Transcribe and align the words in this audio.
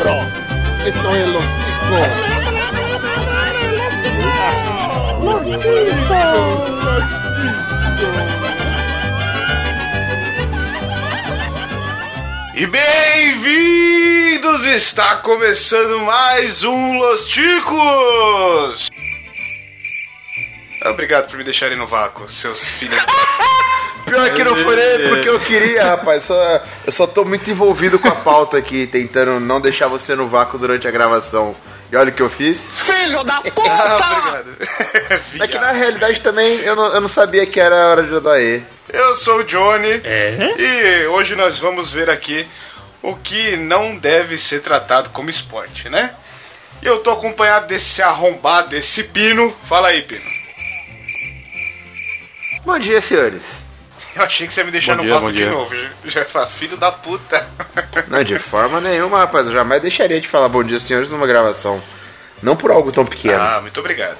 bro. 0.00 0.20
Esto 0.84 1.14
es 1.14 1.28
los 1.28 1.44
ticos. 1.44 2.08
Los 5.22 5.42
E 12.54 12.66
bem-vindos! 12.66 14.66
Está 14.66 15.16
começando 15.16 16.00
mais 16.00 16.64
um 16.64 16.98
Los 16.98 17.26
Ticos! 17.26 18.90
Obrigado 20.86 21.28
por 21.28 21.36
me 21.38 21.44
deixarem 21.44 21.78
no 21.78 21.86
vácuo, 21.86 22.28
seus 22.28 22.64
filhos. 22.64 23.00
Pior 24.10 24.30
que 24.34 24.44
não 24.44 24.56
foi 24.56 24.76
nem 24.76 25.08
porque 25.08 25.28
eu 25.28 25.38
queria, 25.40 25.84
rapaz. 25.84 26.24
Só, 26.24 26.62
eu 26.86 26.92
só 26.92 27.06
tô 27.06 27.24
muito 27.24 27.50
envolvido 27.50 27.98
com 27.98 28.08
a 28.08 28.14
pauta 28.14 28.58
aqui, 28.58 28.86
tentando 28.86 29.38
não 29.40 29.60
deixar 29.60 29.86
você 29.88 30.14
no 30.14 30.26
vácuo 30.28 30.58
durante 30.58 30.86
a 30.86 30.90
gravação. 30.90 31.54
E 31.92 31.96
olha 31.96 32.10
o 32.10 32.12
que 32.12 32.22
eu 32.22 32.30
fiz. 32.30 32.58
Filho 32.72 33.24
da 33.24 33.36
Ah, 33.36 33.42
puta! 33.50 33.60
obrigado. 33.64 34.56
É 35.40 35.48
que 35.48 35.58
na 35.58 35.72
realidade 35.72 36.20
também 36.20 36.58
eu 36.60 36.76
não, 36.76 36.94
eu 36.94 37.00
não 37.00 37.08
sabia 37.08 37.44
que 37.46 37.58
era 37.58 37.88
hora 37.88 38.02
de 38.04 38.14
Odaê. 38.14 38.60
Eu 38.92 39.14
sou 39.16 39.38
o 39.40 39.44
Johnny 39.44 40.00
e 40.58 41.06
hoje 41.06 41.34
nós 41.36 41.58
vamos 41.58 41.92
ver 41.92 42.08
aqui 42.10 42.46
o 43.02 43.14
que 43.16 43.56
não 43.56 43.96
deve 43.96 44.36
ser 44.38 44.60
tratado 44.60 45.10
como 45.10 45.30
esporte, 45.30 45.88
né? 45.88 46.14
E 46.82 46.86
eu 46.86 46.98
tô 47.00 47.10
acompanhado 47.10 47.66
desse 47.66 48.02
arrombado, 48.02 48.70
desse 48.70 49.04
Pino. 49.04 49.54
Fala 49.68 49.88
aí, 49.88 50.02
Pino. 50.02 50.22
Bom 52.64 52.78
dia, 52.78 53.00
senhores. 53.00 53.62
Eu 54.16 54.22
achei 54.24 54.46
que 54.46 54.52
você 54.54 54.60
ia 54.60 54.64
me 54.64 54.70
deixar 54.72 54.96
Bom 54.96 55.02
no 55.04 55.30
dia, 55.30 55.30
de 55.32 55.36
dia. 55.38 55.50
novo. 55.50 55.74
Já- 56.04 56.20
Já 56.20 56.24
fala, 56.24 56.46
filho 56.46 56.76
da 56.76 56.90
puta. 56.92 57.46
Não, 58.08 58.22
de 58.24 58.38
forma 58.38 58.80
nenhuma, 58.80 59.18
rapaz. 59.18 59.46
Eu 59.46 59.52
jamais 59.52 59.80
deixaria 59.82 60.20
de 60.20 60.26
falar 60.28 60.48
bom 60.48 60.62
dia, 60.64 60.80
senhores, 60.80 61.10
numa 61.10 61.26
gravação. 61.26 61.80
Não 62.42 62.56
por 62.56 62.70
algo 62.70 62.90
tão 62.90 63.04
pequeno. 63.06 63.40
Ah, 63.40 63.58
muito 63.60 63.78
obrigado. 63.80 64.18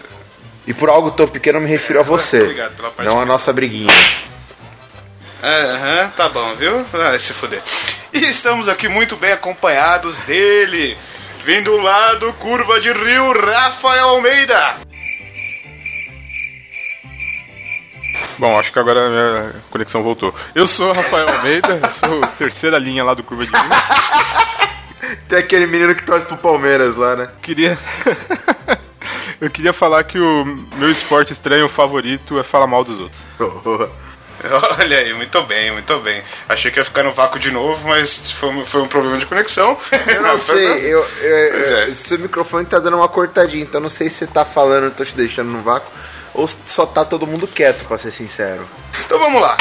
E 0.67 0.73
por 0.75 0.89
algo 0.89 1.11
tão 1.11 1.27
pequeno 1.27 1.59
eu 1.59 1.63
me 1.63 1.69
refiro 1.69 2.01
a 2.01 2.03
você. 2.03 2.43
Obrigado 2.43 2.77
pela 2.77 2.91
parte 2.91 3.07
não 3.09 3.21
a 3.21 3.25
nossa 3.27 3.53
briguinha. 3.53 3.93
Aham, 5.43 6.11
tá 6.17 6.29
bom, 6.29 6.55
viu? 6.55 6.85
Ah, 6.93 7.19
se 7.19 7.33
fuder. 7.33 7.63
E 8.13 8.19
estamos 8.27 8.69
aqui 8.69 8.89
muito 8.89 9.17
bem 9.17 9.33
acompanhados 9.33 10.21
dele, 10.21 10.99
vindo 11.45 11.77
lá 11.79 12.15
do 12.15 12.33
Curva 12.35 12.79
de 12.81 12.93
Rio, 12.93 13.33
Rafael 13.33 14.09
Almeida. 14.09 14.77
Bom, 18.39 18.59
acho 18.59 18.73
que 18.73 18.79
agora 18.79 19.07
a 19.07 19.11
minha 19.11 19.53
conexão 19.71 20.03
voltou. 20.03 20.35
Eu 20.55 20.67
sou 20.67 20.91
o 20.91 20.93
Rafael 20.93 21.29
Almeida, 21.29 21.81
eu 21.83 21.91
sou 21.93 22.21
terceira 22.39 22.79
linha 22.79 23.05
lá 23.05 23.15
do 23.15 23.23
Curva 23.23 23.45
de 23.45 23.51
Rio. 23.53 23.61
Tem 25.29 25.39
aquele 25.39 25.67
menino 25.67 25.95
que 25.95 26.03
torce 26.05 26.27
pro 26.27 26.37
Palmeiras 26.37 26.97
lá, 26.97 27.17
né? 27.17 27.29
Queria. 27.43 27.79
eu 29.41 29.51
queria 29.51 29.73
falar 29.73 30.05
que 30.05 30.19
o 30.19 30.45
meu 30.77 30.91
esporte 30.91 31.33
estranho 31.33 31.69
favorito 31.69 32.39
é 32.39 32.43
falar 32.43 32.67
mal 32.67 32.85
dos 32.85 32.99
outros. 33.01 33.21
Olha 34.83 34.99
aí, 34.99 35.13
muito 35.13 35.43
bem, 35.43 35.71
muito 35.71 35.99
bem. 36.01 36.23
Achei 36.49 36.71
que 36.71 36.79
ia 36.79 36.85
ficar 36.85 37.03
no 37.03 37.13
vácuo 37.13 37.39
de 37.39 37.51
novo, 37.51 37.87
mas 37.87 38.31
foi, 38.33 38.49
um- 38.49 38.65
foi 38.65 38.81
um 38.81 38.89
problema 38.89 39.19
de 39.19 39.27
conexão. 39.27 39.77
Eu 40.07 40.23
não 40.23 40.39
sei, 40.39 40.67
eu, 40.95 41.07
eu- 41.21 41.37
é. 41.37 41.89
eu- 41.91 41.95
seu 41.95 42.19
microfone 42.19 42.65
tá 42.65 42.79
dando 42.79 42.97
uma 42.97 43.09
cortadinha, 43.09 43.63
então 43.65 43.81
não 43.83 43.91
sei 43.91 44.09
se 44.09 44.17
você 44.17 44.27
tá 44.27 44.43
falando 44.45 44.87
e 44.89 44.91
tô 44.93 45.05
te 45.05 45.15
deixando 45.15 45.49
no 45.51 45.61
vácuo, 45.61 45.91
ou 46.41 46.49
só 46.67 46.87
tá 46.87 47.05
todo 47.05 47.27
mundo 47.27 47.47
quieto, 47.47 47.85
pra 47.85 47.99
ser 47.99 48.13
sincero. 48.13 48.67
Então 49.05 49.19
vamos 49.19 49.41
lá. 49.41 49.57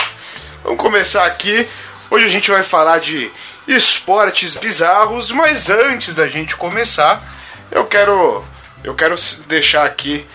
Vamos 0.64 0.80
começar 0.80 1.26
aqui. 1.26 1.68
Hoje 2.10 2.26
a 2.26 2.30
gente 2.30 2.50
vai 2.50 2.64
falar 2.64 3.00
de 3.00 3.30
esportes 3.68 4.56
bizarros, 4.56 5.32
mas 5.32 5.70
antes 5.70 6.16
da 6.16 6.28
gente 6.28 6.56
começar, 6.56 7.22
eu 7.70 7.86
quero 7.86 8.44
eu 8.84 8.96
quero 8.96 9.16
deixar 9.48 9.84
aqui 9.84 10.26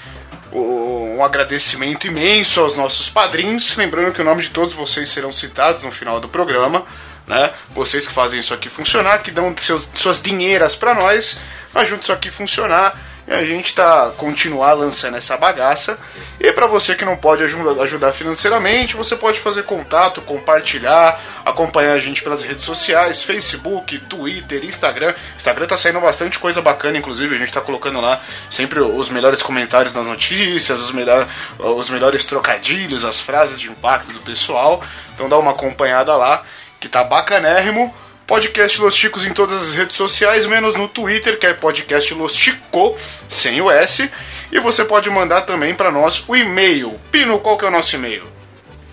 um 0.53 1.25
agradecimento 1.25 2.07
imenso 2.07 2.61
aos 2.61 2.77
nossos 2.77 3.09
padrinhos, 3.09 3.75
lembrando 3.77 4.13
que 4.13 4.21
o 4.21 4.25
nome 4.25 4.43
de 4.43 4.51
todos 4.51 4.75
vocês 4.75 5.11
serão 5.11 5.33
citados 5.33 5.83
no 5.83 5.91
final 5.91 6.21
do 6.21 6.29
programa, 6.29 6.85
né? 7.27 7.53
Vocês 7.71 8.07
que 8.07 8.13
fazem 8.13 8.39
isso 8.39 8.53
aqui 8.53 8.69
funcionar, 8.69 9.23
que 9.23 9.31
dão 9.31 9.55
seus, 9.57 9.89
suas 9.95 10.21
dinheiras 10.21 10.77
pra 10.77 10.95
nós, 10.95 11.41
ajudam 11.75 12.03
isso 12.03 12.13
aqui 12.13 12.31
funcionar. 12.31 13.14
E 13.27 13.33
a 13.33 13.43
gente 13.43 13.75
tá 13.75 14.13
continuar 14.19 14.75
lançando 14.75 15.17
essa 15.17 15.35
bagaça. 15.37 15.99
E 16.39 16.53
para 16.53 16.67
você 16.67 16.95
que 16.95 17.07
não 17.07 17.17
pode 17.17 17.43
ajuda- 17.43 17.83
ajudar 17.83 18.13
financeiramente, 18.13 18.97
você 18.97 19.17
pode 19.17 19.41
fazer 19.41 19.63
contato, 19.63 20.21
compartilhar, 20.21 21.19
acompanhar 21.43 21.95
a 21.95 21.99
gente 21.99 22.23
pelas 22.23 22.43
redes 22.43 22.65
sociais, 22.65 23.23
Facebook, 23.23 23.99
Twitter, 24.01 24.63
Instagram. 24.65 25.15
Instagram 25.37 25.67
tá 25.67 25.77
saindo 25.79 26.01
bastante 26.01 26.39
coisa 26.39 26.61
bacana, 26.61 26.99
inclusive 26.99 27.35
a 27.35 27.39
gente 27.39 27.53
tá 27.53 27.63
colocando 27.63 27.99
lá 27.99 28.21
sempre 28.51 28.81
os 28.81 29.09
melhores 29.09 29.43
comentários 29.43 29.95
nas 29.95 30.07
notícias, 30.07 30.79
os, 30.79 30.93
melhor, 30.93 31.27
os 31.59 31.89
melhores 31.89 32.27
trocadilhos, 32.27 33.07
as 33.07 33.21
frases 33.21 33.59
de 33.59 33.71
impacto 33.71 34.13
do 34.13 34.21
pessoal. 34.21 34.83
Então 35.15 35.31
dá 35.31 35.39
uma 35.39 35.53
acompanhada 35.53 36.15
lá, 36.15 36.45
que 36.79 36.91
tá 36.91 37.03
bacanérrimo. 37.03 37.95
Podcast 38.27 38.81
Los 38.81 38.95
Chicos 38.95 39.27
em 39.27 39.33
todas 39.33 39.63
as 39.63 39.75
redes 39.75 39.97
sociais, 39.97 40.47
menos 40.47 40.75
no 40.75 40.89
Twitter, 40.89 41.39
que 41.39 41.47
é 41.47 41.55
podcast 41.55 42.13
Los 42.15 42.35
Chico, 42.35 42.97
sem 43.29 43.61
o 43.61 43.71
S. 43.71 44.11
E 44.51 44.59
você 44.61 44.85
pode 44.85 45.11
mandar 45.11 45.43
também 45.43 45.75
para 45.75 45.91
nós 45.91 46.25
o 46.29 46.35
e-mail. 46.35 46.99
Pino, 47.11 47.39
qual 47.41 47.59
que 47.59 47.65
é 47.65 47.69
o 47.69 47.71
nosso 47.71 47.95
e-mail? 47.97 48.25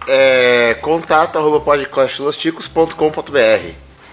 É. 0.08 0.78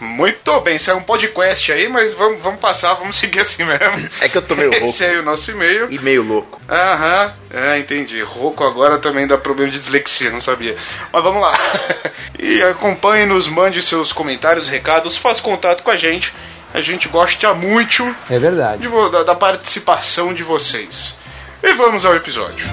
Muito 0.01 0.61
bem, 0.61 0.77
isso 0.77 0.91
é 0.91 0.95
um 0.95 1.03
podcast 1.03 1.73
aí, 1.73 1.89
mas 1.89 2.13
vamos, 2.15 2.41
vamos 2.41 2.61
passar, 2.61 2.95
vamos 2.95 3.17
seguir 3.19 3.41
assim 3.41 3.65
mesmo. 3.65 4.09
É 4.21 4.29
que 4.29 4.39
eu 4.39 4.43
tô 4.43 4.55
meio 4.55 4.71
rouco 4.79 4.87
Esse 4.87 5.05
aí 5.05 5.17
é 5.17 5.19
o 5.19 5.23
nosso 5.23 5.51
e-mail. 5.51 5.89
e 5.91 5.99
meio 5.99 6.23
louco. 6.23 6.61
Aham, 6.69 7.35
é, 7.53 7.79
entendi. 7.79 8.21
Rouco 8.23 8.63
agora 8.65 8.99
também 8.99 9.27
dá 9.27 9.37
problema 9.37 9.73
de 9.73 9.79
dislexia, 9.79 10.31
não 10.31 10.41
sabia. 10.41 10.77
Mas 11.13 11.23
vamos 11.23 11.43
lá. 11.43 11.59
E 12.41 12.63
acompanhe-nos, 12.63 13.49
mande 13.49 13.83
seus 13.83 14.13
comentários, 14.13 14.69
recados, 14.69 15.17
faça 15.17 15.43
contato 15.43 15.83
com 15.83 15.91
a 15.91 15.97
gente. 15.97 16.33
A 16.73 16.81
gente 16.81 17.09
gosta 17.09 17.53
muito 17.53 18.15
É 18.31 18.39
verdade. 18.39 18.83
de 18.87 19.11
da, 19.11 19.25
da 19.25 19.35
participação 19.35 20.33
de 20.33 20.45
vocês. 20.45 21.17
E 21.63 21.73
vamos 21.75 22.05
ao 22.05 22.15
episódio. 22.15 22.65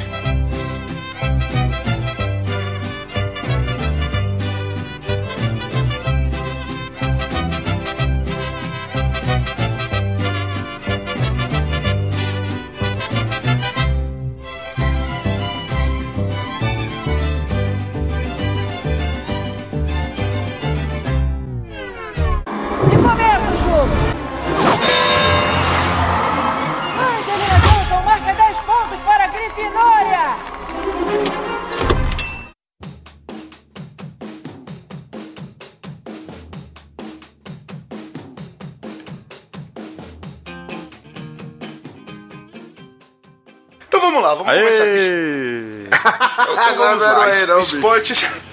Vamos 44.54 44.78
começar. 44.78 44.84
Aê! 44.84 45.88
Então 45.88 46.76
vamos 46.78 47.02
não 47.02 47.10
era 47.10 47.18
lá. 47.18 47.20
o 47.20 47.22
aê, 47.22 47.46
não. 47.46 47.60
Esportes. 47.60 48.26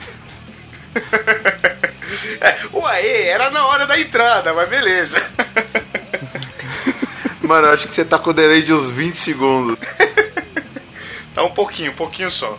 É, 2.41 2.59
o 2.73 2.87
aê 2.87 3.29
era 3.29 3.51
na 3.51 3.67
hora 3.67 3.87
da 3.87 3.99
entrada, 3.99 4.53
mas 4.53 4.69
beleza. 4.69 5.17
Mano, 7.41 7.69
eu 7.69 7.73
acho 7.73 7.89
que 7.89 7.95
você 7.95 8.05
tá 8.05 8.19
com 8.19 8.33
delay 8.33 8.63
de 8.63 8.73
uns 8.73 8.91
20 8.91 9.17
segundos. 9.17 9.79
Tá 11.35 11.43
um 11.45 11.55
pouquinho, 11.55 11.93
um 11.93 11.95
pouquinho 11.95 12.31
só. 12.31 12.59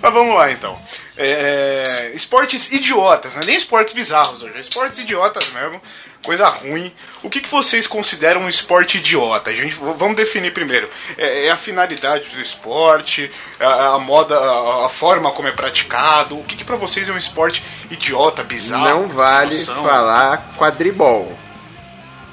Mas 0.00 0.10
vamos 0.10 0.34
lá 0.34 0.50
então. 0.50 0.74
É, 1.18 2.12
esportes 2.14 2.72
idiotas, 2.72 3.34
não 3.34 3.42
é 3.42 3.44
nem 3.44 3.56
esportes 3.56 3.92
bizarros 3.92 4.42
hoje, 4.42 4.56
é 4.56 4.60
esportes 4.60 5.00
idiotas 5.00 5.52
mesmo, 5.52 5.82
coisa 6.26 6.48
ruim. 6.48 6.92
O 7.22 7.30
que, 7.30 7.40
que 7.40 7.48
vocês 7.48 7.86
consideram 7.86 8.42
um 8.42 8.48
esporte 8.48 8.98
idiota? 8.98 9.50
A 9.50 9.54
gente, 9.54 9.74
vamos 9.74 10.16
definir 10.16 10.52
primeiro. 10.52 10.90
É, 11.16 11.46
é 11.46 11.50
a 11.50 11.56
finalidade 11.56 12.28
do 12.30 12.40
esporte, 12.42 13.30
a, 13.58 13.94
a 13.94 13.98
moda, 13.98 14.36
a, 14.36 14.86
a 14.86 14.88
forma 14.88 15.30
como 15.30 15.48
é 15.48 15.52
praticado. 15.52 16.38
O 16.38 16.44
que, 16.44 16.56
que 16.56 16.64
pra 16.64 16.76
vocês 16.76 17.08
é 17.08 17.12
um 17.12 17.16
esporte 17.16 17.64
idiota, 17.90 18.42
bizarro? 18.42 18.84
não 18.84 19.08
vale 19.08 19.56
falar 19.56 20.52
quadribol. 20.58 21.45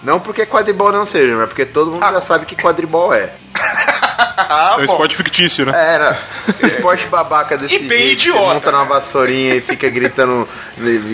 Não 0.04 0.20
porque 0.20 0.46
quadribol 0.46 0.92
não 0.92 1.06
seja, 1.06 1.36
mas 1.36 1.48
porque 1.48 1.66
todo 1.66 1.92
mundo 1.92 2.02
já 2.02 2.22
sabe 2.22 2.46
que 2.46 2.56
quadribol 2.56 3.14
é. 3.14 3.32
Ah, 4.36 4.76
É 4.78 4.82
um 4.82 4.84
esporte 4.86 5.16
fictício, 5.16 5.66
né? 5.66 5.72
Era. 5.76 6.18
Esporte 6.64 7.08
babaca 7.08 7.58
desse 7.58 7.76
E 7.76 7.80
bem 7.80 8.00
jeito, 8.00 8.22
idiota, 8.28 8.54
monta 8.54 8.72
numa 8.72 8.84
né? 8.84 8.90
vassourinha 8.90 9.56
e 9.56 9.62
fica 9.62 9.90
gritando, 9.90 10.48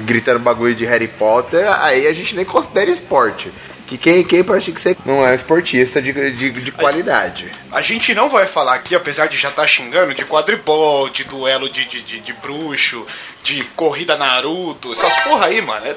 gritando 0.04 0.40
bagulho 0.40 0.76
de 0.76 0.86
Harry 0.86 1.08
Potter, 1.08 1.66
aí 1.82 2.08
a 2.08 2.14
gente 2.14 2.36
nem 2.36 2.44
considera 2.46 2.90
esporte. 2.90 3.52
Que 3.90 3.98
quem, 3.98 4.24
quem 4.24 4.44
pratica 4.44 4.78
isso 4.78 4.88
aí 4.88 4.98
não 5.04 5.28
é 5.28 5.34
esportista 5.34 6.00
de, 6.00 6.14
de, 6.14 6.52
de 6.52 6.72
qualidade. 6.72 7.52
A 7.72 7.82
gente 7.82 8.14
não 8.14 8.30
vai 8.30 8.46
falar 8.46 8.76
aqui, 8.76 8.94
apesar 8.94 9.26
de 9.26 9.36
já 9.36 9.50
estar 9.50 9.66
xingando, 9.66 10.14
de 10.14 10.24
quadribol, 10.26 11.10
de 11.10 11.24
duelo 11.24 11.68
de, 11.68 11.86
de, 11.86 12.04
de, 12.04 12.20
de 12.20 12.34
bruxo, 12.34 13.04
de 13.42 13.64
corrida 13.76 14.16
Naruto, 14.16 14.94
essas 14.94 15.16
porra 15.24 15.48
aí, 15.48 15.60
mano. 15.60 15.88
É, 15.88 15.96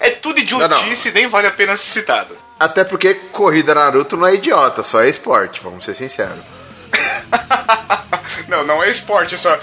é 0.00 0.10
tudo 0.10 0.40
idiotice 0.40 1.10
e 1.10 1.12
nem 1.12 1.28
vale 1.28 1.46
a 1.46 1.52
pena 1.52 1.76
ser 1.76 1.90
citado. 1.90 2.36
Até 2.58 2.82
porque 2.82 3.14
corrida 3.14 3.72
Naruto 3.72 4.16
não 4.16 4.26
é 4.26 4.34
idiota, 4.34 4.82
só 4.82 5.00
é 5.00 5.08
esporte, 5.08 5.60
vamos 5.62 5.84
ser 5.84 5.94
sinceros. 5.94 6.42
não, 8.48 8.64
não 8.64 8.82
é 8.82 8.88
esporte, 8.88 9.38
só. 9.38 9.56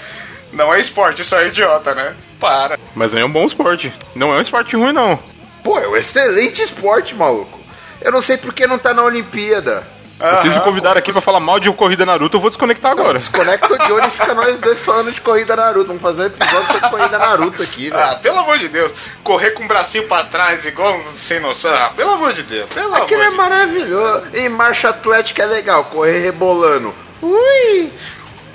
Não 0.50 0.72
é 0.72 0.80
esporte, 0.80 1.22
só 1.22 1.40
é 1.40 1.48
idiota, 1.48 1.94
né? 1.94 2.16
Para. 2.40 2.78
Mas 2.94 3.14
aí 3.14 3.20
é 3.20 3.24
um 3.26 3.30
bom 3.30 3.44
esporte. 3.44 3.92
Não 4.14 4.32
é 4.32 4.38
um 4.38 4.40
esporte 4.40 4.74
ruim, 4.76 4.94
não. 4.94 5.18
Pô, 5.62 5.78
é 5.78 5.86
um 5.86 5.96
excelente 5.96 6.62
esporte, 6.62 7.14
maluco. 7.14 7.55
Eu 8.00 8.12
não 8.12 8.22
sei 8.22 8.36
por 8.36 8.52
que 8.52 8.66
não 8.66 8.78
tá 8.78 8.92
na 8.94 9.02
Olimpíada. 9.02 9.86
Vocês 10.18 10.54
me 10.54 10.60
convidaram 10.60 10.98
aqui 10.98 11.12
pra 11.12 11.20
falar 11.20 11.40
mal 11.40 11.60
de 11.60 11.70
corrida 11.72 12.06
Naruto, 12.06 12.38
eu 12.38 12.40
vou 12.40 12.48
desconectar 12.48 12.90
agora. 12.90 13.18
Desconecta 13.18 13.70
o 13.70 13.76
Johnny 13.86 14.06
e 14.08 14.10
fica 14.10 14.32
nós 14.32 14.56
dois 14.58 14.80
falando 14.80 15.12
de 15.12 15.20
corrida 15.20 15.54
Naruto. 15.54 15.88
Vamos 15.88 16.00
fazer 16.02 16.22
um 16.22 16.26
episódio 16.26 16.66
sobre 16.72 16.88
corrida 16.88 17.18
Naruto 17.18 17.62
aqui, 17.62 17.90
velho. 17.90 18.02
Ah, 18.02 18.14
pelo 18.14 18.38
amor 18.38 18.58
de 18.58 18.68
Deus. 18.68 18.92
Correr 19.22 19.50
com 19.50 19.64
o 19.64 19.68
bracinho 19.68 20.08
pra 20.08 20.24
trás, 20.24 20.64
igual 20.64 20.98
sem 21.14 21.38
noção. 21.38 21.70
Ah, 21.74 21.90
pelo 21.94 22.12
amor 22.12 22.32
de 22.32 22.44
Deus. 22.44 22.66
Pelo 22.72 22.94
Aquilo 22.94 23.22
é 23.24 23.28
de 23.28 23.36
maravilhoso. 23.36 24.22
E 24.32 24.48
marcha 24.48 24.88
atlética 24.88 25.42
é 25.42 25.46
legal, 25.46 25.84
correr 25.84 26.20
rebolando. 26.20 26.94
Ui! 27.20 27.92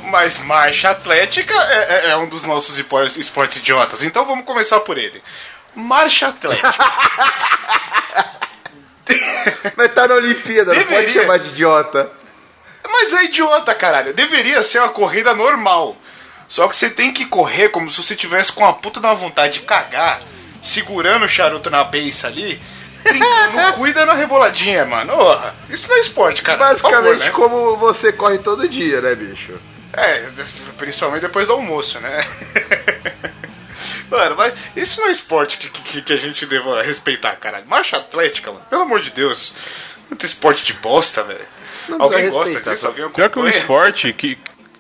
Mas 0.06 0.40
marcha 0.40 0.90
atlética 0.90 1.54
é, 1.54 2.08
é- 2.08 2.10
é 2.10 2.18
um 2.18 2.28
dos 2.28 2.44
nossos 2.44 2.80
esportes 2.80 3.58
idiotas. 3.58 4.02
Então 4.02 4.26
vamos 4.26 4.46
começar 4.46 4.80
por 4.80 4.98
ele. 4.98 5.22
Marcha 5.76 6.30
atlética. 6.30 6.74
Mas 9.76 9.94
tá 9.94 10.08
na 10.08 10.16
Olimpíada, 10.16 10.74
não 10.74 10.82
pode 10.84 10.90
Deveria. 10.96 11.22
chamar 11.22 11.40
de 11.40 11.50
idiota. 11.50 12.10
Mas 12.90 13.14
é 13.14 13.24
idiota, 13.26 13.74
caralho. 13.74 14.14
Deveria 14.14 14.62
ser 14.64 14.80
uma 14.80 14.90
corrida 14.90 15.34
normal. 15.34 15.96
Só 16.48 16.68
que 16.68 16.76
você 16.76 16.90
tem 16.90 17.14
que 17.14 17.26
correr 17.26 17.70
como 17.70 17.90
se 17.90 18.04
você 18.04 18.16
tivesse 18.16 18.52
com 18.52 18.66
a 18.66 18.74
puta 18.74 19.00
da 19.00 19.14
vontade 19.14 19.54
de 19.54 19.60
cagar, 19.62 20.22
segurando 20.62 21.24
o 21.24 21.30
charuto 21.30 21.70
na 21.70 21.84
beiça 21.84 22.28
ali, 22.28 22.62
brincando, 23.04 23.74
cuida 23.78 24.06
na 24.06 24.14
reboladinha, 24.14 24.86
mano. 24.86 25.14
Orra, 25.14 25.56
isso 25.70 25.88
não 25.88 25.96
é 25.96 26.02
esporte, 26.02 26.42
cara. 26.42 26.58
Por 26.58 26.78
favor, 26.78 26.92
Basicamente 26.98 27.26
né? 27.26 27.32
como 27.32 27.78
você 27.78 28.12
corre 28.12 28.38
todo 28.40 28.68
dia, 28.68 29.00
né, 29.00 29.16
bicho? 29.16 29.54
É, 29.94 30.26
principalmente 30.78 31.22
depois 31.22 31.48
do 31.48 31.54
almoço, 31.54 32.00
né? 32.00 32.26
Mano, 34.10 34.36
mas 34.36 34.54
isso 34.76 35.00
não 35.02 35.08
é 35.08 35.12
esporte 35.12 35.58
que, 35.58 35.70
que, 35.70 36.02
que 36.02 36.14
a 36.14 36.18
gente 36.18 36.46
deva 36.46 36.82
respeitar, 36.82 37.36
caralho. 37.38 37.66
Marcha 37.68 37.98
atlética, 37.98 38.52
mano. 38.52 38.66
Pelo 38.70 38.82
amor 38.84 39.02
de 39.02 39.12
Deus. 39.12 39.54
Muito 40.10 40.26
esporte 40.26 40.64
de 40.66 40.74
bosta, 40.74 41.24
velho. 41.24 41.40
Alguém 42.00 42.30
gosta 42.30 42.62
disso? 42.62 42.82
só- 42.82 42.88
Alguém 42.88 43.10
Pior 43.10 43.30
que 43.30 43.40
um 43.40 43.48
esporte 43.48 44.14
que. 44.14 44.38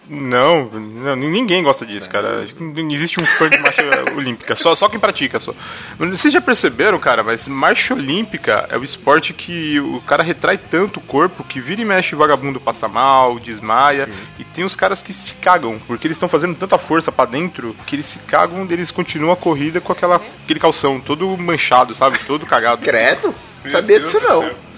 Não, 0.09 0.65
não, 0.65 1.15
ninguém 1.15 1.63
gosta 1.63 1.85
disso, 1.85 2.09
cara. 2.09 2.45
Não 2.59 2.91
existe 2.91 3.21
um 3.21 3.25
fã 3.25 3.49
de 3.49 3.57
marcha 3.59 3.81
olímpica, 4.15 4.55
só, 4.55 4.73
só 4.75 4.89
quem 4.89 4.99
pratica. 4.99 5.39
Só. 5.39 5.53
Vocês 5.97 6.33
já 6.33 6.41
perceberam, 6.41 6.99
cara, 6.99 7.23
mas 7.23 7.47
marcha 7.47 7.93
olímpica 7.93 8.67
é 8.69 8.77
o 8.77 8.83
esporte 8.83 9.33
que 9.33 9.79
o 9.79 10.01
cara 10.01 10.23
retrai 10.23 10.57
tanto 10.57 10.97
o 10.97 11.03
corpo 11.03 11.43
que 11.43 11.61
vira 11.61 11.81
e 11.81 11.85
mexe 11.85 12.15
vagabundo 12.15 12.59
passa 12.59 12.87
mal, 12.87 13.39
desmaia. 13.39 14.09
E 14.39 14.43
tem 14.43 14.63
os 14.63 14.75
caras 14.75 15.01
que 15.01 15.13
se 15.13 15.33
cagam, 15.35 15.79
porque 15.87 16.07
eles 16.07 16.17
estão 16.17 16.27
fazendo 16.27 16.55
tanta 16.55 16.77
força 16.77 17.11
pra 17.11 17.25
dentro 17.25 17.75
que 17.85 17.95
eles 17.95 18.05
se 18.05 18.19
cagam 18.19 18.67
eles 18.69 18.91
continuam 18.91 19.33
a 19.33 19.37
corrida 19.37 19.81
com 19.81 19.91
aquela, 19.91 20.21
aquele 20.43 20.59
calção 20.59 20.99
todo 20.99 21.37
manchado, 21.37 21.93
sabe? 21.93 22.19
Todo 22.19 22.45
cagado. 22.45 22.81
Credo? 22.81 23.33
Sabia 23.65 23.99
disso 23.99 24.19
não. 24.21 24.70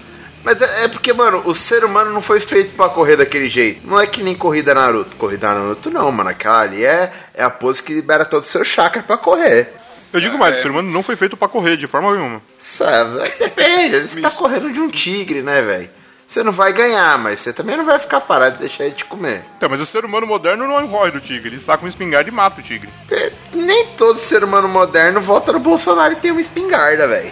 Mas 0.44 0.60
é 0.60 0.84
é 0.84 0.88
porque, 0.88 1.12
mano, 1.12 1.42
o 1.46 1.54
ser 1.54 1.84
humano 1.84 2.12
não 2.12 2.20
foi 2.20 2.38
feito 2.40 2.74
pra 2.74 2.88
correr 2.88 3.16
daquele 3.16 3.48
jeito. 3.48 3.86
Não 3.86 3.98
é 3.98 4.06
que 4.06 4.22
nem 4.22 4.34
corrida 4.34 4.74
Naruto. 4.74 5.16
Corrida 5.16 5.54
Naruto 5.54 5.90
não, 5.90 6.12
mano. 6.12 6.28
Aquela 6.28 6.60
ali 6.60 6.84
é, 6.84 7.10
é 7.32 7.42
a 7.42 7.50
pose 7.50 7.82
que 7.82 7.94
libera 7.94 8.24
todo 8.24 8.42
o 8.42 8.46
seu 8.46 8.64
chakra 8.64 9.02
pra 9.02 9.16
correr. 9.16 9.72
Eu 10.12 10.20
digo 10.20 10.38
mais, 10.38 10.58
o 10.58 10.62
ser 10.62 10.70
humano 10.70 10.90
não 10.90 11.02
foi 11.02 11.16
feito 11.16 11.36
pra 11.36 11.48
correr 11.48 11.76
de 11.76 11.88
forma 11.88 12.12
alguma. 12.12 12.40
Sabe? 12.60 13.18
Depende. 13.38 14.00
Você 14.00 14.20
tá 14.20 14.30
correndo 14.30 14.72
de 14.72 14.78
um 14.78 14.88
tigre, 14.88 15.42
né, 15.42 15.60
velho? 15.62 15.90
Você 16.28 16.42
não 16.42 16.52
vai 16.52 16.72
ganhar, 16.72 17.18
mas 17.18 17.40
você 17.40 17.52
também 17.52 17.76
não 17.76 17.84
vai 17.84 17.98
ficar 17.98 18.20
parado 18.20 18.56
e 18.56 18.60
deixar 18.60 18.84
ele 18.84 18.94
te 18.94 19.04
comer. 19.04 19.44
Então, 19.56 19.68
mas 19.68 19.80
o 19.80 19.86
ser 19.86 20.04
humano 20.04 20.26
moderno 20.26 20.66
não 20.66 20.88
corre 20.88 21.10
do 21.10 21.20
tigre, 21.20 21.48
ele 21.48 21.60
saca 21.60 21.84
um 21.84 21.88
espingarda 21.88 22.28
e 22.28 22.32
mata 22.32 22.60
o 22.60 22.62
tigre. 22.62 22.88
Porque 23.06 23.32
Nem 23.52 23.86
todo 23.96 24.18
ser 24.18 24.42
humano 24.42 24.68
moderno 24.68 25.20
vota 25.20 25.52
no 25.52 25.60
Bolsonaro 25.60 26.12
e 26.12 26.16
tem 26.16 26.30
uma 26.30 26.40
espingarda, 26.40 27.06
velho. 27.06 27.30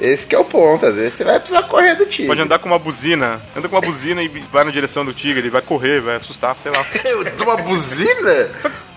Esse 0.00 0.26
que 0.26 0.34
é 0.34 0.38
o 0.38 0.44
ponto. 0.44 0.86
Às 0.86 0.94
vezes 0.94 1.14
você 1.14 1.24
vai 1.24 1.38
precisar 1.38 1.62
correr 1.64 1.94
do 1.94 2.06
tigre. 2.06 2.26
Pode 2.28 2.40
andar 2.40 2.58
com 2.58 2.66
uma 2.68 2.78
buzina, 2.78 3.40
anda 3.56 3.68
com 3.68 3.76
uma 3.76 3.82
buzina 3.82 4.22
e 4.22 4.28
vai 4.28 4.64
na 4.64 4.70
direção 4.70 5.04
do 5.04 5.12
tigre, 5.12 5.40
ele 5.40 5.50
vai 5.50 5.60
correr, 5.62 6.00
vai 6.00 6.16
assustar, 6.16 6.56
sei 6.62 6.72
lá. 6.72 6.84
Uma 7.42 7.56
buzina? 7.58 8.48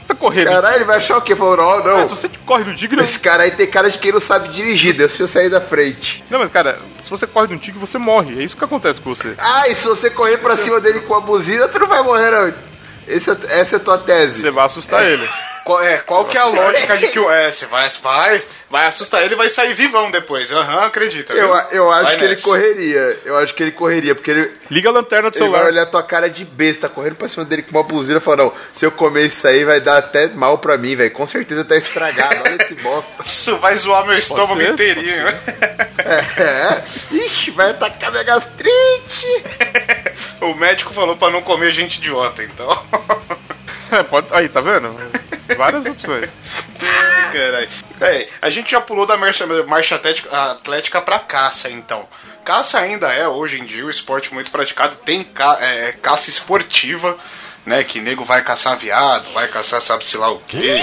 Tá 0.08 0.14
correndo. 0.16 0.48
Caralho, 0.50 0.76
ele 0.76 0.84
vai 0.84 0.98
achar 0.98 1.18
o 1.18 1.22
quê? 1.22 1.34
Falou, 1.36 1.56
não, 1.58 1.80
É, 1.80 2.02
não. 2.02 2.04
se 2.10 2.16
você 2.16 2.30
corre 2.46 2.64
do 2.66 2.76
tigre. 2.76 3.02
Esse 3.02 3.20
cara 3.20 3.44
aí 3.44 3.52
tem 3.52 3.66
cara 3.68 3.90
de 3.90 3.98
quem 3.98 4.12
não 4.12 4.20
sabe 4.20 4.50
dirigir, 4.50 4.96
deixa 4.96 5.24
eu 5.24 5.28
sair 5.28 5.50
da 5.50 5.62
frente. 5.62 6.24
Não, 6.30 6.40
mas 6.40 6.50
cara, 6.52 6.78
se 7.02 7.10
você 7.10 7.26
corre 7.26 7.48
de 7.48 7.54
um 7.54 7.58
tigre, 7.58 7.80
você 7.80 7.98
morre. 7.98 8.40
É 8.40 8.44
isso 8.44 8.56
que 8.58 8.64
acontece 8.66 9.00
com 9.02 9.14
você. 9.16 9.34
Ah, 9.38 9.68
e 9.70 9.76
se 9.76 9.88
você 9.88 10.10
correr 10.10 10.38
pra 10.38 10.58
cima 10.58 10.80
dele 10.82 11.00
com 11.02 11.16
a 11.16 11.22
buzina, 11.22 11.68
tu 11.70 11.80
não 11.80 11.88
vai 11.88 12.02
morrer, 12.04 12.32
não. 12.32 12.54
Esse 13.08 13.30
é- 13.32 13.38
essa 13.60 13.76
é 13.76 13.78
a 13.78 13.80
tua 13.80 13.98
tese. 13.98 14.42
Você 14.42 14.52
vai 14.52 14.66
assustar 14.66 15.04
ele. 15.06 15.28
Qual, 15.64 15.82
é, 15.82 15.98
qual 15.98 16.26
que 16.26 16.38
é 16.38 16.42
a 16.42 16.46
lógica 16.48 16.98
de 16.98 17.08
que 17.08 17.20
o. 17.20 17.30
É, 17.34 17.52
você 17.52 17.66
vai, 17.68 17.90
vai, 18.02 18.42
vai 18.70 18.88
assustar 18.88 19.24
ele 19.24 19.34
e 19.34 19.38
vai 19.38 19.50
sair 19.50 19.74
vivão 19.74 20.12
depois. 20.12 20.52
Aham, 20.52 20.82
acredita. 20.86 21.32
Eu, 21.34 21.48
viu? 21.54 21.64
eu 21.72 21.92
acho 21.92 22.04
Vai 22.04 22.18
que 22.18 22.24
ele 22.24 22.32
nessa. 22.36 22.44
correria. 22.44 23.20
Eu 23.24 23.38
acho 23.38 23.54
que 23.54 23.64
ele 23.64 23.72
correria, 23.72 24.14
porque 24.14 24.30
ele, 24.32 24.52
Liga 24.70 24.90
a 24.90 24.92
lanterna 24.92 25.32
do 25.32 25.38
ele 25.38 25.46
vai 25.50 25.52
celular. 25.60 25.66
olhar 25.72 25.86
tua 25.86 26.04
cara 26.04 26.30
de 26.30 26.44
besta, 26.44 26.90
correndo 26.90 27.16
pra 27.16 27.28
cima 27.30 27.46
dele 27.46 27.62
com 27.64 27.72
uma 27.72 27.84
buzina 27.84 28.18
e 28.18 28.22
falar, 28.22 28.38
não, 28.38 28.54
se 28.74 28.86
eu 28.86 28.92
comer 28.92 29.28
isso 29.28 29.48
aí 29.48 29.64
vai 29.64 29.80
dar 29.80 29.98
até 30.00 30.28
mal 30.28 30.58
pra 30.58 30.78
mim, 30.78 30.96
velho. 30.96 31.12
Com 31.12 31.26
certeza 31.26 31.64
tá 31.64 31.78
estragado, 31.78 32.42
olha 32.46 32.62
esse 32.62 32.76
bosta. 32.76 33.12
Isso 33.26 33.56
vai 33.58 33.76
zoar 33.78 34.06
meu 34.06 34.18
estômago 34.18 34.58
ser, 34.60 34.72
inteirinho. 34.74 35.28
É, 35.28 36.84
ixi, 37.12 37.52
vai 37.52 37.70
atacar 37.72 38.12
minha 38.12 38.24
gastrite. 38.24 39.44
o 40.42 40.54
médico 40.56 40.94
falou 40.94 41.16
pra 41.16 41.30
não 41.30 41.42
comer 41.42 41.72
gente 41.72 41.98
idiota, 42.00 42.44
então. 42.44 42.70
É, 43.92 44.04
pode- 44.04 44.28
Aí, 44.32 44.50
tá 44.50 44.60
vendo? 44.62 44.96
Várias 45.58 45.86
opções. 45.86 46.30
Caralho. 47.32 47.70
É, 48.02 48.28
a 48.42 48.50
gente 48.50 48.72
já 48.72 48.82
pulou 48.82 49.06
da 49.06 49.18
marcha, 49.18 49.46
marcha 49.68 49.96
atlética, 49.96 50.30
atlética 50.52 51.02
pra 51.02 51.20
caça, 51.20 51.70
então. 51.70 52.08
Caça 52.46 52.80
ainda 52.80 53.12
é, 53.14 53.28
hoje 53.28 53.60
em 53.60 53.66
dia, 53.66 53.86
um 53.86 53.90
esporte 53.90 54.34
muito 54.34 54.52
praticado. 54.52 54.96
Tem 54.98 55.24
ca- 55.24 55.58
é, 55.62 55.94
caça 55.94 56.30
esportiva, 56.30 57.18
né? 57.66 57.84
Que 57.84 58.00
nego 58.02 58.24
vai 58.26 58.44
caçar 58.44 58.78
viado, 58.78 59.26
vai 59.34 59.48
caçar 59.48 59.82
sabe-se 59.82 60.18
lá 60.18 60.30
o 60.32 60.40
quê. 60.42 60.78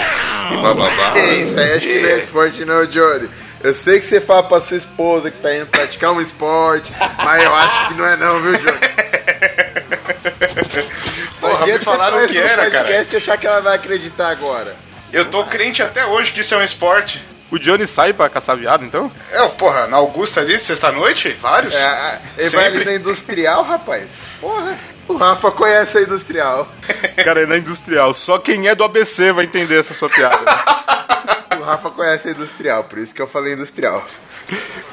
E 0.52 0.56
blá 0.56 0.74
blá 0.74 0.88
blá. 0.90 1.18
É 1.18 1.34
isso 1.34 1.58
aí, 1.58 1.72
acho 1.76 1.86
que 1.86 1.98
não 2.00 2.08
é 2.08 2.18
esporte 2.18 2.64
não, 2.64 2.86
Johnny. 2.86 3.28
Eu 3.62 3.74
sei 3.74 4.00
que 4.00 4.06
você 4.06 4.22
fala 4.22 4.42
pra 4.42 4.58
sua 4.62 4.78
esposa 4.78 5.30
que 5.30 5.36
tá 5.38 5.54
indo 5.54 5.66
praticar 5.66 6.12
um 6.12 6.20
esporte, 6.20 6.90
mas 7.22 7.42
eu 7.44 7.54
acho 7.54 7.88
que 7.88 7.94
não 7.94 8.06
é 8.06 8.16
não, 8.16 8.40
viu, 8.40 8.56
Johnny? 8.56 8.80
Porra, 11.64 11.78
me 11.78 11.84
falaram 11.84 12.16
falar 12.16 12.28
que 12.28 12.38
era, 12.38 12.70
cara. 12.70 12.84
podcast 12.84 13.16
achar 13.16 13.36
que 13.38 13.46
ela 13.46 13.60
vai 13.60 13.76
acreditar 13.76 14.28
agora. 14.28 14.76
Eu 15.12 15.24
tô 15.24 15.44
crente 15.44 15.82
até 15.82 16.06
hoje 16.06 16.32
que 16.32 16.40
isso 16.40 16.54
é 16.54 16.58
um 16.58 16.62
esporte. 16.62 17.22
O 17.50 17.58
Johnny 17.58 17.84
sai 17.86 18.12
pra 18.12 18.28
caçar 18.28 18.56
viado, 18.56 18.84
então? 18.84 19.10
É, 19.32 19.48
porra, 19.48 19.88
na 19.88 19.96
Augusta 19.96 20.40
ali, 20.40 20.56
sexta-noite, 20.58 21.30
vários. 21.40 21.74
É, 21.74 22.20
ele 22.38 22.48
vai 22.50 22.66
ali 22.66 22.84
na 22.84 22.94
industrial, 22.94 23.62
rapaz. 23.64 24.08
Porra. 24.40 24.76
O 25.08 25.16
Rafa 25.16 25.50
conhece 25.50 25.98
a 25.98 26.02
industrial. 26.02 26.68
Cara, 27.24 27.42
é 27.42 27.46
na 27.46 27.56
industrial. 27.56 28.14
Só 28.14 28.38
quem 28.38 28.68
é 28.68 28.76
do 28.76 28.84
ABC 28.84 29.32
vai 29.32 29.44
entender 29.44 29.80
essa 29.80 29.92
sua 29.92 30.08
piada. 30.08 30.38
O 31.58 31.62
Rafa 31.62 31.90
conhece 31.90 32.28
a 32.28 32.30
industrial, 32.30 32.84
por 32.84 32.98
isso 32.98 33.12
que 33.14 33.20
eu 33.20 33.26
falei 33.26 33.52
industrial. 33.54 34.06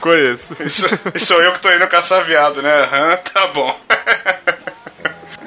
Conheço. 0.02 0.56
Isso, 0.60 0.88
sou 1.18 1.42
eu 1.42 1.54
que 1.54 1.60
tô 1.60 1.70
indo 1.72 1.88
caçar 1.88 2.24
viado, 2.26 2.62
né? 2.62 2.82
Aham, 2.82 3.16
tá 3.18 3.48
bom. 3.48 3.80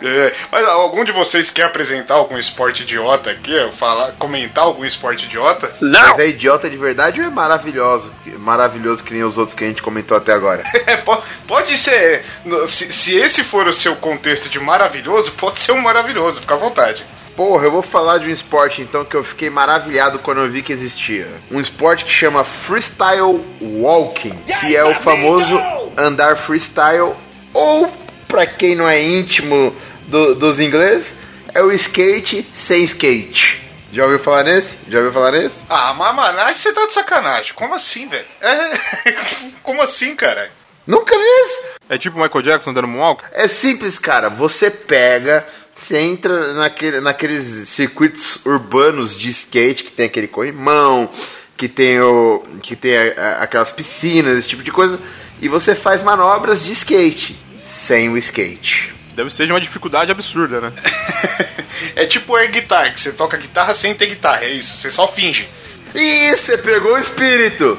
É, 0.03 0.33
mas 0.51 0.65
algum 0.67 1.05
de 1.05 1.13
vocês 1.13 1.51
quer 1.51 1.65
apresentar 1.65 2.15
algum 2.15 2.39
esporte 2.39 2.83
idiota 2.85 3.31
aqui? 3.31 3.53
Falar, 3.79 4.13
comentar 4.13 4.65
algum 4.65 4.85
esporte 4.85 5.27
idiota? 5.27 5.71
Mas 5.81 6.19
é 6.19 6.29
idiota 6.29 6.71
de 6.71 6.77
verdade 6.77 7.21
ou 7.21 7.27
é 7.27 7.31
maravilhoso? 7.31 8.13
Maravilhoso 8.39 9.05
que 9.05 9.13
nem 9.13 9.23
os 9.25 9.37
outros 9.37 9.55
que 9.57 9.65
a 9.65 9.67
gente 9.67 9.83
comentou 9.83 10.17
até 10.17 10.33
agora. 10.33 10.63
É, 10.87 10.97
po- 10.97 11.23
pode 11.47 11.77
ser. 11.79 12.25
Se, 12.67 12.93
se 12.93 13.15
esse 13.17 13.45
for 13.45 13.69
o 13.69 13.73
seu 13.73 13.95
contexto 13.97 14.49
de 14.49 14.59
maravilhoso, 14.59 15.33
pode 15.33 15.61
ser 15.61 15.73
um 15.73 15.81
maravilhoso, 15.83 16.41
fica 16.41 16.55
à 16.55 16.57
vontade. 16.57 17.05
Porra, 17.37 17.65
eu 17.65 17.71
vou 17.71 17.83
falar 17.83 18.19
de 18.19 18.29
um 18.29 18.33
esporte 18.33 18.83
então 18.83 19.05
que 19.05 19.15
eu 19.15 19.23
fiquei 19.23 19.49
maravilhado 19.49 20.19
quando 20.19 20.41
eu 20.41 20.51
vi 20.51 20.63
que 20.63 20.73
existia. 20.73 21.29
Um 21.51 21.61
esporte 21.61 22.05
que 22.05 22.11
chama 22.11 22.43
Freestyle 22.45 23.45
Walking, 23.61 24.37
que 24.61 24.75
é 24.75 24.85
o 24.85 24.95
famoso 24.95 25.59
andar 25.97 26.37
freestyle, 26.37 27.15
ou 27.55 27.91
pra 28.31 28.47
quem 28.47 28.75
não 28.75 28.89
é 28.89 29.03
íntimo 29.03 29.75
do- 30.07 30.35
dos 30.35 30.59
ingleses, 30.59 31.17
é 31.53 31.63
o 31.63 31.71
skate 31.73 32.49
sem 32.55 32.85
skate. 32.85 33.61
Já 33.93 34.05
ouviu 34.05 34.21
falar 34.21 34.45
nesse? 34.45 34.79
Já 34.89 34.99
ouviu 34.99 35.13
falar 35.13 35.33
nesse? 35.33 35.67
Ah, 35.69 35.93
mas, 35.95 36.15
mano, 36.15 36.57
você 36.57 36.73
tá 36.73 36.87
de 36.87 36.95
sacanagem. 36.95 37.53
Como 37.55 37.75
assim, 37.75 38.07
velho? 38.09 38.25
É. 38.41 38.71
Como 39.63 39.83
assim, 39.83 40.15
cara? 40.15 40.49
Nunca 40.87 41.15
vi 41.17 41.23
isso. 41.23 41.59
É 41.89 41.99
tipo 41.99 42.17
o 42.19 42.23
Michael 42.23 42.43
Jackson 42.43 42.73
dando 42.73 42.87
moonwalk? 42.87 43.25
É 43.33 43.49
simples, 43.49 43.99
cara. 43.99 44.29
Você 44.31 44.71
pega, 44.71 45.45
você 45.77 45.99
entra 45.99 46.55
naquele, 46.55 47.01
naqueles 47.01 47.69
circuitos 47.69 48.39
urbanos 48.47 49.19
de 49.19 49.29
skate 49.31 49.83
que 49.83 49.93
tem 49.93 50.07
aquele 50.07 50.29
corrimão, 50.29 51.11
que 51.57 51.69
tem 51.69 52.01
o, 52.01 52.45
que 52.63 52.77
tem 52.77 52.97
a- 52.97 53.15
a- 53.17 53.43
aquelas 53.43 53.73
piscinas, 53.73 54.39
esse 54.39 54.49
tipo 54.49 54.63
de 54.63 54.71
coisa, 54.71 54.99
e 55.43 55.49
você 55.49 55.75
faz 55.75 56.01
manobras 56.01 56.63
de 56.65 56.71
skate 56.73 57.37
sem 57.81 58.09
o 58.11 58.19
skate. 58.19 58.93
Deve 59.15 59.31
ser 59.31 59.47
de 59.47 59.53
uma 59.53 59.61
dificuldade 59.61 60.11
absurda, 60.13 60.61
né? 60.61 60.73
É 61.97 62.05
tipo 62.05 62.37
air 62.37 62.51
guitar, 62.51 62.93
que 62.93 63.01
você 63.01 63.11
toca 63.11 63.39
guitarra 63.39 63.73
sem 63.73 63.95
ter 63.95 64.07
guitarra, 64.07 64.45
é 64.45 64.51
isso, 64.51 64.77
você 64.77 64.91
só 64.91 65.09
finge. 65.09 65.49
Ih, 65.95 66.37
você 66.37 66.59
pegou 66.59 66.93
o 66.93 66.99
espírito. 66.99 67.79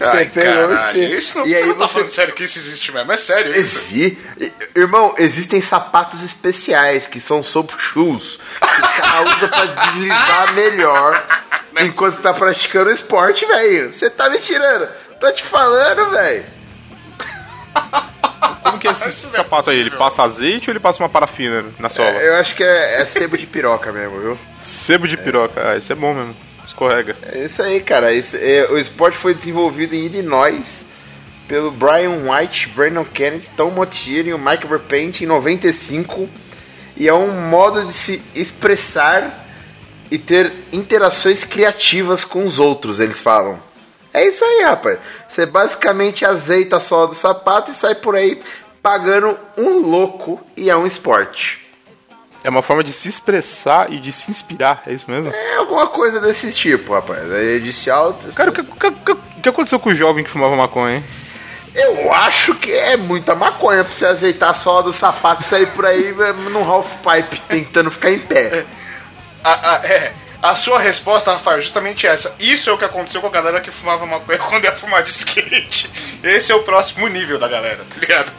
Ai, 0.00 0.24
Você 0.24 0.30
pegou 0.30 0.52
o 0.52 0.68
caralho, 0.68 0.86
espírito. 0.86 1.18
isso 1.18 1.38
não, 1.38 1.46
e 1.46 1.54
aí 1.54 1.66
não 1.66 1.74
tá 1.74 1.86
você 1.88 1.92
falando 1.94 2.12
sério 2.12 2.34
que 2.34 2.44
isso 2.44 2.58
existe 2.58 2.92
mesmo, 2.92 3.12
é 3.12 3.16
sério 3.16 3.50
isso. 3.54 3.78
Exi... 3.78 4.18
Irmão, 4.76 5.14
existem 5.18 5.60
sapatos 5.60 6.22
especiais 6.22 7.06
que 7.06 7.20
são 7.20 7.42
soap 7.42 7.72
shoes 7.78 8.38
que 8.60 8.80
o 8.80 9.02
cara 9.02 9.36
usa 9.36 9.48
pra 9.48 9.64
deslizar 9.66 10.54
melhor 10.54 11.42
enquanto 11.80 12.22
tá 12.22 12.32
praticando 12.32 12.90
esporte, 12.90 13.44
velho. 13.44 13.92
Você 13.92 14.08
tá 14.08 14.30
me 14.30 14.38
tirando. 14.38 14.88
Tô 15.20 15.30
te 15.32 15.42
falando, 15.42 16.10
velho. 16.10 16.44
Como 18.62 18.78
que 18.78 18.88
é 18.88 18.90
esse 18.90 19.04
é 19.26 19.30
sapato 19.30 19.70
aí? 19.70 19.78
Ele 19.80 19.90
passa 19.90 20.22
azeite 20.22 20.70
ou 20.70 20.72
ele 20.72 20.80
passa 20.80 21.02
uma 21.02 21.08
parafina 21.08 21.64
na 21.78 21.88
sola? 21.88 22.10
Eu 22.10 22.34
acho 22.36 22.54
que 22.54 22.62
é, 22.64 23.02
é 23.02 23.06
sebo 23.06 23.36
de 23.36 23.46
piroca 23.46 23.92
mesmo, 23.92 24.20
viu? 24.20 24.38
Sebo 24.60 25.06
de 25.08 25.16
piroca. 25.16 25.70
Ah, 25.70 25.76
isso 25.76 25.92
é 25.92 25.96
bom 25.96 26.14
mesmo. 26.14 26.34
Escorrega. 26.66 27.16
É 27.32 27.44
isso 27.44 27.62
aí, 27.62 27.80
cara. 27.80 28.12
Esse- 28.12 28.38
é, 28.38 28.68
o 28.70 28.78
esporte 28.78 29.16
foi 29.18 29.34
desenvolvido 29.34 29.94
em 29.94 30.06
Illinois 30.06 30.84
pelo 31.48 31.70
Brian 31.70 32.22
White, 32.30 32.68
Brandon 32.70 33.04
Kennedy, 33.04 33.48
Tom 33.56 33.70
Motier 33.70 34.26
e 34.26 34.32
o 34.32 34.38
Mike 34.38 34.66
Verpente 34.66 35.24
em 35.24 35.26
95. 35.26 36.28
E 36.96 37.08
é 37.08 37.12
um 37.14 37.30
modo 37.48 37.84
de 37.86 37.92
se 37.92 38.22
expressar 38.34 39.46
e 40.10 40.18
ter 40.18 40.52
interações 40.72 41.42
criativas 41.44 42.24
com 42.24 42.44
os 42.44 42.58
outros, 42.58 43.00
eles 43.00 43.20
falam. 43.20 43.58
É 44.14 44.26
isso 44.26 44.44
aí, 44.44 44.62
rapaz. 44.64 44.98
Você 45.28 45.46
basicamente 45.46 46.24
azeita 46.24 46.76
a 46.76 46.80
sola 46.80 47.08
do 47.08 47.14
sapato 47.14 47.70
e 47.70 47.74
sai 47.74 47.94
por 47.94 48.14
aí 48.14 48.42
pagando 48.82 49.38
um 49.56 49.78
louco 49.78 50.40
e 50.56 50.68
é 50.68 50.76
um 50.76 50.86
esporte. 50.86 51.60
É 52.44 52.50
uma 52.50 52.62
forma 52.62 52.82
de 52.82 52.92
se 52.92 53.08
expressar 53.08 53.92
e 53.92 53.98
de 54.00 54.10
se 54.10 54.28
inspirar, 54.30 54.82
é 54.86 54.92
isso 54.92 55.08
mesmo? 55.08 55.32
É 55.32 55.54
alguma 55.56 55.86
coisa 55.86 56.18
desse 56.20 56.52
tipo, 56.52 56.92
rapaz. 56.92 57.30
É 57.30 57.58
de 57.60 57.72
se 57.72 57.88
auto. 57.88 58.32
Cara, 58.32 58.50
o 58.50 58.52
que, 58.52 58.62
que- 58.64 59.16
que 59.42 59.48
aconteceu 59.48 59.78
com 59.78 59.90
o 59.90 59.94
jovem 59.94 60.24
que 60.24 60.30
fumava 60.30 60.56
maconha, 60.56 60.96
hein? 60.96 61.04
Eu 61.74 62.12
acho 62.12 62.54
que 62.56 62.70
é 62.72 62.96
muita 62.98 63.34
maconha 63.34 63.82
pra 63.84 63.92
você 63.94 64.04
azeitar 64.04 64.50
a 64.50 64.54
sola 64.54 64.82
do 64.82 64.92
sapato 64.92 65.42
e 65.42 65.44
sair 65.46 65.66
por 65.68 65.86
aí 65.86 66.08
eh, 66.20 66.32
no 66.50 66.60
half 66.68 66.96
pipe 66.96 67.40
tentando 67.48 67.90
ficar 67.90 68.10
em 68.10 68.18
pé. 68.18 68.66
A, 69.44 69.76
a- 69.76 69.86
é, 69.86 70.12
a 70.42 70.56
sua 70.56 70.80
resposta, 70.80 71.32
Rafael, 71.32 71.58
é 71.58 71.60
justamente 71.60 72.04
essa. 72.04 72.34
Isso 72.38 72.68
é 72.68 72.72
o 72.72 72.78
que 72.78 72.84
aconteceu 72.84 73.20
com 73.20 73.28
a 73.28 73.30
galera 73.30 73.60
que 73.60 73.70
fumava 73.70 74.04
maconha 74.04 74.38
quando 74.50 74.64
ia 74.64 74.72
fumar 74.72 75.04
de 75.04 75.10
skate. 75.10 75.88
Esse 76.22 76.50
é 76.50 76.54
o 76.54 76.64
próximo 76.64 77.06
nível 77.06 77.38
da 77.38 77.46
galera, 77.46 77.84
tá 77.88 78.00
ligado? 78.00 78.32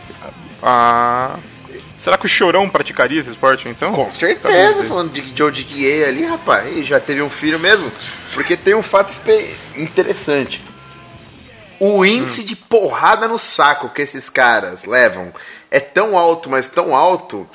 Ah. 0.62 1.38
Será 1.98 2.18
que 2.18 2.26
o 2.26 2.30
Chorão 2.30 2.70
praticaria 2.70 3.22
esse 3.22 3.30
esporte, 3.30 3.70
então? 3.70 3.94
Com 3.94 4.12
certeza, 4.12 4.84
falando 4.84 5.14
de 5.14 5.34
Joe 5.34 5.50
Dickey 5.50 6.04
ali, 6.04 6.26
rapaz, 6.26 6.76
e 6.76 6.84
já 6.84 7.00
teve 7.00 7.22
um 7.22 7.30
filho 7.30 7.58
mesmo. 7.58 7.90
Porque 8.34 8.58
tem 8.58 8.76
um 8.76 8.84
fato 8.84 9.14
interessante. 9.74 10.62
O 11.80 12.06
índice 12.06 12.44
de 12.44 12.58
porrada 12.58 13.26
no 13.26 13.38
saco 13.38 13.88
que 13.88 14.02
esses 14.02 14.30
caras 14.30 14.84
levam 14.84 15.34
é 15.72 15.80
tão 15.80 16.18
alto, 16.18 16.50
mas 16.50 16.68
tão 16.68 16.94
alto, 16.94 17.48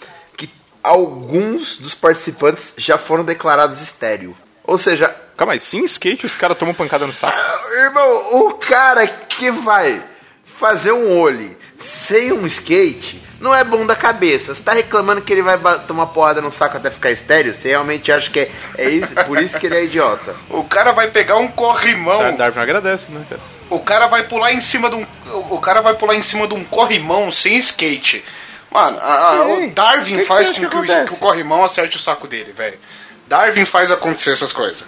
alguns 0.82 1.76
dos 1.78 1.94
participantes 1.94 2.74
já 2.76 2.98
foram 2.98 3.24
declarados 3.24 3.80
estéreo. 3.80 4.36
Ou 4.64 4.76
seja, 4.76 5.14
Calma 5.38 5.52
aí, 5.52 5.60
sem 5.60 5.84
skate 5.84 6.26
os 6.26 6.34
caras 6.34 6.58
tomam 6.58 6.74
pancada 6.74 7.06
no 7.06 7.12
saco. 7.12 7.38
Irmão, 7.78 8.44
o 8.44 8.54
cara 8.54 9.06
que 9.06 9.52
vai 9.52 10.02
fazer 10.44 10.90
um 10.90 11.16
olho 11.16 11.56
sem 11.78 12.32
um 12.32 12.44
skate 12.44 13.22
não 13.40 13.54
é 13.54 13.62
bom 13.62 13.86
da 13.86 13.94
cabeça. 13.94 14.52
Você 14.52 14.60
tá 14.60 14.72
reclamando 14.72 15.22
que 15.22 15.32
ele 15.32 15.42
vai 15.42 15.56
tomar 15.86 16.06
porrada 16.06 16.42
no 16.42 16.50
saco 16.50 16.76
até 16.76 16.90
ficar 16.90 17.12
estéreo? 17.12 17.54
Você 17.54 17.68
realmente 17.68 18.10
acha 18.10 18.28
que 18.28 18.40
é, 18.40 18.50
é 18.76 18.90
isso? 18.90 19.14
Por 19.14 19.40
isso 19.40 19.56
que 19.60 19.66
ele 19.66 19.76
é 19.76 19.84
idiota. 19.84 20.34
O 20.50 20.64
cara 20.64 20.90
vai 20.90 21.08
pegar 21.08 21.36
um 21.36 21.46
corrimão. 21.46 22.20
A 22.20 22.30
Darwin 22.32 22.60
agradece, 22.60 23.06
né, 23.12 23.24
cara? 23.28 23.40
O 23.70 23.78
cara 23.78 24.08
vai 24.08 24.24
pular 24.24 24.52
em 24.52 24.60
cima 24.60 24.90
de 24.90 24.96
um. 24.96 25.06
O 25.50 25.60
cara 25.60 25.80
vai 25.80 25.94
pular 25.94 26.16
em 26.16 26.22
cima 26.22 26.48
de 26.48 26.54
um 26.54 26.64
corrimão 26.64 27.30
sem 27.30 27.56
skate. 27.58 28.24
Mano, 28.70 28.98
a- 29.00 29.46
o 29.46 29.70
Darwin 29.70 30.04
que 30.16 30.18
que 30.20 30.24
faz 30.26 30.50
acha 30.50 30.60
com 30.60 30.68
que 30.82 30.86
que, 30.86 30.92
o, 30.92 31.06
que 31.06 31.14
o 31.14 31.16
corrimão 31.16 31.64
acerte 31.64 31.96
o 31.96 32.00
saco 32.00 32.26
dele, 32.26 32.52
velho. 32.52 32.78
Darwin 33.26 33.64
faz 33.64 33.90
acontecer 33.90 34.32
essas 34.32 34.52
coisas. 34.52 34.86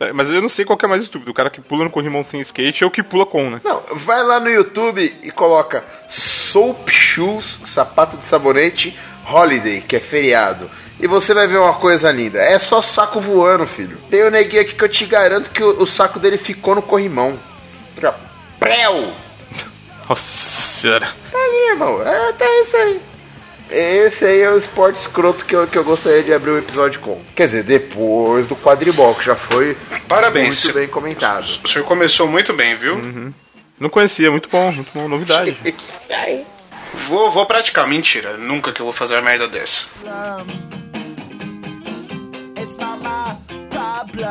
É, 0.00 0.12
Mas 0.12 0.28
eu 0.28 0.42
não 0.42 0.48
sei 0.48 0.64
qual 0.64 0.76
que 0.76 0.84
é 0.84 0.88
mais 0.88 1.02
estúpido, 1.02 1.30
o 1.30 1.34
cara 1.34 1.48
que 1.50 1.60
pula 1.60 1.84
no 1.84 1.90
corrimão 1.90 2.22
sem 2.24 2.40
skate 2.40 2.82
ou 2.84 2.88
o 2.88 2.92
que 2.92 3.02
pula 3.02 3.24
com, 3.24 3.48
né? 3.50 3.60
Não, 3.62 3.82
vai 3.92 4.22
lá 4.22 4.40
no 4.40 4.50
YouTube 4.50 5.14
e 5.22 5.30
coloca 5.30 5.84
Soap 6.08 6.88
Shoes, 6.90 7.58
sapato 7.66 8.16
de 8.16 8.24
sabonete, 8.26 8.98
Holiday, 9.30 9.80
que 9.80 9.96
é 9.96 10.00
feriado. 10.00 10.68
E 11.00 11.06
você 11.06 11.32
vai 11.34 11.46
ver 11.46 11.58
uma 11.58 11.74
coisa 11.74 12.10
linda. 12.10 12.38
É 12.40 12.58
só 12.58 12.80
saco 12.82 13.20
voando, 13.20 13.66
filho. 13.66 13.96
Tem 14.10 14.22
o 14.24 14.30
neguinho 14.30 14.62
aqui 14.62 14.74
que 14.74 14.84
eu 14.84 14.88
te 14.88 15.04
garanto 15.06 15.50
que 15.50 15.62
o, 15.62 15.82
o 15.82 15.86
saco 15.86 16.18
dele 16.18 16.38
ficou 16.38 16.74
no 16.74 16.82
corrimão. 16.82 17.38
Preu! 17.94 19.12
Nossa 20.08 20.22
senhora. 20.22 21.06
Tá 21.30 21.38
ali, 21.38 21.70
irmão. 21.70 22.02
É, 22.02 22.32
tá 22.32 22.44
isso 22.62 22.76
aí. 22.76 23.00
Esse 23.70 24.26
aí 24.26 24.40
é 24.42 24.50
o 24.50 24.58
esporte 24.58 24.96
escroto 24.96 25.44
que 25.44 25.56
eu, 25.56 25.66
que 25.66 25.76
eu 25.76 25.82
gostaria 25.84 26.22
de 26.22 26.32
abrir 26.32 26.50
o 26.50 26.58
episódio 26.58 27.00
com. 27.00 27.20
Quer 27.34 27.46
dizer, 27.46 27.62
depois 27.64 28.46
do 28.46 28.54
quadribol, 28.54 29.14
que 29.14 29.24
já 29.24 29.34
foi 29.34 29.76
Parabéns. 30.06 30.64
muito 30.64 30.74
bem 30.78 30.86
comentado. 30.86 31.46
O 31.64 31.68
senhor 31.68 31.84
começou 31.84 32.28
muito 32.28 32.52
bem, 32.52 32.76
viu? 32.76 33.00
Não 33.80 33.88
conhecia, 33.88 34.30
muito 34.30 34.48
bom, 34.48 34.70
muito 34.70 34.90
bom, 34.94 35.08
novidade. 35.08 35.56
Vou, 37.08 37.30
vou 37.32 37.46
praticar. 37.46 37.88
Mentira. 37.88 38.36
Nunca 38.36 38.70
que 38.72 38.80
eu 38.80 38.84
vou 38.84 38.92
fazer 38.92 39.14
uma 39.14 39.22
merda 39.22 39.48
dessa. 39.48 39.88
It's 42.60 42.76
not 42.76 42.98
my 43.02 43.34
problem. 43.70 44.28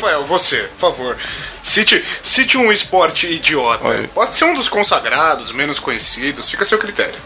Rafael, 0.00 0.24
você, 0.24 0.62
por 0.78 0.78
favor, 0.78 1.16
cite, 1.62 2.02
cite 2.24 2.56
um 2.56 2.72
esporte 2.72 3.26
idiota. 3.26 3.84
Olha. 3.84 4.08
Pode 4.08 4.34
ser 4.34 4.44
um 4.44 4.54
dos 4.54 4.68
consagrados, 4.68 5.52
menos 5.52 5.78
conhecidos, 5.78 6.50
fica 6.50 6.62
a 6.62 6.66
seu 6.66 6.78
critério. 6.78 7.18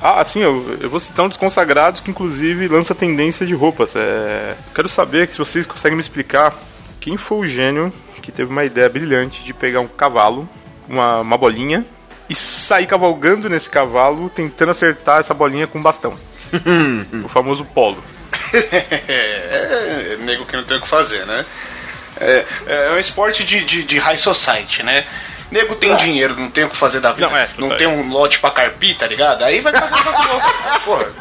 Ah, 0.00 0.20
assim, 0.20 0.40
eu, 0.40 0.76
eu 0.82 0.90
vou 0.90 0.98
citar 0.98 1.24
um 1.24 1.28
dos 1.28 1.38
consagrados 1.38 2.02
que 2.02 2.10
inclusive 2.10 2.68
lança 2.68 2.94
tendência 2.94 3.46
de 3.46 3.54
roupas. 3.54 3.96
É, 3.96 4.54
quero 4.74 4.86
saber 4.86 5.26
se 5.28 5.38
vocês 5.38 5.64
conseguem 5.64 5.96
me 5.96 6.02
explicar 6.02 6.54
quem 7.00 7.16
foi 7.16 7.38
o 7.38 7.48
gênio 7.48 7.90
que 8.20 8.30
teve 8.30 8.50
uma 8.50 8.64
ideia 8.64 8.88
brilhante 8.88 9.42
de 9.42 9.54
pegar 9.54 9.80
um 9.80 9.88
cavalo, 9.88 10.46
uma, 10.86 11.20
uma 11.20 11.38
bolinha, 11.38 11.84
e 12.28 12.34
sair 12.34 12.86
cavalgando 12.86 13.48
nesse 13.48 13.70
cavalo 13.70 14.28
tentando 14.28 14.70
acertar 14.70 15.20
essa 15.20 15.32
bolinha 15.32 15.66
com 15.66 15.78
um 15.78 15.82
bastão. 15.82 16.18
o 17.24 17.28
famoso 17.28 17.64
polo. 17.64 18.02
é, 19.08 20.12
é 20.12 20.16
nego 20.20 20.44
que 20.46 20.56
não 20.56 20.64
tem 20.64 20.76
o 20.76 20.80
que 20.80 20.88
fazer, 20.88 21.26
né? 21.26 21.44
É, 22.20 22.44
é 22.66 22.90
um 22.92 22.98
esporte 22.98 23.44
de, 23.44 23.64
de, 23.64 23.84
de 23.84 23.98
high 23.98 24.18
society, 24.18 24.82
né? 24.82 25.04
Nego 25.50 25.74
tem 25.76 25.94
dinheiro, 25.96 26.34
não 26.36 26.50
tem 26.50 26.64
o 26.64 26.70
que 26.70 26.76
fazer 26.76 27.00
da 27.00 27.12
vida. 27.12 27.28
Não, 27.28 27.36
é, 27.36 27.48
não 27.58 27.68
tá 27.68 27.76
tem 27.76 27.86
aí. 27.86 27.92
um 27.92 28.08
lote 28.08 28.38
pra 28.40 28.50
carpir, 28.50 28.96
tá 28.96 29.06
ligado? 29.06 29.42
Aí 29.42 29.60
vai 29.60 29.72
fazer 29.72 29.94
louco. 30.04 30.52
Porra. 30.84 31.12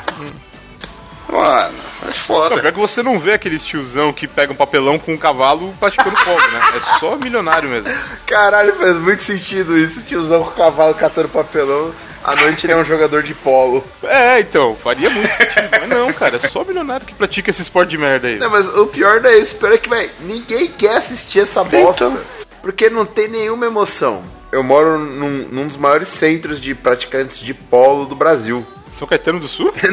Mano, 1.29 1.73
é 2.03 2.05
Não, 2.07 2.13
foda. 2.13 2.59
pior 2.59 2.71
que 2.71 2.79
você 2.79 3.01
não 3.01 3.17
vê 3.19 3.33
aqueles 3.33 3.63
tiozão 3.63 4.13
que 4.13 4.27
pega 4.27 4.53
um 4.53 4.55
papelão 4.55 4.99
com 4.99 5.13
um 5.13 5.17
cavalo 5.17 5.73
praticando 5.79 6.15
polo, 6.23 6.51
né? 6.51 6.61
É 6.75 6.99
só 6.99 7.15
milionário 7.15 7.69
mesmo. 7.69 7.91
Caralho, 8.27 8.75
faz 8.75 8.95
muito 8.97 9.23
sentido 9.23 9.77
isso. 9.77 10.01
Tiozão 10.03 10.43
com 10.43 10.49
o 10.49 10.53
cavalo 10.53 10.93
catando 10.93 11.29
papelão. 11.29 11.93
À 12.23 12.35
noite 12.35 12.65
ele 12.65 12.73
é 12.73 12.77
um 12.77 12.85
jogador 12.85 13.21
de 13.21 13.33
polo. 13.33 13.83
É, 14.03 14.39
então, 14.39 14.75
faria 14.75 15.09
muito 15.09 15.29
sentido. 15.29 15.69
Mas 15.71 15.89
não, 15.89 16.13
cara, 16.13 16.37
é 16.37 16.47
só 16.47 16.63
milionário 16.63 17.05
que 17.05 17.13
pratica 17.13 17.49
esse 17.49 17.61
esporte 17.61 17.89
de 17.89 17.97
merda 17.97 18.27
aí. 18.27 18.39
Não, 18.39 18.49
mas 18.49 18.67
o 18.69 18.87
pior 18.87 19.21
não 19.21 19.29
é 19.29 19.37
isso. 19.37 19.55
Pior 19.55 19.73
é 19.73 19.77
que, 19.77 19.89
vai, 19.89 20.09
ninguém 20.21 20.67
quer 20.67 20.97
assistir 20.97 21.41
essa 21.41 21.63
bosta. 21.63 22.05
Então. 22.05 22.19
Porque 22.61 22.89
não 22.89 23.05
tem 23.05 23.27
nenhuma 23.27 23.65
emoção. 23.65 24.23
Eu 24.51 24.63
moro 24.63 24.99
num, 24.99 25.47
num 25.51 25.67
dos 25.67 25.77
maiores 25.77 26.07
centros 26.07 26.61
de 26.61 26.73
praticantes 26.73 27.39
de 27.39 27.53
polo 27.53 28.05
do 28.05 28.15
Brasil. 28.15 28.65
São 28.91 29.07
Caetano 29.07 29.39
do 29.39 29.47
Sul? 29.47 29.73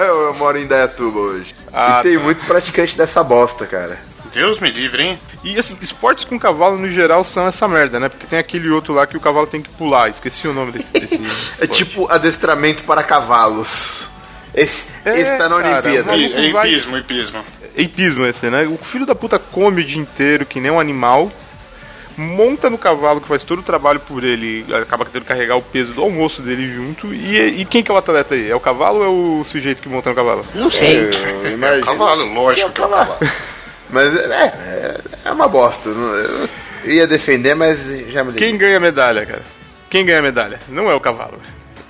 eu 0.00 0.32
moro 0.34 0.56
em 0.56 0.66
Dayatuba 0.66 1.18
hoje. 1.18 1.54
Ah, 1.72 1.98
e 1.98 2.02
tem 2.02 2.16
tá. 2.16 2.22
muito 2.22 2.46
praticante 2.46 2.96
dessa 2.96 3.22
bosta, 3.22 3.66
cara. 3.66 3.98
Deus 4.36 4.60
me 4.60 4.70
livre, 4.70 5.02
hein? 5.02 5.18
E 5.42 5.58
assim, 5.58 5.76
esportes 5.80 6.24
com 6.24 6.38
cavalo 6.38 6.76
no 6.78 6.90
geral 6.90 7.24
são 7.24 7.46
essa 7.46 7.66
merda, 7.66 7.98
né? 7.98 8.08
Porque 8.08 8.26
tem 8.26 8.38
aquele 8.38 8.68
outro 8.70 8.92
lá 8.94 9.06
que 9.06 9.16
o 9.16 9.20
cavalo 9.20 9.46
tem 9.46 9.62
que 9.62 9.70
pular. 9.70 10.08
Esqueci 10.10 10.46
o 10.46 10.52
nome 10.52 10.72
desse. 10.72 10.92
desse 10.92 11.20
É 11.62 11.66
tipo 11.66 12.06
adestramento 12.10 12.82
para 12.84 13.02
cavalos. 13.02 14.08
Esse, 14.54 14.86
É, 15.04 15.20
esse 15.20 15.36
tá 15.36 15.48
na 15.48 15.60
cara, 15.60 15.88
Olimpíada. 15.88 16.12
é 16.16 16.50
vai- 16.50 16.68
hipismo, 16.68 16.96
hipismo. 16.98 17.44
Eipismo 17.76 18.26
esse, 18.26 18.48
né? 18.48 18.66
O 18.66 18.78
filho 18.84 19.04
da 19.06 19.14
puta 19.14 19.38
come 19.38 19.82
o 19.82 19.84
dia 19.84 20.00
inteiro, 20.00 20.46
que 20.46 20.60
nem 20.60 20.70
um 20.70 20.80
animal. 20.80 21.30
Monta 22.16 22.70
no 22.70 22.78
cavalo 22.78 23.20
que 23.20 23.28
faz 23.28 23.42
todo 23.42 23.58
o 23.58 23.62
trabalho 23.62 24.00
por 24.00 24.24
ele, 24.24 24.64
acaba 24.74 25.04
tendo 25.04 25.20
que 25.20 25.28
carregar 25.28 25.54
o 25.56 25.60
peso 25.60 25.92
do 25.92 26.00
almoço 26.00 26.40
dele 26.40 26.66
junto. 26.72 27.12
E, 27.12 27.60
e 27.60 27.64
quem 27.66 27.82
que 27.82 27.90
é 27.90 27.94
o 27.94 27.98
atleta 27.98 28.34
aí? 28.34 28.50
É 28.50 28.56
o 28.56 28.60
cavalo 28.60 29.00
ou 29.00 29.04
é 29.04 29.08
o 29.40 29.44
sujeito 29.44 29.82
que 29.82 29.88
monta 29.90 30.08
no 30.08 30.16
cavalo? 30.16 30.46
Eu 30.54 31.50
imagino. 31.52 31.84
Cavalo, 31.84 32.24
lógico 32.32 32.72
que 32.72 32.80
é 32.80 32.86
o 32.86 32.88
cavalo. 32.88 33.16
Mas 33.90 34.14
é, 34.16 34.20
é, 34.44 35.00
é 35.26 35.30
uma 35.32 35.48
bosta. 35.48 35.88
Eu 35.88 36.48
ia 36.92 37.06
defender, 37.06 37.54
mas 37.54 37.84
já 38.08 38.22
me 38.24 38.32
liguei. 38.32 38.48
Quem 38.48 38.58
ganha 38.58 38.76
a 38.76 38.80
medalha, 38.80 39.24
cara? 39.26 39.42
Quem 39.90 40.04
ganha 40.04 40.18
a 40.18 40.22
medalha? 40.22 40.60
Não 40.68 40.90
é 40.90 40.94
o 40.94 41.00
cavalo. 41.00 41.40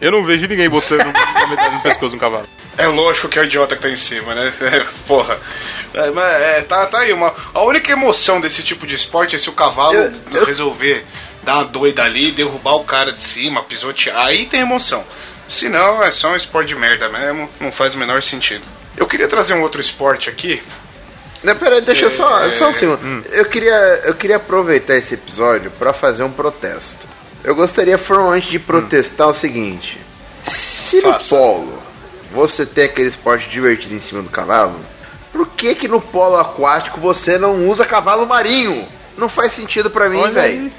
Eu 0.01 0.11
não 0.13 0.25
vejo 0.25 0.47
ninguém 0.47 0.69
botando 0.69 1.01
uma 1.01 1.47
medalha 1.49 1.71
no 1.71 1.81
pescoço 1.83 2.11
de 2.11 2.17
um 2.17 2.19
cavalo. 2.19 2.47
É 2.77 2.87
lógico 2.87 3.29
que 3.29 3.39
é 3.39 3.43
o 3.43 3.45
idiota 3.47 3.75
que 3.77 3.83
tá 3.83 3.89
em 3.89 3.97
cima, 3.97 4.35
né? 4.35 4.53
É, 4.61 4.85
porra. 5.07 5.39
É, 5.95 6.11
mas 6.11 6.43
é, 6.43 6.63
tá, 6.63 6.85
tá 6.87 7.01
aí. 7.01 7.13
Uma, 7.13 7.35
a 7.55 7.63
única 7.65 7.91
emoção 7.93 8.39
desse 8.41 8.63
tipo 8.63 8.87
de 8.87 8.95
esporte 8.95 9.35
é 9.35 9.39
se 9.39 9.49
o 9.49 9.53
cavalo 9.53 9.95
Eu- 9.95 10.13
eu- 10.33 10.45
resolver 10.45 11.05
dar 11.43 11.55
uma 11.59 11.65
doida 11.65 12.03
ali, 12.03 12.31
derrubar 12.33 12.75
o 12.75 12.85
cara 12.85 13.13
de 13.13 13.23
cima, 13.23 13.63
pisotear. 13.63 14.27
Aí 14.27 14.45
tem 14.47 14.61
emoção. 14.61 15.03
Se 15.49 15.69
não, 15.69 16.03
é 16.03 16.11
só 16.11 16.33
um 16.33 16.37
esporte 16.37 16.69
de 16.69 16.77
merda 16.77 17.09
mesmo. 17.09 17.49
Não 17.59 17.73
faz 17.73 17.95
o 17.95 17.99
menor 17.99 18.23
sentido. 18.23 18.65
Eu 18.97 19.07
queria 19.07 19.29
trazer 19.29 19.55
um 19.55 19.63
outro 19.63 19.81
esporte 19.81 20.29
aqui. 20.29 20.63
Não, 21.47 21.55
peraí, 21.57 21.81
deixa 21.81 22.07
eu 22.07 22.11
só, 22.11 22.41
É, 22.45 22.51
só 22.51 22.69
um 22.69 22.73
segundo. 22.73 22.99
hum. 23.05 23.23
Eu, 23.31 23.45
queria, 23.45 23.73
eu 24.05 24.15
queria 24.15 24.35
aproveitar 24.37 24.97
esse 24.97 25.15
episódio 25.15 25.71
pra 25.79 25.93
fazer 25.93 26.25
um 26.25 26.31
protesto. 26.33 27.07
Eu 27.45 27.55
gostaria 27.55 27.97
formalmente 27.97 28.51
de 28.51 28.59
protestar 28.59 29.29
o 29.29 29.33
seguinte: 29.33 29.97
se 30.49 31.01
Faça. 31.01 31.35
no 31.37 31.41
polo 31.41 31.79
você 32.33 32.67
tem 32.67 32.85
aquele 32.87 33.09
esporte 33.09 33.49
divertido 33.49 33.95
em 33.95 34.01
cima 34.01 34.21
do 34.23 34.29
cavalo, 34.29 34.75
por 35.33 35.47
que 35.49 35.75
que 35.77 35.87
no 35.87 36.01
polo 36.01 36.37
aquático 36.37 37.01
você 37.01 37.39
não 37.39 37.67
usa 37.67 37.85
cavalo 37.87 38.27
marinho? 38.27 38.85
Não 39.17 39.29
faz 39.29 39.53
sentido 39.53 39.89
pra 39.89 40.09
mim, 40.09 40.29
velho. 40.31 40.71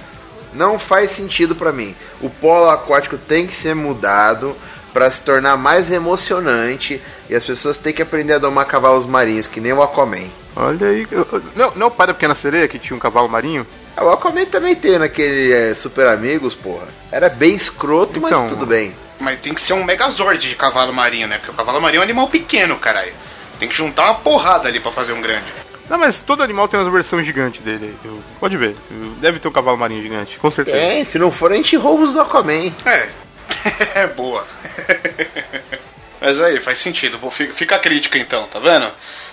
Não 0.53 0.77
faz 0.77 1.11
sentido 1.11 1.55
pra 1.55 1.71
mim. 1.71 1.95
O 2.21 2.29
polo 2.29 2.69
aquático 2.69 3.17
tem 3.17 3.47
que 3.47 3.55
ser 3.55 3.73
mudado 3.73 4.55
pra 4.97 5.11
se 5.11 5.21
tornar 5.21 5.55
mais 5.55 5.91
emocionante 5.91 6.99
e 7.29 7.35
as 7.35 7.43
pessoas 7.43 7.77
têm 7.77 7.93
que 7.93 8.01
aprender 8.01 8.33
a 8.33 8.39
domar 8.39 8.65
cavalos 8.65 9.05
marinhos, 9.05 9.45
que 9.45 9.61
nem 9.61 9.71
o 9.71 9.83
Aquaman. 9.83 10.25
Olha 10.55 10.87
aí. 10.87 11.07
Não, 11.55 11.71
não 11.75 11.85
é 11.85 11.89
o 11.89 11.91
pai 11.91 12.07
da 12.07 12.15
pequena 12.15 12.33
sereia 12.33 12.67
que 12.67 12.79
tinha 12.79 12.97
um 12.97 12.99
cavalo 12.99 13.29
marinho? 13.29 13.65
Ah, 13.95 14.03
O 14.03 14.09
Aquaman 14.09 14.45
também 14.45 14.73
tem 14.75 14.97
naquele 14.97 15.51
é, 15.53 15.75
Super 15.75 16.07
Amigos, 16.07 16.55
porra. 16.55 16.87
Era 17.11 17.29
bem 17.29 17.53
escroto, 17.53 18.17
Então, 18.17 18.41
mas 18.41 18.51
tudo 18.51 18.65
bem. 18.65 18.91
Mas 19.19 19.39
tem 19.39 19.53
que 19.53 19.61
ser 19.61 19.73
um 19.73 19.83
megazord 19.83 20.39
de 20.49 20.55
cavalo 20.55 20.91
marinho, 20.91 21.27
né? 21.27 21.37
Porque 21.37 21.51
o 21.51 21.53
cavalo 21.53 21.79
marinho 21.79 21.99
é 21.99 22.01
um 22.01 22.03
animal 22.03 22.27
pequeno, 22.27 22.75
caralho. 22.77 23.13
Tem 23.59 23.69
que 23.69 23.75
juntar 23.75 24.05
uma 24.05 24.15
porrada 24.15 24.67
ali 24.67 24.79
pra 24.79 24.91
fazer 24.91 25.13
um 25.13 25.21
grande. 25.21 25.45
Não, 25.87 25.99
mas 25.99 26.19
todo 26.19 26.41
animal 26.41 26.67
tem 26.67 26.79
uma 26.79 26.89
versão 26.89 27.21
gigante 27.21 27.61
dele. 27.61 27.95
Eu- 28.03 28.19
pode 28.39 28.57
ver. 28.57 28.75
Deve 29.21 29.37
ter 29.37 29.47
um 29.47 29.51
cavalo 29.51 29.77
marinho 29.77 30.01
gigante, 30.01 30.39
com 30.39 30.49
certeza. 30.49 30.75
É, 30.75 31.03
se 31.05 31.19
não 31.19 31.31
for, 31.31 31.51
a 31.51 31.55
gente 31.55 31.75
rouba 31.77 32.03
os 32.03 32.13
do 32.13 32.21
Aquaman. 32.21 32.73
É. 32.83 33.09
É 33.95 34.07
boa. 34.07 34.45
Mas 36.21 36.39
aí, 36.41 36.59
faz 36.59 36.79
sentido. 36.79 37.19
Fica 37.31 37.75
a 37.75 37.79
crítica 37.79 38.17
então, 38.17 38.45
tá 38.47 38.59
vendo? 38.59 38.89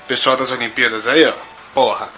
Pessoal 0.06 0.36
das 0.36 0.50
Olimpíadas 0.52 1.06
aí, 1.08 1.24
ó. 1.26 1.32
Porra. 1.72 2.08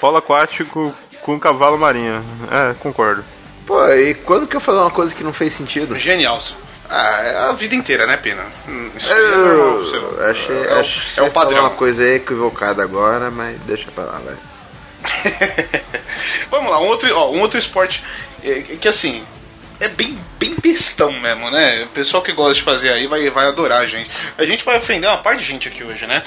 Polo 0.00 0.16
aquático 0.18 0.94
com 1.22 1.38
cavalo 1.38 1.78
marinho. 1.78 2.24
É, 2.50 2.74
concordo. 2.80 3.24
Pô, 3.66 3.86
e 3.88 4.14
quando 4.14 4.46
que 4.48 4.56
eu 4.56 4.60
falei 4.60 4.80
uma 4.80 4.90
coisa 4.90 5.14
que 5.14 5.22
não 5.22 5.32
fez 5.32 5.52
sentido? 5.52 5.96
Genial. 5.98 6.38
Ah, 6.88 7.20
é 7.22 7.36
a 7.50 7.52
vida 7.52 7.74
inteira, 7.76 8.04
né, 8.04 8.16
Pina? 8.16 8.42
Hum, 8.68 8.90
Isso 8.96 9.12
aí 9.12 9.24
é 9.24 9.30
seu- 9.30 10.16
Eu 10.18 10.30
achei, 10.30 10.56
é, 10.64 10.74
o- 10.74 10.80
acho 10.80 11.14
que 11.14 11.20
é 11.20 11.22
o 11.22 11.30
padrão. 11.30 11.60
uma 11.60 11.70
coisa 11.70 12.04
equivocada 12.04 12.82
agora, 12.82 13.30
mas 13.30 13.60
deixa 13.60 13.88
pra 13.92 14.04
lá, 14.04 14.18
vai. 14.24 14.36
Vamos 16.50 16.70
lá, 16.70 16.80
um 16.80 16.86
outro, 16.88 17.14
ó, 17.14 17.30
um 17.30 17.40
outro 17.40 17.58
esporte 17.58 18.02
é, 18.42 18.62
que 18.80 18.88
assim 18.88 19.22
é 19.80 19.88
bem, 19.88 20.16
bem 20.38 20.54
bestão 20.62 21.10
mesmo, 21.12 21.50
né? 21.50 21.84
O 21.84 21.88
pessoal 21.88 22.22
que 22.22 22.32
gosta 22.32 22.54
de 22.54 22.62
fazer 22.62 22.90
aí 22.90 23.06
vai, 23.06 23.28
vai 23.30 23.46
adorar 23.46 23.80
a 23.80 23.86
gente. 23.86 24.10
A 24.36 24.44
gente 24.44 24.64
vai 24.64 24.78
ofender 24.78 25.08
uma 25.08 25.18
parte 25.18 25.40
de 25.40 25.46
gente 25.46 25.68
aqui 25.68 25.82
hoje, 25.82 26.06
né? 26.06 26.22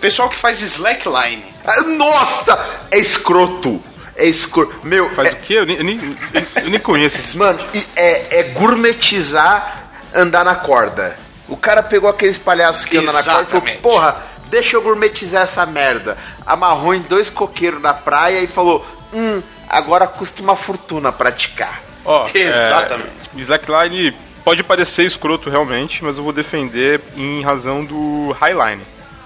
Pessoal 0.00 0.28
que 0.30 0.38
faz 0.38 0.60
slackline. 0.62 1.44
Ah, 1.64 1.82
Nossa! 1.82 2.86
É 2.90 2.98
escroto! 2.98 3.82
É 4.14 4.24
escroto. 4.24 4.80
Meu, 4.84 5.10
Faz 5.10 5.30
é- 5.30 5.32
o 5.32 5.36
quê? 5.40 5.54
Eu 5.54 5.66
nem, 5.66 5.76
eu 5.76 5.84
nem, 5.84 6.16
eu 6.62 6.70
nem 6.70 6.80
conheço 6.80 7.18
esse 7.18 7.36
Mano, 7.36 7.58
é, 7.94 8.38
é 8.38 8.42
gourmetizar 8.44 9.90
andar 10.14 10.44
na 10.44 10.54
corda. 10.54 11.18
O 11.48 11.56
cara 11.56 11.82
pegou 11.82 12.08
aqueles 12.08 12.38
palhaços 12.38 12.84
que 12.84 12.96
andam 12.96 13.12
na 13.12 13.22
corda 13.22 13.42
e 13.42 13.46
falou, 13.46 13.76
porra, 13.82 14.22
deixa 14.48 14.76
eu 14.76 14.82
gourmetizar 14.82 15.42
essa 15.42 15.66
merda. 15.66 16.16
Amarrou 16.46 16.94
em 16.94 17.02
dois 17.02 17.28
coqueiros 17.28 17.82
na 17.82 17.92
praia 17.92 18.40
e 18.40 18.46
falou, 18.46 18.86
hum, 19.12 19.42
agora 19.68 20.06
custa 20.06 20.42
uma 20.42 20.56
fortuna 20.56 21.12
praticar. 21.12 21.85
Ó, 22.06 22.28
Exatamente. 22.32 23.10
É, 23.36 23.40
slackline 23.40 24.16
pode 24.44 24.62
parecer 24.62 25.04
escroto 25.04 25.50
realmente, 25.50 26.02
mas 26.04 26.16
eu 26.16 26.22
vou 26.24 26.32
defender 26.32 27.00
em 27.16 27.42
razão 27.42 27.84
do 27.84 28.30
highline. 28.40 28.80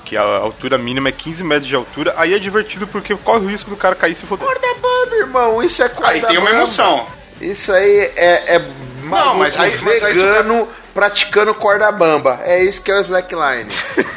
Que 0.05 0.17
a 0.17 0.23
altura 0.23 0.77
mínima 0.77 1.09
é 1.11 1.13
15 1.13 1.45
metros 1.45 1.69
de 1.69 1.77
altura. 1.77 2.15
Aí 2.17 2.35
é 2.35 2.39
divertido 2.39 2.87
porque 2.87 3.15
corre 3.17 3.45
o 3.45 3.49
risco 3.49 3.71
do 3.71 3.77
cara 3.77 3.95
cair 3.95 4.15
se 4.17 4.27
foder. 4.27 4.45
Corda 4.49 4.67
bamba, 4.81 5.17
irmão, 5.17 5.63
isso 5.63 5.83
é 5.83 5.89
corda 5.89 6.11
Aí 6.13 6.21
tem 6.23 6.39
uma 6.39 6.47
bamba. 6.51 6.63
emoção. 6.63 7.07
Isso 7.41 7.73
aí 7.73 8.13
é, 8.17 8.57
é 8.57 8.63
maluco 9.05 9.39
mas 9.39 9.59
aí- 9.59 9.79
mas 9.83 10.03
aí 10.03 10.15
vegano 10.15 10.69
praticando 10.93 11.55
corda 11.55 11.93
bamba. 11.93 12.41
É 12.43 12.63
isso 12.65 12.83
que 12.83 12.91
é 12.91 12.97
o 12.97 13.01
slackline. 13.03 13.69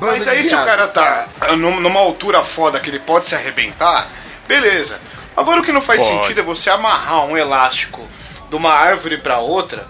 Mas 0.00 0.28
aí 0.28 0.44
se 0.44 0.54
o 0.54 0.58
cara 0.64 0.86
tá 0.86 1.26
num- 1.56 1.80
numa 1.80 1.98
altura 1.98 2.44
foda 2.44 2.78
que 2.78 2.88
ele 2.88 3.00
pode 3.00 3.24
se 3.26 3.34
arrebentar, 3.34 4.06
beleza. 4.46 5.00
Agora 5.38 5.60
o 5.60 5.64
que 5.64 5.72
não 5.72 5.82
faz 5.82 6.02
Pode. 6.02 6.20
sentido 6.22 6.40
é 6.40 6.42
você 6.42 6.68
amarrar 6.70 7.24
um 7.24 7.36
elástico 7.36 8.06
de 8.50 8.56
uma 8.56 8.72
árvore 8.72 9.18
pra 9.18 9.38
outra 9.38 9.86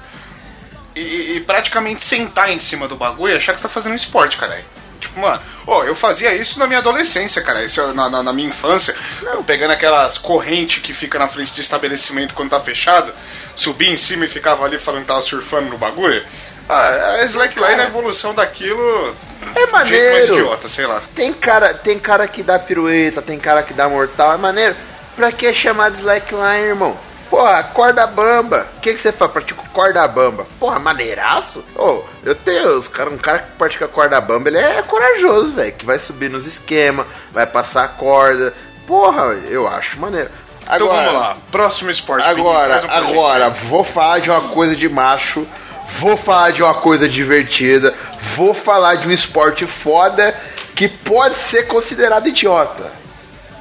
e, 0.94 1.36
e- 1.36 1.40
praticamente 1.40 2.04
sentar 2.04 2.50
em 2.50 2.58
cima 2.58 2.88
do 2.88 2.96
bagulho 2.96 3.32
e 3.34 3.36
achar 3.36 3.52
que 3.54 3.60
você 3.60 3.68
tá 3.68 3.72
fazendo 3.72 3.94
esporte, 3.94 4.36
caralho. 4.36 4.64
Tipo, 5.00 5.20
mano, 5.20 5.40
ó, 5.64 5.84
eu 5.84 5.94
fazia 5.94 6.34
isso 6.34 6.58
na 6.58 6.66
minha 6.66 6.80
adolescência, 6.80 7.40
cara. 7.40 7.64
Isso 7.64 7.80
é 7.80 7.92
na, 7.92 8.10
na- 8.10 8.22
na 8.22 8.32
minha 8.32 8.48
infância. 8.48 8.94
Eu 9.22 9.44
pegando 9.44 9.70
aquelas 9.70 10.18
correntes 10.18 10.82
que 10.82 10.92
fica 10.92 11.18
na 11.20 11.28
frente 11.28 11.52
de 11.52 11.60
estabelecimento 11.60 12.34
quando 12.34 12.50
tá 12.50 12.58
fechado, 12.60 13.12
subia 13.54 13.90
em 13.92 13.96
cima 13.96 14.24
e 14.24 14.28
ficava 14.28 14.64
ali 14.64 14.76
falando 14.78 15.02
que 15.02 15.08
tava 15.08 15.22
surfando 15.22 15.68
no 15.70 15.78
bagulho. 15.78 16.24
Ah, 16.68 17.14
a 17.20 17.24
slackline 17.26 17.80
é 17.80 17.84
a 17.84 17.86
evolução 17.86 18.34
daquilo. 18.34 19.16
É 19.40 19.50
um 19.50 19.54
jeito 19.54 19.72
mais 19.72 19.88
maneiro. 19.88 20.34
idiota, 20.34 20.68
sei 20.68 20.84
lá. 20.86 21.00
Tem 21.14 21.32
cara, 21.32 21.72
tem 21.72 21.96
cara 21.98 22.26
que 22.26 22.42
dá 22.42 22.58
pirueta, 22.58 23.22
tem 23.22 23.38
cara 23.38 23.62
que 23.62 23.72
dá 23.72 23.88
mortal, 23.88 24.34
é 24.34 24.36
maneiro. 24.36 24.76
Pra 25.18 25.32
que 25.32 25.52
chamar 25.52 25.90
de 25.90 25.96
slackline, 25.96 26.68
irmão? 26.68 26.96
Porra, 27.28 27.64
corda 27.64 28.06
bamba. 28.06 28.68
O 28.76 28.80
que, 28.80 28.92
que 28.92 29.00
você 29.00 29.10
faz? 29.10 29.32
Pratica 29.32 29.60
corda 29.72 30.06
bamba. 30.06 30.46
Porra, 30.60 30.78
maneiraço? 30.78 31.64
Ô, 31.74 32.04
eu 32.22 32.36
tenho 32.36 32.68
os 32.78 32.86
cara, 32.86 33.10
um 33.10 33.18
cara 33.18 33.40
que 33.40 33.50
pratica 33.58 33.88
corda 33.88 34.20
bamba, 34.20 34.48
ele 34.48 34.58
é 34.58 34.80
corajoso, 34.80 35.56
velho. 35.56 35.72
Que 35.72 35.84
vai 35.84 35.98
subir 35.98 36.30
nos 36.30 36.46
esquemas, 36.46 37.04
vai 37.32 37.44
passar 37.44 37.82
a 37.82 37.88
corda. 37.88 38.54
Porra, 38.86 39.34
eu 39.50 39.66
acho 39.66 39.98
maneiro. 39.98 40.30
Então 40.62 40.86
vamos 40.86 41.12
lá, 41.12 41.36
próximo 41.50 41.90
esporte. 41.90 42.24
Agora, 42.24 42.80
um 42.86 42.90
agora, 42.92 43.50
vou 43.50 43.82
falar 43.82 44.20
de 44.20 44.30
uma 44.30 44.50
coisa 44.50 44.76
de 44.76 44.88
macho, 44.88 45.44
vou 45.98 46.16
falar 46.16 46.52
de 46.52 46.62
uma 46.62 46.74
coisa 46.74 47.08
divertida, 47.08 47.92
vou 48.36 48.54
falar 48.54 48.94
de 48.94 49.08
um 49.08 49.10
esporte 49.10 49.66
foda 49.66 50.32
que 50.76 50.86
pode 50.86 51.34
ser 51.34 51.66
considerado 51.66 52.28
idiota. 52.28 52.92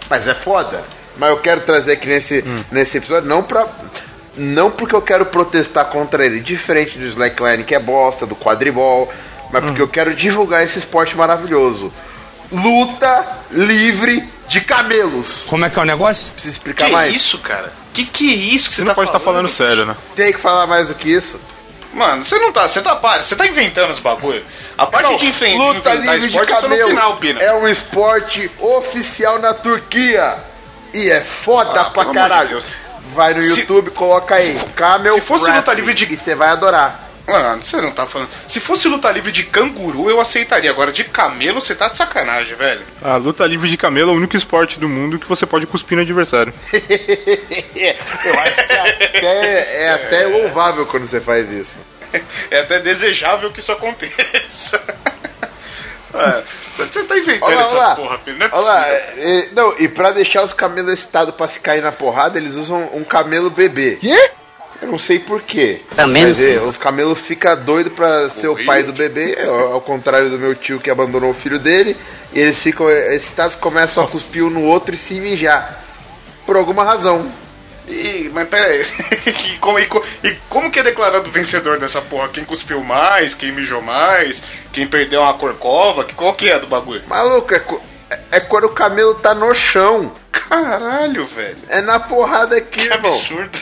Mas 0.07 0.27
é 0.27 0.35
foda. 0.35 0.96
Mas 1.17 1.29
eu 1.29 1.37
quero 1.37 1.61
trazer 1.61 1.93
aqui 1.93 2.07
nesse, 2.07 2.43
nesse 2.71 2.97
episódio, 2.97 3.27
não 3.27 3.41
pra. 3.43 3.67
Não 4.35 4.69
porque 4.69 4.93
eu 4.93 5.01
quero 5.01 5.25
protestar 5.25 5.85
contra 5.85 6.23
ele, 6.23 6.39
diferente 6.39 6.99
do 6.99 7.05
slackline, 7.07 7.63
que 7.63 7.73
é 7.73 7.79
bosta, 7.79 8.25
do 8.27 8.35
quadribol, 8.35 9.11
mas 9.51 9.63
porque 9.63 9.81
eu 9.81 9.87
quero 9.87 10.13
divulgar 10.13 10.63
esse 10.63 10.77
esporte 10.77 11.17
maravilhoso. 11.17 11.91
Luta 12.51 13.25
livre 13.51 14.23
de 14.47 14.61
camelos. 14.61 15.43
Como 15.47 15.65
é 15.65 15.69
que 15.69 15.77
é 15.77 15.81
o 15.81 15.85
negócio? 15.85 16.31
Preciso 16.33 16.53
explicar 16.53 16.85
Que 16.85 16.91
mais? 16.91 17.15
isso, 17.15 17.39
cara? 17.39 17.73
Que 17.93 18.05
que 18.05 18.31
é 18.31 18.35
isso 18.35 18.69
que 18.69 18.75
você, 18.75 18.81
Você 18.81 18.85
não 18.85 18.89
tá 18.89 18.95
pode 18.95 19.09
estar 19.09 19.19
falando 19.19 19.45
bicho? 19.45 19.55
sério, 19.57 19.85
né? 19.85 19.95
Tem 20.15 20.31
que 20.31 20.39
falar 20.39 20.67
mais 20.67 20.87
do 20.87 20.93
que 20.95 21.09
isso. 21.11 21.39
Mano, 21.93 22.23
você 22.23 22.37
não 22.37 22.51
tá, 22.51 22.69
você 22.69 22.79
tá, 22.81 22.93
você 22.95 23.35
tá 23.35 23.47
inventando 23.47 23.91
os 23.91 23.99
bagulho. 23.99 24.43
A 24.77 24.85
parte 24.85 25.17
de 25.17 25.25
infen- 25.25 25.57
luta 25.57 25.79
inventar 25.95 25.95
livre 25.97 26.19
de 26.19 26.27
esporte 26.27 26.51
é 26.53 26.55
só 26.61 26.67
no 26.67 26.87
final, 26.87 27.17
Pina. 27.17 27.41
é 27.41 27.53
um 27.55 27.67
esporte 27.67 28.51
oficial 28.59 29.39
na 29.39 29.53
Turquia. 29.53 30.35
E 30.93 31.09
é 31.09 31.21
foda 31.21 31.81
Ah, 31.81 31.85
pra 31.85 32.05
caralho. 32.13 32.61
Vai 33.13 33.33
no 33.33 33.41
Se- 33.41 33.49
YouTube, 33.61 33.91
coloca 33.91 34.35
aí. 34.35 34.59
Camel 34.75 35.15
se 35.15 35.21
fosse 35.21 35.49
luta 35.51 35.73
livre 35.73 35.93
de- 35.93 36.13
E 36.13 36.17
você 36.17 36.35
vai 36.35 36.49
adorar. 36.49 37.03
Mano, 37.27 37.61
você 37.61 37.81
não 37.81 37.91
tá 37.91 38.07
falando. 38.07 38.29
Se 38.47 38.59
fosse 38.61 38.87
luta 38.87 39.11
livre 39.11 39.33
de 39.33 39.43
canguru, 39.43 40.09
eu 40.09 40.19
aceitaria. 40.21 40.69
Agora, 40.69 40.93
de 40.93 41.03
camelo, 41.03 41.59
você 41.59 41.75
tá 41.75 41.89
de 41.89 41.97
sacanagem, 41.97 42.55
velho. 42.55 42.81
A 43.01 43.17
luta 43.17 43.45
livre 43.45 43.69
de 43.69 43.75
camelo 43.75 44.11
é 44.11 44.13
o 44.13 44.17
único 44.17 44.37
esporte 44.37 44.79
do 44.79 44.87
mundo 44.87 45.19
que 45.19 45.27
você 45.27 45.45
pode 45.45 45.67
cuspir 45.67 45.97
no 45.97 46.03
adversário. 46.03 46.53
Eu 46.71 48.39
acho 48.39 48.55
que 48.67 48.73
até, 49.17 49.83
é 49.83 49.89
até 49.93 50.25
louvável 50.27 50.85
quando 50.85 51.05
você 51.05 51.19
faz 51.19 51.51
isso. 51.51 51.75
É 52.49 52.59
até 52.61 52.79
desejável 52.79 53.51
que 53.51 53.59
isso 53.59 53.71
aconteça. 53.71 54.81
É, 56.13 56.41
você 56.85 57.03
tá 57.03 57.17
inventando 57.17 57.43
Olha 57.43 57.55
lá, 57.57 57.61
essas 57.63 57.73
olha 57.73 57.87
lá. 57.87 57.95
porra, 57.95 58.17
Pina. 58.19 58.37
Não 58.37 58.45
é 58.45 58.49
Olha 58.53 58.63
lá, 58.65 58.83
possível. 58.83 59.29
e- 59.29 59.49
não, 59.53 59.75
e 59.79 59.87
pra 59.87 60.11
deixar 60.11 60.43
os 60.43 60.53
camelos 60.53 60.91
excitados 60.93 61.33
pra 61.35 61.47
se 61.47 61.59
cair 61.59 61.81
na 61.81 61.91
porrada, 61.91 62.37
eles 62.37 62.55
usam 62.55 62.89
um 62.93 63.03
camelo 63.03 63.49
bebê. 63.49 63.97
Quê? 63.99 64.29
Eu 64.81 64.89
não 64.89 64.97
sei 64.99 65.17
porquê. 65.17 65.81
Também 65.95 66.21
não 66.23 66.29
Mas 66.29 66.39
é, 66.43 66.59
os 66.59 66.77
camelos 66.77 67.17
ficam 67.19 67.55
doidos 67.57 67.91
pra 67.93 68.29
ser 68.29 68.47
o 68.47 68.63
pai 68.65 68.83
do 68.83 68.93
bebê, 68.93 69.35
ao, 69.43 69.73
ao 69.73 69.81
contrário 69.81 70.29
do 70.29 70.37
meu 70.37 70.53
tio 70.53 70.79
que 70.79 70.89
abandonou 70.91 71.31
o 71.31 71.33
filho 71.33 71.57
dele. 71.57 71.97
E 72.31 72.39
eles 72.39 72.61
ficam 72.61 72.87
excitados, 72.89 73.55
começam 73.55 74.03
a 74.03 74.07
cuspir 74.07 74.43
um 74.43 74.49
no 74.51 74.63
outro 74.63 74.93
e 74.93 74.97
se 74.97 75.15
mijar. 75.19 75.81
Por 76.45 76.55
alguma 76.57 76.83
razão. 76.83 77.31
Ih, 77.87 78.29
mas 78.33 78.47
pera 78.49 78.65
aí. 78.65 78.85
e, 79.53 79.57
como, 79.59 79.79
e, 79.79 79.87
e 80.23 80.35
como 80.49 80.69
que 80.69 80.79
é 80.79 80.83
declarado 80.83 81.31
vencedor 81.31 81.79
dessa 81.79 82.01
porra? 82.01 82.27
Quem 82.29 82.43
cuspiu 82.43 82.83
mais, 82.83 83.33
quem 83.33 83.51
mijou 83.51 83.81
mais, 83.81 84.43
quem 84.73 84.85
perdeu 84.85 85.21
uma 85.21 85.33
corcova? 85.35 86.03
Que, 86.03 86.13
qual 86.13 86.33
que 86.33 86.49
é 86.49 86.59
do 86.59 86.67
bagulho? 86.67 87.03
Maluco, 87.07 87.53
é, 87.53 87.61
é- 88.31 88.39
quando 88.41 88.65
o 88.65 88.73
camelo 88.73 89.15
tá 89.15 89.33
no 89.33 89.53
chão. 89.55 90.13
Caralho, 90.31 91.25
velho. 91.25 91.57
É 91.69 91.81
na 91.81 91.99
porrada 91.99 92.57
aqui, 92.57 92.87
Que 92.87 92.93
irmão. 92.93 93.11
absurdo. 93.11 93.59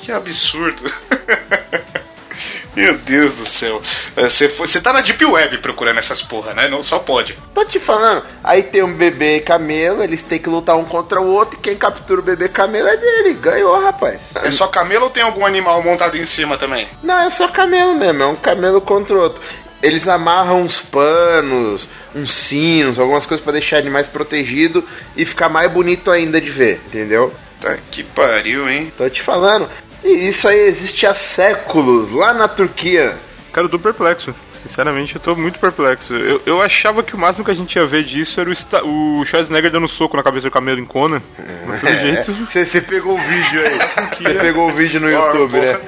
Que 0.00 0.12
absurdo. 0.12 0.84
Meu 2.76 2.96
Deus 2.98 3.34
do 3.34 3.46
céu. 3.46 3.80
É, 4.16 4.22
Você 4.28 4.48
foi- 4.48 4.66
você 4.66 4.80
tá 4.80 4.92
na 4.92 5.00
Deep 5.00 5.24
Web 5.24 5.58
procurando 5.58 5.98
essas 5.98 6.22
porra, 6.22 6.54
né? 6.54 6.68
Não, 6.68 6.82
só 6.82 6.98
pode. 6.98 7.36
Tô 7.54 7.64
te 7.64 7.78
falando. 7.80 8.22
Aí 8.44 8.62
tem 8.62 8.82
um 8.82 8.92
bebê 8.94 9.40
camelo, 9.40 10.02
eles 10.02 10.22
têm 10.22 10.38
que 10.38 10.48
lutar 10.48 10.76
um 10.76 10.84
contra 10.84 11.20
o 11.20 11.26
outro 11.26 11.58
e 11.58 11.62
quem 11.62 11.76
captura 11.76 12.20
o 12.20 12.24
bebê 12.24 12.48
camelo 12.48 12.88
é 12.88 12.96
dele. 12.96 13.34
Ganhou, 13.34 13.80
rapaz. 13.82 14.30
É 14.36 14.50
só 14.50 14.66
camelo 14.68 15.04
ou 15.04 15.10
tem 15.10 15.22
algum 15.22 15.44
animal 15.44 15.82
montado 15.82 16.16
em 16.16 16.24
cima 16.24 16.56
também? 16.56 16.86
Não, 17.02 17.18
é 17.20 17.30
só 17.30 17.48
camelo 17.48 17.94
mesmo, 17.94 18.22
é 18.22 18.26
um 18.26 18.36
camelo 18.36 18.80
contra 18.80 19.16
o 19.16 19.20
outro. 19.20 19.42
Eles 19.82 20.06
amarram 20.06 20.60
uns 20.60 20.78
panos, 20.78 21.88
uns 22.14 22.30
sinos, 22.30 22.98
algumas 22.98 23.24
coisas 23.24 23.42
pra 23.42 23.52
deixar 23.52 23.78
ele 23.78 23.88
mais 23.88 24.06
protegido 24.06 24.84
e 25.16 25.24
ficar 25.24 25.48
mais 25.48 25.70
bonito 25.70 26.10
ainda 26.10 26.38
de 26.40 26.50
ver, 26.50 26.82
entendeu? 26.86 27.32
Tá 27.60 27.76
que 27.90 28.02
pariu, 28.02 28.68
hein? 28.68 28.92
Tô 28.96 29.08
te 29.08 29.22
falando. 29.22 29.68
E 30.04 30.28
isso 30.28 30.48
aí 30.48 30.58
existe 30.60 31.06
há 31.06 31.14
séculos, 31.14 32.10
lá 32.10 32.32
na 32.32 32.48
Turquia. 32.48 33.16
Cara, 33.52 33.66
eu 33.66 33.70
tô 33.70 33.78
perplexo. 33.78 34.34
Sinceramente, 34.62 35.14
eu 35.16 35.20
tô 35.20 35.34
muito 35.34 35.58
perplexo. 35.58 36.14
Eu, 36.14 36.42
eu 36.44 36.60
achava 36.62 37.02
que 37.02 37.14
o 37.14 37.18
máximo 37.18 37.44
que 37.44 37.50
a 37.50 37.54
gente 37.54 37.76
ia 37.76 37.86
ver 37.86 38.04
disso 38.04 38.38
era 38.40 38.48
o, 38.50 38.52
Sta- 38.52 38.82
o 38.84 39.24
Schwarzenegger 39.24 39.70
dando 39.70 39.88
soco 39.88 40.16
na 40.16 40.22
cabeça 40.22 40.48
do 40.48 40.50
camelo 40.52 40.78
em 40.78 40.84
Conan. 40.84 41.22
Mas 41.66 41.80
pelo 41.80 41.96
jeito. 41.96 42.32
Você 42.48 42.80
pegou 42.82 43.14
o 43.16 43.20
vídeo 43.20 43.60
aí. 43.66 43.78
Você 44.22 44.34
pegou 44.34 44.68
o 44.68 44.72
vídeo 44.72 45.00
no 45.00 45.06
Ó, 45.06 45.10
YouTube, 45.10 45.50
porra. 45.52 45.72
né? 45.72 45.80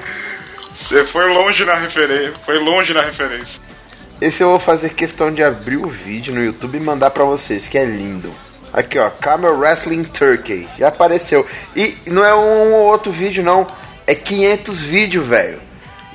Você 0.73 1.03
foi 1.05 1.31
longe 1.31 1.63
na 1.65 1.75
referência. 1.75 2.33
Foi 2.45 2.57
longe 2.57 2.93
na 2.95 3.01
referência. 3.01 3.61
Esse 4.19 4.41
eu 4.41 4.49
vou 4.49 4.59
fazer 4.59 4.89
questão 4.89 5.31
de 5.31 5.43
abrir 5.43 5.77
o 5.77 5.87
vídeo 5.87 6.33
no 6.33 6.43
YouTube 6.43 6.77
e 6.77 6.81
mandar 6.81 7.11
pra 7.11 7.23
vocês, 7.25 7.67
que 7.67 7.77
é 7.77 7.85
lindo. 7.85 8.33
Aqui, 8.73 8.97
ó, 8.97 9.09
Camel 9.11 9.55
Wrestling 9.55 10.03
Turkey. 10.05 10.67
Já 10.79 10.87
apareceu. 10.87 11.45
E 11.75 11.95
não 12.07 12.25
é 12.25 12.33
um 12.33 12.73
ou 12.73 12.85
outro 12.91 13.11
vídeo, 13.11 13.43
não. 13.43 13.67
É 14.05 14.13
500 14.15 14.81
vídeos, 14.81 15.25
velho. 15.25 15.61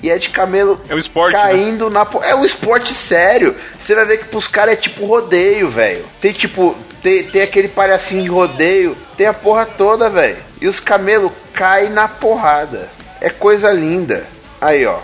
E 0.02 0.10
é 0.10 0.16
de 0.18 0.28
camelo 0.30 0.80
É 0.88 0.94
um 0.94 0.98
esporte, 0.98 1.32
caindo 1.32 1.90
na... 1.90 2.04
po- 2.04 2.22
É 2.22 2.34
um 2.34 2.44
esporte 2.44 2.94
sério. 2.94 3.56
Você 3.78 3.94
vai 3.94 4.04
ver 4.04 4.18
que 4.18 4.26
pros 4.26 4.46
caras 4.46 4.74
é 4.74 4.76
tipo 4.76 5.04
rodeio, 5.06 5.68
velho. 5.68 6.04
Tem 6.20 6.32
tipo... 6.32 6.76
Tem, 7.02 7.24
tem 7.24 7.42
aquele 7.42 7.68
palhacinho 7.68 8.22
de 8.22 8.28
rodeio. 8.28 8.96
Tem 9.16 9.26
a 9.26 9.32
porra 9.34 9.66
toda, 9.66 10.08
velho. 10.10 10.36
E 10.60 10.68
os 10.68 10.78
camelos 10.80 11.32
caem 11.52 11.90
na 11.90 12.06
porrada. 12.08 12.88
É 13.20 13.28
coisa 13.30 13.72
linda. 13.72 14.24
Aí, 14.60 14.84
ó. 14.86 14.98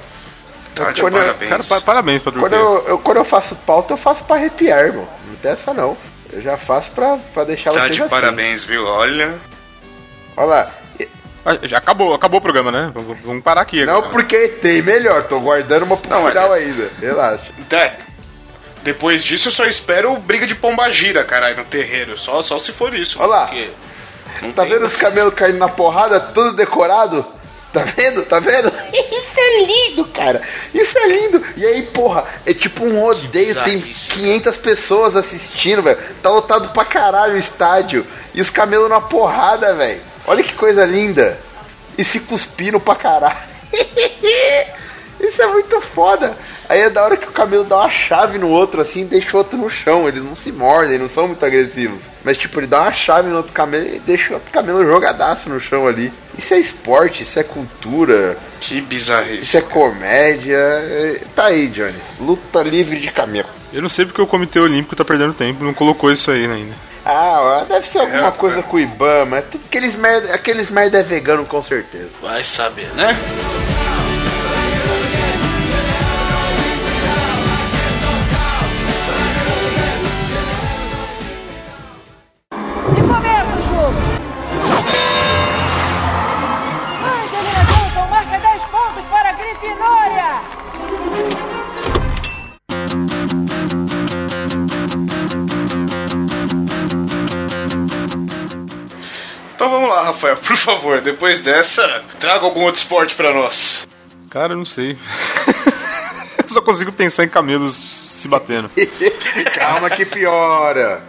Tá 0.74 0.90
de 0.92 1.00
Quando 1.00 1.14
eu- 1.16 1.20
parabéns. 1.20 1.50
Cara, 1.50 1.64
pa- 1.64 1.80
parabéns 1.80 2.22
pra 2.22 2.32
Quando 2.32 2.54
eu, 2.54 2.84
eu- 2.88 2.98
quando 2.98 3.16
eu 3.18 3.24
faço 3.24 3.54
pauta, 3.66 3.94
eu 3.94 3.96
faço 3.96 4.24
pra 4.24 4.36
arrepiar, 4.36 4.84
irmão. 4.86 5.08
Não 5.28 5.36
tem 5.36 5.50
essa 5.52 5.72
não. 5.72 5.96
Eu 6.32 6.42
já 6.42 6.56
faço 6.56 6.90
pra, 6.92 7.16
pra 7.32 7.44
deixar 7.44 7.72
Tá 7.72 7.80
vocês 7.80 7.94
de 7.96 8.02
assim. 8.02 8.10
parabéns, 8.10 8.64
viu? 8.64 8.84
Olha. 8.84 9.34
Olha 10.36 10.46
lá. 10.46 10.70
Ah, 11.44 11.58
já 11.62 11.78
acabou, 11.78 12.14
acabou 12.14 12.38
o 12.38 12.42
programa, 12.42 12.72
né? 12.72 12.90
Vamos, 12.94 13.42
parar 13.42 13.60
aqui 13.60 13.84
Não 13.84 13.98
agora. 13.98 14.10
porque 14.12 14.48
tem 14.48 14.80
melhor, 14.80 15.24
tô 15.24 15.38
guardando 15.40 15.82
uma 15.82 15.96
pro 15.96 16.08
Não, 16.10 16.26
final 16.26 16.50
olha. 16.50 16.62
ainda. 16.62 16.90
Relaxa. 17.00 17.52
É. 17.70 17.92
Depois 18.82 19.22
disso 19.24 19.48
eu 19.48 19.52
só 19.52 19.64
espero 19.66 20.14
briga 20.16 20.46
de 20.46 20.54
pombagira, 20.54 21.24
caralho, 21.24 21.56
no 21.58 21.64
terreiro. 21.64 22.18
Só, 22.18 22.40
só 22.42 22.58
se 22.58 22.72
for 22.72 22.94
isso. 22.94 23.18
Olha 23.20 23.28
lá. 23.28 23.50
Tá 24.54 24.64
vendo 24.64 24.84
os 24.86 24.96
camelos 24.96 25.34
caindo 25.34 25.58
na 25.58 25.68
porrada, 25.68 26.18
tudo 26.20 26.52
decorado? 26.52 27.24
Tá 27.72 27.80
vendo? 27.84 28.22
Tá 28.24 28.38
vendo? 28.38 28.68
Isso 28.94 29.34
é 29.36 29.64
lindo, 29.64 30.04
cara. 30.06 30.40
Isso 30.72 30.96
é 30.96 31.06
lindo. 31.08 31.42
E 31.56 31.66
aí, 31.66 31.82
porra, 31.82 32.24
é 32.46 32.54
tipo 32.54 32.84
um 32.84 33.00
rodeio, 33.00 33.52
tem 33.64 33.78
bizarrice. 33.78 34.10
500 34.10 34.56
pessoas 34.58 35.16
assistindo, 35.16 35.82
velho. 35.82 35.98
Tá 36.22 36.30
lotado 36.30 36.68
pra 36.68 36.84
caralho 36.84 37.34
o 37.34 37.38
estádio. 37.38 38.06
E 38.32 38.40
os 38.40 38.48
camelos 38.48 38.88
na 38.88 39.00
porrada, 39.00 39.74
velho. 39.74 40.00
Olha 40.26 40.42
que 40.42 40.54
coisa 40.54 40.84
linda. 40.84 41.38
E 41.96 42.04
se 42.04 42.20
cuspindo 42.20 42.80
pra 42.80 42.94
caralho. 42.96 43.36
Isso 45.20 45.40
é 45.40 45.46
muito 45.46 45.80
foda. 45.80 46.36
Aí 46.68 46.80
é 46.80 46.90
da 46.90 47.02
hora 47.02 47.16
que 47.16 47.28
o 47.28 47.32
camelo 47.32 47.64
dá 47.64 47.76
uma 47.78 47.90
chave 47.90 48.38
no 48.38 48.48
outro 48.48 48.80
assim 48.80 49.02
e 49.02 49.04
deixa 49.04 49.34
o 49.34 49.38
outro 49.38 49.56
no 49.58 49.70
chão. 49.70 50.08
Eles 50.08 50.24
não 50.24 50.34
se 50.34 50.50
mordem, 50.50 50.98
não 50.98 51.08
são 51.08 51.28
muito 51.28 51.44
agressivos. 51.44 52.00
Mas 52.24 52.36
tipo, 52.36 52.58
ele 52.58 52.66
dá 52.66 52.82
uma 52.82 52.92
chave 52.92 53.28
no 53.28 53.36
outro 53.36 53.52
camelo 53.52 53.86
e 53.86 53.98
deixa 54.00 54.30
o 54.30 54.34
outro 54.34 54.50
camelo 54.52 54.84
jogadaço 54.84 55.48
no 55.48 55.60
chão 55.60 55.86
ali. 55.86 56.12
Isso 56.36 56.52
é 56.54 56.58
esporte, 56.58 57.22
isso 57.22 57.38
é 57.38 57.42
cultura, 57.42 58.36
Que 58.60 58.80
bizarrice. 58.80 59.42
isso 59.42 59.56
é 59.56 59.60
comédia. 59.62 60.56
É- 60.56 61.20
Tá 61.34 61.46
aí, 61.46 61.68
Johnny. 61.68 61.98
Luta 62.18 62.62
livre 62.62 62.98
de 62.98 63.10
camelo. 63.10 63.48
Eu 63.72 63.82
não 63.82 63.88
sei 63.88 64.04
porque 64.06 64.20
o 64.22 64.26
Comitê 64.26 64.58
Olímpico 64.60 64.96
tá 64.96 65.04
perdendo 65.04 65.32
tempo, 65.34 65.64
não 65.64 65.74
colocou 65.74 66.10
isso 66.12 66.30
aí 66.30 66.44
ainda. 66.44 66.74
Ah, 67.04 67.38
ó, 67.62 67.64
deve 67.64 67.86
ser 67.86 67.98
alguma 67.98 68.28
É, 68.28 68.30
coisa 68.32 68.60
é. 68.60 68.62
com 68.62 68.76
o 68.76 68.80
Ibama. 68.80 69.38
É 69.38 69.42
tudo 69.42 69.62
aqueles 69.66 69.94
merda, 69.94 70.34
aqueles 70.34 70.70
merda 70.70 70.98
é 70.98 71.02
vegano 71.02 71.44
com 71.44 71.60
certeza. 71.62 72.10
Vai 72.22 72.42
saber, 72.42 72.86
né? 72.94 73.08
Então 99.64 99.80
vamos 99.80 99.88
lá, 99.88 100.04
Rafael, 100.04 100.36
por 100.36 100.56
favor. 100.58 101.00
Depois 101.00 101.40
dessa, 101.40 102.04
traga 102.20 102.44
algum 102.44 102.64
outro 102.64 102.82
esporte 102.82 103.14
pra 103.14 103.32
nós. 103.32 103.88
Cara, 104.28 104.52
eu 104.52 104.58
não 104.58 104.64
sei. 104.66 104.90
eu 106.42 106.48
só 106.52 106.60
consigo 106.60 106.92
pensar 106.92 107.24
em 107.24 107.30
camelos 107.30 107.74
se 108.04 108.28
batendo. 108.28 108.70
Calma 109.58 109.88
que 109.88 110.04
piora. 110.04 111.02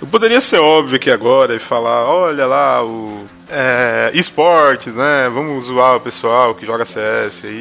Eu 0.00 0.08
poderia 0.08 0.40
ser 0.40 0.58
óbvio 0.58 0.96
aqui 0.96 1.08
agora 1.08 1.54
e 1.54 1.60
falar, 1.60 2.04
olha 2.04 2.46
lá, 2.46 2.84
o. 2.84 3.28
É, 3.48 4.10
esportes, 4.12 4.92
né? 4.96 5.30
Vamos 5.32 5.66
zoar 5.66 5.94
o 5.94 6.00
pessoal 6.00 6.56
que 6.56 6.66
joga 6.66 6.84
CS 6.84 7.44
aí. 7.44 7.60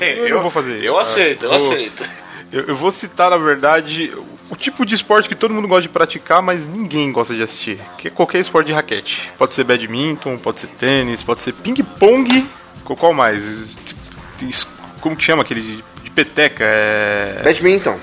Eu, 0.30 0.36
não 0.36 0.40
vou 0.40 0.50
fazer 0.50 0.78
isso. 0.78 0.86
Eu 0.86 0.94
tá? 0.94 1.00
aceito, 1.02 1.44
eu 1.44 1.50
Vou- 1.50 1.58
aceito. 1.72 2.04
Eu, 2.50 2.62
eu 2.68 2.76
vou 2.76 2.90
citar, 2.90 3.28
na 3.30 3.36
verdade, 3.36 4.14
o 4.52 4.56
tipo 4.56 4.84
de 4.84 4.94
esporte 4.94 5.30
que 5.30 5.34
todo 5.34 5.54
mundo 5.54 5.66
gosta 5.66 5.82
de 5.82 5.88
praticar, 5.88 6.42
mas 6.42 6.66
ninguém 6.66 7.10
gosta 7.10 7.34
de 7.34 7.42
assistir. 7.42 7.80
Que 7.96 8.08
é 8.08 8.10
qualquer 8.10 8.38
esporte 8.38 8.66
de 8.66 8.74
raquete. 8.74 9.30
Pode 9.38 9.54
ser 9.54 9.64
badminton, 9.64 10.36
pode 10.36 10.60
ser 10.60 10.66
tênis, 10.66 11.22
pode 11.22 11.42
ser 11.42 11.54
ping-pong. 11.54 12.46
Qual 12.84 12.94
qual 12.94 13.14
mais? 13.14 13.42
Como 15.00 15.16
que 15.16 15.24
chama 15.24 15.40
aquele 15.40 15.62
de, 15.62 15.76
de 16.04 16.10
peteca? 16.10 16.64
É... 16.66 17.40
Badminton. 17.42 17.98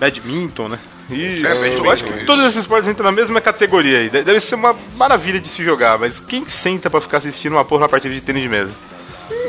Badminton, 0.00 0.68
né? 0.70 0.78
Isso, 1.10 1.46
É, 1.46 1.68
eu 1.76 1.90
acho 1.90 2.02
que 2.02 2.10
isso. 2.16 2.24
todos 2.24 2.42
esses 2.46 2.60
esportes 2.60 2.88
entram 2.88 3.04
na 3.04 3.12
mesma 3.12 3.38
categoria 3.38 3.98
aí. 3.98 4.08
Deve 4.08 4.40
ser 4.40 4.54
uma 4.54 4.74
maravilha 4.96 5.38
de 5.38 5.48
se 5.48 5.62
jogar, 5.62 5.98
mas 5.98 6.18
quem 6.18 6.48
senta 6.48 6.88
pra 6.88 7.02
ficar 7.02 7.18
assistindo 7.18 7.52
uma 7.52 7.64
porra 7.64 7.82
na 7.82 7.88
partida 7.90 8.14
de 8.14 8.22
tênis 8.22 8.42
de 8.42 8.48
mesa? 8.48 8.70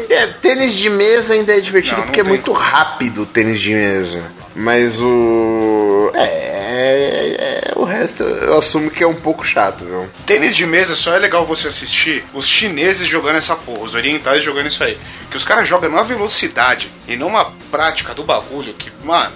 É, 0.09 0.27
tênis 0.27 0.73
de 0.73 0.89
mesa 0.89 1.33
ainda 1.33 1.55
é 1.55 1.61
divertido 1.61 1.95
Não, 1.95 2.01
não 2.01 2.07
porque 2.07 2.19
é 2.19 2.23
tem 2.23 2.33
muito 2.33 2.51
rápido 2.51 3.21
o 3.23 3.25
tênis 3.25 3.61
de 3.61 3.73
mesa. 3.73 4.21
Mas 4.55 4.99
o. 5.01 5.74
É, 6.15 6.23
é, 6.23 7.35
é, 7.39 7.73
O 7.75 7.83
resto 7.83 8.23
eu 8.23 8.57
assumo 8.57 8.89
que 8.89 9.03
é 9.03 9.07
um 9.07 9.15
pouco 9.15 9.45
chato, 9.45 9.83
viu? 9.83 10.09
Tênis 10.25 10.55
de 10.55 10.65
mesa 10.65 10.95
só 10.95 11.13
é 11.13 11.19
legal 11.19 11.45
você 11.45 11.67
assistir 11.67 12.23
os 12.33 12.47
chineses 12.47 13.07
jogando 13.07 13.37
essa 13.37 13.55
porra, 13.55 13.83
os 13.83 13.95
orientais 13.95 14.43
jogando 14.43 14.67
isso 14.67 14.83
aí. 14.83 14.97
Que 15.29 15.37
os 15.37 15.43
caras 15.43 15.67
jogam 15.67 15.89
numa 15.89 16.03
velocidade 16.03 16.91
e 17.07 17.15
numa 17.15 17.51
prática 17.69 18.13
do 18.13 18.23
bagulho 18.23 18.73
que, 18.73 18.91
mano, 19.03 19.33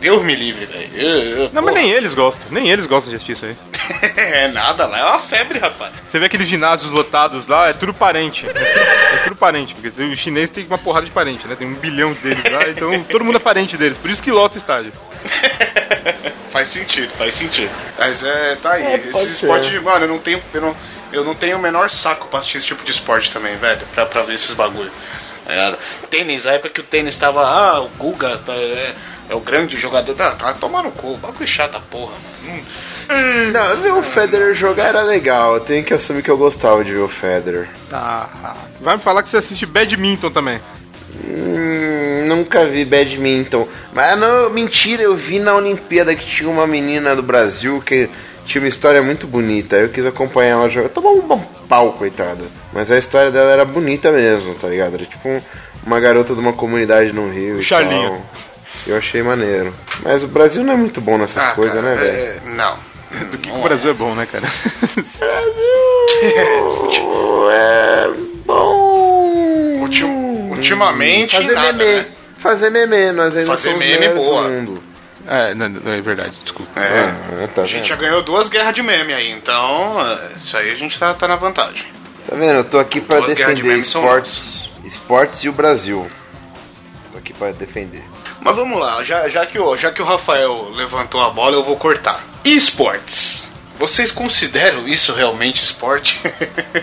Deus 0.00 0.22
me 0.22 0.34
livre, 0.34 0.64
velho. 0.64 1.50
Não, 1.52 1.60
mas 1.60 1.74
nem 1.74 1.90
eles 1.90 2.14
gostam. 2.14 2.42
Nem 2.50 2.70
eles 2.70 2.86
gostam 2.86 3.10
de 3.10 3.16
assistir 3.16 3.32
isso 3.32 3.44
aí. 3.44 3.56
é 4.16 4.48
nada, 4.48 4.86
lá 4.86 4.98
é 4.98 5.04
uma 5.04 5.18
febre, 5.18 5.58
rapaz. 5.58 5.92
Você 6.06 6.18
vê 6.18 6.24
aqueles 6.26 6.48
ginásios 6.48 6.90
lotados 6.90 7.46
lá, 7.46 7.68
é 7.68 7.74
tudo 7.74 7.92
parente. 7.92 8.48
É 8.48 8.52
tudo, 8.52 8.64
é 8.64 9.16
tudo 9.24 9.36
parente, 9.36 9.74
porque 9.74 10.02
o 10.02 10.16
chinês 10.16 10.48
tem 10.48 10.64
uma 10.64 10.78
porrada 10.78 11.04
de 11.04 11.12
parente, 11.12 11.46
né? 11.46 11.54
Tem 11.54 11.68
um 11.68 11.74
bilhão 11.74 12.14
deles 12.14 12.42
lá, 12.50 12.68
então 12.70 13.04
todo 13.04 13.24
mundo 13.24 13.36
é 13.36 13.40
parente 13.40 13.76
deles. 13.76 13.98
Por 13.98 14.10
isso 14.10 14.22
que 14.22 14.32
lota 14.32 14.54
o 14.54 14.58
estádio. 14.58 14.92
Faz 16.50 16.68
sentido, 16.68 17.10
faz 17.16 17.34
sentido. 17.34 17.70
Mas 17.96 18.24
é, 18.24 18.56
tá 18.56 18.72
aí. 18.72 18.98
pode 19.12 19.24
Esses 19.24 19.42
esportes, 19.42 19.82
mano, 19.82 20.04
eu 20.04 20.08
não 20.08 20.18
tenho. 20.18 20.42
Eu 20.52 20.60
não, 20.60 20.76
eu 21.12 21.24
não 21.24 21.34
tenho 21.34 21.56
o 21.56 21.60
menor 21.60 21.90
saco 21.90 22.26
pra 22.26 22.40
assistir 22.40 22.58
esse 22.58 22.66
tipo 22.66 22.82
de 22.84 22.90
esporte 22.90 23.30
também, 23.30 23.56
velho. 23.56 23.80
Pra, 23.94 24.04
pra 24.04 24.22
ver 24.22 24.34
esses 24.34 24.52
bagulho. 24.54 24.90
É, 25.46 25.74
tênis, 26.10 26.46
a 26.46 26.52
época 26.52 26.70
que 26.70 26.80
o 26.80 26.84
tênis 26.84 27.16
tava. 27.16 27.42
Ah, 27.42 27.80
o 27.80 27.88
Guga 27.90 28.36
tá, 28.38 28.52
é, 28.52 28.94
é 29.28 29.34
o 29.34 29.40
grande 29.40 29.76
jogador. 29.78 30.14
Tá, 30.14 30.32
tá 30.32 30.52
tomando 30.54 30.90
cu, 30.90 31.16
bagulho 31.18 31.46
chato 31.46 31.76
a 31.76 31.80
porra. 31.80 32.14
Hum. 32.44 32.62
Não, 33.52 33.76
ver 33.82 33.92
o 33.92 34.02
Federer 34.02 34.54
jogar 34.54 34.88
era 34.88 35.02
legal. 35.02 35.54
Eu 35.54 35.60
tenho 35.60 35.84
que 35.84 35.94
assumir 35.94 36.22
que 36.22 36.30
eu 36.30 36.36
gostava 36.36 36.84
de 36.84 36.92
ver 36.92 37.00
o 37.00 37.08
Federer. 37.08 37.68
Ah, 37.92 38.54
vai 38.80 38.96
me 38.96 39.02
falar 39.02 39.22
que 39.22 39.28
você 39.28 39.36
assiste 39.36 39.66
badminton 39.66 40.30
também. 40.30 40.60
Hum, 41.26 42.24
nunca 42.26 42.64
vi 42.64 42.84
badminton. 42.84 43.66
Mas 43.92 44.18
não, 44.18 44.50
mentira, 44.50 45.02
eu 45.02 45.14
vi 45.14 45.38
na 45.38 45.54
Olimpíada 45.54 46.14
que 46.14 46.24
tinha 46.24 46.48
uma 46.48 46.66
menina 46.66 47.14
do 47.16 47.22
Brasil 47.22 47.82
que 47.84 48.08
tinha 48.46 48.62
uma 48.62 48.68
história 48.68 49.02
muito 49.02 49.26
bonita. 49.26 49.76
Eu 49.76 49.88
quis 49.88 50.04
acompanhar 50.06 50.50
ela 50.52 50.68
jogar. 50.68 50.88
Tomou 50.88 51.16
um 51.18 51.38
pau, 51.68 51.92
coitada. 51.92 52.44
Mas 52.72 52.90
a 52.90 52.98
história 52.98 53.30
dela 53.30 53.50
era 53.52 53.64
bonita 53.64 54.10
mesmo, 54.12 54.54
tá 54.54 54.68
ligado? 54.68 54.94
Era 54.94 55.04
tipo 55.04 55.28
um- 55.28 55.40
uma 55.86 55.98
garota 56.00 56.34
de 56.34 56.40
uma 56.40 56.52
comunidade 56.52 57.12
no 57.12 57.30
Rio. 57.30 57.60
e 57.60 57.62
Charlinho. 57.62 58.10
tal. 58.10 58.22
Eu 58.86 58.96
achei 58.96 59.22
maneiro. 59.22 59.74
Mas 60.02 60.24
o 60.24 60.28
Brasil 60.28 60.62
não 60.64 60.72
é 60.72 60.76
muito 60.76 61.00
bom 61.00 61.18
nessas 61.18 61.42
Ah, 61.42 61.50
coisas, 61.52 61.74
cara, 61.80 61.94
né, 61.94 62.00
velho? 62.00 62.16
é, 62.16 62.36
não. 62.56 62.76
Do 63.30 63.38
que, 63.38 63.50
que 63.50 63.56
o 63.58 63.62
Brasil 63.62 63.90
é 63.90 63.94
bom, 63.94 64.14
né, 64.14 64.26
cara? 64.30 64.46
É 67.52 68.08
bom. 68.46 69.80
Ultim- 69.80 70.39
ultimamente, 70.62 71.36
fazer 71.36 71.54
nada, 71.54 71.72
meme. 71.72 71.92
né? 71.98 72.06
Fazer 72.38 72.70
meme, 72.70 73.12
nós 73.12 73.36
ainda 73.36 73.46
Fazer 73.50 73.70
somos 73.70 73.78
meme, 73.86 74.08
boa. 74.14 74.42
do 74.44 74.48
mundo. 74.48 74.82
é, 75.26 75.54
não, 75.54 75.68
não, 75.68 75.92
é 75.92 76.00
verdade, 76.00 76.32
desculpa. 76.42 76.80
É. 76.80 77.00
Ah, 77.44 77.48
tá 77.54 77.62
A 77.62 77.66
gente 77.66 77.80
vendo? 77.80 77.86
já 77.88 77.96
ganhou 77.96 78.22
duas 78.22 78.48
guerras 78.48 78.74
de 78.74 78.82
meme 78.82 79.12
aí, 79.12 79.30
então 79.30 80.00
é, 80.06 80.18
isso 80.42 80.56
aí 80.56 80.70
a 80.70 80.74
gente 80.74 80.98
tá, 80.98 81.12
tá 81.14 81.28
na 81.28 81.36
vantagem. 81.36 81.84
Tá 82.28 82.36
vendo? 82.36 82.54
Eu 82.54 82.64
tô 82.64 82.78
aqui 82.78 83.00
pra 83.00 83.16
Duas 83.18 83.30
de 83.30 83.36
defender 83.36 83.82
são 83.84 84.02
esportes, 84.02 84.70
esportes 84.84 85.44
e 85.44 85.48
o 85.48 85.52
Brasil. 85.52 86.10
Tô 87.12 87.18
aqui 87.18 87.32
pra 87.34 87.50
defender. 87.52 88.02
Mas 88.40 88.56
vamos 88.56 88.78
lá, 88.80 89.04
já, 89.04 89.28
já, 89.28 89.44
que 89.44 89.58
o, 89.58 89.76
já 89.76 89.90
que 89.92 90.00
o 90.00 90.04
Rafael 90.04 90.70
levantou 90.74 91.20
a 91.20 91.28
bola, 91.30 91.56
eu 91.56 91.62
vou 91.64 91.76
cortar. 91.76 92.24
Esportes. 92.42 93.46
Vocês 93.78 94.10
consideram 94.10 94.86
isso 94.88 95.12
realmente 95.12 95.62
esporte? 95.62 96.20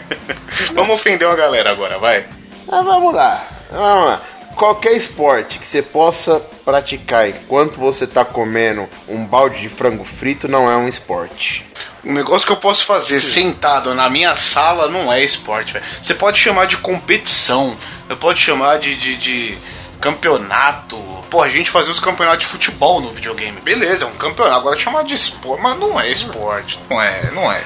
vamos 0.73 0.95
ofender 0.95 1.27
uma 1.27 1.35
galera 1.35 1.71
agora, 1.71 1.97
vai. 1.97 2.25
Ah, 2.67 2.81
vamos 2.81 3.13
lá. 3.13 3.47
Lá. 3.71 4.21
Qualquer 4.55 4.93
esporte 4.93 5.59
que 5.59 5.67
você 5.67 5.83
possa 5.83 6.39
praticar 6.65 7.29
enquanto 7.29 7.79
você 7.79 8.07
tá 8.07 8.25
comendo 8.25 8.89
um 9.07 9.23
balde 9.23 9.61
de 9.61 9.69
frango 9.69 10.03
frito 10.03 10.47
não 10.47 10.69
é 10.69 10.75
um 10.75 10.87
esporte. 10.87 11.63
Um 12.03 12.11
negócio 12.11 12.47
que 12.47 12.53
eu 12.53 12.57
posso 12.57 12.83
fazer 12.83 13.21
sentado 13.21 13.93
na 13.93 14.09
minha 14.09 14.35
sala 14.35 14.89
não 14.89 15.13
é 15.13 15.23
esporte, 15.23 15.73
velho. 15.73 15.85
Você 16.01 16.15
pode 16.15 16.39
chamar 16.39 16.65
de 16.65 16.77
competição, 16.77 17.77
você 18.07 18.15
pode 18.15 18.39
chamar 18.41 18.79
de, 18.79 18.95
de, 18.95 19.17
de 19.17 19.57
campeonato. 20.01 20.97
Pô, 21.29 21.43
a 21.43 21.49
gente 21.49 21.69
fazia 21.69 21.91
os 21.91 21.99
campeonatos 21.99 22.39
de 22.39 22.47
futebol 22.47 22.99
no 22.99 23.11
videogame. 23.11 23.61
Beleza, 23.61 24.05
é 24.05 24.07
um 24.07 24.15
campeonato. 24.15 24.57
Agora 24.57 24.79
chamar 24.79 25.03
de 25.03 25.13
esporte, 25.13 25.61
mas 25.61 25.77
não 25.77 25.99
é 25.99 26.09
esporte. 26.09 26.79
Não 26.89 26.99
é, 26.99 27.31
não 27.31 27.51
é. 27.51 27.63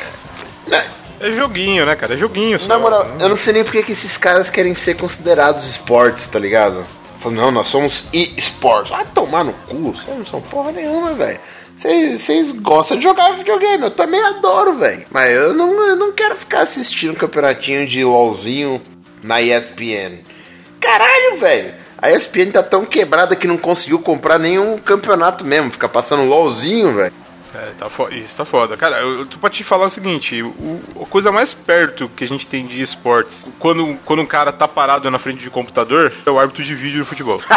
É 1.21 1.31
joguinho, 1.34 1.86
né, 1.86 1.95
cara? 1.95 2.15
É 2.15 2.17
joguinho 2.17 2.60
só. 2.60 2.67
Na 2.67 2.79
moral, 2.79 3.07
eu 3.19 3.29
não 3.29 3.38
sei 3.38 3.53
nem 3.53 3.63
porque 3.63 3.84
que 3.84 3.91
esses 3.91 4.17
caras 4.17 4.49
querem 4.49 4.73
ser 4.73 4.95
considerados 4.95 5.67
esportes, 5.67 6.27
tá 6.27 6.39
ligado? 6.39 6.84
Falam, 7.19 7.38
Não, 7.38 7.51
nós 7.51 7.67
somos 7.67 8.05
e-sports. 8.12 8.89
Vai 8.89 9.05
tomar 9.13 9.43
no 9.43 9.53
cu, 9.53 9.91
vocês 9.93 10.17
não 10.17 10.25
são 10.25 10.41
porra 10.41 10.71
nenhuma, 10.71 11.13
velho. 11.13 11.39
Vocês 11.75 12.51
gostam 12.51 12.97
de 12.97 13.03
jogar 13.03 13.34
videogame, 13.34 13.84
eu 13.84 13.91
também 13.91 14.21
adoro, 14.21 14.73
velho. 14.75 15.05
Mas 15.12 15.29
eu 15.31 15.53
não, 15.53 15.79
eu 15.88 15.95
não 15.95 16.12
quero 16.12 16.36
ficar 16.36 16.62
assistindo 16.62 17.12
um 17.12 17.15
campeonatinho 17.15 17.88
de 17.88 18.03
LOLzinho 18.03 18.81
na 19.23 19.41
ESPN. 19.41 20.19
Caralho, 20.79 21.38
velho. 21.38 21.73
A 21.97 22.12
ESPN 22.12 22.51
tá 22.51 22.63
tão 22.63 22.84
quebrada 22.84 23.36
que 23.36 23.47
não 23.47 23.57
conseguiu 23.57 23.99
comprar 23.99 24.39
nenhum 24.39 24.77
campeonato 24.79 25.45
mesmo. 25.45 25.71
Fica 25.71 25.88
passando 25.88 26.25
LOLzinho, 26.27 26.95
velho. 26.95 27.13
É, 27.53 27.71
tá 27.77 27.87
isso 28.11 28.37
tá 28.37 28.45
foda. 28.45 28.77
Cara, 28.77 29.01
eu, 29.01 29.19
eu 29.19 29.25
tô 29.25 29.37
pra 29.37 29.49
te 29.49 29.63
falar 29.63 29.87
o 29.87 29.89
seguinte: 29.89 30.41
o, 30.41 30.81
a 31.01 31.05
coisa 31.05 31.31
mais 31.31 31.53
perto 31.53 32.09
que 32.15 32.23
a 32.23 32.27
gente 32.27 32.47
tem 32.47 32.65
de 32.65 32.81
esportes, 32.81 33.45
quando, 33.59 33.97
quando 34.05 34.21
um 34.21 34.25
cara 34.25 34.53
tá 34.53 34.67
parado 34.67 35.11
na 35.11 35.19
frente 35.19 35.39
de 35.39 35.49
computador, 35.49 36.13
é 36.25 36.29
o 36.31 36.39
árbitro 36.39 36.63
de 36.63 36.73
vídeo 36.73 36.99
do 36.99 37.05
futebol. 37.05 37.41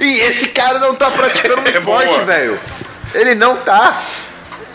E 0.00 0.20
esse 0.20 0.48
cara 0.48 0.78
não 0.78 0.94
tá 0.94 1.10
praticando 1.10 1.60
um 1.60 1.64
É 1.66 1.70
esporte, 1.70 2.06
boa. 2.08 2.24
velho. 2.24 2.58
Ele 3.12 3.34
não 3.34 3.56
tá. 3.58 4.02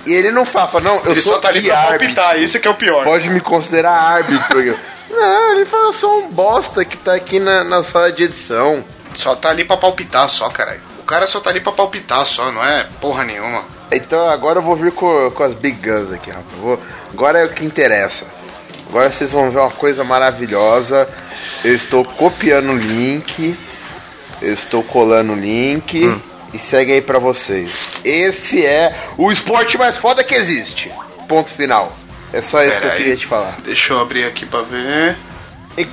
E 0.05 0.13
ele 0.13 0.29
não 0.31 0.45
fala, 0.45 0.67
fala, 0.67 0.83
não, 0.83 0.95
eu 1.05 1.11
Ele 1.13 1.21
sou 1.21 1.33
só 1.33 1.39
tá 1.39 1.47
ali 1.49 1.61
pra 1.63 1.75
árbitro. 1.79 1.99
palpitar, 2.15 2.39
isso 2.39 2.59
que 2.59 2.67
é 2.67 2.71
o 2.71 2.75
pior. 2.75 3.03
Pode 3.03 3.27
me 3.29 3.39
considerar 3.39 3.91
árbitro. 3.93 4.77
não, 5.09 5.51
ele 5.55 5.65
fala, 5.65 5.91
sou 5.91 6.19
um 6.19 6.29
bosta 6.29 6.85
que 6.85 6.95
tá 6.97 7.15
aqui 7.15 7.39
na, 7.39 7.63
na 7.63 7.81
sala 7.81 8.11
de 8.11 8.23
edição. 8.23 8.83
Só 9.15 9.35
tá 9.35 9.49
ali 9.49 9.65
pra 9.65 9.75
palpitar 9.75 10.29
só, 10.29 10.47
caralho. 10.49 10.81
O 10.99 11.03
cara 11.03 11.25
só 11.25 11.39
tá 11.39 11.49
ali 11.49 11.61
pra 11.61 11.71
palpitar 11.71 12.23
só, 12.25 12.51
não 12.51 12.63
é 12.63 12.85
porra 13.01 13.23
nenhuma. 13.23 13.63
Então 13.91 14.27
agora 14.27 14.59
eu 14.59 14.63
vou 14.63 14.75
vir 14.75 14.91
com, 14.91 15.31
com 15.31 15.43
as 15.43 15.53
big 15.53 15.77
guns 15.79 16.11
aqui, 16.11 16.29
rapaz. 16.29 16.59
Vou, 16.61 16.79
agora 17.11 17.39
é 17.39 17.45
o 17.45 17.49
que 17.49 17.63
interessa. 17.65 18.25
Agora 18.89 19.11
vocês 19.11 19.31
vão 19.31 19.49
ver 19.49 19.59
uma 19.59 19.69
coisa 19.71 20.03
maravilhosa. 20.03 21.07
Eu 21.63 21.75
estou 21.75 22.03
copiando 22.03 22.71
o 22.71 22.77
link. 22.77 23.55
Eu 24.41 24.53
estou 24.53 24.83
colando 24.83 25.33
o 25.33 25.35
link. 25.35 26.05
Hum. 26.05 26.19
E 26.53 26.59
segue 26.59 26.93
aí 26.93 27.01
pra 27.01 27.19
vocês. 27.19 27.69
Esse 28.05 28.65
é 28.65 28.95
o 29.17 29.31
esporte 29.31 29.77
mais 29.77 29.97
foda 29.97 30.23
que 30.23 30.33
existe. 30.33 30.91
Ponto 31.27 31.51
final. 31.53 31.93
É 32.31 32.41
só 32.41 32.63
isso 32.63 32.71
que 32.73 32.77
eu 32.77 32.81
Pera 32.81 32.93
aí. 32.93 32.97
queria 32.97 33.15
te 33.17 33.25
falar. 33.25 33.57
Deixa 33.63 33.93
eu 33.93 33.99
abrir 33.99 34.25
aqui 34.25 34.45
pra 34.45 34.61
ver. 34.61 35.17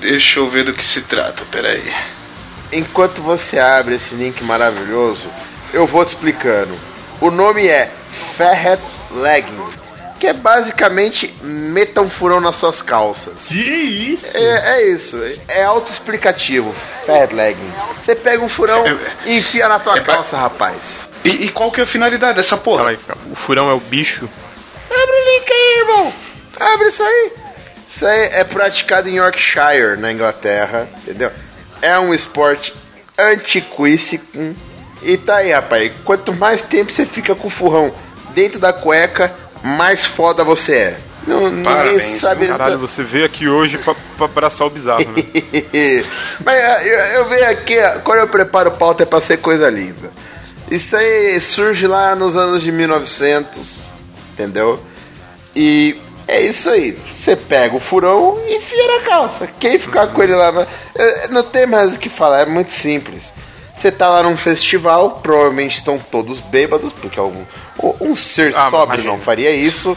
Deixa 0.01 0.39
eu 0.41 0.49
ver 0.49 0.65
do 0.65 0.73
que 0.73 0.87
se 0.87 1.03
trata, 1.03 1.43
peraí. 1.51 1.93
Enquanto 2.73 3.21
você 3.21 3.59
abre 3.59 3.97
esse 3.97 4.15
link 4.15 4.43
maravilhoso, 4.43 5.27
eu 5.73 5.87
vou 5.87 6.05
te 6.05 6.09
explicando. 6.09 6.75
O 7.21 7.31
nome 7.31 7.67
é 7.67 7.91
Ferret 8.37 8.81
Legging, 9.11 9.69
que 10.19 10.27
é 10.27 10.33
basicamente 10.33 11.35
meta 11.43 12.01
um 12.01 12.09
furão 12.11 12.41
nas 12.41 12.57
suas 12.57 12.83
calças. 12.83 13.47
Que 13.49 13.61
isso? 13.63 14.37
É, 14.37 14.81
é 14.81 14.91
isso, 14.91 15.19
é 15.49 15.65
autoexplicativo. 15.65 16.75
Ferret 17.07 17.33
Legging. 17.35 17.73
Você 18.03 18.15
pega 18.15 18.43
um 18.43 18.49
furão 18.49 18.85
É- 18.87 18.97
e 19.27 19.39
enfia 19.39 19.69
na 19.69 19.79
tua 19.79 19.97
é 19.97 20.01
ba- 20.01 20.15
calça, 20.17 20.37
rapaz. 20.37 21.09
E, 21.25 21.47
e 21.47 21.49
qual 21.49 21.71
que 21.73 21.81
é 21.81 21.85
a 21.85 21.87
finalidade 21.87 22.37
dessa 22.37 22.57
porra? 22.57 22.91
Aí. 22.91 22.99
O 23.31 23.35
furão 23.35 23.71
é 23.71 23.73
o 23.75 23.81
bicho. 23.81 24.29
Abre 24.91 25.17
o 25.17 25.39
link 25.39 25.51
aí, 25.53 25.79
irmão. 25.79 26.13
Abre 26.61 26.89
isso 26.89 27.03
aí. 27.03 27.33
Isso 27.89 28.07
aí 28.07 28.29
é 28.33 28.45
praticado 28.45 29.09
em 29.09 29.17
Yorkshire, 29.17 29.97
na 29.99 30.13
Inglaterra, 30.13 30.89
entendeu? 30.99 31.31
É 31.81 31.99
um 31.99 32.13
esporte 32.13 32.75
antiquíssimo. 33.17 34.55
E 35.05 35.17
tá 35.17 35.37
aí, 35.37 35.53
rapaz. 35.53 35.93
Quanto 36.05 36.33
mais 36.35 36.63
tempo 36.63 36.93
você 36.93 37.05
fica 37.05 37.35
com 37.35 37.49
o 37.49 37.51
furrão 37.51 37.93
dentro 38.35 38.59
da 38.59 38.73
cueca, 38.73 39.33
mais 39.63 40.05
foda 40.05 40.43
você 40.43 40.75
é. 40.75 40.99
Não, 41.27 41.49
ninguém 41.49 41.65
Parabéns, 41.65 42.21
sabe. 42.21 42.47
Caralho, 42.47 42.79
você 42.79 43.03
veio 43.03 43.25
aqui 43.25 43.49
hoje 43.49 43.79
pra, 43.79 43.95
pra 44.17 44.27
abraçar 44.27 44.67
o 44.67 44.71
bizarro, 44.71 45.05
né? 45.13 45.23
Mas 46.45 46.55
é, 46.55 46.83
eu, 46.87 46.99
eu 47.21 47.25
venho 47.27 47.49
aqui, 47.51 47.79
ó, 47.79 48.01
quando 48.01 48.19
eu 48.19 48.29
preparo 48.29 48.71
pauta 48.73 49.03
é 49.03 49.07
pra 49.07 49.21
ser 49.23 49.39
coisa 49.39 49.71
linda. 49.71 50.13
Isso 50.71 50.97
aí 50.97 51.41
surge 51.41 51.87
lá 51.87 52.15
nos 52.15 52.37
anos 52.37 52.63
de 52.63 52.71
1900, 52.73 53.79
entendeu? 54.33 54.79
E 55.55 55.97
é 56.27 56.43
isso 56.43 56.69
aí. 56.69 56.99
Você 57.15 57.37
pega 57.37 57.75
o 57.77 57.81
furão 57.81 58.39
e 58.47 58.57
enfia 58.57 58.87
na 58.99 59.05
calça. 59.05 59.49
Quem 59.61 59.79
ficar 59.79 60.09
com 60.09 60.23
ele 60.23 60.35
lá. 60.35 60.67
eh, 60.95 61.29
Não 61.29 61.43
tem 61.43 61.67
mais 61.67 61.95
o 61.95 61.99
que 61.99 62.09
falar, 62.09 62.41
é 62.43 62.47
muito 62.47 62.73
simples. 62.73 63.33
Você 63.85 63.93
tá 63.93 64.09
lá 64.09 64.23
num 64.23 64.35
festival, 64.35 65.21
provavelmente 65.23 65.75
estão 65.75 65.99
todos 65.99 66.41
bêbados, 66.41 66.91
porque 66.91 67.21
é 67.21 67.23
um, 67.23 68.17
ser 68.17 68.57
Ah, 68.57 68.71
sóbrio 68.71 69.01
imagina. 69.01 69.13
não 69.13 69.21
faria 69.21 69.51
isso. 69.51 69.95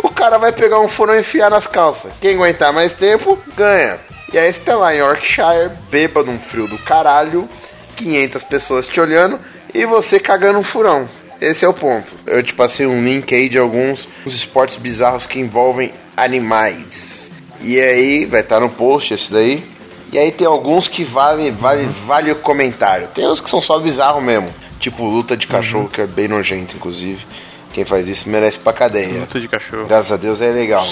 O 0.00 0.08
cara 0.08 0.38
vai 0.38 0.52
pegar 0.52 0.78
um 0.78 0.86
furão 0.86 1.16
e 1.16 1.18
enfiar 1.18 1.50
nas 1.50 1.66
calças. 1.66 2.12
Quem 2.20 2.36
aguentar 2.36 2.72
mais 2.72 2.92
tempo, 2.92 3.36
ganha. 3.56 3.98
E 4.32 4.38
aí 4.38 4.52
você 4.52 4.60
tá 4.60 4.76
lá 4.76 4.94
em 4.94 4.98
Yorkshire, 4.98 5.72
bêbado, 5.90 6.30
um 6.30 6.38
frio 6.38 6.68
do 6.68 6.78
caralho, 6.78 7.48
500 7.96 8.44
pessoas 8.44 8.86
te 8.86 9.00
olhando 9.00 9.40
e 9.74 9.84
você 9.84 10.20
cagando 10.20 10.60
um 10.60 10.62
furão. 10.62 11.08
Esse 11.40 11.64
é 11.64 11.68
o 11.68 11.74
ponto. 11.74 12.14
Eu 12.24 12.40
te 12.44 12.54
passei 12.54 12.86
um 12.86 13.02
link 13.04 13.34
aí 13.34 13.48
de 13.48 13.58
alguns 13.58 14.06
esportes 14.26 14.76
bizarros 14.76 15.26
que 15.26 15.40
envolvem 15.40 15.92
animais. 16.16 17.28
E 17.62 17.80
aí, 17.80 18.26
vai 18.26 18.42
estar 18.42 18.60
no 18.60 18.68
post 18.70 19.12
esse 19.12 19.32
daí. 19.32 19.64
E 20.12 20.18
aí 20.18 20.32
tem 20.32 20.46
alguns 20.46 20.88
que 20.88 21.04
vale, 21.04 21.50
vale, 21.50 21.88
vale 22.06 22.32
o 22.32 22.36
comentário. 22.36 23.08
Tem 23.08 23.26
uns 23.26 23.40
que 23.40 23.50
são 23.50 23.60
só 23.60 23.78
bizarros 23.78 24.22
mesmo. 24.22 24.52
Tipo 24.80 25.04
luta 25.04 25.36
de 25.36 25.46
cachorro, 25.46 25.88
que 25.88 26.00
é 26.00 26.06
bem 26.06 26.28
nojento, 26.28 26.76
inclusive. 26.76 27.26
Quem 27.72 27.84
faz 27.84 28.08
isso 28.08 28.28
merece 28.28 28.58
pra 28.58 28.72
cadeia. 28.72 29.20
Luta 29.20 29.40
de 29.40 29.48
cachorro. 29.48 29.86
Graças 29.86 30.12
a 30.12 30.16
Deus 30.16 30.40
é 30.40 30.50
legal. 30.50 30.86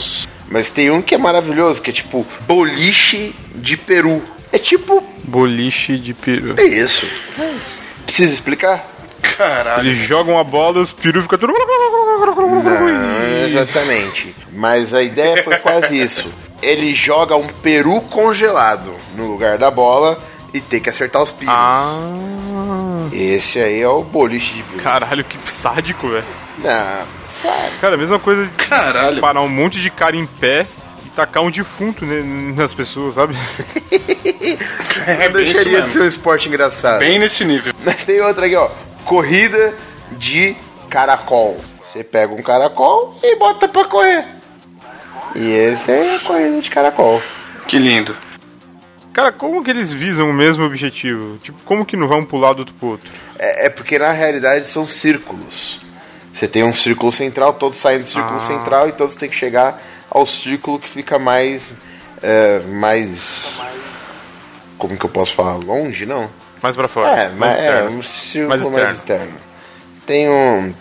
Mas 0.48 0.70
tem 0.70 0.90
um 0.90 1.00
que 1.00 1.14
é 1.14 1.18
maravilhoso, 1.18 1.80
que 1.80 1.90
é 1.90 1.92
tipo 1.92 2.26
boliche 2.46 3.34
de 3.54 3.76
peru. 3.76 4.22
É 4.52 4.58
tipo. 4.58 5.02
Boliche 5.24 5.98
de 5.98 6.14
peru. 6.14 6.54
É 6.56 6.64
isso. 6.64 7.06
Precisa 8.04 8.32
explicar? 8.32 8.86
Caralho. 9.20 9.88
Eles 9.88 9.96
jogam 9.96 10.38
a 10.38 10.44
bola 10.44 10.78
e 10.78 10.82
os 10.82 10.92
peru 10.92 11.22
ficam 11.22 11.38
tudo. 11.38 11.52
Não, 11.52 13.46
exatamente. 13.46 14.34
Mas 14.52 14.94
a 14.94 15.02
ideia 15.02 15.42
foi 15.42 15.56
quase 15.56 15.98
isso. 15.98 16.30
Ele 16.62 16.94
joga 16.94 17.36
um 17.36 17.46
peru 17.46 18.00
congelado 18.02 18.92
no 19.14 19.26
lugar 19.26 19.58
da 19.58 19.70
bola 19.70 20.18
e 20.54 20.60
tem 20.60 20.80
que 20.80 20.88
acertar 20.90 21.22
os 21.22 21.30
piros. 21.30 21.54
Ah, 21.56 21.94
Esse 23.12 23.58
aí 23.58 23.80
é 23.80 23.88
o 23.88 24.02
boliche 24.02 24.54
de 24.54 24.62
peru. 24.62 24.82
caralho, 24.82 25.24
que 25.24 25.38
sádico, 25.50 26.08
velho. 26.08 26.24
Não, 26.58 27.02
sério. 27.28 27.72
Cara, 27.80 27.94
a 27.94 27.98
mesma 27.98 28.18
coisa 28.18 28.44
de 28.44 28.50
Caralho. 28.52 29.20
parar 29.20 29.42
um 29.42 29.48
monte 29.48 29.80
de 29.80 29.90
cara 29.90 30.16
em 30.16 30.24
pé 30.24 30.66
e 31.04 31.10
tacar 31.10 31.42
um 31.42 31.50
defunto 31.50 32.06
né, 32.06 32.22
nas 32.56 32.72
pessoas, 32.72 33.14
sabe? 33.14 33.36
É 35.06 35.26
isso 35.26 35.32
deixaria 35.32 35.82
de 35.82 35.92
ser 35.92 36.00
um 36.02 36.06
esporte 36.06 36.48
engraçado. 36.48 36.98
Bem 37.00 37.18
nesse 37.18 37.44
nível. 37.44 37.72
Mas 37.84 38.04
tem 38.04 38.20
outra 38.22 38.46
aqui, 38.46 38.56
ó. 38.56 38.70
Corrida 39.04 39.74
de 40.12 40.56
caracol. 40.88 41.58
Você 41.84 42.02
pega 42.02 42.32
um 42.32 42.42
caracol 42.42 43.14
e 43.22 43.36
bota 43.36 43.68
pra 43.68 43.84
correr. 43.84 44.24
E 45.36 45.52
esse 45.52 45.90
é 45.90 46.16
a 46.16 46.20
corrida 46.20 46.60
de 46.60 46.70
caracol. 46.70 47.22
Que 47.68 47.78
lindo. 47.78 48.16
Cara, 49.12 49.32
como 49.32 49.62
que 49.64 49.70
eles 49.70 49.92
visam 49.92 50.28
o 50.28 50.32
mesmo 50.32 50.64
objetivo? 50.64 51.38
Tipo, 51.38 51.58
como 51.64 51.84
que 51.86 51.96
não 51.96 52.06
vão 52.06 52.24
pular 52.24 52.52
do 52.52 52.60
outro 52.60 52.74
pro 52.74 52.88
outro? 52.90 53.10
É, 53.38 53.66
é 53.66 53.70
porque 53.70 53.98
na 53.98 54.10
realidade 54.12 54.66
são 54.66 54.86
círculos. 54.86 55.80
Você 56.34 56.46
tem 56.46 56.62
um 56.64 56.74
círculo 56.74 57.10
central, 57.10 57.54
todos 57.54 57.78
saem 57.78 58.00
do 58.00 58.06
círculo 58.06 58.38
Ah. 58.38 58.46
central 58.46 58.88
e 58.88 58.92
todos 58.92 59.14
têm 59.14 59.28
que 59.28 59.36
chegar 59.36 59.82
ao 60.10 60.26
círculo 60.26 60.78
que 60.78 60.88
fica 60.88 61.18
mais. 61.18 61.70
é, 62.22 62.60
mais. 62.60 63.58
Como 64.78 64.96
que 64.98 65.04
eu 65.06 65.10
posso 65.10 65.32
falar? 65.34 65.54
Longe, 65.56 66.04
não? 66.06 66.28
Mais 66.62 66.76
pra 66.76 66.88
fora. 66.88 67.08
É, 67.08 67.30
mas 67.30 67.58
é 67.58 67.64
externo. 67.66 67.98
um 67.98 68.02
círculo 68.02 68.48
Mais 68.48 68.62
mais 68.68 68.94
externo. 68.96 69.24
externo. 69.24 69.40
Tem 70.06 70.28
um. 70.28 70.74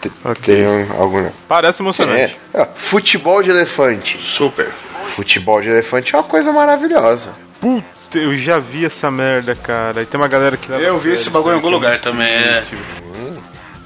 Te- 0.00 0.12
Ok. 0.24 0.54
Tem 0.56 0.66
um, 0.66 0.86
algum. 1.00 1.28
Parece 1.48 1.80
É, 1.80 1.84
emocionante. 1.84 2.38
ó, 2.54 2.66
futebol 2.74 3.42
de 3.42 3.50
elefante. 3.50 4.18
Super. 4.28 4.68
Futebol 5.06 5.60
de 5.60 5.68
elefante 5.68 6.14
é 6.14 6.18
uma 6.18 6.24
coisa 6.24 6.52
maravilhosa. 6.52 7.34
Puta, 7.60 8.18
eu 8.18 8.34
já 8.36 8.58
vi 8.58 8.84
essa 8.84 9.10
merda, 9.10 9.54
cara. 9.54 10.02
E 10.02 10.06
tem 10.06 10.20
uma 10.20 10.28
galera 10.28 10.56
que 10.56 10.70
Eu 10.70 10.98
vi 10.98 11.12
esse 11.12 11.28
bagulho 11.30 11.52
em 11.52 11.56
algum 11.56 11.68
lugar 11.70 11.96
que 11.98 12.02
também, 12.04 12.28
é. 12.28 12.64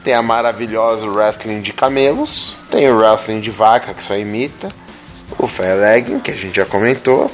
Tem 0.05 0.12
a 0.14 0.22
maravilhosa 0.22 1.07
wrestling 1.07 1.61
de 1.62 1.72
camelos. 1.72 2.55
Tem 2.70 2.88
o 2.90 2.96
wrestling 2.98 3.40
de 3.40 3.50
vaca, 3.50 3.94
que 3.94 4.03
só 4.03 4.14
imita. 4.16 4.68
O 5.38 5.48
fair 5.48 5.77
legging, 5.77 6.20
que 6.20 6.31
a 6.31 6.35
gente 6.35 6.55
já 6.55 6.66
comentou. 6.66 7.31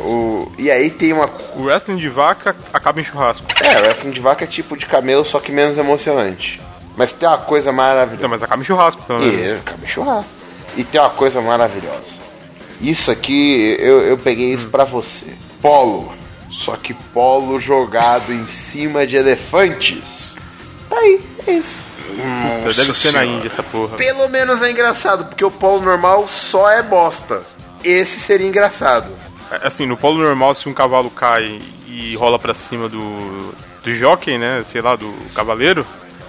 O... 0.00 0.50
E 0.58 0.70
aí 0.70 0.88
tem 0.90 1.12
uma. 1.12 1.28
O 1.54 1.64
wrestling 1.64 1.96
de 1.96 2.08
vaca 2.08 2.56
acaba 2.72 3.00
em 3.00 3.04
churrasco. 3.04 3.44
É, 3.60 3.80
wrestling 3.80 4.10
de 4.10 4.20
vaca 4.20 4.44
é 4.44 4.46
tipo 4.46 4.76
de 4.76 4.86
camelo, 4.86 5.24
só 5.24 5.38
que 5.38 5.52
menos 5.52 5.76
emocionante. 5.78 6.60
Mas 6.96 7.12
tem 7.12 7.28
uma 7.28 7.38
coisa 7.38 7.70
Então, 7.70 7.76
maravilhosa. 7.76 8.28
mas 8.28 8.42
acaba 8.42 8.62
em 8.62 8.64
churrasco, 8.64 9.02
pelo 9.02 9.20
menos. 9.20 9.40
E, 9.40 9.52
acaba 9.54 9.86
churrasco. 9.86 10.30
E 10.76 10.84
tem 10.84 11.00
uma 11.00 11.10
coisa 11.10 11.40
maravilhosa. 11.40 12.18
Isso 12.80 13.10
aqui, 13.10 13.76
eu, 13.78 14.00
eu 14.02 14.18
peguei 14.18 14.52
isso 14.52 14.68
pra 14.68 14.84
você. 14.84 15.26
Polo. 15.62 16.12
Só 16.50 16.74
que 16.76 16.94
polo 16.94 17.58
jogado 17.60 18.32
em 18.32 18.46
cima 18.46 19.06
de 19.06 19.16
elefantes. 19.16 20.34
Tá 20.88 20.96
aí, 20.96 21.20
é 21.46 21.52
isso. 21.52 21.82
Puta, 22.06 22.72
Deve 22.74 22.92
ser 22.94 23.12
na 23.12 23.24
Índia 23.24 23.48
essa 23.48 23.62
porra. 23.62 23.96
Pelo 23.96 24.28
menos 24.28 24.62
é 24.62 24.70
engraçado, 24.70 25.26
porque 25.26 25.44
o 25.44 25.50
polo 25.50 25.82
normal 25.82 26.26
só 26.26 26.70
é 26.70 26.82
bosta. 26.82 27.42
Esse 27.84 28.20
seria 28.20 28.46
engraçado. 28.46 29.10
É, 29.50 29.66
Assim, 29.66 29.84
no 29.86 29.96
polo 29.96 30.22
normal, 30.22 30.54
se 30.54 30.68
um 30.68 30.72
cavalo 30.74 31.10
cai 31.10 31.60
e 31.86 32.14
rola 32.16 32.38
pra 32.38 32.54
cima 32.54 32.88
do, 32.88 33.54
do 33.82 33.94
jockey, 33.94 34.38
né? 34.38 34.62
Sei 34.66 34.80
lá, 34.80 34.96
do 34.96 35.12
cavaleiro, 35.34 35.84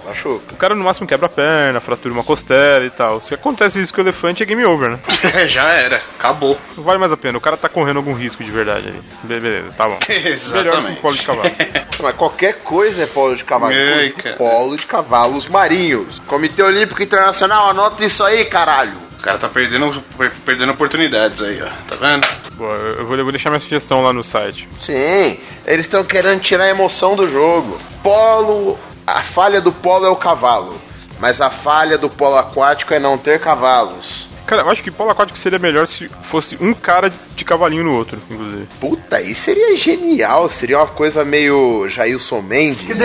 Machuca. 0.08 0.54
o 0.54 0.58
cara 0.58 0.74
no 0.74 0.84
máximo 0.84 1.06
quebra 1.08 1.26
a 1.26 1.30
perna, 1.30 1.80
fratura 1.80 2.14
uma 2.14 2.24
costela 2.24 2.86
e 2.86 2.90
tal. 2.90 3.20
Se 3.22 3.34
acontece 3.34 3.82
isso 3.82 3.94
com 3.94 4.02
o 4.02 4.04
elefante, 4.04 4.42
é 4.42 4.46
game 4.46 4.64
over, 4.66 4.92
né? 4.92 5.00
Já 5.48 5.68
era. 5.74 5.98
Acabou. 6.18 6.58
Não 6.76 6.84
vale 6.84 6.98
mais 7.00 7.12
a 7.12 7.18
pena. 7.18 7.38
O 7.38 7.42
cara 7.42 7.58
tá 7.58 7.68
correndo 7.70 7.98
algum 7.98 8.14
risco 8.14 8.44
de 8.44 8.52
verdade 8.52 8.88
ali. 8.88 9.02
Be- 9.24 9.40
Beleza, 9.40 9.68
tá 9.78 9.88
bom. 9.88 9.98
Melhor 10.08 10.22
que 10.24 10.28
um 10.30 10.32
Exatamente. 10.34 11.02
polo 11.02 11.16
de 11.16 11.24
cavalo. 11.26 11.52
Mas 12.02 12.16
qualquer 12.16 12.54
coisa 12.60 13.04
é 13.04 13.06
polo 13.08 13.36
de 13.36 13.44
cavalo. 13.44 13.74
Ei. 13.74 14.14
Polo 14.38 14.76
de 14.78 14.86
cavalos 14.86 15.48
marinhos. 15.48 16.20
Comitê 16.28 16.62
Olímpico 16.64 17.02
Internacional, 17.04 17.70
anota 17.70 18.04
isso 18.06 18.24
aí, 18.24 18.46
caralho. 18.46 18.94
O 19.20 19.22
cara 19.22 19.38
tá 19.40 19.48
perdendo, 19.50 20.02
per- 20.18 20.32
perdendo 20.46 20.72
oportunidades 20.74 21.42
aí, 21.42 21.60
ó. 21.62 21.66
Tá 21.90 21.96
vendo? 22.00 22.28
Boa, 22.54 22.74
eu 22.74 23.06
vou, 23.06 23.16
eu 23.18 23.24
vou 23.24 23.32
deixar 23.32 23.50
minha 23.50 23.60
sugestão 23.60 24.02
lá 24.04 24.14
no 24.14 24.24
site. 24.24 24.70
Sim, 24.80 25.40
eles 25.66 25.86
estão 25.88 26.04
querendo 26.04 26.40
tirar 26.40 26.66
a 26.66 26.70
emoção 26.70 27.16
do 27.16 27.28
jogo. 27.28 27.80
Polo, 28.04 28.78
a 29.08 29.24
falha 29.24 29.62
do 29.62 29.72
polo 29.72 30.06
é 30.06 30.10
o 30.10 30.16
cavalo. 30.18 30.80
Mas 31.20 31.42
a 31.42 31.50
falha 31.50 31.98
do 31.98 32.10
polo 32.10 32.38
aquático 32.38 32.94
é 32.94 33.00
não 33.00 33.18
ter 33.18 33.40
cavalos. 33.40 34.28
Cara, 34.46 34.62
eu 34.62 34.70
acho 34.70 34.84
que 34.84 34.92
polo 34.92 35.10
aquático 35.10 35.38
seria 35.38 35.58
melhor 35.58 35.88
se 35.88 36.10
fosse 36.24 36.58
um 36.62 36.74
cara 36.74 37.12
de 37.36 37.44
cavalinho 37.44 37.84
no 37.84 37.96
outro, 37.96 38.22
inclusive. 38.30 38.68
Puta, 38.80 39.18
aí 39.18 39.34
seria 39.34 39.76
genial. 39.76 40.48
Seria 40.48 40.78
uma 40.78 40.88
coisa 40.88 41.26
meio 41.26 41.88
Jailson 41.90 42.42
Mendes. 42.42 42.98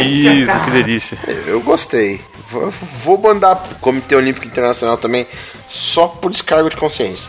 Isso, 0.00 0.60
que 0.64 0.70
delícia. 0.70 1.18
Eu 1.46 1.60
gostei. 1.60 2.20
Vou, 2.48 2.70
vou 3.04 3.18
mandar 3.18 3.56
pro 3.56 3.76
Comitê 3.76 4.16
Olímpico 4.16 4.46
Internacional 4.46 4.96
também, 4.96 5.26
só 5.68 6.08
por 6.08 6.30
descargo 6.30 6.68
de 6.68 6.76
consciência. 6.76 7.28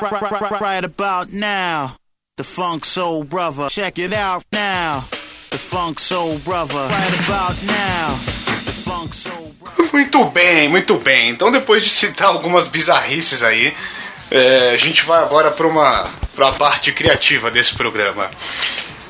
Right 0.00 0.84
about 0.84 1.32
now, 1.32 1.96
the 2.36 2.44
Funk 2.44 2.84
Soul 2.84 3.24
Brother. 3.24 3.68
Check 3.68 3.98
it 3.98 4.12
out 4.12 4.44
now. 4.52 5.04
The 5.50 5.58
Funk 5.58 6.00
Soul 6.00 6.38
Brother. 6.38 6.88
Right 6.88 7.14
about 7.24 7.62
now, 7.66 8.10
the 8.64 8.72
Funk 8.72 9.14
Soul 9.14 9.54
Brother. 9.60 9.92
Muito 9.92 10.24
bem, 10.26 10.68
muito 10.68 10.98
bem. 10.98 11.30
Então, 11.30 11.50
depois 11.50 11.82
de 11.82 11.90
citar 11.90 12.28
algumas 12.28 12.68
bizarrices 12.68 13.42
aí, 13.42 13.74
é, 14.30 14.72
a 14.74 14.76
gente 14.76 15.04
vai 15.04 15.22
agora 15.22 15.50
para 15.50 15.66
uma 15.66 16.12
pra 16.34 16.52
parte 16.52 16.92
criativa 16.92 17.50
desse 17.50 17.74
programa. 17.74 18.30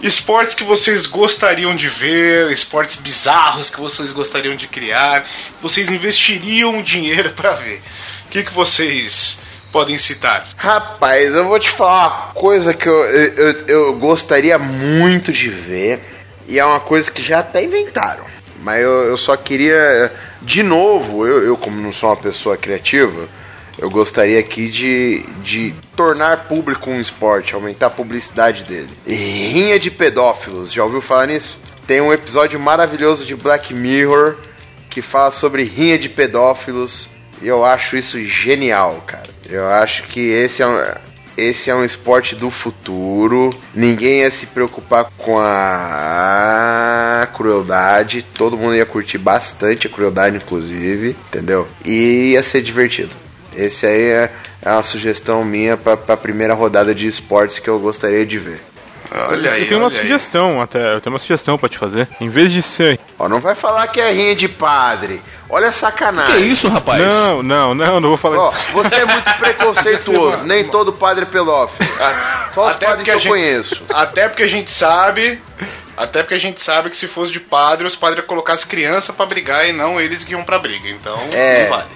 Esportes 0.03 0.55
que 0.55 0.63
vocês 0.63 1.07
gostariam 1.07 1.75
de 1.75 1.89
ver, 1.89 2.53
esportes 2.53 2.97
bizarros 2.97 3.71
que 3.71 3.81
vocês 3.81 4.13
gostariam 4.13 4.55
de 4.55 4.69
criar, 4.69 5.25
vocês 5.61 5.91
investiriam 5.91 6.83
dinheiro 6.83 7.31
para 7.31 7.53
ver. 7.55 7.83
O 8.27 8.29
que, 8.29 8.43
que 8.43 8.53
vocês 8.53 9.41
podem 9.73 9.99
citar? 9.99 10.47
Rapaz, 10.57 11.35
eu 11.35 11.45
vou 11.47 11.59
te 11.59 11.71
falar 11.71 12.07
uma 12.27 12.35
coisa 12.35 12.73
que 12.75 12.89
eu, 12.89 13.05
eu, 13.05 13.53
eu- 13.67 13.93
gostaria 13.97 14.59
muito 14.59 15.33
de 15.33 15.49
ver, 15.49 16.01
e 16.49 16.59
é 16.59 16.65
uma 16.65 16.81
coisa 16.81 17.11
que 17.11 17.23
já 17.23 17.41
até 17.41 17.63
inventaram. 17.63 18.25
Mas 18.63 18.83
eu, 18.83 18.91
eu 19.05 19.17
só 19.17 19.37
queria, 19.37 20.13
de 20.43 20.63
novo, 20.63 21.27
eu, 21.27 21.45
eu 21.45 21.57
como 21.57 21.81
não 21.81 21.93
sou 21.93 22.09
uma 22.11 22.17
pessoa 22.17 22.57
criativa, 22.57 23.29
eu 23.79 23.91
gostaria 23.91 24.41
aqui 24.41 24.69
de, 24.69 25.23
de 25.43 25.75
tornar 25.95 26.45
público 26.45 26.91
um 26.91 27.01
esporte, 27.01 27.55
aumentar 27.55 27.87
a 27.87 27.91
publicidade 27.91 28.65
dele. 28.65 28.89
Rinha 29.07 29.79
de 29.79 29.91
pedófilos, 29.91 30.73
já 30.73 30.83
ouviu 30.83 31.03
falar 31.03 31.27
nisso? 31.27 31.59
Tem 31.87 32.01
um 32.01 32.13
episódio 32.13 32.59
maravilhoso 32.59 33.25
de 33.27 33.37
Black 33.37 33.73
Mirror 33.75 34.37
que 34.89 35.03
fala 35.03 35.31
sobre 35.31 35.63
rinha 35.63 35.99
de 35.99 36.09
pedófilos. 36.09 37.11
E 37.43 37.47
eu 37.47 37.65
acho 37.67 37.97
isso 37.99 38.19
genial, 38.25 39.05
cara. 39.07 39.29
Eu 39.49 39.69
acho 39.69 40.05
que 40.05 40.21
esse 40.21 40.63
é 40.63 40.67
um, 40.67 40.79
esse 41.37 41.71
é 41.71 41.75
um 41.75 41.85
esporte 41.85 42.35
do 42.35 42.51
futuro. 42.51 43.55
Ninguém 43.75 44.21
ia 44.21 44.31
se 44.31 44.47
preocupar 44.47 45.07
com 45.17 45.39
a 45.39 47.29
crueldade. 47.35 48.25
Todo 48.35 48.57
mundo 48.57 48.75
ia 48.75 48.87
curtir 48.87 49.19
bastante 49.19 49.87
a 49.87 49.91
crueldade, 49.91 50.37
inclusive, 50.37 51.17
entendeu? 51.29 51.67
E 51.85 52.33
ia 52.33 52.43
ser 52.43 52.63
divertido. 52.63 53.11
Esse 53.57 53.87
aí 53.87 54.03
é, 54.03 54.31
é 54.63 54.71
uma 54.71 54.83
sugestão 54.83 55.45
minha 55.45 55.77
para 55.77 55.93
a 56.09 56.17
primeira 56.17 56.55
rodada 56.55 56.95
de 56.95 57.07
esportes 57.07 57.59
que 57.59 57.69
eu 57.69 57.79
gostaria 57.79 58.25
de 58.27 58.39
ver. 58.39 58.61
Olha 59.11 59.53
aí, 59.53 59.63
Eu 59.63 59.69
tenho 59.69 59.81
uma 59.81 59.89
aí. 59.89 59.95
sugestão 59.95 60.61
até, 60.61 60.95
eu 60.95 61.01
tenho 61.01 61.13
uma 61.15 61.19
sugestão 61.19 61.57
pra 61.57 61.69
te 61.69 61.79
fazer. 61.79 62.09
Em 62.21 62.29
vez 62.29 62.51
de 62.53 62.61
ser. 62.63 62.99
Ó, 63.19 63.29
não 63.29 63.41
vai 63.41 63.55
falar 63.55 63.87
que 63.89 64.01
é 64.01 64.11
rinha 64.13 64.35
de 64.37 64.47
padre. 64.49 65.23
Olha 65.49 65.69
a 65.69 65.73
sacanagem. 65.73 66.49
isso, 66.49 66.69
rapaz? 66.69 67.01
Não, 67.01 67.43
não, 67.43 67.75
não, 67.75 68.01
não 68.01 68.09
vou 68.11 68.19
falar 68.19 68.39
Ó, 68.39 68.53
isso. 68.53 68.61
você 68.73 68.95
é 68.97 69.05
muito 69.07 69.33
preconceituoso. 69.39 70.45
Nem 70.45 70.65
todo 70.69 70.93
padre 70.93 71.23
é 71.25 71.27
pedófilo. 71.27 71.89
Só 72.53 72.67
os 72.67 72.71
Até 72.73 72.87
padres 72.87 72.89
porque 72.97 73.05
que 73.05 73.11
a 73.11 73.15
eu 73.15 73.19
gente- 73.21 73.29
conheço. 73.31 73.83
Até 73.89 74.29
porque 74.29 74.43
a 74.43 74.49
gente 74.49 74.71
sabe. 74.71 75.41
Até 75.97 76.21
porque 76.23 76.35
a 76.35 76.39
gente 76.41 76.61
sabe 76.61 76.91
que 76.91 76.97
se 76.97 77.07
fosse 77.07 77.33
de 77.33 77.41
padre, 77.41 77.87
os 77.87 77.97
padres 77.97 78.19
iam 78.21 78.27
colocar 78.27 78.53
as 78.53 78.65
crianças 78.65 79.15
pra 79.15 79.25
brigar 79.25 79.67
e 79.67 79.73
não 79.73 79.99
eles 79.99 80.23
que 80.25 80.33
iam 80.33 80.45
pra 80.45 80.59
briga. 80.59 80.89
Então, 80.91 81.19
É. 81.33 81.63
não 81.63 81.71
vale. 81.71 81.89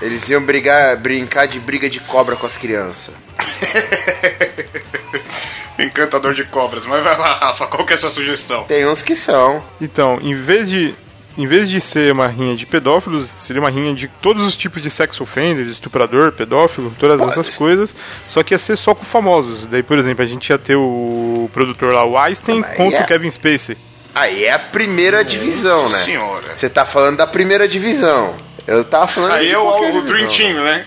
Eles 0.00 0.26
iam 0.30 0.42
brigar, 0.42 0.96
brincar 0.96 1.46
de 1.46 1.60
briga 1.60 1.90
de 1.90 2.00
cobra 2.00 2.34
com 2.34 2.46
as 2.46 2.56
crianças. 2.56 3.14
Encantador 5.78 6.34
de 6.34 6.44
cobras. 6.44 6.84
Mas 6.86 7.02
vai 7.02 7.16
lá, 7.18 7.34
Rafa, 7.34 7.66
qual 7.66 7.84
que 7.86 7.92
é 7.92 7.96
a 7.96 7.98
sua 7.98 8.10
sugestão? 8.10 8.64
Tem 8.64 8.86
uns 8.86 9.02
que 9.02 9.16
são. 9.16 9.62
Então, 9.80 10.18
em 10.22 10.34
vez 10.34 10.68
de. 10.68 10.94
Em 11.38 11.46
vez 11.46 11.70
de 11.70 11.80
ser 11.80 12.12
uma 12.12 12.26
rinha 12.26 12.54
de 12.54 12.66
pedófilos, 12.66 13.26
seria 13.26 13.62
uma 13.62 13.70
rinha 13.70 13.94
de 13.94 14.06
todos 14.06 14.46
os 14.46 14.54
tipos 14.54 14.82
de 14.82 14.90
sex 14.90 15.18
offender, 15.18 15.64
de 15.64 15.72
estuprador, 15.72 16.30
pedófilo, 16.32 16.92
todas 16.98 17.18
essas 17.22 17.56
coisas, 17.56 17.96
só 18.26 18.42
que 18.42 18.52
ia 18.52 18.58
ser 18.58 18.76
só 18.76 18.94
com 18.94 19.02
famosos. 19.02 19.64
Daí, 19.66 19.82
por 19.82 19.96
exemplo, 19.96 20.22
a 20.22 20.28
gente 20.28 20.50
ia 20.50 20.58
ter 20.58 20.76
o 20.76 21.48
produtor 21.54 21.94
lá, 21.94 22.04
o 22.04 22.18
Einstein, 22.18 22.60
Mas 22.60 22.76
contra 22.76 22.98
é- 22.98 23.02
o 23.02 23.06
Kevin 23.06 23.30
Spacey. 23.30 23.78
Aí 24.14 24.44
é 24.44 24.52
a 24.52 24.58
primeira 24.58 25.24
divisão, 25.24 25.88
né? 25.88 25.96
senhora. 26.00 26.54
Você 26.54 26.68
tá 26.68 26.84
falando 26.84 27.16
da 27.16 27.26
primeira 27.26 27.66
divisão. 27.66 28.34
Eu 28.66 28.84
tava 28.84 29.06
falando 29.08 29.32
Aí 29.32 29.48
de 29.48 29.54
é 29.54 29.58
o, 29.58 29.98
o 29.98 30.02
Dream. 30.02 30.28
Team, 30.28 30.62
né? 30.62 30.84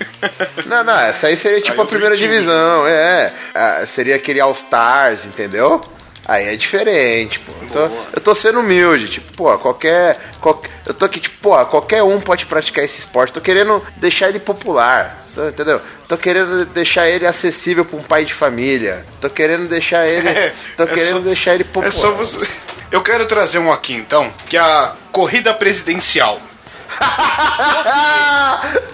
Não, 0.65 0.83
não, 0.83 0.97
essa 0.99 1.27
aí 1.27 1.35
seria 1.35 1.59
tipo 1.59 1.73
Aí 1.73 1.79
a 1.79 1.83
o 1.83 1.87
primeira 1.87 2.15
Dream 2.15 2.29
Team. 2.29 2.39
divisão, 2.41 2.87
é. 2.87 3.33
Ah, 3.53 3.83
seria 3.85 4.15
aquele 4.15 4.39
All 4.39 4.51
Stars, 4.53 5.25
entendeu? 5.25 5.81
Aí 6.27 6.45
é 6.47 6.55
diferente, 6.55 7.37
pô. 7.39 7.51
Eu 7.61 7.67
tô, 7.69 7.95
eu 8.13 8.21
tô 8.21 8.33
sendo 8.33 8.59
humilde, 8.61 9.09
tipo, 9.09 9.31
pô, 9.37 9.55
qualquer, 9.59 10.19
qualquer. 10.41 10.71
Eu 10.85 10.93
tô 10.93 11.05
aqui, 11.05 11.19
tipo, 11.19 11.35
pô, 11.39 11.65
qualquer 11.67 12.01
um 12.01 12.19
pode 12.19 12.45
praticar 12.47 12.83
esse 12.83 12.99
esporte. 12.99 13.33
Tô 13.33 13.41
querendo 13.41 13.85
deixar 13.97 14.29
ele 14.29 14.39
popular, 14.39 15.21
tô- 15.35 15.47
entendeu? 15.49 15.79
Tô 16.07 16.17
querendo 16.17 16.65
deixar 16.65 17.07
ele 17.09 17.27
acessível 17.27 17.85
pra 17.85 17.97
um 17.99 18.03
pai 18.03 18.25
de 18.25 18.33
família. 18.33 19.05
Tô 19.21 19.29
querendo 19.29 19.67
deixar 19.67 20.07
ele. 20.07 20.27
Tô 20.77 20.83
É 20.83 20.87
querendo 20.87 21.13
só- 21.17 21.19
deixar 21.19 21.53
ele 21.55 21.63
popular. 21.63 21.87
É 21.89 21.91
só 21.91 22.11
você. 22.13 22.47
Eu 22.91 23.03
quero 23.03 23.27
trazer 23.27 23.59
um 23.59 23.71
aqui 23.71 23.93
então, 23.93 24.31
que 24.47 24.55
é 24.57 24.59
a 24.61 24.93
corrida 25.11 25.53
presidencial. 25.53 26.39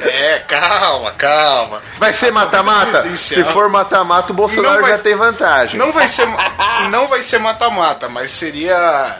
É, 0.02 0.39
calma, 0.47 1.12
calma. 1.14 1.82
Vai 1.97 2.14
ser 2.14 2.32
mata-mata? 2.32 3.08
Se 3.16 3.43
for 3.45 3.70
mata-mata, 3.70 4.32
o 4.32 4.36
Bolsonaro 4.36 4.82
vai- 4.82 4.91
já 4.91 4.99
tem 4.99 5.16
vantagem. 5.16 5.78
Não 5.80 5.91
vai 5.91 6.08
ser, 6.08 6.28
não 6.89 7.08
vai 7.08 7.22
ser 7.24 7.39
mata-mata, 7.39 8.10
mas 8.10 8.32
seria 8.32 9.20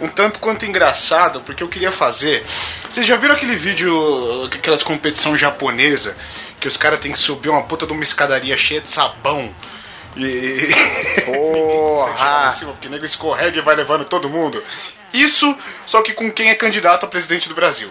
um 0.00 0.08
tanto 0.08 0.38
quanto 0.38 0.64
engraçado, 0.64 1.40
porque 1.42 1.62
eu 1.62 1.68
queria 1.68 1.92
fazer. 1.92 2.44
Vocês 2.90 3.06
já 3.06 3.16
viram 3.16 3.34
aquele 3.34 3.54
vídeo, 3.56 4.48
aquelas 4.52 4.82
competição 4.82 5.36
japonesa, 5.36 6.16
que 6.58 6.66
os 6.68 6.76
caras 6.76 7.00
têm 7.00 7.12
que 7.12 7.18
subir 7.20 7.48
uma 7.48 7.62
puta 7.64 7.86
de 7.86 7.92
uma 7.92 8.02
escadaria 8.04 8.56
cheia 8.56 8.80
de 8.80 8.88
sabão? 8.88 9.54
E. 10.16 10.68
Porra! 11.26 12.50
cima, 12.52 12.72
porque 12.72 12.88
o 12.88 12.90
nego 12.90 13.04
escorrega 13.04 13.58
e 13.58 13.62
vai 13.62 13.76
levando 13.76 14.04
todo 14.04 14.28
mundo. 14.28 14.62
Isso, 15.12 15.56
só 15.86 16.02
que 16.02 16.12
com 16.12 16.30
quem 16.30 16.50
é 16.50 16.54
candidato 16.54 17.04
a 17.04 17.08
presidente 17.08 17.48
do 17.48 17.54
Brasil. 17.54 17.90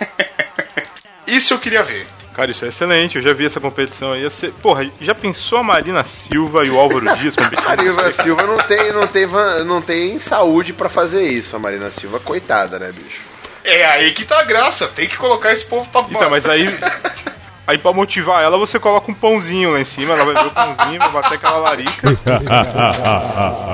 Isso 1.26 1.54
eu 1.54 1.58
queria 1.58 1.82
ver. 1.82 2.06
Cara, 2.36 2.50
isso 2.50 2.66
é 2.66 2.68
excelente, 2.68 3.16
eu 3.16 3.22
já 3.22 3.32
vi 3.32 3.46
essa 3.46 3.58
competição 3.58 4.12
aí. 4.12 4.30
Ser... 4.30 4.52
Porra, 4.52 4.86
já 5.00 5.14
pensou 5.14 5.58
a 5.58 5.62
Marina 5.62 6.04
Silva 6.04 6.66
e 6.66 6.70
o 6.70 6.78
Álvaro 6.78 7.16
Dias 7.16 7.34
competindo? 7.34 7.64
Marina 7.64 8.12
Silva 8.12 8.42
não 8.42 8.58
tem, 8.58 8.92
não 8.92 9.06
tem, 9.06 9.26
não 9.64 9.80
tem 9.80 10.18
saúde 10.18 10.74
pra 10.74 10.90
fazer 10.90 11.26
isso. 11.26 11.56
A 11.56 11.58
Marina 11.58 11.90
Silva, 11.90 12.20
coitada, 12.20 12.78
né, 12.78 12.92
bicho? 12.92 13.22
É 13.64 13.86
aí 13.86 14.12
que 14.12 14.26
tá 14.26 14.38
a 14.38 14.44
graça, 14.44 14.86
tem 14.86 15.08
que 15.08 15.16
colocar 15.16 15.50
esse 15.50 15.64
povo 15.64 15.88
pra 15.90 16.02
Então, 16.02 16.28
mas 16.28 16.46
aí. 16.46 16.66
Aí 17.66 17.78
pra 17.78 17.92
motivar 17.92 18.44
ela, 18.44 18.56
você 18.56 18.78
coloca 18.78 19.10
um 19.10 19.14
pãozinho 19.14 19.72
lá 19.72 19.80
em 19.80 19.84
cima, 19.84 20.14
ela 20.14 20.24
vai 20.24 20.34
ver 20.34 20.46
o 20.46 20.50
pãozinho, 20.52 21.00
vai 21.00 21.10
bater 21.10 21.34
aquela 21.34 21.56
larica. 21.56 22.16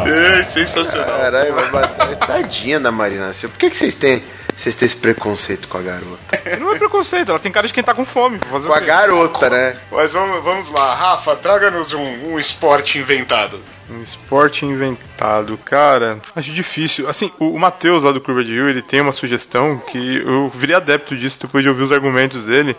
É, 0.06 0.44
sensacional. 0.44 1.18
Caralho, 1.18 1.54
vai 1.54 1.70
bater. 1.70 2.16
Tadinha 2.16 2.80
da 2.80 2.90
Marina 2.90 3.30
Silva. 3.34 3.52
Por 3.52 3.60
que, 3.60 3.68
que 3.68 3.76
vocês 3.76 3.94
têm. 3.94 4.22
Vocês 4.56 4.74
têm 4.74 4.86
esse 4.86 4.96
preconceito 4.96 5.68
com 5.68 5.78
a 5.78 5.82
garota? 5.82 6.42
Não 6.60 6.72
é 6.72 6.78
preconceito, 6.78 7.30
ela 7.30 7.38
tem 7.38 7.50
cara 7.50 7.66
de 7.66 7.72
quem 7.72 7.82
tá 7.82 7.94
com 7.94 8.04
fome. 8.04 8.38
Fazer 8.50 8.66
Com 8.66 8.72
o 8.72 8.76
a 8.76 8.80
garota, 8.80 9.50
né? 9.50 9.76
Mas 9.90 10.12
vamos, 10.12 10.42
vamos 10.42 10.70
lá, 10.70 10.94
Rafa, 10.94 11.34
traga-nos 11.36 11.92
um, 11.92 12.30
um 12.30 12.38
esporte 12.38 12.98
inventado. 12.98 13.60
Um 13.90 14.02
esporte 14.02 14.64
inventado, 14.64 15.58
cara. 15.58 16.18
Acho 16.34 16.52
difícil. 16.52 17.08
Assim, 17.08 17.30
o, 17.38 17.50
o 17.50 17.58
Matheus 17.58 18.04
lá 18.04 18.12
do 18.12 18.20
Curva 18.20 18.44
de 18.44 18.52
Rio, 18.52 18.68
ele 18.68 18.82
tem 18.82 19.00
uma 19.00 19.12
sugestão 19.12 19.78
que 19.78 20.18
eu 20.18 20.50
virei 20.54 20.76
adepto 20.76 21.16
disso 21.16 21.38
depois 21.40 21.62
de 21.62 21.68
ouvir 21.68 21.82
os 21.82 21.92
argumentos 21.92 22.44
dele. 22.44 22.76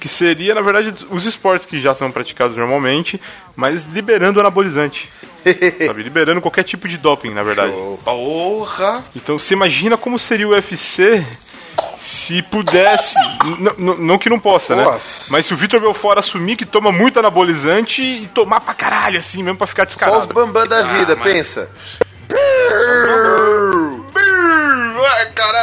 Que 0.00 0.08
seria, 0.08 0.54
na 0.54 0.62
verdade, 0.62 0.94
os 1.10 1.26
esportes 1.26 1.66
que 1.66 1.78
já 1.78 1.94
são 1.94 2.10
praticados 2.10 2.56
normalmente, 2.56 3.20
mas 3.54 3.84
liberando 3.84 4.38
o 4.38 4.40
anabolizante. 4.40 5.10
sabe? 5.86 6.02
Liberando 6.02 6.40
qualquer 6.40 6.64
tipo 6.64 6.88
de 6.88 6.96
doping, 6.96 7.30
na 7.34 7.42
verdade. 7.42 7.72
Porra! 8.02 9.04
Então 9.14 9.38
você 9.38 9.52
imagina 9.54 9.96
como 9.98 10.18
seria 10.18 10.48
o 10.48 10.52
UFC 10.52 11.24
se 11.98 12.40
pudesse. 12.42 13.14
não 13.78 14.16
que 14.18 14.30
não 14.30 14.40
possa, 14.40 14.74
né? 14.74 14.84
Mas 15.28 15.44
se 15.46 15.52
o 15.52 15.56
Vitor 15.56 15.80
Belfort 15.80 16.18
assumir 16.18 16.56
que 16.56 16.64
toma 16.64 16.90
muito 16.90 17.18
anabolizante 17.18 18.00
e 18.02 18.26
tomar 18.28 18.60
pra 18.60 18.72
caralho, 18.72 19.18
assim, 19.18 19.42
mesmo 19.42 19.58
pra 19.58 19.66
ficar 19.66 19.82
Só 19.82 19.88
os 19.90 19.96
descarado. 19.96 20.32
bambam 20.34 20.66
da 20.66 20.80
vida, 20.82 21.14
mas- 21.14 21.32
pensa. 21.32 21.70
Ai, 25.12 25.32
cara, 25.32 25.58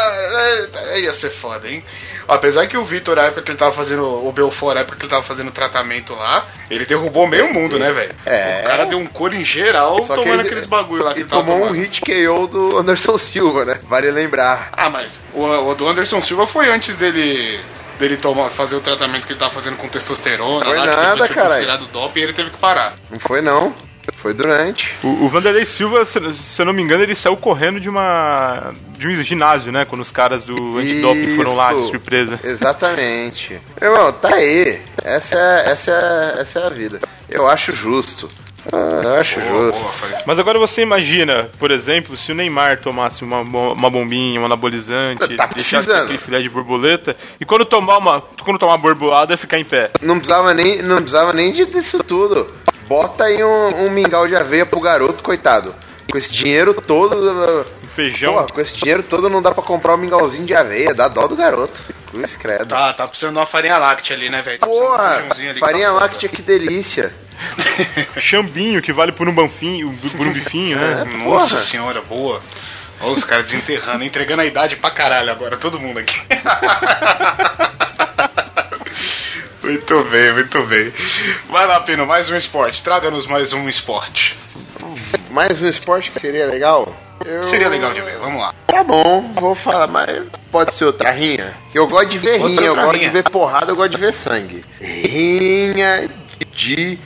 é, 0.92 1.02
ia 1.02 1.14
ser 1.14 1.30
foda, 1.30 1.70
hein? 1.70 1.84
Apesar 2.28 2.68
que 2.68 2.78
o 2.78 2.84
Vitor, 2.84 3.16
na 3.16 3.24
época 3.24 3.42
que 3.42 3.52
ele 3.52 3.58
tava 3.58 3.72
fazendo. 3.72 4.04
O 4.28 4.32
Belfort, 4.32 4.76
na 4.76 4.82
época 4.82 4.98
que 4.98 5.04
ele 5.04 5.10
tava 5.10 5.22
fazendo 5.24 5.52
tratamento 5.52 6.14
lá, 6.14 6.46
ele 6.70 6.86
derrubou 6.86 7.26
meio 7.28 7.54
mundo, 7.54 7.80
né, 7.80 7.92
velho? 7.92 8.14
É. 8.26 8.62
O 8.66 8.68
cara 8.68 8.86
deu 8.86 8.98
um 8.98 9.06
couro 9.06 9.34
em 9.36 9.46
geral 9.46 10.02
Só 10.04 10.16
tomando 10.16 10.34
ele- 10.40 10.42
aqueles 10.42 10.66
bagulho 10.66 11.04
lá 11.04 11.14
que 11.14 11.20
Ele 11.20 11.24
ele 11.24 11.30
tomou 11.30 11.56
um 11.56 11.60
tomando. 11.68 11.76
hit 11.76 12.02
KO 12.02 12.48
do 12.48 12.78
Anderson 12.78 13.18
Silva, 13.20 13.64
né? 13.66 13.80
Vale 13.84 14.12
lembrar. 14.12 14.70
Ah, 14.74 14.90
mas 14.90 15.22
o, 15.34 15.44
o 15.44 15.76
do 15.76 15.88
Anderson 15.88 16.22
Silva 16.22 16.46
foi 16.46 16.70
antes 16.70 16.96
dele. 16.96 17.60
Dele 17.98 18.16
tomar, 18.16 18.50
fazer 18.50 18.76
o 18.76 18.80
tratamento 18.80 19.26
que 19.26 19.34
ele 19.34 19.40
tava 19.40 19.52
fazendo 19.52 19.76
com 19.76 19.88
testosterona 19.88 20.64
Foi 20.66 20.78
lá, 20.78 20.86
nada, 20.86 21.02
que 21.02 21.08
depois 21.14 21.28
foi 21.28 21.36
caralho. 21.36 21.54
considerado 21.66 21.86
doping 21.92 22.20
e 22.20 22.24
ele 22.26 22.34
teve 22.34 22.52
que 22.52 22.58
parar. 22.58 22.94
Não 23.10 23.20
foi, 23.20 23.42
não. 23.42 23.74
Foi 24.16 24.34
durante. 24.34 24.96
O, 25.04 25.26
o 25.26 25.30
Vanderlei 25.30 25.66
Silva, 25.66 26.04
se, 26.06 26.20
se 26.34 26.62
eu 26.62 26.66
não 26.66 26.74
me 26.74 26.82
engano, 26.82 27.04
ele 27.04 27.14
saiu 27.16 27.38
correndo 27.38 27.80
de 27.80 27.88
uma. 27.90 28.74
de 28.98 29.08
um 29.08 29.14
ginásio, 29.24 29.72
né? 29.72 29.86
Quando 29.86 30.02
os 30.02 30.12
caras 30.12 30.44
do 30.44 30.78
antidoping 30.78 31.36
foram 31.36 31.56
lá 31.56 31.74
de 31.74 31.86
surpresa. 31.86 32.40
Exatamente. 32.44 33.60
Irmão, 33.82 34.12
tá 34.14 34.36
aí. 34.36 34.82
Essa 35.04 35.36
é, 35.36 35.70
essa, 35.72 35.92
é, 35.92 36.42
essa 36.42 36.60
é 36.60 36.66
a 36.66 36.70
vida. 36.70 37.00
Eu 37.30 37.48
acho 37.50 37.72
justo. 37.76 38.30
Ah, 38.74 39.02
Eu 39.04 39.14
acho 39.16 39.40
Boa, 39.40 39.72
justo. 39.72 39.80
boa. 39.82 40.22
Mas 40.26 40.40
agora 40.40 40.60
você 40.60 40.82
imagina, 40.82 41.50
por 41.58 41.72
exemplo, 41.72 42.18
se 42.18 42.32
o 42.34 42.36
Neymar 42.36 42.80
tomasse 42.82 43.24
uma, 43.24 43.40
uma 43.40 43.90
bombinha, 43.90 44.42
um 44.42 44.46
anabolizante, 44.46 45.38
Tá 45.38 45.46
deixasse 45.46 45.86
precisando. 45.86 46.04
aquele 46.04 46.18
filé 46.18 46.42
de 46.42 46.50
borboleta, 46.50 47.16
e 47.40 47.46
quando 47.46 47.64
tomar 47.64 47.98
uma, 47.98 48.22
quando 48.44 48.58
tomar 48.60 48.74
uma 48.74 48.78
borbolada, 48.78 49.34
ia 49.34 49.38
ficar 49.38 49.58
em 49.58 49.64
pé. 49.64 49.90
Não 50.02 50.18
precisava 50.18 50.54
nem, 50.54 50.82
não 50.82 50.98
precisava 50.98 51.32
nem 51.32 51.54
de- 51.54 51.66
disso 51.66 52.04
tudo. 52.04 52.52
Bota 52.88 53.26
aí 53.26 53.44
um, 53.44 53.86
um 53.86 53.92
mingau 53.92 54.28
de 54.28 54.36
aveia 54.36 54.66
pro 54.66 54.80
garoto, 54.80 55.22
coitado. 55.24 55.76
Com 56.10 56.18
esse 56.18 56.32
dinheiro 56.32 56.74
todo. 56.74 57.66
Um 57.84 57.88
feijão. 57.88 58.34
Porra, 58.34 58.48
com 58.48 58.62
esse 58.62 58.78
dinheiro 58.78 59.04
todo 59.04 59.30
não 59.30 59.42
dá 59.42 59.52
pra 59.52 59.64
comprar 59.64 59.96
um 59.96 59.98
mingauzinho 59.98 60.46
de 60.46 60.56
aveia. 60.56 60.94
Dá 60.94 61.08
dó 61.08 61.28
do 61.28 61.36
garoto. 61.36 61.82
Cruz 62.10 62.36
credo. 62.38 62.68
Tá, 62.68 62.94
tá 62.94 63.06
precisando 63.08 63.34
de 63.34 63.40
uma 63.40 63.46
farinha 63.46 63.78
láctea 63.78 64.16
ali, 64.16 64.30
né, 64.30 64.42
velho? 64.42 64.58
Tá 64.60 64.66
precisando 64.68 64.88
de 64.88 64.94
um 64.94 64.98
Porra, 64.98 65.10
feijãozinho 65.18 65.50
ali 65.50 65.54
que 65.56 65.60
farinha 65.60 65.88
tá 65.88 65.94
foda. 65.94 66.06
láctea, 66.06 66.30
que 66.30 66.42
delícia. 66.42 67.14
Chambinho, 68.18 68.82
que 68.82 68.94
vale 68.94 69.12
por 69.12 69.28
um 69.28 69.34
banfinho, 69.36 69.94
por 70.16 70.26
um 70.26 70.32
bifinho, 70.32 70.78
né? 70.80 71.04
Nossa 71.26 71.50
Porra. 71.56 71.62
senhora, 71.62 72.02
boa. 72.02 72.42
Olha 73.02 73.12
os 73.12 73.24
caras 73.24 73.46
desenterrando, 73.46 74.04
entregando 74.04 74.42
a 74.42 74.46
idade 74.46 74.76
pra 74.78 74.90
caralho 74.90 75.30
agora, 75.32 75.56
todo 75.58 75.80
mundo 75.80 76.00
aqui. 76.00 76.20
muito 79.68 80.04
bem, 80.06 80.34
muito 80.34 80.64
bem. 80.64 80.94
Vai 81.50 81.68
lá, 81.68 81.80
Pino, 81.82 82.06
mais 82.06 82.30
um 82.30 82.36
esporte. 82.38 82.82
Traga-nos 82.82 83.28
mais 83.28 83.52
um 83.54 83.68
esporte. 83.68 84.36
Mais 85.30 85.62
um 85.62 85.68
esporte 85.68 86.10
que 86.12 86.20
seria 86.20 86.46
legal? 86.46 86.96
Eu- 87.26 87.44
Seria 87.44 87.68
legal 87.68 87.94
de 87.94 88.02
ver, 88.02 88.18
vamos 88.18 88.40
lá. 88.40 88.54
Tá 88.68 88.84
bom, 88.84 89.34
vou 89.34 89.56
falar, 89.56 89.88
mas 89.88 90.24
pode 90.52 90.74
ser 90.74 90.86
outra 90.86 91.12
rinha? 91.12 91.54
Eu 91.74 91.88
gosto 91.88 92.10
de 92.10 92.18
ver 92.20 92.40
Pode 92.40 92.54
rinha, 92.56 92.68
eu 92.68 92.76
gosto 92.76 92.92
rinha. 92.92 93.08
de 93.08 93.10
ver 93.10 93.24
porrada, 93.30 93.72
eu 93.72 93.76
gosto 93.76 93.92
de 93.92 93.98
ver 93.98 94.14
sangue. 94.14 94.64
Rinha 94.80 96.08
de 96.54 96.98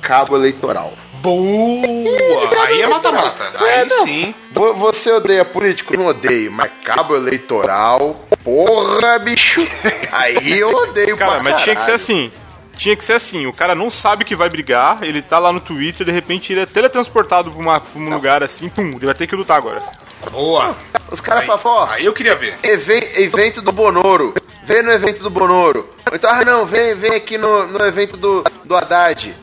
cabo 0.00 0.36
eleitoral. 0.36 0.92
Boa! 1.26 2.64
Aí 2.66 2.82
é 2.82 2.86
mata-mata. 2.86 3.52
É, 3.66 3.80
Aí 3.80 3.88
não. 3.88 4.04
sim. 4.04 4.34
Vo- 4.52 4.74
Você 4.74 5.10
odeia 5.10 5.44
político? 5.44 5.92
Eu 5.94 5.98
Não 5.98 6.06
odeio, 6.06 6.52
mas 6.52 6.70
cabo 6.84 7.16
eleitoral, 7.16 8.24
porra, 8.44 9.18
bicho. 9.18 9.66
Aí 10.12 10.58
eu 10.58 10.68
odeio 10.70 11.16
Cara, 11.16 11.40
pra 11.40 11.42
mas 11.42 11.62
tinha 11.62 11.74
que 11.74 11.82
ser 11.82 11.86
caralho. 11.92 11.94
assim. 11.96 12.32
Tinha 12.76 12.94
que 12.94 13.04
ser 13.04 13.14
assim, 13.14 13.46
o 13.46 13.54
cara 13.54 13.74
não 13.74 13.88
sabe 13.88 14.22
que 14.22 14.36
vai 14.36 14.50
brigar, 14.50 14.98
ele 15.02 15.22
tá 15.22 15.38
lá 15.38 15.50
no 15.50 15.60
Twitter, 15.60 16.04
de 16.06 16.12
repente 16.12 16.52
ele 16.52 16.60
é 16.60 16.66
teletransportado 16.66 17.50
pra, 17.50 17.58
uma- 17.60 17.80
pra 17.80 17.98
um 18.00 18.10
lugar 18.12 18.42
assim, 18.42 18.68
pum, 18.68 18.82
ele 18.96 19.06
vai 19.06 19.14
ter 19.14 19.26
que 19.26 19.34
lutar 19.34 19.56
agora. 19.56 19.82
Boa! 20.30 20.76
Os 21.10 21.18
caras 21.20 21.44
falam, 21.44 21.60
ó, 21.64 21.86
aí 21.90 22.04
eu 22.04 22.12
queria 22.12 22.36
ver. 22.36 22.54
Even- 22.62 23.08
evento 23.16 23.62
do 23.62 23.72
Bonoro. 23.72 24.34
Vem 24.64 24.82
no 24.82 24.92
evento 24.92 25.22
do 25.22 25.30
Bonoro. 25.30 25.88
Então, 26.12 26.28
ah, 26.30 26.44
não, 26.44 26.66
vem, 26.66 26.94
vem 26.94 27.14
aqui 27.14 27.38
no, 27.38 27.66
no 27.66 27.84
evento 27.86 28.16
do, 28.16 28.44
do 28.64 28.76
Haddad. 28.76 29.34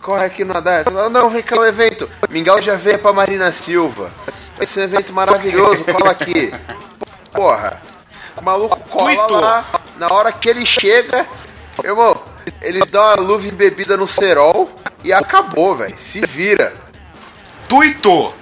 Corre 0.00 0.24
aqui 0.24 0.44
no 0.44 0.56
Haddad. 0.56 0.90
Não, 1.10 1.28
vem 1.30 1.42
cá 1.42 1.56
no 1.56 1.66
evento. 1.66 2.08
Mingau 2.30 2.60
já 2.60 2.74
veio 2.74 2.98
pra 2.98 3.12
Marina 3.12 3.52
Silva. 3.52 4.10
Esse 4.60 4.80
é 4.80 4.82
um 4.82 4.84
evento 4.84 5.12
maravilhoso, 5.12 5.84
cola 5.84 6.10
aqui. 6.10 6.52
Porra, 7.32 7.80
o 8.36 8.42
maluco 8.42 8.78
cola 8.88 9.40
lá. 9.40 9.64
Na 9.96 10.12
hora 10.12 10.32
que 10.32 10.48
ele 10.48 10.64
chega, 10.64 11.26
irmão, 11.84 12.20
eles 12.60 12.86
dão 12.90 13.02
uma 13.02 13.14
luva 13.14 13.46
embebida 13.46 13.96
no 13.96 14.06
cerol 14.06 14.70
e 15.04 15.12
acabou, 15.12 15.74
velho. 15.76 15.94
Se 15.98 16.20
vira. 16.20 16.72
Tuitou. 17.68 18.34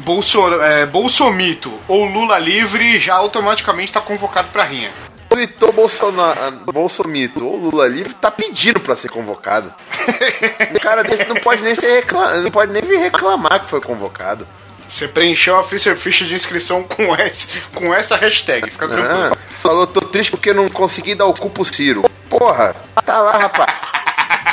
Bolso, 0.00 0.60
é, 0.62 0.84
Bolsomito 0.84 1.72
ou 1.88 2.04
Lula 2.04 2.38
livre 2.38 2.98
já 2.98 3.14
automaticamente 3.14 3.92
tá 3.92 4.00
convocado 4.00 4.48
pra 4.48 4.64
rinha. 4.64 4.90
Tuitou 5.36 5.70
Bolsonaro, 5.70 6.52
Bolsomito 6.72 7.44
ou 7.44 7.56
Lula 7.56 7.86
livre 7.86 8.14
tá 8.14 8.30
pedindo 8.30 8.80
pra 8.80 8.96
ser 8.96 9.10
convocado. 9.10 9.72
Um 10.74 10.78
cara 10.78 11.02
desse 11.04 11.28
não 11.28 11.36
pode 11.36 11.60
nem 11.62 11.74
ser 11.74 11.96
recla- 11.96 12.34
não 12.40 12.50
pode 12.50 12.72
nem 12.72 12.80
vir 12.80 12.98
reclamar 12.98 13.60
que 13.62 13.68
foi 13.68 13.80
convocado. 13.82 14.48
Você 14.88 15.06
preencheu 15.06 15.58
a 15.58 15.62
ficha 15.64 15.94
ficha 15.94 16.24
de 16.24 16.34
inscrição 16.34 16.82
com, 16.84 17.14
esse, 17.16 17.48
com 17.74 17.92
essa 17.92 18.16
hashtag, 18.16 18.70
fica 18.70 18.86
Ah, 18.86 18.88
tranquilo. 18.88 19.36
falou, 19.60 19.86
tô 19.86 20.00
triste 20.00 20.30
porque 20.30 20.52
não 20.54 20.68
consegui 20.70 21.14
dar 21.14 21.26
o 21.26 21.34
cu 21.34 21.50
pro 21.50 21.64
Ciro. 21.66 22.02
Porra, 22.30 22.74
tá 23.04 23.18
lá, 23.20 23.36
rapaz. 23.36 23.70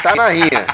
Tá 0.01 0.15
na 0.15 0.27
rinha. 0.27 0.65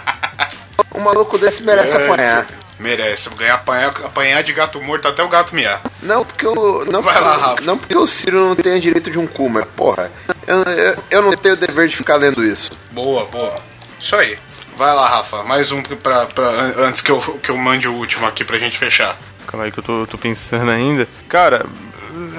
Um 0.95 1.01
maluco 1.01 1.37
desse 1.37 1.61
merece 1.61 1.95
apanhar. 1.95 2.47
Merece. 2.79 3.29
Ganhar 3.35 3.55
apanhar, 3.55 3.89
apanhar 4.05 4.41
de 4.43 4.53
gato 4.53 4.81
morto 4.81 5.07
até 5.07 5.21
o 5.23 5.27
gato 5.29 5.53
miar. 5.55 5.81
Não 6.01 6.23
porque 6.25 6.47
o. 6.47 6.85
Não 6.85 7.01
Vai 7.01 7.19
lá, 7.19 7.35
Rafa. 7.37 7.61
não 7.61 7.77
porque 7.77 7.95
o 7.97 8.05
Ciro 8.07 8.39
não 8.39 8.55
tem 8.55 8.79
direito 8.79 9.11
de 9.11 9.19
um 9.19 9.27
cu, 9.27 9.49
mas 9.49 9.65
porra, 9.75 10.11
eu, 10.47 10.63
eu, 10.63 11.03
eu 11.11 11.21
não 11.21 11.35
tenho 11.35 11.55
o 11.55 11.57
dever 11.57 11.87
de 11.87 11.95
ficar 11.97 12.15
lendo 12.15 12.43
isso. 12.43 12.71
Boa, 12.91 13.25
boa. 13.25 13.61
Isso 13.99 14.15
aí. 14.15 14.37
Vai 14.77 14.95
lá, 14.95 15.09
Rafa. 15.09 15.43
Mais 15.43 15.71
um 15.73 15.81
pra, 15.83 16.25
pra, 16.27 16.49
antes 16.77 17.01
que 17.01 17.11
eu, 17.11 17.19
que 17.19 17.49
eu 17.51 17.57
mande 17.57 17.87
o 17.87 17.93
último 17.93 18.25
aqui 18.25 18.45
pra 18.45 18.57
gente 18.57 18.77
fechar. 18.77 19.17
Calma 19.45 19.65
aí 19.65 19.71
que 19.71 19.79
eu 19.79 19.83
tô, 19.83 20.07
tô 20.07 20.17
pensando 20.17 20.71
ainda. 20.71 21.05
Cara, 21.27 21.65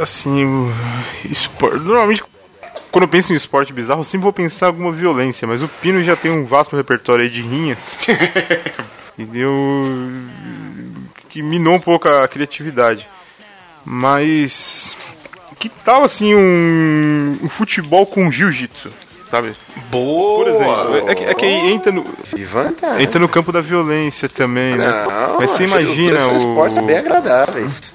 assim, 0.00 0.44
o 0.44 0.72
espor- 1.24 1.78
normalmente 1.78 2.24
quando 2.90 3.02
eu 3.04 3.08
penso 3.08 3.32
em 3.32 3.36
esporte 3.36 3.72
bizarro, 3.72 4.00
eu 4.00 4.04
sempre 4.04 4.24
vou 4.24 4.32
pensar 4.32 4.66
em 4.66 4.68
alguma 4.70 4.90
violência, 4.90 5.46
mas 5.46 5.62
o 5.62 5.68
Pino 5.68 6.02
já 6.02 6.16
tem 6.16 6.30
um 6.30 6.44
vasto 6.46 6.74
repertório 6.76 7.22
aí 7.24 7.30
de 7.30 7.40
rinhas. 7.42 7.78
e 9.18 9.24
deu. 9.24 9.52
que 11.28 11.42
minou 11.42 11.74
um 11.74 11.80
pouco 11.80 12.08
a 12.08 12.26
criatividade. 12.28 13.06
Mas. 13.84 14.96
Que 15.58 15.68
tal 15.68 16.02
assim 16.04 16.34
um, 16.34 17.38
um 17.42 17.48
futebol 17.48 18.06
com 18.06 18.30
jiu-jitsu, 18.30 18.90
sabe? 19.30 19.52
Boa! 19.90 20.44
Por 20.44 20.48
exemplo, 20.48 21.10
é 21.10 21.14
que, 21.14 21.24
é 21.24 21.34
que 21.34 21.44
aí 21.44 21.70
entra 21.70 21.92
no, 21.92 22.06
entra 22.98 23.20
no 23.20 23.28
campo 23.28 23.52
da 23.52 23.60
violência 23.60 24.26
também, 24.26 24.74
né? 24.74 25.04
Não, 25.06 25.38
Mas 25.38 25.50
você 25.50 25.64
imagina 25.64 26.26
os 26.28 26.44
esportes 26.44 26.78
o. 26.78 26.82
bem 26.82 26.96
agradáveis. 26.96 27.92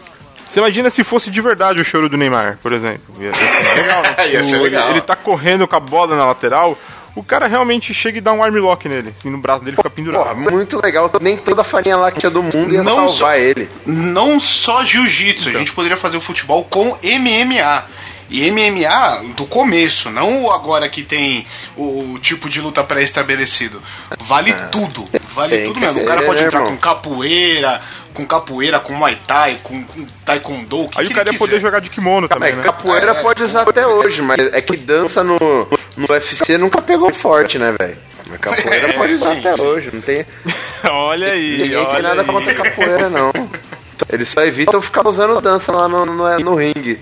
Você 0.47 0.59
imagina 0.59 0.89
se 0.89 1.03
fosse 1.03 1.29
de 1.29 1.41
verdade 1.41 1.81
o 1.81 1.83
choro 1.83 2.07
do 2.07 2.15
Neymar, 2.15 2.59
por 2.61 2.71
exemplo. 2.71 3.01
Ia 3.19 3.33
ser 3.33 3.41
legal, 3.81 4.01
né? 4.03 4.29
Ia 4.29 4.43
ser 4.43 4.57
legal. 4.59 4.89
Ele 4.91 5.01
tá 5.01 5.15
correndo 5.15 5.67
com 5.67 5.75
a 5.75 5.79
bola 5.79 6.15
na 6.15 6.25
lateral, 6.25 6.77
o 7.15 7.23
cara 7.23 7.47
realmente 7.47 7.93
chega 7.93 8.17
e 8.17 8.21
dá 8.21 8.33
um 8.33 8.43
armlock 8.43 8.87
nele, 8.89 9.13
assim, 9.17 9.29
no 9.29 9.37
braço 9.37 9.63
dele 9.63 9.77
fica 9.77 9.89
pendurado. 9.89 10.23
Porra, 10.23 10.35
muito 10.35 10.81
legal. 10.83 11.09
Nem 11.21 11.37
toda 11.37 11.61
a 11.61 11.63
farinha 11.63 11.95
láctea 11.97 12.29
do 12.29 12.43
mundo 12.43 12.73
ia 12.73 12.83
Não 12.83 13.09
salvar 13.09 13.11
só- 13.11 13.33
ele. 13.35 13.69
Não 13.85 14.39
só 14.39 14.83
jiu-jitsu, 14.83 15.49
Então. 15.49 15.61
a 15.61 15.63
gente 15.63 15.73
poderia 15.73 15.97
fazer 15.97 16.17
o 16.17 16.21
futebol 16.21 16.63
com 16.65 16.97
MMA. 17.01 17.85
E 18.27 18.49
MMA 18.49 19.23
do 19.35 19.45
começo, 19.45 20.09
não 20.09 20.45
o 20.45 20.51
agora 20.51 20.89
que 20.89 21.03
tem 21.03 21.45
o, 21.77 22.13
o 22.13 22.19
tipo 22.19 22.49
de 22.49 22.59
luta 22.59 22.83
pré-estabelecido. 22.83 23.79
Vale 24.21 24.51
tudo. 24.71 25.05
Vale 25.35 25.67
tudo 25.67 25.79
mesmo. 25.79 26.01
o 26.01 26.05
cara 26.05 26.23
pode 26.23 26.41
né, 26.41 26.47
entrar 26.47 26.59
irmão? 26.61 26.73
com 26.75 26.81
capoeira, 26.81 27.79
com 28.15 28.25
capoeira, 28.25 28.79
com 28.79 28.93
muay 28.93 29.17
thai, 29.27 29.59
com, 29.61 29.83
taekwondo, 30.25 30.85
o 30.85 30.89
que 30.89 30.99
Aí 31.01 31.07
que 31.07 31.13
o 31.13 31.15
cara 31.15 31.31
ia 31.31 31.37
poder 31.37 31.59
jogar 31.59 31.79
de 31.79 31.89
kimono 31.89 32.25
É, 32.25 32.29
também, 32.29 32.55
né? 32.55 32.63
capoeira 32.63 33.11
É, 33.11 33.21
pode 33.21 33.43
usar 33.43 33.61
até 33.61 33.85
hoje, 33.85 34.21
mas 34.21 34.39
é 34.53 34.61
que 34.61 34.75
dança 34.77 35.23
no, 35.23 35.37
no 35.37 36.05
UFC 36.09 36.57
nunca 36.57 36.81
pegou 36.81 37.13
forte, 37.13 37.59
né, 37.59 37.75
velho? 37.77 37.97
Mas 38.27 38.39
capoeira 38.39 38.87
É, 38.89 38.93
pode 38.93 39.13
usar 39.13 39.33
sim, 39.33 39.39
até 39.39 39.55
sim. 39.55 39.61
hoje. 39.61 39.89
Não 39.93 40.01
tem, 40.01 40.25
olha 40.89 41.27
aí, 41.31 41.57
ninguém 41.57 41.75
olha 41.77 41.93
tem 41.93 42.01
nada 42.01 42.21
aí. 42.21 42.27
contra 42.27 42.53
capoeira, 42.55 43.09
não. 43.09 43.31
Eles 44.11 44.29
só 44.29 44.41
evitam 44.43 44.81
ficar 44.81 45.07
usando 45.07 45.39
dança 45.41 45.71
lá 45.71 45.87
no, 45.87 46.05
no, 46.05 46.39
no 46.39 46.55
ringue. 46.55 46.99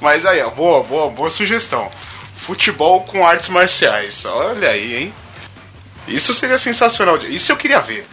Mas 0.00 0.24
aí, 0.24 0.40
ó, 0.42 0.50
boa, 0.50 0.82
boa, 0.82 1.10
boa 1.10 1.30
sugestão. 1.30 1.90
Futebol 2.36 3.02
com 3.02 3.26
artes 3.26 3.48
marciais. 3.48 4.24
Olha 4.24 4.70
aí, 4.70 4.96
hein? 4.96 5.14
Isso 6.08 6.34
seria 6.34 6.58
sensacional. 6.58 7.16
Isso 7.18 7.52
eu 7.52 7.56
queria 7.56 7.80
ver. 7.80 8.06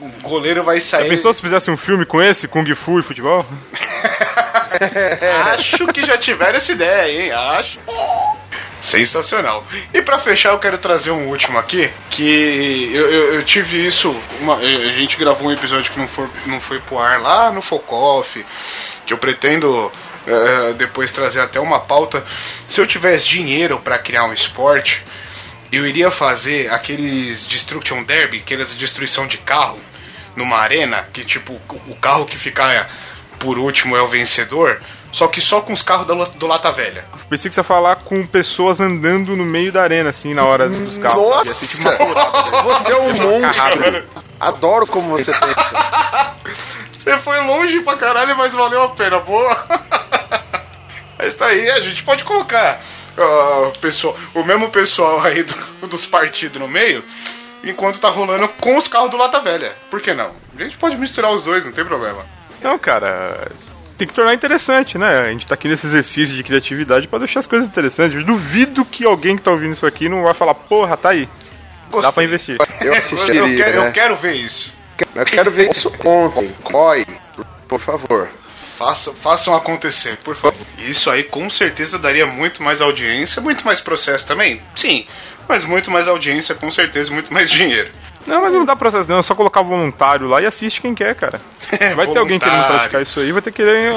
O 0.00 0.08
goleiro 0.22 0.62
vai 0.62 0.80
Já 0.80 0.98
sair. 0.98 1.08
pensou 1.08 1.32
se 1.34 1.40
fizesse 1.40 1.70
um 1.70 1.76
filme 1.76 2.04
com 2.06 2.20
esse, 2.22 2.46
Kung 2.48 2.72
Fu 2.74 2.98
e 2.98 3.02
futebol? 3.02 3.44
Acho 5.52 5.86
que 5.88 6.04
já 6.04 6.16
tiveram 6.18 6.56
essa 6.56 6.72
ideia, 6.72 7.22
hein? 7.26 7.32
Acho. 7.32 7.78
Sensacional. 8.82 9.66
E 9.94 10.02
pra 10.02 10.18
fechar, 10.18 10.50
eu 10.50 10.58
quero 10.58 10.76
trazer 10.76 11.10
um 11.10 11.28
último 11.28 11.56
aqui, 11.58 11.90
que 12.10 12.90
eu, 12.92 13.10
eu- 13.10 13.34
eu 13.36 13.42
tive 13.44 13.86
isso, 13.86 14.14
uma- 14.40 14.56
a 14.58 14.92
gente 14.92 15.16
gravou 15.16 15.48
um 15.48 15.52
episódio 15.52 15.90
que 15.92 15.98
não 15.98 16.06
foi, 16.08 16.28
não 16.46 16.60
foi 16.60 16.80
pro 16.80 16.98
ar 16.98 17.18
lá 17.20 17.50
no 17.50 17.62
Focoff, 17.62 18.44
que 19.06 19.12
eu 19.12 19.18
pretendo 19.18 19.90
eh, 20.26 20.72
depois 20.78 21.10
trazer 21.12 21.40
até 21.42 21.60
uma 21.60 21.78
pauta. 21.80 22.24
Se 22.70 22.80
eu 22.80 22.86
tivesse 22.86 23.26
dinheiro 23.26 23.78
pra 23.78 23.98
criar 23.98 24.24
um 24.24 24.32
esporte, 24.32 25.02
eu 25.72 25.86
iria 25.86 26.10
fazer 26.10 26.72
aqueles 26.72 27.46
Destruction 27.46 28.02
Derby, 28.02 28.38
aquelas 28.38 28.76
destruição 28.76 29.26
de 29.26 29.38
carro 29.38 29.78
numa 30.36 30.58
arena, 30.58 31.06
que 31.12 31.24
tipo, 31.24 31.60
o 31.88 31.96
carro 31.96 32.26
que 32.26 32.36
ficar 32.36 32.90
por 33.38 33.58
último 33.58 33.96
é 33.96 34.02
o 34.02 34.08
vencedor, 34.08 34.80
só 35.12 35.28
que 35.28 35.40
só 35.40 35.60
com 35.60 35.72
os 35.72 35.82
carros 35.82 36.06
do, 36.06 36.26
do 36.38 36.46
Lata 36.46 36.72
Velha. 36.72 37.04
Pensei 37.28 37.48
que 37.48 37.54
você 37.54 37.60
ia 37.60 37.64
falar 37.64 37.96
com 37.96 38.26
pessoas 38.26 38.80
andando 38.80 39.36
no 39.36 39.44
meio 39.44 39.70
da 39.70 39.82
arena, 39.82 40.10
assim, 40.10 40.34
na 40.34 40.44
hora 40.44 40.68
dos 40.68 40.98
carros. 40.98 41.46
Ia 41.46 41.54
ser 41.54 41.66
tipo 41.68 41.84
Nossa! 41.84 42.62
Você 42.62 42.92
é 42.92 42.96
um 42.96 43.12
monstro! 43.14 44.04
Adoro 44.40 44.86
como 44.86 45.10
você 45.10 45.32
pensa. 45.32 46.34
Você 46.98 47.18
foi 47.18 47.38
longe 47.42 47.80
pra 47.82 47.98
caralho, 47.98 48.34
mas 48.34 48.54
valeu 48.54 48.82
a 48.82 48.88
pena, 48.88 49.20
boa. 49.20 49.54
Mas 51.18 51.34
tá 51.34 51.46
aí, 51.46 51.70
a 51.70 51.80
gente 51.80 52.02
pode 52.02 52.24
colocar 52.24 52.80
ah, 53.18 53.70
pessoal, 53.80 54.16
o 54.34 54.42
mesmo 54.44 54.70
pessoal 54.70 55.20
aí 55.22 55.42
do- 55.42 55.86
dos 55.86 56.06
partidos 56.06 56.60
no 56.60 56.68
meio, 56.68 57.02
enquanto 57.64 57.98
tá 57.98 58.08
rolando 58.08 58.48
com 58.60 58.76
os 58.76 58.88
carros 58.88 59.10
do 59.10 59.16
Lata 59.16 59.40
Velha. 59.40 59.72
Por 59.90 60.00
que 60.00 60.12
não? 60.14 60.32
A 60.58 60.62
gente 60.62 60.76
pode 60.76 60.96
misturar 60.96 61.32
os 61.34 61.44
dois, 61.44 61.64
não 61.64 61.72
tem 61.72 61.84
problema. 61.84 62.24
Então, 62.58 62.78
cara, 62.78 63.50
tem 63.98 64.06
que 64.08 64.14
tornar 64.14 64.34
interessante, 64.34 64.96
né? 64.98 65.18
A 65.20 65.30
gente 65.30 65.46
tá 65.46 65.54
aqui 65.54 65.68
nesse 65.68 65.86
exercício 65.86 66.34
de 66.34 66.42
criatividade 66.42 67.06
pra 67.08 67.18
deixar 67.18 67.40
as 67.40 67.46
coisas 67.46 67.68
interessantes. 67.68 68.16
Eu 68.18 68.24
duvido 68.24 68.84
que 68.84 69.04
alguém 69.04 69.36
que 69.36 69.42
tá 69.42 69.50
ouvindo 69.50 69.72
isso 69.74 69.86
aqui 69.86 70.08
não 70.08 70.22
vai 70.22 70.34
falar, 70.34 70.54
porra, 70.54 70.96
tá 70.96 71.10
aí. 71.10 71.26
Dá 71.26 71.30
Gostei. 71.90 72.12
pra 72.12 72.24
investir. 72.24 72.56
Eu 72.80 72.86
Eu, 72.92 72.94
assistiria, 72.98 73.40
eu 73.42 73.56
quero, 73.56 73.80
né? 73.82 73.88
eu 73.88 73.92
quero 73.92 74.16
ver 74.16 74.32
isso. 74.34 74.74
Eu 75.14 75.24
quero 75.24 75.50
ver 75.50 75.70
isso 75.70 75.92
ontem. 76.04 76.54
COI, 76.62 77.06
por 77.68 77.80
favor. 77.80 78.28
Façam, 78.78 79.14
façam 79.14 79.54
acontecer, 79.54 80.16
por 80.18 80.34
favor. 80.34 80.66
Isso 80.78 81.10
aí 81.10 81.22
com 81.22 81.48
certeza 81.48 81.98
daria 81.98 82.26
muito 82.26 82.62
mais 82.62 82.80
audiência, 82.80 83.40
muito 83.40 83.64
mais 83.64 83.80
processo 83.80 84.26
também? 84.26 84.60
Sim. 84.74 85.06
Mas 85.48 85.64
muito 85.64 85.90
mais 85.90 86.08
audiência, 86.08 86.54
com 86.54 86.70
certeza, 86.70 87.12
muito 87.12 87.32
mais 87.32 87.50
dinheiro. 87.50 87.90
Não, 88.26 88.40
mas 88.40 88.52
não 88.52 88.64
dá 88.64 88.74
processo 88.74 89.08
não, 89.08 89.18
é 89.18 89.22
só 89.22 89.34
colocar 89.34 89.60
voluntário 89.62 90.26
lá 90.26 90.40
e 90.40 90.46
assiste 90.46 90.80
quem 90.80 90.94
quer, 90.94 91.14
cara. 91.14 91.40
Vai 91.94 92.06
ter 92.06 92.18
alguém 92.18 92.38
querendo 92.38 92.66
praticar 92.66 93.02
isso 93.02 93.20
aí, 93.20 93.30
vai 93.32 93.42
ter 93.42 93.52
que 93.52 93.62
querer. 93.62 93.92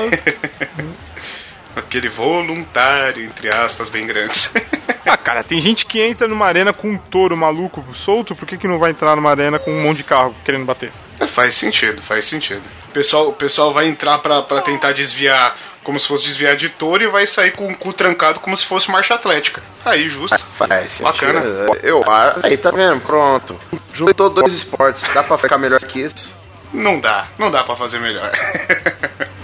Aquele 1.75 2.09
voluntário, 2.09 3.23
entre 3.23 3.49
aspas, 3.49 3.89
bem 3.89 4.05
grandes. 4.05 4.51
Ah, 5.09 5.15
cara, 5.15 5.41
tem 5.41 5.61
gente 5.61 5.85
que 5.85 6.01
entra 6.01 6.27
numa 6.27 6.45
arena 6.45 6.73
com 6.73 6.89
um 6.89 6.97
touro 6.97 7.37
maluco 7.37 7.81
solto, 7.95 8.35
por 8.35 8.45
que, 8.45 8.57
que 8.57 8.67
não 8.67 8.77
vai 8.77 8.91
entrar 8.91 9.15
numa 9.15 9.29
arena 9.29 9.57
com 9.57 9.71
um 9.71 9.81
monte 9.81 9.99
de 9.99 10.03
carro 10.03 10.35
querendo 10.43 10.65
bater? 10.65 10.91
faz 11.25 11.55
sentido, 11.55 12.01
faz 12.01 12.25
sentido. 12.25 12.61
O 12.97 12.99
pessoal, 12.99 13.29
o 13.29 13.33
pessoal 13.33 13.71
vai 13.71 13.87
entrar 13.87 14.17
pra, 14.17 14.41
pra 14.41 14.59
tentar 14.59 14.91
desviar 14.91 15.55
como 15.83 15.99
se 15.99 16.07
fosse 16.07 16.25
desviar 16.25 16.55
de 16.55 16.67
touro 16.67 17.03
e 17.03 17.07
vai 17.07 17.27
sair 17.27 17.51
com 17.55 17.71
o 17.71 17.75
cu 17.77 17.93
trancado 17.93 18.39
como 18.39 18.57
se 18.57 18.65
fosse 18.65 18.89
marcha 18.89 19.13
atlética. 19.13 19.61
Aí, 19.85 20.09
justo. 20.09 20.35
Faz 20.57 20.99
Bacana. 20.99 21.41
sentido. 21.41 21.77
Eu, 21.83 22.03
aí, 22.41 22.57
tá 22.57 22.71
vendo? 22.71 22.99
Pronto. 23.01 23.55
Juntou 23.93 24.31
dois 24.31 24.51
esportes. 24.51 25.03
Dá 25.13 25.21
pra 25.21 25.37
ficar 25.37 25.59
melhor 25.59 25.79
que 25.79 25.99
isso? 25.99 26.33
Não 26.73 26.99
dá, 26.99 27.27
não 27.37 27.51
dá 27.51 27.63
pra 27.63 27.75
fazer 27.75 27.99
melhor. 27.99 28.31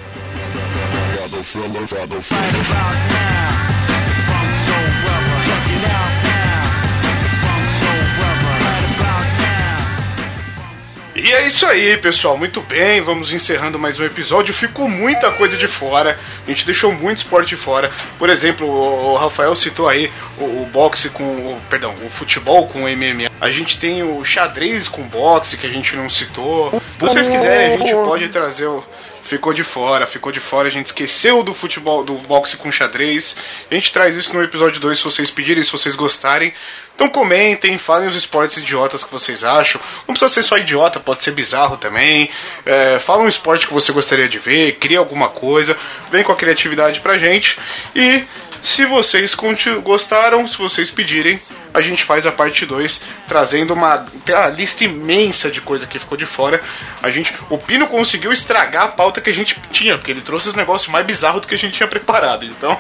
E 11.15 11.31
é 11.31 11.45
isso 11.45 11.67
aí, 11.67 11.95
pessoal. 11.97 12.35
Muito 12.35 12.59
bem, 12.61 12.99
vamos 12.99 13.31
encerrando 13.31 13.77
mais 13.77 13.99
um 13.99 14.03
episódio. 14.03 14.51
Ficou 14.51 14.89
muita 14.89 15.29
coisa 15.31 15.55
de 15.55 15.67
fora. 15.67 16.17
A 16.45 16.49
gente 16.49 16.65
deixou 16.65 16.91
muito 16.91 17.19
esporte 17.19 17.49
de 17.49 17.55
fora. 17.55 17.91
Por 18.17 18.31
exemplo, 18.31 18.67
o 18.67 19.15
Rafael 19.15 19.55
citou 19.55 19.87
aí 19.87 20.11
o, 20.39 20.43
o 20.43 20.69
boxe 20.73 21.09
com. 21.09 21.23
O, 21.23 21.61
perdão, 21.69 21.93
o 22.03 22.09
futebol 22.09 22.67
com 22.67 22.85
o 22.85 22.89
MMA. 22.89 23.29
A 23.39 23.51
gente 23.51 23.77
tem 23.77 24.01
o 24.01 24.25
xadrez 24.25 24.87
com 24.87 25.03
boxe 25.03 25.55
que 25.55 25.67
a 25.67 25.69
gente 25.69 25.95
não 25.95 26.09
citou. 26.09 26.71
Se 26.71 26.99
vocês 26.99 27.27
quiserem, 27.27 27.75
a 27.75 27.77
gente 27.77 27.91
pode 27.91 28.29
trazer 28.29 28.65
o. 28.65 28.83
Ficou 29.23 29.53
de 29.53 29.63
fora, 29.63 30.05
ficou 30.05 30.31
de 30.31 30.39
fora. 30.39 30.67
A 30.67 30.71
gente 30.71 30.87
esqueceu 30.87 31.43
do 31.43 31.53
futebol, 31.53 32.03
do 32.03 32.15
boxe 32.15 32.57
com 32.57 32.71
xadrez. 32.71 33.37
A 33.71 33.73
gente 33.73 33.93
traz 33.93 34.15
isso 34.15 34.33
no 34.33 34.43
episódio 34.43 34.81
2 34.81 34.97
se 34.97 35.03
vocês 35.03 35.31
pedirem, 35.31 35.63
se 35.63 35.71
vocês 35.71 35.95
gostarem. 35.95 36.53
Então 36.95 37.09
comentem, 37.09 37.77
falem 37.77 38.07
os 38.07 38.15
esportes 38.15 38.57
idiotas 38.57 39.03
que 39.03 39.11
vocês 39.11 39.43
acham. 39.43 39.81
Não 40.07 40.13
precisa 40.13 40.29
ser 40.29 40.43
só 40.43 40.57
idiota, 40.57 40.99
pode 40.99 41.23
ser 41.23 41.31
bizarro 41.31 41.77
também. 41.77 42.29
É, 42.65 42.99
fala 42.99 43.23
um 43.23 43.29
esporte 43.29 43.65
que 43.65 43.73
você 43.73 43.91
gostaria 43.91 44.27
de 44.27 44.37
ver, 44.37 44.73
cria 44.73 44.99
alguma 44.99 45.29
coisa, 45.29 45.75
vem 46.11 46.23
com 46.23 46.31
a 46.31 46.35
criatividade 46.35 46.99
pra 46.99 47.17
gente. 47.17 47.57
E 47.95 48.23
se 48.63 48.85
vocês 48.85 49.35
gostaram, 49.83 50.47
se 50.47 50.57
vocês 50.57 50.89
pedirem, 50.89 51.39
a 51.73 51.81
gente 51.81 52.03
faz 52.03 52.25
a 52.25 52.31
parte 52.31 52.65
2, 52.65 53.01
trazendo 53.27 53.73
uma, 53.73 54.05
uma 54.27 54.47
lista 54.47 54.83
imensa 54.85 55.51
de 55.51 55.59
coisa 55.59 55.85
que 55.85 55.99
ficou 55.99 56.17
de 56.17 56.25
fora. 56.25 56.61
A 57.01 57.09
gente, 57.09 57.33
o 57.49 57.57
Pino 57.57 57.87
conseguiu 57.87 58.31
estragar 58.31 58.83
a 58.83 58.87
pauta 58.87 59.19
que 59.19 59.29
a 59.29 59.33
gente 59.33 59.59
tinha, 59.71 59.97
porque 59.97 60.11
ele 60.11 60.21
trouxe 60.21 60.49
os 60.49 60.55
negócios 60.55 60.89
mais 60.91 61.05
bizarros 61.05 61.41
do 61.41 61.47
que 61.47 61.55
a 61.55 61.57
gente 61.57 61.75
tinha 61.75 61.87
preparado. 61.87 62.45
Então, 62.45 62.79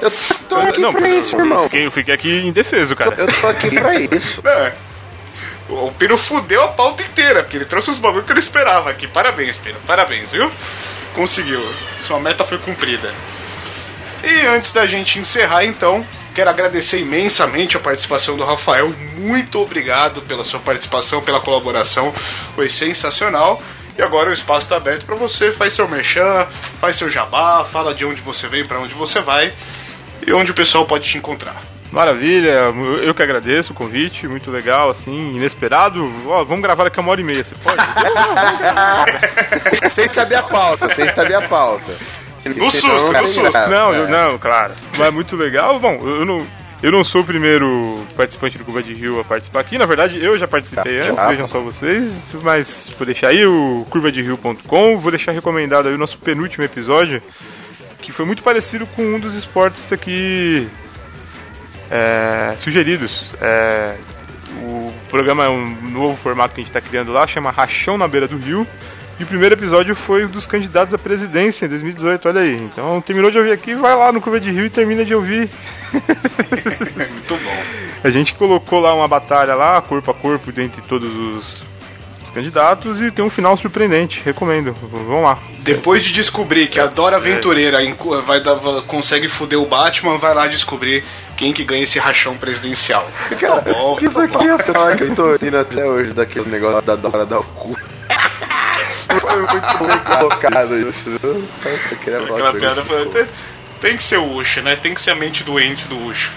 Eu 0.00 0.10
tô 0.48 0.56
aqui 0.56 0.80
não, 0.80 0.92
pra 0.92 1.08
eu- 1.08 1.18
isso, 1.20 1.34
eu, 1.34 1.40
irmão. 1.40 1.64
fiquei, 1.64 1.86
eu 1.86 1.90
fiquei 1.90 2.14
aqui 2.14 2.46
indefeso, 2.46 2.94
cara. 2.94 3.14
Eu 3.18 3.26
tô 3.26 3.46
aqui 3.48 3.70
pra 3.70 3.94
isso. 3.94 4.40
É. 4.46 4.72
O 5.66 5.90
Pino 5.92 6.18
fudeu 6.18 6.62
a 6.62 6.68
pauta 6.68 7.02
inteira, 7.02 7.42
porque 7.42 7.56
ele 7.56 7.64
trouxe 7.64 7.90
os 7.90 7.98
bagulho 7.98 8.22
que 8.22 8.30
eu 8.30 8.34
não 8.34 8.38
esperava 8.40 8.90
aqui. 8.90 9.06
Parabéns, 9.08 9.56
Pino. 9.56 9.78
Parabéns, 9.86 10.30
viu? 10.30 10.52
Conseguiu. 11.14 11.60
Sua 12.02 12.20
meta 12.20 12.44
foi 12.44 12.58
cumprida. 12.58 13.12
E 14.26 14.46
antes 14.46 14.72
da 14.72 14.86
gente 14.86 15.18
encerrar, 15.18 15.64
então, 15.64 16.04
quero 16.34 16.48
agradecer 16.48 17.00
imensamente 17.00 17.76
a 17.76 17.80
participação 17.80 18.36
do 18.36 18.44
Rafael. 18.44 18.92
Muito 19.18 19.60
obrigado 19.60 20.22
pela 20.22 20.44
sua 20.44 20.60
participação, 20.60 21.20
pela 21.20 21.40
colaboração. 21.40 22.12
Foi 22.54 22.68
sensacional. 22.68 23.60
E 23.96 24.02
agora 24.02 24.30
o 24.30 24.32
espaço 24.32 24.62
está 24.62 24.76
aberto 24.76 25.04
para 25.04 25.14
você. 25.14 25.52
Faz 25.52 25.74
seu 25.74 25.88
merchan, 25.88 26.46
faz 26.80 26.96
seu 26.96 27.10
jabá, 27.10 27.64
fala 27.70 27.94
de 27.94 28.04
onde 28.04 28.20
você 28.20 28.48
vem, 28.48 28.64
para 28.64 28.78
onde 28.78 28.94
você 28.94 29.20
vai 29.20 29.52
e 30.26 30.32
onde 30.32 30.50
o 30.50 30.54
pessoal 30.54 30.86
pode 30.86 31.08
te 31.08 31.18
encontrar. 31.18 31.54
Maravilha, 31.92 32.72
eu 33.04 33.14
que 33.14 33.22
agradeço 33.22 33.72
o 33.72 33.76
convite, 33.76 34.26
muito 34.26 34.50
legal, 34.50 34.90
assim, 34.90 35.36
inesperado. 35.36 36.12
Ó, 36.26 36.42
vamos 36.42 36.62
gravar 36.62 36.84
daqui 36.84 36.98
a 36.98 37.02
uma 37.02 37.12
hora 37.12 37.20
e 37.20 37.24
meia, 37.24 37.44
você 37.44 37.54
pode? 37.54 37.78
Sem 39.94 40.12
saber 40.12 40.36
a 40.36 40.42
pauta, 40.42 40.92
sem 40.92 41.14
saber 41.14 41.34
a 41.34 41.42
pauta. 41.42 41.94
No 42.44 42.70
susto, 42.70 42.86
não 43.12 43.22
no 43.22 43.26
susto. 43.28 43.68
Não, 43.70 43.94
eu- 43.94 44.04
É. 44.04 44.08
não, 44.08 44.38
claro. 44.38 44.72
Mas 44.92 45.00
é 45.08 45.10
muito 45.10 45.34
legal. 45.36 45.78
Bom, 45.80 45.98
eu 46.02 46.24
não, 46.24 46.46
eu 46.82 46.92
não 46.92 47.02
sou 47.04 47.22
o 47.22 47.24
primeiro 47.24 48.04
participante 48.16 48.58
do 48.58 48.64
Curva 48.64 48.82
de 48.82 48.92
Rio 48.94 49.18
a 49.20 49.24
participar 49.24 49.60
aqui. 49.60 49.78
Na 49.78 49.86
verdade, 49.86 50.22
eu 50.22 50.38
já 50.38 50.46
participei 50.46 50.98
Já, 50.98 51.04
antes, 51.04 51.16
já. 51.16 51.28
vejam 51.28 51.48
só 51.48 51.60
vocês. 51.60 52.22
Mas 52.42 52.90
vou 52.98 53.06
deixar 53.06 53.28
aí 53.28 53.46
o 53.46 53.86
curvaderio.com. 53.90 54.96
Vou 54.96 55.10
deixar 55.10 55.32
recomendado 55.32 55.88
aí 55.88 55.94
o 55.94 55.98
nosso 55.98 56.18
penúltimo 56.18 56.64
episódio, 56.64 57.22
que 58.00 58.12
foi 58.12 58.24
muito 58.26 58.42
parecido 58.42 58.86
com 58.88 59.02
um 59.02 59.18
dos 59.18 59.34
esportes 59.34 59.90
aqui 59.92 60.68
é, 61.90 62.54
sugeridos. 62.58 63.30
É, 63.40 63.94
o 64.62 64.92
programa 65.10 65.44
é 65.44 65.48
um 65.48 65.66
novo 65.90 66.16
formato 66.16 66.54
que 66.54 66.60
a 66.60 66.64
gente 66.64 66.74
está 66.76 66.80
criando 66.80 67.12
lá, 67.12 67.26
chama 67.26 67.50
Rachão 67.50 67.96
na 67.98 68.06
Beira 68.08 68.28
do 68.28 68.36
Rio. 68.36 68.66
E 69.18 69.22
o 69.22 69.26
primeiro 69.26 69.54
episódio 69.54 69.94
foi 69.94 70.24
o 70.24 70.28
dos 70.28 70.44
candidatos 70.46 70.92
à 70.92 70.98
presidência 70.98 71.66
em 71.66 71.68
2018, 71.68 72.28
olha 72.28 72.40
aí. 72.40 72.56
Então 72.56 73.00
terminou 73.00 73.30
de 73.30 73.38
ouvir 73.38 73.52
aqui, 73.52 73.74
vai 73.74 73.94
lá 73.94 74.10
no 74.10 74.20
Curva 74.20 74.40
de 74.40 74.50
Rio 74.50 74.66
e 74.66 74.70
termina 74.70 75.04
de 75.04 75.14
ouvir. 75.14 75.48
Muito 75.92 77.34
bom. 77.44 77.62
A 78.02 78.10
gente 78.10 78.34
colocou 78.34 78.80
lá 78.80 78.92
uma 78.94 79.06
batalha 79.08 79.54
lá, 79.54 79.80
corpo 79.80 80.10
a 80.10 80.14
corpo, 80.14 80.50
dentre 80.50 80.82
todos 80.82 81.08
os, 81.14 81.62
os 82.24 82.30
candidatos 82.30 83.00
e 83.00 83.10
tem 83.12 83.24
um 83.24 83.30
final 83.30 83.56
surpreendente, 83.56 84.20
recomendo. 84.24 84.72
Vão 85.06 85.22
lá. 85.22 85.38
Depois 85.60 86.02
de 86.04 86.12
descobrir 86.12 86.66
que 86.66 86.80
a 86.80 86.86
Dora 86.86 87.16
Aventureira 87.16 87.82
incu- 87.84 88.20
vai 88.22 88.40
dar- 88.40 88.56
consegue 88.86 89.28
foder 89.28 89.58
o 89.60 89.64
Batman, 89.64 90.18
vai 90.18 90.34
lá 90.34 90.48
descobrir 90.48 91.04
quem 91.36 91.52
que 91.52 91.62
ganha 91.64 91.84
esse 91.84 91.98
rachão 92.00 92.36
presidencial. 92.36 93.08
tá 93.40 93.60
bom, 93.60 93.96
Isso 94.02 94.10
tá 94.10 94.26
bom. 94.26 94.38
aqui 94.38 94.48
é 94.92 94.96
que 94.96 95.02
eu 95.04 95.14
tô 95.14 95.36
rindo 95.36 95.56
até 95.58 95.86
hoje 95.86 96.12
daquele 96.12 96.50
negócio 96.50 96.82
da 96.82 96.96
Dora 96.96 97.24
dar 97.24 97.38
o 97.38 97.44
cu. 97.44 97.76
Foi 99.20 99.36
muito 99.36 99.84
bem 99.84 100.18
colocado 100.18 100.88
isso. 100.88 101.10
viu? 101.18 101.48
Nossa, 101.64 101.96
queria 101.96 102.18
Aquela 102.20 102.52
piada 102.52 102.84
foi, 102.84 103.06
tem, 103.06 103.26
tem 103.80 103.96
que 103.96 104.02
ser 104.02 104.18
o 104.18 104.36
Ucho, 104.36 104.62
né? 104.62 104.76
Tem 104.76 104.94
que 104.94 105.00
ser 105.00 105.10
a 105.10 105.14
mente 105.14 105.42
doente 105.44 105.84
do 105.84 106.06
Ucho. 106.06 106.32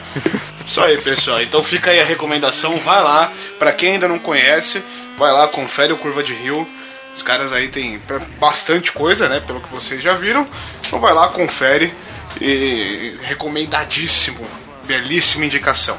Isso 0.65 0.81
aí, 0.81 0.97
pessoal. 0.97 1.41
Então 1.41 1.63
fica 1.63 1.91
aí 1.91 1.99
a 1.99 2.05
recomendação. 2.05 2.77
Vai 2.77 3.01
lá. 3.01 3.31
Pra 3.57 3.71
quem 3.71 3.93
ainda 3.93 4.07
não 4.07 4.19
conhece, 4.19 4.83
vai 5.17 5.31
lá, 5.31 5.47
confere 5.47 5.93
o 5.93 5.97
Curva 5.97 6.21
de 6.21 6.33
Rio. 6.33 6.67
Os 7.15 7.21
caras 7.21 7.51
aí 7.53 7.69
tem 7.69 7.99
bastante 8.39 8.91
coisa, 8.91 9.27
né? 9.27 9.39
Pelo 9.39 9.61
que 9.61 9.73
vocês 9.73 10.03
já 10.03 10.13
viram. 10.13 10.45
Então 10.85 10.99
vai 10.99 11.13
lá, 11.13 11.29
confere. 11.29 11.93
E 12.39 13.17
recomendadíssimo. 13.23 14.45
Belíssima 14.85 15.45
indicação. 15.45 15.97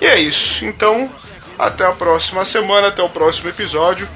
E 0.00 0.06
é 0.06 0.18
isso. 0.18 0.64
Então, 0.64 1.10
até 1.58 1.86
a 1.86 1.92
próxima 1.92 2.44
semana, 2.44 2.88
até 2.88 3.02
o 3.02 3.08
próximo 3.08 3.48
episódio. 3.48 4.08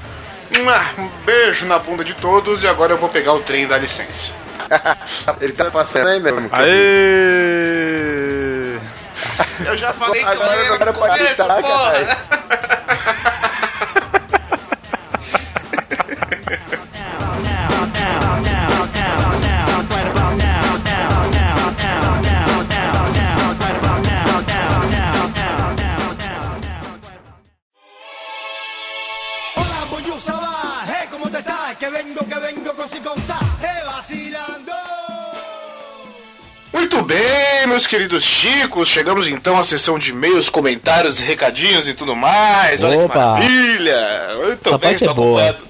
Um 0.97 1.07
beijo 1.25 1.65
na 1.65 1.77
bunda 1.79 2.03
de 2.03 2.13
todos. 2.15 2.63
E 2.63 2.67
agora 2.67 2.93
eu 2.93 2.97
vou 2.97 3.09
pegar 3.09 3.33
o 3.33 3.39
trem 3.41 3.67
da 3.67 3.77
licença. 3.77 4.33
Ele 5.41 5.53
tá 5.53 5.69
passando 5.71 6.07
aí 6.07 6.19
mesmo. 6.19 6.49
Aê! 6.51 6.69
Eu 9.65 9.77
já 9.77 9.93
falei 9.93 10.21
que 10.21 10.27
Agora 10.27 10.55
eu 10.55 10.67
no 10.69 10.75
era 10.75 10.93
pra 10.93 10.93
começo, 10.93 11.35
porra. 11.35 12.78
Que 32.19 32.25
vengo, 32.25 32.39
que 32.39 32.39
vengo 32.39 32.73
con 32.75 32.89
si 32.89 32.99
con 32.99 33.17
sa, 33.21 33.39
vacilando. 33.85 34.71
Muito 36.73 37.01
bem, 37.01 37.67
meus 37.67 37.87
queridos 37.87 38.23
chicos, 38.23 38.87
chegamos 38.87 39.27
então 39.27 39.57
à 39.57 39.63
sessão 39.63 39.97
de 39.97 40.11
e-mails, 40.11 40.49
comentários, 40.49 41.19
recadinhos 41.19 41.87
e 41.87 41.93
tudo 41.93 42.15
mais. 42.15 42.83
Olha 42.83 42.97
que 42.97 43.03
Opa. 43.05 43.15
maravilha! 43.19 44.29
Muito 44.35 44.67
Essa 44.69 44.77
bem, 44.77 44.89
parte 44.89 44.95
estou 45.03 45.11
é 45.11 45.13
boa. 45.13 45.41
acompanhado. 45.49 45.69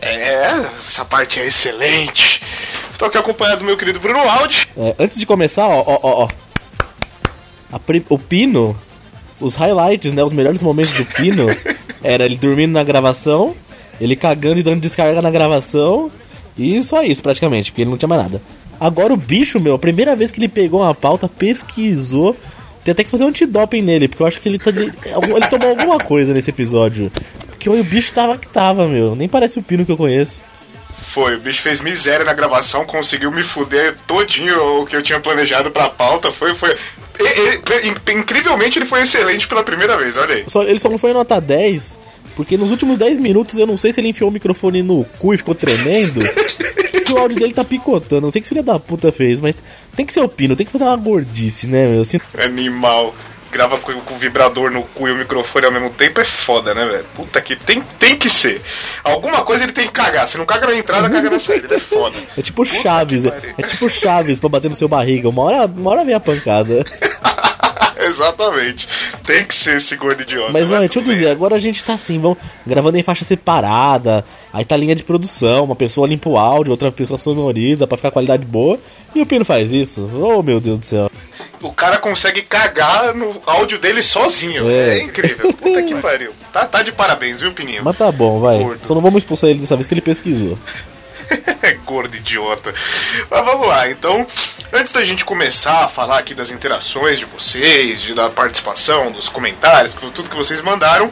É, 0.00 0.66
essa 0.88 1.04
parte 1.04 1.40
é 1.40 1.46
excelente. 1.46 2.42
Estou 2.92 3.08
aqui 3.08 3.16
acompanhado 3.18 3.58
do 3.60 3.64
meu 3.64 3.76
querido 3.76 4.00
Bruno 4.00 4.18
Aldi. 4.28 4.68
É, 4.76 4.94
antes 4.98 5.18
de 5.18 5.24
começar, 5.26 5.66
ó, 5.66 5.82
ó, 5.86 5.98
ó, 6.02 6.28
ó. 7.72 7.78
Pri- 7.78 8.04
o 8.08 8.18
Pino, 8.18 8.76
os 9.40 9.54
highlights, 9.56 10.12
né? 10.12 10.22
Os 10.22 10.32
melhores 10.32 10.60
momentos 10.60 10.92
do 10.94 11.04
Pino 11.04 11.46
era 12.02 12.24
ele 12.24 12.36
dormindo 12.36 12.72
na 12.72 12.82
gravação, 12.84 13.54
ele 14.00 14.16
cagando 14.16 14.60
e 14.60 14.62
dando 14.62 14.80
descarga 14.80 15.20
na 15.22 15.30
gravação, 15.30 16.10
e 16.56 16.82
só 16.82 17.02
isso 17.02 17.22
praticamente, 17.22 17.70
porque 17.70 17.82
ele 17.82 17.90
não 17.90 17.98
tinha 17.98 18.08
mais 18.08 18.22
nada. 18.22 18.40
Agora 18.80 19.12
o 19.12 19.16
bicho, 19.16 19.60
meu, 19.60 19.74
a 19.74 19.78
primeira 19.78 20.14
vez 20.16 20.30
que 20.30 20.38
ele 20.40 20.48
pegou 20.48 20.80
uma 20.80 20.94
pauta, 20.94 21.28
pesquisou. 21.28 22.36
Tem 22.84 22.92
até 22.92 23.02
que 23.02 23.08
fazer 23.10 23.24
um 23.24 23.28
antidoping 23.28 23.80
nele, 23.80 24.08
porque 24.08 24.22
eu 24.22 24.26
acho 24.26 24.38
que 24.40 24.48
ele, 24.48 24.58
tá 24.58 24.70
de- 24.70 24.80
ele 24.92 25.48
tomou 25.48 25.70
alguma 25.70 25.98
coisa 25.98 26.34
nesse 26.34 26.50
episódio. 26.50 27.10
Porque 27.48 27.68
o 27.70 27.82
bicho 27.82 28.12
tava 28.12 28.36
que 28.36 28.46
tava, 28.46 28.86
meu. 28.86 29.14
Nem 29.16 29.26
parece 29.28 29.58
o 29.58 29.62
Pino 29.62 29.86
que 29.86 29.92
eu 29.92 29.96
conheço. 29.96 30.40
Foi, 31.12 31.36
o 31.36 31.40
bicho 31.40 31.62
fez 31.62 31.80
miséria 31.80 32.24
na 32.26 32.34
gravação, 32.34 32.84
conseguiu 32.84 33.30
me 33.30 33.42
fuder 33.42 33.94
todinho 34.06 34.82
o 34.82 34.86
que 34.86 34.96
eu 34.96 35.02
tinha 35.02 35.18
planejado 35.20 35.70
pra 35.70 35.88
pauta. 35.88 36.30
Foi, 36.30 36.54
foi. 36.54 36.76
e- 37.18 37.24
e- 37.24 37.88
in- 37.88 38.18
incrivelmente 38.18 38.78
ele 38.78 38.84
foi 38.86 39.02
excelente 39.02 39.46
pela 39.48 39.62
primeira 39.62 39.96
vez, 39.96 40.14
olha 40.16 40.34
aí. 40.34 40.44
Só, 40.48 40.62
ele 40.64 40.78
só 40.78 40.90
não 40.90 40.98
foi 40.98 41.12
nota 41.14 41.40
10, 41.40 41.96
porque 42.36 42.56
nos 42.56 42.70
últimos 42.70 42.98
10 42.98 43.18
minutos 43.18 43.58
eu 43.58 43.66
não 43.66 43.76
sei 43.76 43.92
se 43.92 44.00
ele 44.00 44.08
enfiou 44.08 44.30
o 44.30 44.32
microfone 44.32 44.82
no 44.82 45.04
cu 45.18 45.34
e 45.34 45.38
ficou 45.38 45.54
tremendo. 45.54 46.20
que 47.04 47.12
o 47.12 47.18
áudio 47.18 47.38
dele 47.38 47.52
tá 47.52 47.64
picotando. 47.64 48.22
Não 48.22 48.32
sei 48.32 48.40
o 48.40 48.42
que 48.42 48.48
filho 48.48 48.62
da 48.62 48.78
puta 48.78 49.12
fez, 49.12 49.40
mas 49.40 49.62
tem 49.94 50.06
que 50.06 50.12
ser 50.12 50.20
o 50.20 50.28
Pino, 50.28 50.56
tem 50.56 50.64
que 50.66 50.72
fazer 50.72 50.84
uma 50.84 50.96
gordice, 50.96 51.66
né, 51.66 51.86
meu? 51.86 52.02
Assim, 52.02 52.18
Animal. 52.38 53.14
Grava 53.52 53.78
com, 53.78 53.92
com 53.92 54.14
o 54.14 54.18
vibrador 54.18 54.68
no 54.68 54.82
cu 54.82 55.06
e 55.06 55.12
o 55.12 55.16
microfone 55.16 55.66
ao 55.66 55.70
mesmo 55.70 55.88
tempo 55.90 56.20
é 56.20 56.24
foda, 56.24 56.74
né, 56.74 56.84
velho? 56.86 57.04
Puta 57.14 57.40
que 57.40 57.54
tem, 57.54 57.80
tem 58.00 58.16
que 58.16 58.28
ser. 58.28 58.60
Alguma 59.04 59.44
coisa 59.44 59.62
ele 59.62 59.72
tem 59.72 59.86
que 59.86 59.92
cagar. 59.92 60.26
Se 60.26 60.36
não 60.36 60.44
caga 60.44 60.66
na 60.66 60.74
entrada, 60.74 61.08
caga 61.08 61.30
na 61.30 61.38
saída. 61.38 61.72
É 61.72 61.78
foda. 61.78 62.16
é 62.36 62.42
tipo 62.42 62.64
Puta 62.64 62.82
Chaves, 62.82 63.24
é, 63.24 63.54
é 63.56 63.62
tipo 63.62 63.88
Chaves 63.88 64.40
pra 64.40 64.48
bater 64.48 64.68
no 64.68 64.74
seu 64.74 64.88
barriga. 64.88 65.28
Uma 65.28 65.42
hora, 65.44 65.66
uma 65.66 65.90
hora 65.92 66.04
vem 66.04 66.14
a 66.14 66.20
pancada. 66.20 66.84
Exatamente. 68.08 68.88
Tem 69.26 69.44
que 69.44 69.54
ser 69.54 69.76
esse 69.76 69.96
gordo 69.96 70.22
idiota. 70.22 70.52
Mas 70.52 70.68
vai 70.68 70.78
olha, 70.78 70.88
deixa 70.88 71.00
eu 71.00 71.04
dizer, 71.04 71.28
agora 71.30 71.56
a 71.56 71.58
gente 71.58 71.82
tá 71.82 71.94
assim, 71.94 72.20
vamos 72.20 72.38
gravando 72.66 72.98
em 72.98 73.02
faixa 73.02 73.24
separada, 73.24 74.24
aí 74.52 74.64
tá 74.64 74.76
linha 74.76 74.94
de 74.94 75.02
produção, 75.02 75.64
uma 75.64 75.76
pessoa 75.76 76.06
limpa 76.06 76.28
o 76.28 76.38
áudio, 76.38 76.70
outra 76.72 76.90
pessoa 76.92 77.18
sonoriza 77.18 77.86
pra 77.86 77.96
ficar 77.96 78.10
qualidade 78.10 78.44
boa, 78.44 78.78
e 79.14 79.20
o 79.20 79.26
Pino 79.26 79.44
faz 79.44 79.70
isso. 79.72 80.08
Oh 80.14 80.42
meu 80.42 80.60
Deus 80.60 80.78
do 80.78 80.84
céu. 80.84 81.10
O 81.62 81.72
cara 81.72 81.96
consegue 81.98 82.42
cagar 82.42 83.14
no 83.14 83.40
áudio 83.46 83.78
dele 83.78 84.02
sozinho. 84.02 84.68
É, 84.68 84.98
É. 84.98 85.02
incrível. 85.02 85.52
Puta 85.54 85.82
que 85.82 85.94
pariu. 86.00 86.30
Tá, 86.52 86.66
tá 86.66 86.82
de 86.82 86.92
parabéns, 86.92 87.40
viu, 87.40 87.52
Pininho? 87.52 87.82
Mas 87.84 87.96
tá 87.96 88.12
bom, 88.12 88.38
vai. 88.40 88.58
Gordo. 88.58 88.80
Só 88.84 88.94
não 88.94 89.00
vamos 89.00 89.22
expulsar 89.22 89.48
ele 89.50 89.60
dessa 89.60 89.74
vez 89.74 89.86
que 89.86 89.94
ele 89.94 90.00
pesquisou. 90.02 90.58
Gordo 91.84 92.16
idiota. 92.16 92.72
Mas 93.30 93.44
vamos 93.44 93.66
lá, 93.66 93.88
então, 93.90 94.26
antes 94.72 94.92
da 94.92 95.04
gente 95.04 95.24
começar 95.24 95.84
a 95.84 95.88
falar 95.88 96.18
aqui 96.18 96.34
das 96.34 96.50
interações 96.50 97.18
de 97.18 97.24
vocês, 97.24 98.00
de, 98.02 98.14
da 98.14 98.30
participação, 98.30 99.10
dos 99.12 99.28
comentários, 99.28 99.94
tudo 99.94 100.28
que 100.30 100.36
vocês 100.36 100.60
mandaram, 100.62 101.10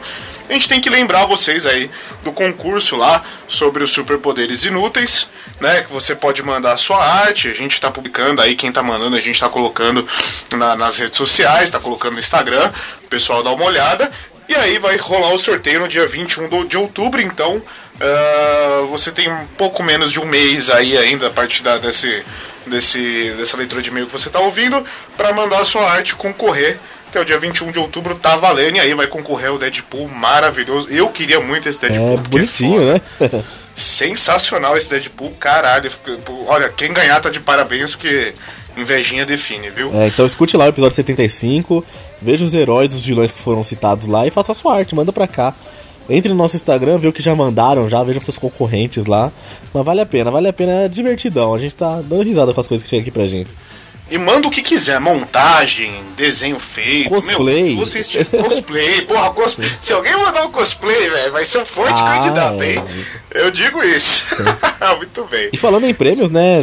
a 0.49 0.53
gente 0.53 0.67
tem 0.67 0.81
que 0.81 0.89
lembrar 0.89 1.25
vocês 1.25 1.65
aí 1.65 1.89
do 2.23 2.31
concurso 2.31 2.95
lá 2.97 3.23
sobre 3.47 3.83
os 3.83 3.91
superpoderes 3.91 4.65
inúteis, 4.65 5.29
né? 5.59 5.81
Que 5.83 5.91
você 5.91 6.13
pode 6.15 6.43
mandar 6.43 6.73
a 6.73 6.77
sua 6.77 7.01
arte, 7.03 7.47
a 7.47 7.53
gente 7.53 7.79
tá 7.79 7.89
publicando 7.89 8.41
aí, 8.41 8.53
quem 8.55 8.71
tá 8.71 8.83
mandando, 8.83 9.15
a 9.15 9.19
gente 9.21 9.39
tá 9.39 9.47
colocando 9.49 10.05
na- 10.51 10.75
nas 10.75 10.97
redes 10.97 11.17
sociais, 11.17 11.71
tá 11.71 11.79
colocando 11.79 12.13
no 12.15 12.19
Instagram, 12.19 12.71
o 13.03 13.07
pessoal 13.07 13.41
dá 13.41 13.51
uma 13.51 13.63
olhada. 13.65 14.11
E 14.53 14.55
aí 14.55 14.77
vai 14.79 14.97
rolar 14.97 15.33
o 15.33 15.39
sorteio 15.39 15.79
no 15.79 15.87
dia 15.87 16.07
21 16.07 16.47
do- 16.47 16.65
de 16.65 16.77
outubro, 16.77 17.19
então 17.19 17.61
ah, 17.99 18.85
você 18.91 19.11
tem 19.11 19.31
um 19.31 19.45
pouco 19.57 19.81
menos 19.81 20.11
de 20.11 20.19
um 20.19 20.25
mês 20.25 20.69
aí 20.69 20.95
ainda 20.97 21.27
a 21.27 21.31
partir 21.31 21.63
da, 21.63 21.77
desse, 21.77 22.23
desse, 22.67 23.33
dessa 23.37 23.57
leitura 23.57 23.81
de 23.81 23.89
e-mail 23.89 24.05
que 24.05 24.11
você 24.11 24.27
está 24.29 24.39
ouvindo 24.39 24.85
para 25.17 25.33
mandar 25.33 25.61
a 25.61 25.65
sua 25.65 25.89
arte 25.91 26.15
concorrer. 26.15 26.77
Até 27.09 27.21
o 27.21 27.25
dia 27.25 27.37
21 27.37 27.71
de 27.71 27.77
outubro 27.79 28.15
tá 28.15 28.35
valendo 28.35 28.77
e 28.77 28.79
aí 28.79 28.93
vai 28.95 29.05
concorrer 29.05 29.53
o 29.53 29.59
Deadpool 29.59 30.07
maravilhoso. 30.09 30.87
Eu 30.89 31.09
queria 31.09 31.39
muito 31.39 31.69
esse 31.69 31.79
Deadpool. 31.79 32.13
É 32.13 32.17
porque 32.17 32.29
bonitinho, 32.29 32.79
foda. 32.81 33.01
né? 33.19 33.43
Sensacional 33.75 34.75
esse 34.77 34.89
Deadpool, 34.89 35.31
caralho. 35.39 35.91
Olha, 36.47 36.69
quem 36.69 36.91
ganhar 36.91 37.19
tá 37.19 37.29
de 37.29 37.39
parabéns 37.39 37.91
porque 37.95 38.33
invejinha 38.75 39.25
define, 39.27 39.69
viu? 39.69 39.91
É, 40.01 40.07
então 40.07 40.25
escute 40.25 40.57
lá 40.57 40.65
o 40.65 40.69
episódio 40.69 40.95
75, 40.95 41.85
veja 42.23 42.45
os 42.45 42.53
heróis, 42.53 42.93
os 42.93 43.05
vilões 43.05 43.31
que 43.31 43.39
foram 43.39 43.63
citados 43.63 44.07
lá 44.07 44.25
e 44.25 44.31
faça 44.31 44.51
a 44.51 44.55
sua 44.55 44.75
arte, 44.75 44.95
manda 44.95 45.11
pra 45.13 45.27
cá. 45.27 45.53
Entre 46.09 46.27
no 46.29 46.35
nosso 46.35 46.55
Instagram, 46.57 46.97
vê 46.97 47.07
o 47.07 47.13
que 47.13 47.21
já 47.21 47.33
mandaram, 47.33 47.87
já 47.89 48.03
veja 48.03 48.19
seus 48.19 48.37
concorrentes 48.37 49.05
lá. 49.05 49.31
Mas 49.73 49.85
vale 49.85 50.01
a 50.01 50.05
pena, 50.05 50.29
vale 50.31 50.47
a 50.49 50.53
pena, 50.53 50.71
é 50.83 50.87
divertidão. 50.89 51.53
A 51.53 51.59
gente 51.59 51.75
tá 51.75 52.01
dando 52.03 52.23
risada 52.23 52.53
com 52.53 52.59
as 52.59 52.67
coisas 52.67 52.83
que 52.83 52.89
chegam 52.89 53.01
aqui 53.03 53.11
pra 53.11 53.25
gente. 53.27 53.49
E 54.11 54.17
manda 54.17 54.47
o 54.47 54.51
que 54.51 54.61
quiser, 54.61 54.99
montagem, 54.99 55.93
desenho 56.17 56.59
feito, 56.59 57.09
Cosplay. 57.09 57.75
Meu, 57.75 57.85
vocês 57.87 58.09
cosplay, 58.29 59.01
porra, 59.03 59.29
cosplay. 59.31 59.71
Se 59.81 59.93
alguém 59.93 60.11
mandar 60.17 60.45
um 60.45 60.51
cosplay, 60.51 61.09
velho, 61.09 61.31
vai 61.31 61.45
ser 61.45 61.59
um 61.59 61.65
forte 61.65 61.99
Ah, 62.01 62.17
candidato, 62.19 62.61
é. 62.61 62.73
hein? 62.73 62.83
Eu 63.31 63.49
digo 63.49 63.81
isso. 63.81 64.23
Muito 64.97 65.23
bem. 65.31 65.49
E 65.53 65.57
falando 65.57 65.85
em 65.87 65.93
prêmios, 65.93 66.29
né? 66.29 66.61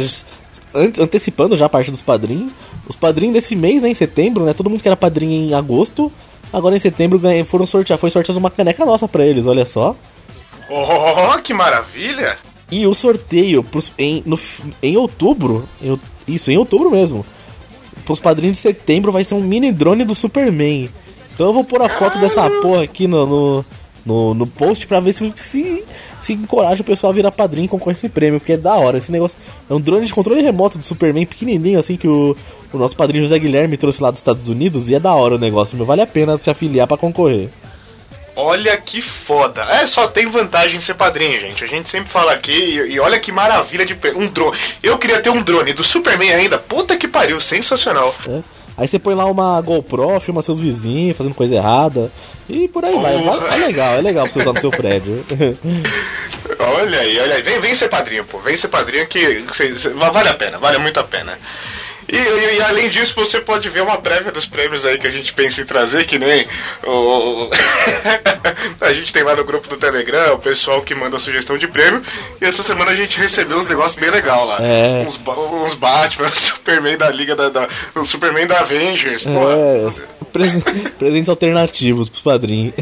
Antecipando 0.99 1.57
já 1.57 1.65
a 1.65 1.69
parte 1.69 1.89
dos 1.91 2.01
padrinhos. 2.01 2.51
Os 2.91 2.95
padrinhos 2.97 3.33
desse 3.35 3.55
mês, 3.55 3.81
né, 3.81 3.87
em 3.89 3.95
setembro, 3.95 4.43
né? 4.43 4.53
Todo 4.53 4.69
mundo 4.69 4.81
que 4.81 4.87
era 4.87 4.97
padrinho 4.97 5.49
em 5.49 5.53
agosto. 5.53 6.11
Agora 6.51 6.75
em 6.75 6.79
setembro 6.79 7.17
ganha- 7.17 7.45
foram 7.45 7.65
sortear, 7.65 7.97
foi 7.97 8.09
sorteado 8.09 8.37
uma 8.37 8.49
caneca 8.51 8.85
nossa 8.85 9.07
pra 9.07 9.25
eles, 9.25 9.45
olha 9.47 9.65
só. 9.65 9.95
Oh, 10.69 11.37
que 11.41 11.53
maravilha! 11.53 12.37
E 12.69 12.85
o 12.85 12.93
sorteio 12.93 13.63
pros, 13.63 13.91
em, 13.97 14.21
no, 14.25 14.37
em 14.83 14.97
outubro, 14.97 15.63
em 15.81 15.97
isso, 16.27 16.51
em 16.51 16.57
outubro 16.57 16.91
mesmo, 16.91 17.25
pros 18.05 18.19
padrinhos 18.19 18.57
de 18.57 18.61
setembro 18.61 19.09
vai 19.11 19.23
ser 19.23 19.35
um 19.35 19.41
mini 19.41 19.71
drone 19.71 20.03
do 20.03 20.13
Superman. 20.13 20.89
Então 21.33 21.47
eu 21.47 21.53
vou 21.53 21.63
pôr 21.63 21.81
a 21.81 21.87
foto 21.87 22.17
dessa 22.19 22.49
porra 22.61 22.83
aqui 22.83 23.07
no, 23.07 23.25
no, 23.25 23.65
no, 24.05 24.33
no 24.33 24.47
post 24.47 24.85
pra 24.85 24.99
ver 24.99 25.13
se, 25.13 25.31
se, 25.37 25.83
se 26.21 26.33
encoraja 26.33 26.81
o 26.81 26.85
pessoal 26.85 27.11
a 27.11 27.15
virar 27.15 27.31
padrinho 27.31 27.65
e 27.65 27.69
concorrer 27.69 27.95
esse 27.95 28.09
prêmio, 28.09 28.39
porque 28.39 28.53
é 28.53 28.57
da 28.57 28.73
hora. 28.73 28.97
Esse 28.97 29.11
negócio 29.11 29.37
é 29.69 29.73
um 29.73 29.81
drone 29.81 30.05
de 30.05 30.13
controle 30.13 30.41
remoto 30.41 30.77
do 30.77 30.83
Superman 30.83 31.25
pequenininho, 31.25 31.79
assim, 31.79 31.97
que 31.97 32.07
o, 32.07 32.35
o 32.71 32.77
nosso 32.77 32.95
padrinho 32.95 33.23
José 33.23 33.37
Guilherme 33.39 33.77
trouxe 33.77 34.01
lá 34.01 34.11
dos 34.11 34.19
Estados 34.19 34.47
Unidos, 34.47 34.89
e 34.89 34.95
é 34.95 34.99
da 34.99 35.13
hora 35.13 35.35
o 35.35 35.39
negócio, 35.39 35.75
meu. 35.75 35.85
Vale 35.85 36.01
a 36.01 36.07
pena 36.07 36.37
se 36.37 36.49
afiliar 36.49 36.87
pra 36.87 36.97
concorrer. 36.97 37.49
Olha 38.35 38.77
que 38.77 39.01
foda. 39.01 39.61
É, 39.63 39.85
só 39.87 40.07
tem 40.07 40.27
vantagem 40.27 40.77
em 40.77 40.81
ser 40.81 40.93
padrinho, 40.93 41.39
gente. 41.39 41.63
A 41.63 41.67
gente 41.67 41.89
sempre 41.89 42.09
fala 42.09 42.31
aqui 42.31 42.51
e, 42.51 42.93
e 42.93 42.99
olha 42.99 43.19
que 43.19 43.31
maravilha 43.31 43.85
de 43.85 43.97
um 44.15 44.27
drone. 44.27 44.57
Eu 44.81 44.97
queria 44.97 45.21
ter 45.21 45.29
um 45.29 45.43
drone 45.43 45.73
do 45.73 45.83
Superman 45.83 46.31
ainda. 46.33 46.57
Puta 46.57 46.95
que 46.95 47.07
pariu, 47.07 47.39
sensacional. 47.41 48.15
né? 48.25 48.41
Aí 48.81 48.87
você 48.87 48.97
põe 48.97 49.13
lá 49.13 49.25
uma 49.25 49.61
GoPro, 49.61 50.19
filma 50.19 50.41
seus 50.41 50.59
vizinhos 50.59 51.15
fazendo 51.15 51.35
coisa 51.35 51.53
errada. 51.53 52.11
E 52.49 52.67
por 52.67 52.83
aí 52.83 52.97
vai. 52.97 53.13
É 53.13 53.57
legal, 53.67 53.93
é 53.93 54.01
legal 54.01 54.23
pra 54.23 54.33
você 54.33 54.39
usar 54.39 54.53
no 54.53 54.59
seu 54.59 54.71
prédio. 54.71 55.23
Olha 56.57 56.99
aí, 56.99 57.19
olha 57.19 57.35
aí. 57.35 57.43
Vem, 57.43 57.59
vem 57.59 57.75
ser 57.75 57.89
padrinho, 57.89 58.25
pô. 58.25 58.39
Vem 58.39 58.57
ser 58.57 58.69
padrinho 58.69 59.05
que, 59.05 59.45
vale 60.11 60.29
a 60.29 60.33
pena, 60.33 60.57
vale 60.57 60.79
muito 60.79 60.99
a 60.99 61.03
pena. 61.03 61.37
E, 62.11 62.17
e- 62.17 62.57
e 62.57 62.61
além 62.61 62.89
disso, 62.89 63.15
você 63.15 63.39
pode 63.39 63.69
ver 63.69 63.81
uma 63.81 63.97
prévia 63.97 64.31
dos 64.31 64.45
prêmios 64.45 64.85
aí 64.85 64.97
que 64.97 65.07
a 65.07 65.11
gente 65.11 65.31
pensa 65.33 65.61
em 65.61 65.65
trazer, 65.65 66.05
que 66.05 66.19
nem 66.19 66.45
o. 66.85 67.49
a 68.81 68.93
gente 68.93 69.13
tem 69.13 69.23
lá 69.23 69.35
no 69.35 69.43
grupo 69.45 69.67
do 69.69 69.77
Telegram 69.77 70.33
o 70.33 70.39
pessoal 70.39 70.81
que 70.81 70.93
manda 70.93 71.17
sugestão 71.19 71.57
de 71.57 71.67
prêmio. 71.67 72.01
E 72.41 72.45
essa 72.45 72.63
semana 72.63 72.91
a 72.91 72.95
gente 72.95 73.17
recebeu 73.17 73.57
uns 73.59 73.67
negócios 73.67 73.95
bem 73.95 74.09
legal 74.09 74.45
lá. 74.45 74.57
É. 74.61 75.05
Uns, 75.07 75.19
uns 75.65 75.73
Batman, 75.75 76.29
Superman 76.35 76.97
da 76.97 77.09
Liga 77.09 77.35
da. 77.35 77.49
da 77.49 77.67
o 77.95 78.03
Superman 78.05 78.45
da 78.47 78.59
Avengers, 78.59 79.23
pô. 79.23 79.49
É, 79.49 79.89
presen- 80.33 80.61
presentes 80.99 81.29
alternativos 81.29 82.09
pros 82.09 82.21
padrinhos. 82.21 82.73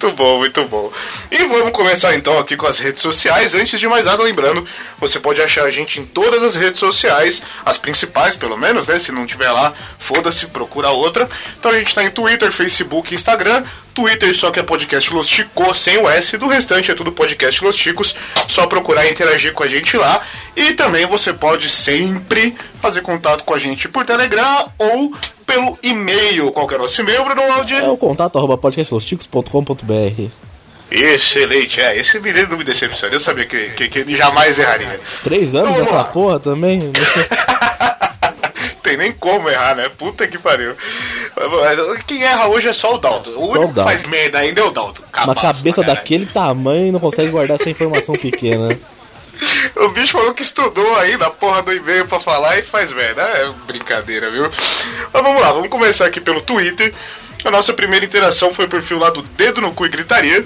Muito 0.00 0.16
bom, 0.16 0.38
muito 0.38 0.64
bom. 0.66 0.92
E 1.28 1.44
vamos 1.46 1.72
começar 1.72 2.14
então 2.14 2.38
aqui 2.38 2.56
com 2.56 2.68
as 2.68 2.78
redes 2.78 3.02
sociais. 3.02 3.52
Antes 3.52 3.80
de 3.80 3.88
mais 3.88 4.04
nada, 4.06 4.22
lembrando, 4.22 4.64
você 5.00 5.18
pode 5.18 5.42
achar 5.42 5.64
a 5.64 5.72
gente 5.72 5.98
em 5.98 6.06
todas 6.06 6.40
as 6.44 6.54
redes 6.54 6.78
sociais, 6.78 7.42
as 7.66 7.78
principais 7.78 8.36
pelo 8.36 8.56
menos, 8.56 8.86
né? 8.86 9.00
Se 9.00 9.10
não 9.10 9.26
tiver 9.26 9.50
lá, 9.50 9.74
foda-se, 9.98 10.46
procura 10.46 10.90
outra. 10.90 11.28
Então 11.58 11.72
a 11.72 11.74
gente 11.76 11.92
tá 11.92 12.04
em 12.04 12.10
Twitter, 12.10 12.52
Facebook, 12.52 13.12
Instagram. 13.12 13.64
Twitter 13.98 14.32
só 14.32 14.52
que 14.52 14.60
é 14.60 14.62
podcast 14.62 15.12
Los 15.12 15.26
Ticos 15.26 15.80
sem 15.80 15.98
o 15.98 16.08
S, 16.08 16.38
do 16.38 16.46
restante 16.46 16.88
é 16.92 16.94
tudo 16.94 17.10
podcast 17.10 17.64
Los 17.64 17.74
Ticos. 17.74 18.14
Só 18.46 18.64
procurar 18.68 19.04
e 19.06 19.10
interagir 19.10 19.52
com 19.52 19.64
a 19.64 19.68
gente 19.68 19.96
lá. 19.96 20.22
E 20.54 20.72
também 20.72 21.04
você 21.04 21.32
pode 21.32 21.68
sempre 21.68 22.54
fazer 22.80 23.02
contato 23.02 23.42
com 23.42 23.54
a 23.54 23.58
gente 23.58 23.88
por 23.88 24.06
Telegram 24.06 24.70
ou 24.78 25.12
pelo 25.44 25.76
e-mail. 25.82 26.52
Qual 26.52 26.68
que 26.68 26.74
é 26.74 26.76
o 26.78 26.82
nosso 26.82 27.00
e-mail, 27.00 27.24
Bruno 27.24 27.42
Aldi? 27.42 27.74
É 27.74 27.88
o 27.88 27.96
contato 27.96 28.38
arroba 28.38 28.56
podcastlosticos.com.br. 28.56 30.28
Excelente, 30.92 31.80
é. 31.80 31.98
Esse 31.98 32.20
menino 32.20 32.50
não 32.50 32.58
me 32.58 32.62
decepciona. 32.62 33.12
Eu 33.12 33.20
sabia 33.20 33.46
que, 33.46 33.70
que, 33.70 33.88
que 33.88 33.98
ele 33.98 34.14
jamais 34.14 34.60
erraria. 34.60 35.00
Três 35.24 35.56
anos 35.56 35.76
nessa 35.76 35.92
lá. 35.92 36.04
porra 36.04 36.38
também? 36.38 36.92
Tem 38.88 38.96
nem 38.96 39.12
como 39.12 39.50
errar, 39.50 39.74
né? 39.74 39.90
Puta 39.90 40.26
que 40.26 40.38
pariu. 40.38 40.74
Quem 42.06 42.24
erra 42.24 42.46
hoje 42.46 42.68
é 42.68 42.72
só 42.72 42.94
o 42.94 42.98
Dalton. 42.98 43.32
O 43.32 43.50
único 43.50 43.74
que 43.74 43.82
faz 43.82 44.04
merda 44.04 44.38
ainda 44.38 44.62
é 44.62 44.64
o 44.64 44.70
Dalton. 44.70 45.02
Uma 45.24 45.34
cabeça 45.34 45.82
daquele 45.82 46.24
tamanho 46.24 46.90
não 46.90 46.98
consegue 46.98 47.28
guardar 47.30 47.60
essa 47.60 47.68
informação 47.68 48.14
pequena. 48.14 48.68
O 49.76 49.90
bicho 49.90 50.14
falou 50.14 50.34
que 50.34 50.42
estudou 50.42 50.96
aí 50.96 51.16
na 51.16 51.30
porra 51.30 51.62
do 51.62 51.72
e-mail 51.72 52.08
pra 52.08 52.18
falar 52.18 52.58
e 52.58 52.62
faz 52.62 52.90
merda. 52.90 53.22
É 53.22 53.48
brincadeira, 53.68 54.28
viu? 54.28 54.50
Mas 55.12 55.22
vamos 55.22 55.40
lá, 55.40 55.52
vamos 55.52 55.68
começar 55.68 56.06
aqui 56.06 56.20
pelo 56.20 56.40
Twitter. 56.40 56.92
A 57.44 57.50
nossa 57.52 57.72
primeira 57.72 58.04
interação 58.04 58.52
foi 58.52 58.64
o 58.64 58.68
perfil 58.68 58.98
lá 58.98 59.10
do 59.10 59.22
Dedo 59.22 59.60
no 59.60 59.72
Cu 59.72 59.86
e 59.86 59.90
Gritaria. 59.90 60.44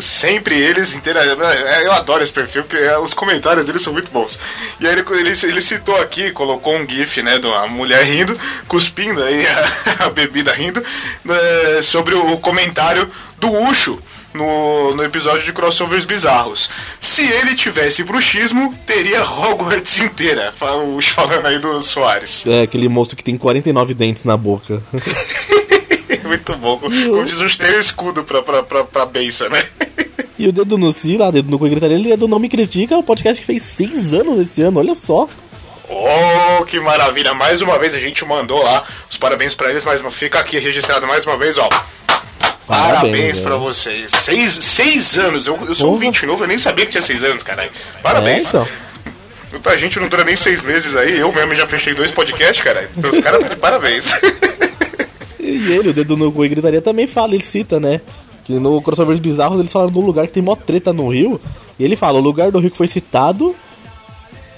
Sempre 0.00 0.58
eles 0.58 0.94
interagindo. 0.94 1.42
Eu 1.42 1.92
adoro 1.92 2.22
esse 2.22 2.32
perfil, 2.32 2.64
porque 2.64 2.82
é, 2.84 2.98
os 2.98 3.14
comentários 3.14 3.64
deles 3.64 3.82
são 3.82 3.92
muito 3.92 4.10
bons. 4.10 4.38
E 4.80 4.86
aí 4.86 4.92
ele, 4.92 5.04
ele, 5.10 5.38
ele 5.42 5.60
citou 5.60 5.96
aqui, 6.00 6.30
colocou 6.32 6.76
um 6.76 6.88
gif, 6.88 7.22
né, 7.22 7.38
de 7.38 7.46
uma 7.46 7.66
mulher 7.68 8.04
rindo, 8.04 8.38
cuspindo 8.66 9.22
aí 9.22 9.46
a, 9.46 10.04
a 10.06 10.10
bebida 10.10 10.52
rindo, 10.52 10.84
né, 11.24 11.82
sobre 11.82 12.14
o 12.14 12.36
comentário 12.38 13.10
do 13.38 13.50
Ucho 13.52 13.98
no, 14.34 14.94
no 14.96 15.04
episódio 15.04 15.44
de 15.44 15.52
crossovers 15.52 16.04
bizarros. 16.04 16.68
Se 17.00 17.22
ele 17.22 17.54
tivesse 17.54 18.02
bruxismo, 18.02 18.74
teria 18.86 19.22
Hogwarts 19.24 19.98
inteira. 19.98 20.52
Falando 20.52 21.46
aí 21.46 21.58
do 21.58 21.80
Soares. 21.82 22.44
É 22.46 22.62
aquele 22.62 22.88
monstro 22.88 23.16
que 23.16 23.24
tem 23.24 23.38
49 23.38 23.94
dentes 23.94 24.24
na 24.24 24.36
boca. 24.36 24.82
Muito 26.24 26.54
bom. 26.56 26.78
Como 26.78 27.24
diz 27.24 27.38
o 27.38 27.58
tem 27.58 27.76
o 27.76 27.80
escudo 27.80 28.24
pra, 28.24 28.42
pra, 28.42 28.62
pra, 28.62 28.84
pra 28.84 29.06
benção, 29.06 29.48
né? 29.48 29.64
E 30.36 30.48
o 30.48 30.52
Dedo 30.52 30.76
no 30.76 30.92
Si, 30.92 31.16
lá, 31.16 31.30
Dedo 31.30 31.48
no 31.48 31.58
Cu 31.60 31.68
Gritaria, 31.68 31.96
ele 31.96 32.12
é 32.12 32.16
do 32.16 32.26
Não 32.26 32.40
Me 32.40 32.48
Critica, 32.48 32.96
o 32.96 33.04
podcast 33.04 33.40
que 33.40 33.46
fez 33.46 33.62
seis 33.62 34.12
anos 34.12 34.40
esse 34.40 34.62
ano, 34.62 34.80
olha 34.80 34.94
só. 34.94 35.28
Oh, 35.88 36.64
que 36.64 36.80
maravilha! 36.80 37.32
Mais 37.34 37.62
uma 37.62 37.78
vez 37.78 37.94
a 37.94 38.00
gente 38.00 38.24
mandou 38.24 38.60
lá 38.60 38.84
os 39.08 39.16
parabéns 39.16 39.54
pra 39.54 39.70
eles, 39.70 39.84
mas 39.84 40.00
fica 40.12 40.40
aqui 40.40 40.58
registrado 40.58 41.06
mais 41.06 41.24
uma 41.24 41.38
vez, 41.38 41.56
ó. 41.56 41.68
Parabéns, 42.66 42.66
Parabéns, 42.66 43.38
pra 43.38 43.54
é. 43.54 43.58
vocês. 43.58 44.10
Seis, 44.22 44.58
seis 44.62 45.18
anos, 45.18 45.46
eu, 45.46 45.56
eu 45.68 45.74
sou 45.74 45.90
um 45.90 45.98
Porra. 45.98 46.10
20 46.10 46.26
novo, 46.26 46.44
eu 46.44 46.48
nem 46.48 46.58
sabia 46.58 46.86
que 46.86 46.92
tinha 46.92 47.02
seis 47.02 47.22
anos, 47.22 47.42
caralho. 47.42 47.70
Parabéns. 48.02 48.46
É, 48.46 48.48
então. 48.48 48.68
A 49.66 49.76
gente 49.76 50.00
não 50.00 50.08
dura 50.08 50.24
nem 50.24 50.36
seis 50.36 50.60
meses 50.62 50.96
aí, 50.96 51.18
eu 51.20 51.32
mesmo 51.32 51.54
já 51.54 51.66
fechei 51.66 51.94
dois 51.94 52.10
podcasts, 52.10 52.62
caralho. 52.64 52.88
Então 52.96 53.10
os 53.10 53.20
caras 53.20 53.40
tá 53.40 53.48
de 53.48 53.56
parabéns. 53.56 54.06
E 55.44 55.72
ele, 55.72 55.90
o 55.90 55.92
Dedo 55.92 56.16
no 56.16 56.32
Cu 56.32 56.44
e 56.44 56.48
Gritaria, 56.48 56.80
também 56.80 57.06
fala, 57.06 57.34
ele 57.34 57.44
cita, 57.44 57.78
né? 57.78 58.00
Que 58.44 58.54
no 58.54 58.80
Crossovers 58.80 59.20
Bizarros 59.20 59.60
eles 59.60 59.72
falaram 59.72 59.92
de 59.92 59.98
um 59.98 60.06
lugar 60.06 60.26
que 60.26 60.32
tem 60.32 60.42
mó 60.42 60.56
treta 60.56 60.92
no 60.92 61.08
Rio. 61.08 61.40
E 61.78 61.84
ele 61.84 61.96
fala, 61.96 62.18
o 62.18 62.22
lugar 62.22 62.50
do 62.50 62.58
Rio 62.58 62.70
que 62.70 62.76
foi 62.76 62.88
citado, 62.88 63.54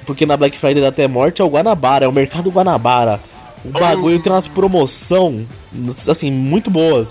porque 0.07 0.25
na 0.25 0.37
Black 0.37 0.57
Friday 0.57 0.83
dá 0.83 0.89
até 0.89 1.09
morte, 1.09 1.43
é 1.43 1.45
o 1.45 1.49
Guanabara, 1.49 2.05
é 2.05 2.09
o 2.09 2.13
mercado 2.13 2.51
Guanabara. 2.51 3.21
O 3.65 3.71
bagulho 3.71 4.21
tem 4.21 4.33
umas 4.33 4.47
promoção, 4.47 5.45
assim, 6.09 6.31
muito 6.31 6.71
boas. 6.71 7.09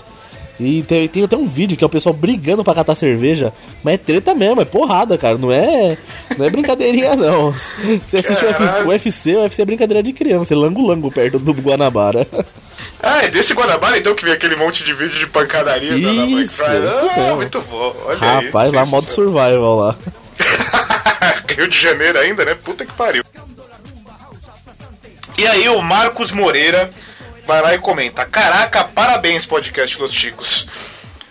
E 0.58 0.82
tem, 0.84 1.06
tem 1.06 1.22
até 1.22 1.36
um 1.36 1.46
vídeo 1.46 1.76
que 1.76 1.84
é 1.84 1.86
o 1.86 1.90
pessoal 1.90 2.14
brigando 2.14 2.64
pra 2.64 2.74
catar 2.74 2.94
cerveja, 2.94 3.52
mas 3.84 3.94
é 3.94 3.98
treta 3.98 4.34
mesmo, 4.34 4.62
é 4.62 4.64
porrada, 4.64 5.18
cara, 5.18 5.36
não 5.36 5.52
é, 5.52 5.98
não 6.38 6.46
é 6.46 6.50
brincadeirinha 6.50 7.14
não. 7.14 7.52
Você 7.52 8.16
assiste 8.16 8.42
o 8.84 8.88
UFC, 8.88 9.36
o 9.36 9.42
UFC 9.42 9.60
é 9.60 9.64
brincadeira 9.66 10.02
de 10.02 10.14
criança, 10.14 10.54
é 10.54 10.56
lango-lango 10.56 11.10
perto 11.10 11.38
do 11.38 11.52
Guanabara. 11.52 12.26
ah, 13.02 13.22
é 13.24 13.28
desse 13.28 13.52
Guanabara 13.54 13.98
então 13.98 14.14
que 14.14 14.24
vem 14.24 14.34
aquele 14.34 14.56
monte 14.56 14.84
de 14.84 14.92
vídeo 14.94 15.18
de 15.18 15.26
pancadaria 15.26 15.92
da 15.98 16.08
da 16.12 16.26
Black 16.26 16.44
Isso, 16.44 16.62
Friday. 16.64 16.86
isso 16.88 17.10
Ah, 17.10 17.16
mesmo. 17.18 17.36
muito 17.36 17.60
bom, 17.62 17.96
olha 18.06 18.38
aí. 18.38 18.46
Rapaz, 18.46 18.72
lá 18.72 18.84
modo 18.86 19.08
survival 19.10 19.76
lá. 19.76 19.96
Rio 21.56 21.68
de 21.68 21.78
Janeiro 21.80 22.18
ainda, 22.18 22.44
né? 22.44 22.54
Puta 22.54 22.84
que 22.84 22.92
pariu. 22.92 23.22
E 25.38 25.46
aí 25.46 25.68
o 25.68 25.80
Marcos 25.82 26.30
Moreira 26.32 26.90
vai 27.46 27.62
lá 27.62 27.74
e 27.74 27.78
comenta: 27.78 28.24
Caraca, 28.24 28.84
parabéns, 28.84 29.46
podcast 29.46 29.98
Los 30.00 30.12
Chicos. 30.12 30.66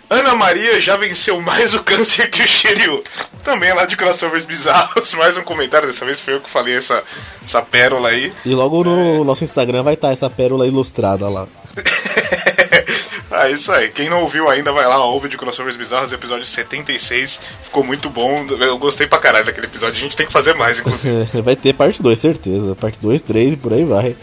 Ana 0.08 0.34
Maria 0.36 0.80
já 0.80 0.96
venceu 0.96 1.40
mais 1.40 1.74
o 1.74 1.82
câncer 1.82 2.30
que 2.30 2.40
o 2.42 2.46
Shiryu. 2.46 3.02
Também 3.44 3.70
é 3.70 3.74
lá 3.74 3.84
de 3.84 3.96
crossovers 3.96 4.44
bizarros. 4.44 5.14
Mais 5.14 5.36
um 5.36 5.42
comentário, 5.42 5.88
dessa 5.88 6.04
vez 6.04 6.20
foi 6.20 6.34
eu 6.34 6.40
que 6.40 6.48
falei 6.48 6.76
essa, 6.76 7.02
essa 7.44 7.60
pérola 7.60 8.10
aí. 8.10 8.32
E 8.44 8.54
logo 8.54 8.84
no 8.84 9.24
nosso 9.24 9.42
Instagram 9.42 9.82
vai 9.82 9.94
estar 9.94 10.12
essa 10.12 10.30
pérola 10.30 10.66
ilustrada 10.66 11.28
lá. 11.28 11.46
ah, 13.30 13.48
isso 13.50 13.72
aí. 13.72 13.88
Quem 13.88 14.08
não 14.08 14.22
ouviu 14.22 14.48
ainda, 14.48 14.72
vai 14.72 14.86
lá, 14.86 15.04
ouve 15.04 15.28
de 15.28 15.36
crossovers 15.36 15.76
bizarros, 15.76 16.12
episódio 16.12 16.46
76. 16.46 17.40
Ficou 17.64 17.82
muito 17.82 18.08
bom. 18.08 18.46
Eu 18.60 18.78
gostei 18.78 19.08
pra 19.08 19.18
caralho 19.18 19.46
daquele 19.46 19.66
episódio. 19.66 19.96
A 19.96 20.00
gente 20.00 20.16
tem 20.16 20.26
que 20.26 20.32
fazer 20.32 20.54
mais, 20.54 20.78
inclusive. 20.78 21.26
vai 21.42 21.56
ter 21.56 21.72
parte 21.72 22.00
2, 22.00 22.18
certeza. 22.18 22.76
Parte 22.76 22.98
2, 23.00 23.22
3 23.22 23.54
e 23.54 23.56
por 23.56 23.72
aí 23.72 23.84
vai. 23.84 24.14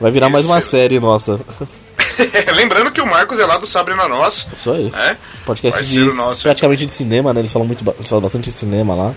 Vai 0.00 0.10
virar 0.12 0.28
mais 0.28 0.46
uma 0.46 0.60
Isso. 0.60 0.70
série 0.70 1.00
nossa. 1.00 1.40
Lembrando 2.54 2.90
que 2.90 3.00
o 3.00 3.06
Marcos 3.06 3.38
é 3.38 3.46
lá 3.46 3.58
do 3.58 3.66
Sabre 3.66 3.94
na 3.94 4.08
Nós. 4.08 4.46
Isso 4.52 4.70
aí. 4.70 4.92
É? 4.94 5.16
Podcast 5.44 5.84
de, 5.84 6.00
nosso. 6.00 6.42
praticamente 6.42 6.86
de 6.86 6.92
cinema, 6.92 7.32
né? 7.32 7.40
Eles 7.40 7.52
falam, 7.52 7.66
muito, 7.66 7.82
eles 7.98 8.08
falam 8.08 8.22
bastante 8.22 8.50
de 8.50 8.56
cinema 8.56 8.94
lá. 8.94 9.14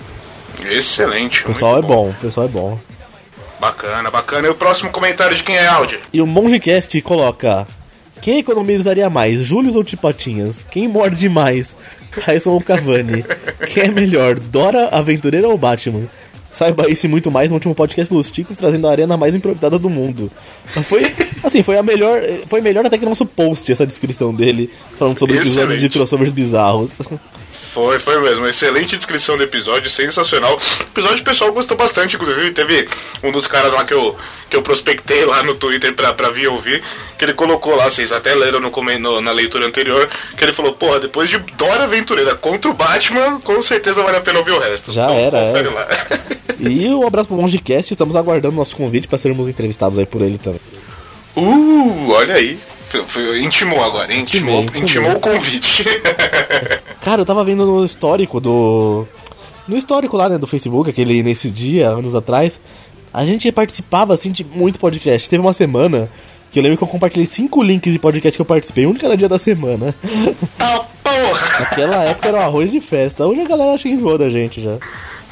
Excelente. 0.63 1.43
O 1.43 1.47
pessoal 1.47 1.73
é 1.73 1.75
muito 1.81 1.87
bom, 1.87 2.09
o 2.09 2.13
pessoal 2.15 2.45
é 2.45 2.49
bom. 2.49 2.79
Bacana, 3.59 4.09
bacana. 4.09 4.47
E 4.47 4.49
o 4.49 4.55
próximo 4.55 4.91
comentário 4.91 5.35
de 5.35 5.43
quem 5.43 5.55
é 5.55 5.67
áudio? 5.67 5.99
E 6.13 6.21
o 6.21 6.27
Mongecast 6.27 7.01
coloca: 7.01 7.67
Quem 8.21 8.39
economizaria 8.39 9.09
mais, 9.09 9.41
Július 9.41 9.75
ou 9.75 9.83
Tipatinhas? 9.83 10.57
Quem 10.69 10.87
morde 10.87 11.27
mais, 11.29 11.75
Tyson 12.25 12.51
ou 12.51 12.61
Cavani? 12.61 13.23
Quem 13.73 13.83
é 13.83 13.87
melhor, 13.87 14.39
Dora, 14.39 14.89
Aventureira 14.89 15.47
ou 15.47 15.57
Batman? 15.57 16.07
Saiba 16.57 16.89
isso 16.89 17.05
e 17.05 17.09
muito 17.09 17.29
mais 17.29 17.49
no 17.49 17.55
último 17.55 17.75
podcast 17.75 18.13
dos 18.13 18.31
Ticos, 18.31 18.55
trazendo 18.57 18.87
a 18.87 18.91
arena 18.91 19.17
mais 19.17 19.35
improvisada 19.35 19.77
do 19.77 19.89
mundo. 19.89 20.31
Foi, 20.87 21.11
assim, 21.43 21.61
foi 21.61 21.77
a 21.77 21.83
melhor, 21.83 22.21
foi 22.47 22.61
melhor 22.61 22.85
até 22.85 22.97
que 22.97 23.05
nosso 23.05 23.25
post, 23.25 23.71
essa 23.71 23.85
descrição 23.85 24.33
dele, 24.33 24.69
falando 24.97 25.19
sobre 25.19 25.35
episódios 25.35 25.55
de 25.79 25.87
Excelente. 25.87 25.93
crossovers 25.93 26.31
bizarros. 26.31 26.91
Foi, 27.73 27.99
foi 27.99 28.21
mesmo. 28.21 28.47
Excelente 28.47 28.95
descrição 28.95 29.35
do 29.35 29.43
episódio, 29.43 29.89
sensacional. 29.91 30.55
O 30.55 30.83
episódio 30.97 31.19
o 31.19 31.23
pessoal 31.25 31.51
gostou 31.51 31.75
bastante, 31.75 32.15
inclusive. 32.15 32.51
Teve 32.51 32.87
um 33.21 33.33
dos 33.33 33.47
caras 33.47 33.73
lá 33.73 33.83
que 33.83 33.93
eu, 33.93 34.15
que 34.49 34.55
eu 34.55 34.61
prospectei 34.61 35.25
lá 35.25 35.43
no 35.43 35.55
Twitter 35.55 35.93
pra, 35.93 36.13
pra 36.13 36.29
vir 36.29 36.47
ouvir, 36.47 36.81
que 37.17 37.25
ele 37.25 37.33
colocou 37.33 37.75
lá, 37.75 37.91
vocês 37.91 38.13
até 38.13 38.33
leram 38.33 38.61
no, 38.61 38.71
no- 38.99 39.19
na 39.19 39.31
leitura 39.33 39.65
anterior, 39.67 40.09
que 40.37 40.45
ele 40.45 40.53
falou, 40.53 40.71
porra, 40.71 41.01
depois 41.01 41.29
de 41.29 41.37
Dora 41.57 41.83
Aventureira 41.83 42.33
contra 42.35 42.71
o 42.71 42.73
Batman, 42.73 43.41
com 43.41 43.61
certeza 43.61 44.01
vale 44.01 44.15
a 44.15 44.21
pena 44.21 44.39
ouvir 44.39 44.51
o 44.51 44.59
resto. 44.59 44.93
Já 44.93 45.11
era, 45.11 45.37
confere 45.37 45.67
é. 45.67 45.71
lá. 45.71 45.87
E 46.59 46.87
um 46.89 47.05
abraço 47.05 47.27
pro 47.27 47.37
Mongecast, 47.37 47.93
estamos 47.93 48.15
aguardando 48.15 48.55
nosso 48.55 48.75
convite 48.75 49.07
para 49.07 49.17
sermos 49.17 49.47
entrevistados 49.47 49.99
aí 49.99 50.05
por 50.05 50.21
ele 50.21 50.37
também. 50.37 50.61
Uh, 51.35 52.09
olha 52.11 52.35
aí. 52.35 52.57
Intimou 53.41 53.83
agora, 53.83 54.13
intimou, 54.13 54.61
Intimei, 54.61 54.81
intimou 54.81 55.11
o 55.13 55.19
convite. 55.19 55.83
Cara, 57.01 57.21
eu 57.21 57.25
tava 57.25 57.43
vendo 57.43 57.65
no 57.65 57.83
histórico 57.83 58.39
do. 58.39 59.05
No 59.67 59.75
histórico 59.75 60.15
lá, 60.15 60.29
né, 60.29 60.37
do 60.37 60.47
Facebook, 60.47 60.89
aquele 60.89 61.23
nesse 61.23 61.49
dia, 61.49 61.89
anos 61.89 62.15
atrás, 62.15 62.59
a 63.13 63.25
gente 63.25 63.51
participava 63.51 64.13
assim 64.13 64.31
de 64.31 64.43
muito 64.43 64.79
podcast. 64.79 65.27
Teve 65.27 65.41
uma 65.41 65.53
semana 65.53 66.09
que 66.51 66.59
eu 66.59 66.63
lembro 66.63 66.77
que 66.77 66.83
eu 66.83 66.87
compartilhei 66.87 67.25
cinco 67.25 67.61
links 67.61 67.91
de 67.91 67.99
podcast 67.99 68.37
que 68.37 68.41
eu 68.41 68.45
participei, 68.45 68.85
um 68.85 68.93
de 68.93 68.99
cada 68.99 69.17
dia 69.17 69.27
da 69.27 69.39
semana. 69.39 69.93
ah, 70.59 70.85
porra! 71.03 71.59
Naquela 71.59 72.03
época 72.05 72.27
era 72.29 72.37
um 72.37 72.41
arroz 72.41 72.71
de 72.71 72.79
festa. 72.79 73.25
Hoje 73.25 73.41
a 73.41 73.47
galera 73.47 73.73
acha 73.73 73.83
que 73.83 73.89
enjoou 73.89 74.17
da 74.17 74.29
gente 74.29 74.61
já. 74.61 74.77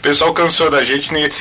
O 0.04 0.08
pessoal 0.14 0.34
cansou 0.34 0.70
da 0.70 0.84
gente. 0.84 1.14
ninguém- 1.14 1.32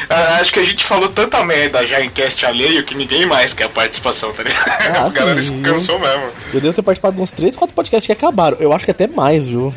acho 0.41 0.53
que 0.53 0.61
a 0.61 0.65
gente 0.65 0.85
falou 0.85 1.09
tanta 1.09 1.43
merda 1.43 1.85
já 1.85 2.01
em 2.01 2.09
cast 2.09 2.47
alheio 2.47 2.85
que 2.85 2.95
ninguém 2.95 3.27
mais 3.27 3.53
quer 3.53 3.65
a 3.65 3.69
participação, 3.69 4.33
tá 4.33 4.45
ligado? 4.45 4.69
Ah, 4.69 5.07
a 5.07 5.09
galera 5.09 5.43
sim. 5.43 5.61
cansou 5.63 5.99
mesmo. 5.99 6.23
Eu 6.55 6.61
devo 6.61 6.73
ter 6.73 6.83
participado 6.83 7.17
de 7.17 7.23
uns 7.23 7.33
3, 7.33 7.57
4 7.57 7.75
podcasts 7.75 8.07
que 8.07 8.13
acabaram. 8.13 8.57
Eu 8.61 8.73
acho 8.73 8.85
que 8.85 8.93
até 8.93 9.09
mais, 9.09 9.49
viu? 9.49 9.75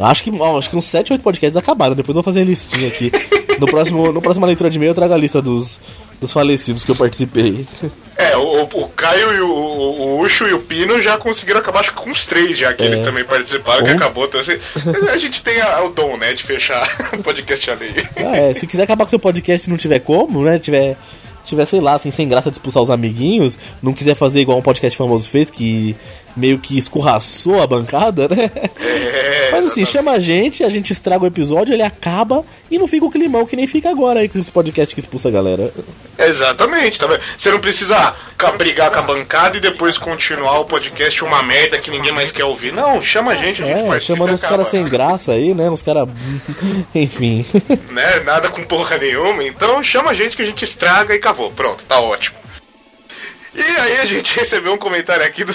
Acho 0.00 0.22
que, 0.22 0.30
ó, 0.38 0.56
acho 0.56 0.70
que 0.70 0.76
uns 0.76 0.84
7, 0.84 1.14
8 1.14 1.22
podcasts 1.22 1.56
acabaram. 1.56 1.96
Depois 1.96 2.16
eu 2.16 2.22
vou 2.22 2.32
fazer 2.32 2.42
a 2.42 2.48
listinha 2.48 2.86
aqui. 2.86 3.10
No 3.58 3.66
próximo, 3.66 4.12
no 4.12 4.22
próxima 4.22 4.46
leitura 4.46 4.70
de 4.70 4.76
e-mail 4.76 4.90
eu 4.90 4.94
trago 4.94 5.12
a 5.12 5.16
lista 5.18 5.42
dos, 5.42 5.80
dos 6.20 6.30
falecidos 6.30 6.84
que 6.84 6.90
eu 6.92 6.96
participei. 6.96 7.66
É, 8.16 8.36
o, 8.36 8.62
o 8.62 8.88
Caio 8.90 9.34
e 9.34 9.40
o, 9.40 9.48
o, 9.50 10.05
o 10.42 10.46
Ucho 10.46 10.48
e 10.48 10.52
o 10.54 10.58
Pino 10.60 11.00
já 11.02 11.16
conseguiram 11.16 11.60
acabar, 11.60 11.80
acho 11.80 11.90
que 11.94 11.96
com 12.02 12.10
uns 12.10 12.26
três 12.26 12.56
já 12.58 12.72
que 12.74 12.82
É. 12.82 12.86
eles 12.86 13.00
também 13.00 13.24
participaram, 13.24 13.84
que 13.84 13.92
Um- 13.92 13.96
acabou. 13.96 14.24
Então, 14.26 14.40
assim, 14.40 14.58
a 15.12 15.16
gente 15.18 15.42
tem 15.42 15.60
a- 15.60 15.82
o 15.84 15.90
dom, 15.90 16.16
né, 16.16 16.32
de 16.34 16.42
fechar 16.42 16.86
o 17.14 17.22
podcast 17.22 17.70
alheio. 17.70 17.94
Ah, 18.16 18.36
é, 18.36 18.54
se 18.54 18.66
quiser 18.66 18.82
acabar 18.84 19.04
com 19.04 19.10
seu 19.10 19.18
podcast 19.18 19.66
e 19.66 19.70
não 19.70 19.76
tiver 19.76 20.00
como, 20.00 20.42
né? 20.44 20.58
Tiver, 20.58 20.96
tiver, 21.44 21.64
sei 21.66 21.80
lá, 21.80 21.94
assim, 21.94 22.10
sem 22.10 22.28
graça 22.28 22.50
de 22.50 22.56
expulsar 22.56 22.82
os 22.82 22.90
amiguinhos, 22.90 23.58
não 23.82 23.92
quiser 23.92 24.14
fazer 24.14 24.40
igual 24.40 24.58
um 24.58 24.62
podcast 24.62 24.96
famoso 24.96 25.28
fez, 25.28 25.50
que 25.50 25.96
meio 26.36 26.58
que 26.58 26.76
escorraçou 26.76 27.62
a 27.62 27.66
bancada, 27.66 28.28
né? 28.28 28.50
É, 28.80 29.45
Faz 29.56 29.72
assim, 29.72 29.82
exatamente. 29.82 29.92
chama 29.92 30.10
a 30.12 30.20
gente, 30.20 30.64
a 30.64 30.68
gente 30.68 30.92
estraga 30.92 31.24
o 31.24 31.26
episódio, 31.26 31.72
ele 31.74 31.82
acaba 31.82 32.44
e 32.70 32.78
não 32.78 32.86
fica 32.88 33.04
o 33.06 33.10
climão 33.10 33.46
que 33.46 33.56
nem 33.56 33.66
fica 33.66 33.90
agora 33.90 34.20
aí 34.20 34.28
com 34.28 34.38
esse 34.38 34.50
podcast 34.50 34.94
que 34.94 35.00
expulsa 35.00 35.28
a 35.28 35.30
galera. 35.32 35.72
Exatamente, 36.18 36.98
tá 36.98 37.06
vendo? 37.06 37.20
Você 37.36 37.50
não 37.50 37.60
precisa 37.60 38.14
brigar 38.58 38.90
com 38.90 38.98
a 38.98 39.02
bancada 39.02 39.56
e 39.56 39.60
depois 39.60 39.98
continuar 39.98 40.60
o 40.60 40.64
podcast 40.64 41.22
uma 41.24 41.42
merda 41.42 41.78
que 41.78 41.90
ninguém 41.90 42.12
mais 42.12 42.32
quer 42.32 42.44
ouvir. 42.44 42.72
Não, 42.72 43.02
chama 43.02 43.32
a 43.32 43.36
gente, 43.36 43.62
a 43.62 43.66
gente 43.66 43.78
É, 43.80 43.86
participa 43.86 44.16
chamando 44.16 44.34
acaba, 44.34 44.50
caras 44.56 44.68
sem 44.68 44.84
graça 44.84 45.32
aí, 45.32 45.54
né? 45.54 45.68
Uns 45.70 45.82
caras. 45.82 46.08
Enfim. 46.94 47.44
né? 47.90 48.20
Nada 48.24 48.48
com 48.48 48.62
porra 48.64 48.96
nenhuma. 48.98 49.44
Então 49.44 49.82
chama 49.82 50.10
a 50.10 50.14
gente 50.14 50.36
que 50.36 50.42
a 50.42 50.46
gente 50.46 50.64
estraga 50.64 51.14
e 51.14 51.18
acabou. 51.18 51.50
Pronto, 51.50 51.84
tá 51.86 52.00
ótimo. 52.00 52.36
E 53.56 53.80
aí 53.80 53.98
a 53.98 54.04
gente 54.04 54.36
recebeu 54.38 54.74
um 54.74 54.78
comentário 54.78 55.24
aqui 55.24 55.44
do, 55.44 55.54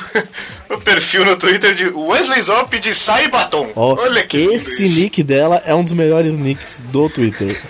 do 0.70 0.80
perfil 0.82 1.24
no 1.24 1.36
Twitter 1.36 1.76
de 1.76 1.88
Wesley 1.88 2.42
Zop 2.42 2.80
de 2.80 2.96
Sai 2.96 3.28
Batom. 3.28 3.70
Ó, 3.76 3.96
Olha 3.96 4.26
que 4.26 4.38
esse 4.38 4.84
nick 4.84 5.22
dela 5.22 5.62
é 5.66 5.76
um 5.76 5.84
dos 5.84 5.94
melhores 5.94 6.32
nicks 6.32 6.82
do 6.86 7.10
Twitter. 7.10 7.56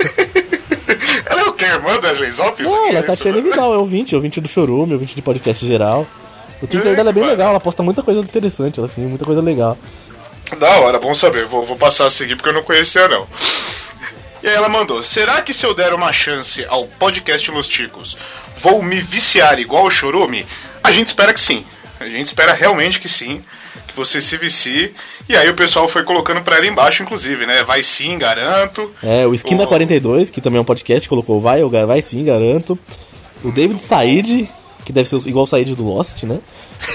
Ela 1.25 1.41
é 1.41 1.43
o 1.45 1.53
que? 1.53 1.63
Irmã 1.63 1.97
do 1.97 2.07
Wesley 2.07 2.31
Zop? 2.31 2.61
Não, 2.63 2.89
ela 2.89 2.99
é 2.99 3.01
Tatiana 3.01 3.37
né? 3.37 3.43
Vidal, 3.49 3.73
é 3.73 3.77
ouvinte, 3.77 4.15
ouvinte 4.15 4.41
do 4.41 4.49
Chorume, 4.49 4.93
ouvinte 4.93 5.15
de 5.15 5.21
podcast 5.21 5.65
geral. 5.65 6.05
O 6.61 6.67
Twitter 6.67 6.95
dela 6.95 7.09
é 7.09 7.13
bem 7.13 7.25
legal, 7.25 7.51
ela 7.51 7.59
posta 7.59 7.81
muita 7.81 8.03
coisa 8.03 8.19
interessante, 8.19 8.79
ela 8.79 8.87
assim, 8.87 9.01
muita 9.01 9.23
coisa 9.23 9.41
legal. 9.41 9.77
Da 10.59 10.79
hora, 10.79 10.99
bom 10.99 11.15
saber. 11.15 11.45
Vou, 11.45 11.65
vou 11.65 11.77
passar 11.77 12.07
a 12.07 12.11
seguir 12.11 12.35
porque 12.35 12.49
eu 12.49 12.53
não 12.53 12.63
conhecia, 12.63 13.07
não. 13.07 13.25
E 14.43 14.47
aí 14.47 14.53
ela 14.55 14.67
mandou: 14.67 15.03
Será 15.03 15.41
que 15.41 15.53
se 15.53 15.65
eu 15.65 15.73
der 15.73 15.93
uma 15.93 16.11
chance 16.11 16.65
ao 16.67 16.87
podcast 16.87 17.49
Los 17.51 17.67
Ticos, 17.67 18.17
vou 18.61 18.81
me 18.81 18.99
viciar 19.01 19.59
igual 19.59 19.85
o 19.85 19.91
Chorume? 19.91 20.45
A 20.83 20.91
gente 20.91 21.07
espera 21.07 21.33
que 21.33 21.39
sim. 21.39 21.63
A 21.99 22.05
gente 22.05 22.27
espera 22.27 22.53
realmente 22.53 22.99
que 22.99 23.09
sim. 23.09 23.41
Que 23.87 23.95
você 23.95 24.21
se 24.21 24.37
vicie. 24.37 24.93
E 25.27 25.35
aí 25.35 25.49
o 25.49 25.53
pessoal 25.53 25.87
foi 25.87 26.03
colocando 26.03 26.41
pra 26.41 26.57
ela 26.57 26.65
embaixo, 26.65 27.03
inclusive, 27.03 27.45
né? 27.45 27.63
Vai 27.63 27.83
sim, 27.83 28.17
garanto. 28.17 28.91
É, 29.03 29.27
o 29.27 29.33
Esquina 29.33 29.63
O- 29.63 29.67
42, 29.67 30.29
que 30.29 30.39
também 30.41 30.57
é 30.57 30.61
um 30.61 30.65
podcast, 30.65 31.07
colocou 31.09 31.41
vai, 31.41 31.61
vai 31.85 32.01
sim, 32.01 32.23
garanto. 32.23 32.77
O 33.43 33.51
David 33.51 33.81
Said, 33.81 34.47
que 34.85 34.93
deve 34.93 35.09
ser 35.09 35.17
igual 35.27 35.43
o 35.43 35.47
Said 35.47 35.75
do 35.75 35.83
Lost, 35.83 36.23
né? 36.23 36.39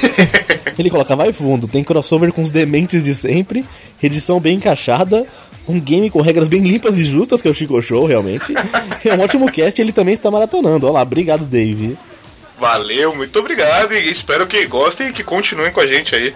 Ele 0.78 0.90
coloca 0.90 1.16
vai 1.16 1.32
fundo, 1.32 1.66
tem 1.66 1.82
crossover 1.82 2.32
com 2.32 2.42
os 2.42 2.50
dementes 2.50 3.02
de 3.02 3.14
sempre, 3.14 3.64
edição 4.02 4.38
bem 4.38 4.56
encaixada, 4.56 5.26
Um 5.68 5.80
game 5.80 6.10
com 6.10 6.20
regras 6.20 6.48
bem 6.48 6.60
limpas 6.60 6.96
e 6.96 7.04
justas, 7.04 7.42
que 7.42 7.48
é 7.48 7.50
o 7.50 7.54
Chico 7.54 7.80
Show, 7.82 8.06
realmente. 8.06 8.54
É 9.04 9.14
um 9.14 9.20
ótimo 9.20 9.50
cast 9.50 9.80
ele 9.80 9.92
também 9.92 10.14
está 10.14 10.30
maratonando. 10.30 10.86
Olá, 10.86 11.02
obrigado, 11.02 11.44
Dave. 11.44 11.96
Valeu, 12.58 13.14
muito 13.14 13.38
obrigado 13.38 13.92
e 13.92 14.10
espero 14.10 14.46
que 14.46 14.64
gostem 14.66 15.08
e 15.08 15.12
que 15.12 15.22
continuem 15.22 15.70
com 15.70 15.80
a 15.80 15.86
gente 15.86 16.14
aí 16.14 16.32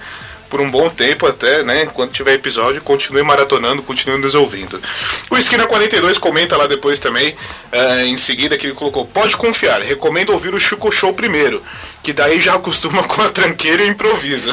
por 0.50 0.60
um 0.60 0.68
bom 0.68 0.90
tempo 0.90 1.26
até, 1.26 1.62
né? 1.62 1.86
Quando 1.86 2.10
tiver 2.10 2.34
episódio, 2.34 2.82
continue 2.82 3.22
maratonando, 3.22 3.82
continue 3.82 4.18
nos 4.18 4.34
ouvindo. 4.34 4.82
O 5.30 5.38
Esquina 5.38 5.66
42 5.66 6.18
comenta 6.18 6.56
lá 6.56 6.66
depois 6.66 6.98
também, 6.98 7.34
eh, 7.70 8.06
em 8.06 8.18
seguida, 8.18 8.58
que 8.58 8.66
ele 8.66 8.74
colocou: 8.74 9.06
pode 9.06 9.36
confiar, 9.36 9.80
recomendo 9.80 10.30
ouvir 10.30 10.52
o 10.52 10.58
Chico 10.58 10.90
Show 10.90 11.14
primeiro, 11.14 11.62
que 12.02 12.12
daí 12.12 12.40
já 12.40 12.56
acostuma 12.56 13.04
com 13.08 13.22
a 13.22 13.28
tranqueira 13.28 13.84
e 13.84 13.88
improviso. 13.88 14.50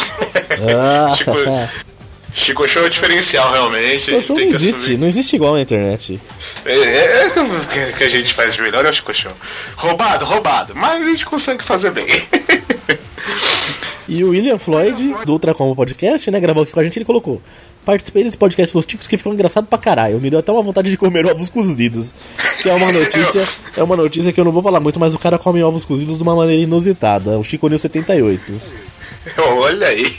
Ah. 0.72 1.16
Chico, 1.18 1.34
Chico 2.38 2.68
Show 2.68 2.86
é 2.86 2.90
diferencial, 2.90 3.52
realmente. 3.52 4.06
Chico 4.06 4.22
Show 4.22 4.36
não 4.38 4.44
existe, 4.44 4.70
assumir. 4.80 4.98
não 4.98 5.08
existe 5.08 5.36
igual 5.36 5.54
na 5.56 5.62
internet. 5.62 6.20
É, 6.66 6.72
é, 6.74 7.24
é 7.24 7.42
o 7.42 7.94
que- 7.98 8.04
a 8.04 8.10
gente 8.10 8.34
faz 8.34 8.54
de 8.54 8.62
melhor 8.62 8.86
é 8.86 8.90
o 8.90 8.94
Chico 8.94 9.14
Show. 9.14 9.32
Roubado, 9.76 10.24
roubado, 10.24 10.74
mas 10.76 11.02
a 11.02 11.06
gente 11.06 11.26
consegue 11.26 11.64
fazer 11.64 11.92
bem. 11.92 12.06
E 14.10 14.24
o 14.24 14.30
William 14.30 14.58
Floyd, 14.58 15.14
do 15.26 15.34
Ultra 15.34 15.54
Combo 15.54 15.76
Podcast, 15.76 16.32
né, 16.32 16.40
gravou 16.40 16.64
aqui 16.64 16.72
com 16.72 16.80
a 16.80 16.84
gente, 16.84 16.98
ele 16.98 17.04
colocou. 17.04 17.42
Participei 17.84 18.24
desse 18.24 18.38
podcast 18.38 18.74
Los 18.76 18.86
Ticos 18.86 19.06
que 19.06 19.18
ficou 19.18 19.34
engraçado 19.34 19.68
pra 19.68 19.78
caralho. 19.78 20.18
Me 20.22 20.30
deu 20.30 20.40
até 20.40 20.50
uma 20.50 20.62
vontade 20.62 20.90
de 20.90 20.96
comer 20.96 21.26
ovos 21.26 21.50
cozidos. 21.50 22.14
Que 22.64 22.70
é 22.70 22.74
uma 22.74 22.90
notícia, 22.92 23.46
é 23.76 23.84
uma 23.84 23.98
notícia 23.98 24.32
que 24.32 24.40
eu 24.40 24.46
não 24.46 24.52
vou 24.54 24.62
falar 24.64 24.80
muito, 24.80 24.98
mas 24.98 25.14
o 25.14 25.20
cara 25.20 25.38
come 25.38 25.62
ovos 25.62 25.84
cozidos 25.84 26.16
de 26.18 26.24
uma 26.24 26.36
maneira 26.36 26.62
inusitada. 26.62 27.38
O 27.38 27.44
Chico 27.44 27.68
News 27.68 27.82
78. 27.82 28.62
Olha 29.38 29.88
aí. 29.88 30.16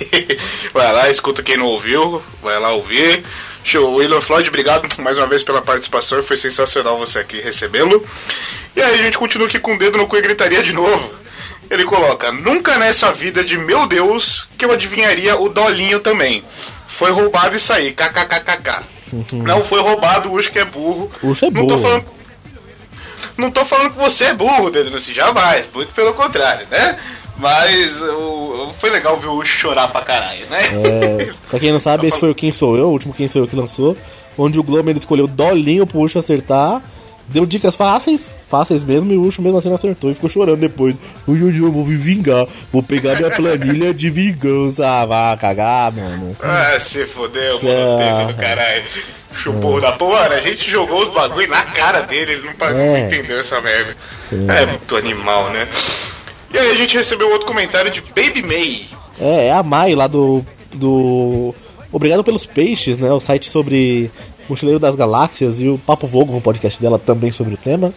Vai 0.72 0.92
lá, 0.92 1.09
escuta 1.09 1.42
quem 1.42 1.56
não 1.56 1.66
ouviu, 1.66 2.22
vai 2.42 2.59
lá 2.59 2.70
ouvir. 2.72 3.24
Show, 3.64 3.94
William 3.96 4.20
Floyd, 4.20 4.48
obrigado 4.48 4.88
mais 5.02 5.18
uma 5.18 5.26
vez 5.26 5.42
pela 5.42 5.61
participação, 5.61 6.22
foi 6.22 6.38
sensacional 6.38 6.98
você 6.98 7.18
aqui 7.18 7.40
recebê-lo. 7.40 8.04
E 8.74 8.80
aí 8.80 9.00
a 9.00 9.02
gente 9.02 9.18
continua 9.18 9.46
aqui 9.46 9.59
com 9.59 9.74
o 9.74 9.78
dedo 9.78 9.98
no 9.98 10.06
cu 10.06 10.16
e 10.16 10.22
gritaria 10.22 10.62
de 10.62 10.72
novo. 10.72 11.12
Ele 11.70 11.84
coloca, 11.84 12.32
nunca 12.32 12.78
nessa 12.78 13.12
vida 13.12 13.44
de 13.44 13.59
meu 13.59 13.86
Deus 13.86 14.48
que 14.56 14.64
eu 14.64 14.72
adivinharia 14.72 15.36
o 15.38 15.50
Dolinho 15.50 16.00
também. 16.00 16.42
Foi 16.86 17.11
roubado 17.11 17.56
isso 17.56 17.72
aí, 17.72 17.92
kkkk. 17.92 18.84
Não 19.32 19.62
foi 19.62 19.80
roubado, 19.80 20.34
o 20.34 20.38
que 20.42 20.59
é 20.59 20.64
burro. 20.64 21.11
O 21.22 21.28
Ucho 21.28 21.44
é 21.44 21.50
Não 21.50 21.66
tô 21.66 21.76
burro. 21.76 21.82
falando 21.82 22.18
não 23.36 23.52
tô 23.52 23.64
falando 23.64 23.92
que 23.92 23.98
você 23.98 24.24
é 24.24 24.34
burro, 24.34 24.70
Pedro, 24.70 24.96
assim, 24.96 25.14
jamais, 25.14 25.64
muito 25.72 25.92
pelo 25.92 26.12
contrário, 26.12 26.66
né? 26.70 26.98
Mas 27.39 28.01
o- 28.03 28.72
foi 28.78 28.91
legal 28.91 29.16
ver 29.18 29.28
o 29.28 29.36
Ucho 29.39 29.59
chorar 29.61 29.89
pra 29.89 30.03
caralho, 30.03 30.45
né? 30.51 30.59
É, 30.84 31.28
pra 31.49 31.59
quem 31.61 31.72
não 31.72 31.80
sabe, 31.80 32.07
esse 32.09 32.18
foi 32.18 32.30
o 32.30 32.34
Quem 32.34 32.53
Sou 32.53 32.76
Eu, 32.76 32.86
o 32.89 32.93
último 32.93 33.14
Quem 33.14 33.28
Sou 33.28 33.43
Eu 33.43 33.49
que 33.49 33.55
lançou. 33.57 33.97
Onde 34.36 34.59
o 34.59 34.62
Glomer 34.62 34.97
escolheu 34.97 35.26
Dolinho 35.26 35.86
pro 35.86 36.01
Ucho 36.01 36.18
acertar. 36.18 36.80
Deu 37.30 37.45
dicas 37.45 37.76
fáceis, 37.76 38.34
fáceis 38.49 38.82
mesmo, 38.82 39.12
e 39.12 39.16
o 39.16 39.22
Ucho 39.22 39.43
mesmo 39.43 39.59
assim 39.59 39.68
não 39.68 39.74
acertou. 39.74 40.11
E 40.11 40.14
ficou 40.14 40.30
chorando 40.30 40.61
depois. 40.61 40.99
Ui, 41.26 41.43
ui, 41.43 41.61
ui, 41.61 41.70
vou 41.70 41.84
me 41.84 41.95
vingar. 41.95 42.47
Vou 42.72 42.82
pegar 42.82 43.16
minha 43.16 43.30
planilha 43.30 43.93
de 43.93 44.09
vingança. 44.09 44.86
Ah, 44.89 45.05
vá 45.05 45.36
cagar, 45.36 45.93
mano. 45.93 46.34
Ah, 46.43 46.78
se 46.80 47.05
fodeu, 47.05 47.62
mano, 47.62 47.99
tempo 47.99 48.32
do 48.32 48.34
caralho. 48.41 48.82
Chupou 49.34 49.78
da 49.80 49.93
porra, 49.93 50.26
a 50.28 50.41
gente 50.41 50.70
jogou 50.70 51.03
os 51.03 51.11
bagulho 51.11 51.49
na 51.49 51.62
cara 51.62 52.01
dele, 52.01 52.32
ele 52.32 52.47
não, 52.47 52.55
pa- 52.55 52.70
não 52.70 52.80
É. 52.80 53.07
entendeu 53.07 53.39
essa 53.39 53.61
merda. 53.61 53.95
É 54.32 54.64
muito 54.66 54.97
animal, 54.97 55.51
né? 55.51 55.68
E 56.53 56.59
aí 56.59 56.70
a 56.70 56.74
gente 56.74 56.96
recebeu 56.96 57.30
outro 57.30 57.46
comentário 57.46 57.90
de 57.90 58.01
Baby 58.01 58.42
May. 58.42 58.86
É, 59.20 59.46
é 59.46 59.53
a 59.53 59.62
Mai 59.62 59.94
lá 59.94 60.07
do. 60.07 60.44
do. 60.74 61.55
Obrigado 61.92 62.22
pelos 62.22 62.46
peixes, 62.46 62.99
né? 62.99 63.11
O 63.12 63.20
site 63.20 63.49
sobre 63.49 64.11
Mochileiro 64.49 64.78
das 64.78 64.94
Galáxias 64.94 65.61
e 65.61 65.68
o 65.68 65.78
Papo 65.78 66.07
Vogo, 66.07 66.34
um 66.34 66.40
podcast 66.40 66.80
dela 66.80 66.99
também 66.99 67.30
sobre 67.32 67.55
o 67.55 67.57
tema. 67.57 67.92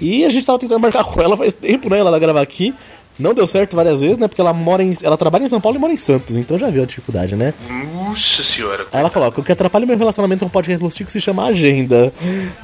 E 0.00 0.24
a 0.24 0.28
gente 0.28 0.46
tava 0.46 0.58
tentando 0.58 0.80
marcar 0.80 1.04
com 1.04 1.20
ela 1.20 1.36
faz 1.36 1.54
tempo, 1.54 1.90
né? 1.90 1.98
Ela 1.98 2.18
gravar 2.18 2.42
aqui. 2.42 2.74
Não 3.18 3.34
deu 3.34 3.46
certo 3.46 3.74
várias 3.74 4.00
vezes, 4.00 4.16
né? 4.16 4.28
Porque 4.28 4.40
ela 4.40 4.52
mora 4.52 4.82
em. 4.82 4.96
Ela 5.02 5.16
trabalha 5.16 5.44
em 5.44 5.48
São 5.48 5.60
Paulo 5.60 5.76
e 5.76 5.80
mora 5.80 5.92
em 5.92 5.96
Santos, 5.98 6.36
então 6.36 6.56
já 6.58 6.70
viu 6.70 6.82
a 6.84 6.86
dificuldade, 6.86 7.34
né? 7.34 7.52
Nossa 7.94 8.42
senhora. 8.44 8.86
Aí 8.92 9.00
ela 9.00 9.10
coloca, 9.10 9.40
o 9.40 9.44
que 9.44 9.50
atrapalha 9.52 9.84
meu 9.86 9.98
relacionamento 9.98 10.40
com 10.44 10.46
o 10.46 10.50
podcast 10.50 10.82
Los 10.82 10.94
Ticos 10.94 11.12
se 11.12 11.20
chama 11.20 11.44
agenda. 11.46 12.12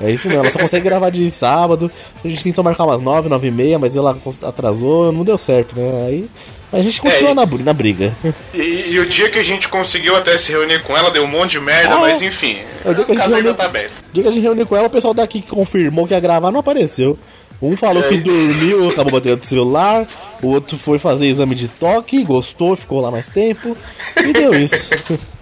É 0.01 0.11
isso 0.11 0.29
mesmo, 0.29 0.43
ela 0.43 0.51
só 0.53 0.59
consegue 0.61 0.85
gravar 0.85 1.11
de 1.11 1.29
sábado. 1.31 1.91
A 2.25 2.29
gente 2.29 2.43
tentou 2.45 2.63
marcar 2.63 2.85
umas 2.85 3.03
9, 3.03 3.29
9 3.29 3.49
e 3.49 3.51
meia, 3.51 3.79
mas 3.79 3.97
ela 3.97 4.17
atrasou, 4.43 5.11
não 5.13 5.25
deu 5.25 5.37
certo, 5.37 5.75
né? 5.79 6.07
Aí 6.07 6.31
a 6.73 6.83
gente 6.83 7.01
continua 7.01 7.31
É, 7.31 7.35
na, 7.35 7.47
na 7.47 7.73
briga. 7.73 8.13
E, 8.53 8.91
e 8.93 8.99
o 8.99 9.07
dia 9.09 9.29
que 9.31 9.39
a 9.39 9.45
gente 9.45 9.69
conseguiu 9.69 10.17
até 10.17 10.37
se 10.39 10.51
reunir 10.53 10.83
com 10.83 10.97
ela, 10.97 11.11
deu 11.11 11.23
um 11.25 11.29
monte 11.29 11.53
de 11.53 11.61
merda, 11.61 11.95
Ah, 11.97 12.01
mas 12.01 12.21
é. 12.23 12.27
enfim. 12.27 12.59
É 12.85 12.91
o 12.91 12.95
dia 12.95 13.05
que 13.05 13.13
a 13.13 13.15
gente 13.17 13.29
reuniu- 13.31 13.55
tá 13.55 13.65
aberto. 13.67 13.93
No 13.93 14.13
dia 14.13 14.23
que 14.23 14.29
a 14.29 14.33
gente 14.33 14.43
reuniu 14.43 14.67
com 14.67 14.77
ela, 14.77 14.87
o 14.87 14.91
pessoal 14.91 15.15
daqui 15.15 15.41
que 15.41 15.49
confirmou 15.49 16.07
que 16.07 16.15
ia 16.15 16.21
gravar 16.21 16.51
não 16.51 16.61
apareceu. 16.61 17.19
Um 17.67 17.77
falou 17.77 18.03
que 18.03 18.19
dormiu, 18.19 18.89
acabou 18.89 19.13
batendo 19.13 19.39
no 19.39 19.45
celular. 19.45 20.07
O 20.43 20.49
outro 20.49 20.77
foi 20.79 20.99
fazer 20.99 21.27
exame 21.27 21.55
de 21.55 21.69
toque, 21.69 22.23
gostou, 22.25 22.77
ficou 22.77 23.01
lá 23.01 23.11
mais 23.11 23.27
tempo. 23.27 23.77
E 24.17 24.33
deu 24.33 24.55
isso. 24.55 24.91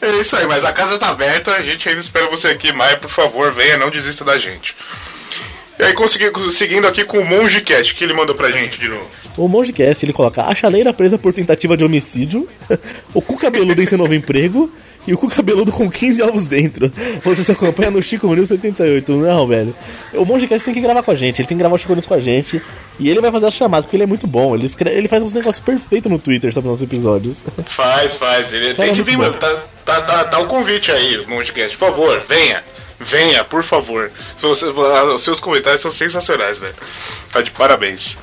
É 0.00 0.18
isso 0.18 0.34
aí, 0.34 0.46
mas 0.46 0.64
a 0.64 0.72
casa 0.72 0.98
tá 0.98 1.10
aberta, 1.10 1.52
a 1.52 1.62
gente 1.62 1.86
ainda 1.86 2.00
espera 2.00 2.26
você 2.30 2.48
aqui, 2.48 2.72
Maia, 2.72 2.96
por 2.96 3.10
favor, 3.10 3.52
venha, 3.52 3.76
não 3.76 3.90
desista 3.90 4.24
da 4.24 4.38
gente. 4.38 4.74
E 5.78 5.82
aí, 5.82 5.92
consegui, 5.92 6.30
seguindo 6.50 6.86
aqui 6.86 7.04
com 7.04 7.18
o 7.18 7.24
Monge 7.24 7.60
Cat, 7.60 7.94
que 7.94 8.02
ele 8.02 8.14
mandou 8.14 8.34
pra 8.34 8.50
gente 8.50 8.80
de 8.80 8.88
novo. 8.88 9.06
O 9.36 9.48
Mongecast, 9.48 10.04
ele 10.04 10.12
coloca 10.12 10.42
a 10.42 10.54
chaleira 10.54 10.92
presa 10.92 11.18
por 11.18 11.32
tentativa 11.32 11.76
de 11.76 11.84
homicídio, 11.84 12.46
o 13.14 13.22
cu 13.22 13.38
cabeludo 13.38 13.82
em 13.82 13.86
seu 13.86 13.96
novo 13.96 14.14
emprego 14.14 14.70
e 15.06 15.12
o 15.12 15.18
cu 15.18 15.28
cabeludo 15.28 15.72
com 15.72 15.90
15 15.90 16.22
ovos 16.22 16.46
dentro. 16.46 16.92
Você 17.24 17.42
se 17.42 17.52
acompanha 17.52 17.90
no 17.90 18.02
Chico 18.02 18.32
News 18.34 18.48
78. 18.48 19.12
Não, 19.12 19.46
velho. 19.46 19.74
O 20.14 20.24
Mongecast 20.24 20.64
tem 20.64 20.74
que 20.74 20.80
gravar 20.80 21.02
com 21.02 21.10
a 21.10 21.16
gente, 21.16 21.40
ele 21.40 21.48
tem 21.48 21.56
que 21.56 21.62
gravar 21.62 21.74
o 21.74 21.78
Chico 21.78 21.92
News 21.92 22.06
com 22.06 22.14
a 22.14 22.20
gente. 22.20 22.62
E 22.98 23.10
ele 23.10 23.20
vai 23.20 23.32
fazer 23.32 23.46
as 23.46 23.54
chamadas, 23.54 23.84
porque 23.86 23.96
ele 23.96 24.04
é 24.04 24.06
muito 24.06 24.26
bom. 24.26 24.54
Ele, 24.54 24.66
escreve, 24.66 24.96
ele 24.96 25.08
faz 25.08 25.22
uns 25.22 25.34
negócios 25.34 25.64
perfeitos 25.64 26.10
no 26.10 26.18
Twitter 26.18 26.52
sobre 26.52 26.68
os 26.68 26.72
nossos 26.72 26.84
episódios. 26.84 27.38
Faz, 27.66 28.14
faz, 28.14 28.52
ele 28.52 28.74
Cara, 28.74 28.88
tem 28.88 28.94
que 28.94 29.02
vir, 29.02 29.16
mano. 29.16 29.34
Tá, 29.34 29.62
tá, 29.84 30.02
tá, 30.02 30.24
tá 30.24 30.38
o 30.38 30.46
convite 30.46 30.92
aí, 30.92 31.26
Monge 31.26 31.52
Cat, 31.52 31.76
por 31.76 31.88
favor, 31.90 32.22
venha. 32.28 32.62
Venha, 33.00 33.42
por 33.42 33.64
favor. 33.64 34.10
Os 34.42 35.22
seus 35.22 35.40
comentários 35.40 35.82
são 35.82 35.90
sensacionais, 35.90 36.58
velho. 36.58 36.74
Tá 37.32 37.42
de 37.42 37.50
parabéns. 37.50 38.16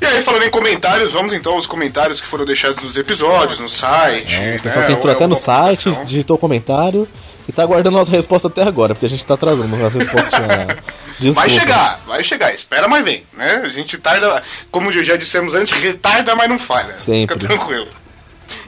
E 0.00 0.04
aí, 0.04 0.22
falando 0.22 0.44
em 0.44 0.50
comentários, 0.50 1.12
vamos 1.12 1.32
então 1.32 1.54
aos 1.54 1.66
comentários 1.66 2.20
que 2.20 2.26
foram 2.26 2.44
deixados 2.44 2.82
nos 2.82 2.96
episódios, 2.96 3.60
no 3.60 3.68
site. 3.68 4.34
É, 4.34 4.56
o 4.56 4.62
pessoal 4.62 4.82
né, 4.82 4.86
que 4.86 4.92
entrou 4.92 5.08
ou 5.08 5.16
até 5.16 5.26
no 5.26 5.34
alguma 5.34 5.36
site, 5.36 5.90
digitou 6.04 6.36
comentário 6.36 7.08
e 7.48 7.52
tá 7.52 7.62
aguardando 7.62 7.96
nossa 7.96 8.10
resposta 8.10 8.48
até 8.48 8.62
agora, 8.62 8.94
porque 8.94 9.06
a 9.06 9.08
gente 9.08 9.24
tá 9.24 9.34
atrasando 9.34 9.74
nossa 9.76 9.98
resposta. 9.98 10.36
Desculpa. 11.18 11.40
Vai 11.40 11.48
chegar, 11.48 12.00
vai 12.06 12.24
chegar, 12.24 12.54
espera, 12.54 12.88
mas 12.88 13.04
vem, 13.04 13.24
né? 13.32 13.62
A 13.64 13.68
gente 13.68 13.96
tarda, 13.96 14.42
como 14.70 14.92
já 14.92 15.16
dissemos 15.16 15.54
antes, 15.54 15.72
retarda, 15.78 16.34
mas 16.34 16.48
não 16.48 16.58
falha. 16.58 16.98
Sempre. 16.98 17.38
Fica 17.38 17.48
tranquilo. 17.54 17.88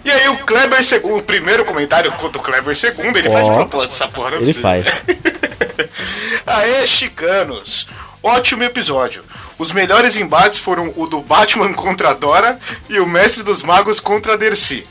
E 0.04 0.10
aí 0.10 0.28
o 0.28 0.38
Kleber 0.38 0.82
segundo, 0.82 1.18
o 1.18 1.22
primeiro 1.22 1.64
comentário 1.64 2.10
do 2.10 2.38
Kleber 2.38 2.76
segundo, 2.76 3.18
ele 3.18 3.28
Ó, 3.28 3.32
faz 3.32 3.44
de 3.44 3.52
propósito 3.52 3.94
essa 3.94 4.08
porra, 4.08 4.30
não 4.30 4.38
é 4.38 4.42
Ele 4.42 4.54
faz. 4.54 4.86
Aê, 6.46 6.86
chicanos! 6.86 7.86
Ótimo 8.22 8.64
episódio. 8.64 9.22
Os 9.59 9.72
melhores 9.72 10.16
embates 10.16 10.59
foram 10.59 10.92
o 10.96 11.06
do 11.06 11.20
Batman 11.20 11.72
contra 11.74 12.14
Dora 12.14 12.59
e 12.88 13.00
o 13.00 13.06
Mestre 13.06 13.42
dos 13.42 13.62
Magos 13.62 13.98
contra 14.00 14.38
Dercy. 14.38 14.86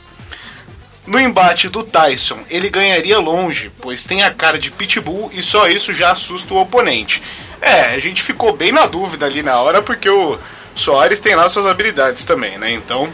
No 1.06 1.18
embate 1.18 1.70
do 1.70 1.82
Tyson, 1.82 2.38
ele 2.50 2.68
ganharia 2.68 3.18
longe, 3.18 3.72
pois 3.80 4.04
tem 4.04 4.22
a 4.22 4.30
cara 4.30 4.58
de 4.58 4.70
pitbull 4.70 5.30
e 5.32 5.42
só 5.42 5.66
isso 5.66 5.94
já 5.94 6.12
assusta 6.12 6.52
o 6.52 6.58
oponente. 6.58 7.22
É, 7.62 7.94
a 7.94 7.98
gente 7.98 8.22
ficou 8.22 8.54
bem 8.54 8.72
na 8.72 8.84
dúvida 8.84 9.24
ali 9.24 9.42
na 9.42 9.58
hora, 9.58 9.80
porque 9.80 10.10
o 10.10 10.38
Soares 10.76 11.18
tem 11.18 11.34
lá 11.34 11.48
suas 11.48 11.64
habilidades 11.64 12.24
também, 12.24 12.58
né? 12.58 12.70
Então, 12.70 13.08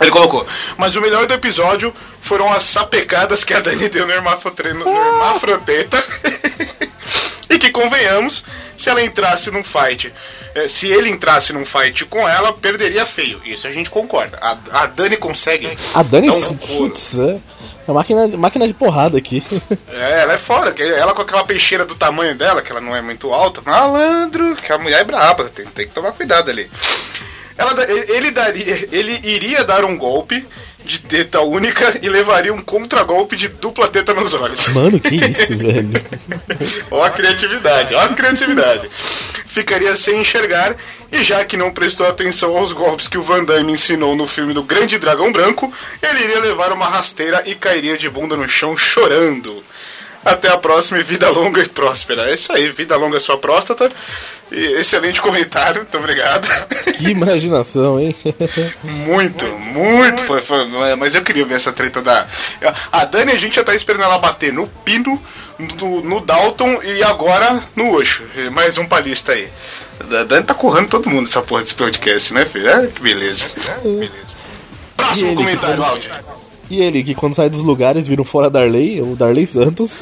ele 0.00 0.10
colocou. 0.10 0.46
Mas 0.76 0.96
o 0.96 1.00
melhor 1.02 1.26
do 1.26 1.34
episódio 1.34 1.94
foram 2.22 2.50
as 2.52 2.64
sapecadas 2.64 3.44
que 3.44 3.52
a 3.52 3.60
Dani 3.60 3.88
deu 3.88 4.06
no 4.06 4.12
no 4.12 4.88
hermafrodeta. 4.88 6.04
e 7.50 7.58
que, 7.58 7.70
convenhamos, 7.70 8.44
se 8.76 8.88
ela 8.88 9.02
entrasse 9.02 9.50
num 9.50 9.62
fight, 9.62 10.12
se 10.66 10.88
ele 10.88 11.10
entrasse 11.10 11.52
num 11.52 11.66
fight 11.66 12.06
com 12.06 12.26
ela, 12.26 12.52
perderia 12.52 13.04
feio. 13.04 13.40
Isso 13.44 13.66
a 13.66 13.70
gente 13.70 13.90
concorda. 13.90 14.38
A, 14.40 14.56
a 14.82 14.86
Dani 14.86 15.16
consegue. 15.16 15.76
A 15.94 16.02
Dani, 16.02 16.30
um 16.30 16.56
putz, 16.56 17.18
é 17.18 17.38
é 17.88 17.92
máquina, 17.92 18.28
máquina 18.36 18.66
de 18.66 18.74
porrada 18.74 19.16
aqui. 19.16 19.42
É, 19.90 20.22
ela 20.22 20.34
é 20.34 20.38
fora. 20.38 20.74
Ela 20.80 21.14
com 21.14 21.22
aquela 21.22 21.44
peixeira 21.44 21.84
do 21.84 21.94
tamanho 21.94 22.34
dela, 22.36 22.62
que 22.62 22.70
ela 22.70 22.80
não 22.80 22.94
é 22.94 23.00
muito 23.00 23.32
alta. 23.32 23.60
Malandro, 23.64 24.54
que 24.56 24.70
a 24.72 24.78
mulher 24.78 25.00
é 25.00 25.04
braba. 25.04 25.48
Tem, 25.48 25.66
tem 25.66 25.86
que 25.86 25.92
tomar 25.92 26.12
cuidado 26.12 26.50
ali. 26.50 26.70
Ela, 27.58 27.74
ele 28.08 28.30
daria, 28.30 28.88
ele 28.92 29.20
iria 29.24 29.64
dar 29.64 29.84
um 29.84 29.98
golpe 29.98 30.46
de 30.84 31.00
teta 31.00 31.40
única 31.42 31.98
e 32.00 32.08
levaria 32.08 32.54
um 32.54 32.62
contragolpe 32.62 33.36
de 33.36 33.48
dupla 33.48 33.88
teta 33.88 34.14
nos 34.14 34.32
olhos. 34.32 34.66
Mano, 34.68 34.98
que 34.98 35.16
isso, 35.16 35.54
velho. 35.58 35.90
Ó 36.90 37.04
a 37.04 37.10
criatividade, 37.10 37.94
ó 37.94 38.00
a 38.00 38.08
criatividade. 38.08 38.88
Ficaria 39.46 39.94
sem 39.96 40.20
enxergar 40.20 40.76
e 41.10 41.22
já 41.22 41.44
que 41.44 41.56
não 41.56 41.70
prestou 41.70 42.06
atenção 42.06 42.56
aos 42.56 42.72
golpes 42.72 43.08
que 43.08 43.18
o 43.18 43.22
Van 43.22 43.44
Damme 43.44 43.72
ensinou 43.72 44.14
no 44.14 44.26
filme 44.26 44.54
do 44.54 44.62
Grande 44.62 44.98
Dragão 44.98 45.32
Branco, 45.32 45.72
ele 46.02 46.24
iria 46.24 46.40
levar 46.40 46.72
uma 46.72 46.86
rasteira 46.86 47.42
e 47.44 47.54
cairia 47.54 47.98
de 47.98 48.08
bunda 48.08 48.36
no 48.36 48.48
chão 48.48 48.76
chorando. 48.76 49.62
Até 50.24 50.48
a 50.48 50.56
próxima 50.58 50.98
e 50.98 51.02
vida 51.02 51.28
longa 51.30 51.60
e 51.62 51.68
próspera. 51.68 52.30
É 52.30 52.34
isso 52.34 52.52
aí, 52.52 52.70
vida 52.70 52.96
longa 52.96 53.16
é 53.16 53.20
sua 53.20 53.38
próstata. 53.38 53.90
E 54.50 54.58
excelente 54.80 55.20
comentário, 55.20 55.82
muito 55.82 55.98
obrigado. 55.98 56.48
Que 56.96 57.10
imaginação, 57.10 58.00
hein? 58.00 58.16
Muito, 58.82 59.44
muito. 59.46 60.24
Foi, 60.24 60.40
foi- 60.40 60.66
mas 60.96 61.14
eu 61.14 61.22
queria 61.22 61.44
ver 61.44 61.56
essa 61.56 61.70
treta 61.72 62.00
da. 62.00 62.26
A 62.90 63.04
Dani, 63.04 63.32
a 63.32 63.38
gente 63.38 63.56
já 63.56 63.64
tá 63.64 63.74
esperando 63.74 64.04
ela 64.04 64.18
bater 64.18 64.50
no 64.52 64.66
Pino, 64.66 65.22
no, 65.58 66.00
no 66.02 66.20
Dalton 66.20 66.82
e 66.82 67.02
agora 67.02 67.62
no 67.76 67.94
Oxo. 67.98 68.22
Mais 68.52 68.78
um 68.78 68.86
pra 68.86 69.00
lista 69.00 69.32
aí. 69.32 69.48
A 70.00 70.24
Dani 70.24 70.46
tá 70.46 70.54
correndo 70.54 70.88
todo 70.88 71.10
mundo 71.10 71.28
essa 71.28 71.42
porra 71.42 71.62
desse 71.62 71.74
podcast, 71.74 72.32
né, 72.32 72.46
filho? 72.46 72.68
É, 72.68 72.86
que 72.86 73.00
beleza. 73.02 73.44
beleza. 73.82 74.10
E 74.14 74.96
Próximo 74.96 75.34
comentário, 75.36 75.82
áudio. 75.84 76.10
E 76.70 76.80
ele, 76.82 77.02
que 77.02 77.14
quando 77.14 77.34
sai 77.34 77.48
dos 77.48 77.62
lugares 77.62 78.06
vira 78.06 78.20
um 78.20 78.24
fora 78.24 78.50
Darley, 78.50 79.00
o 79.00 79.16
Darley 79.16 79.46
Santos. 79.46 79.98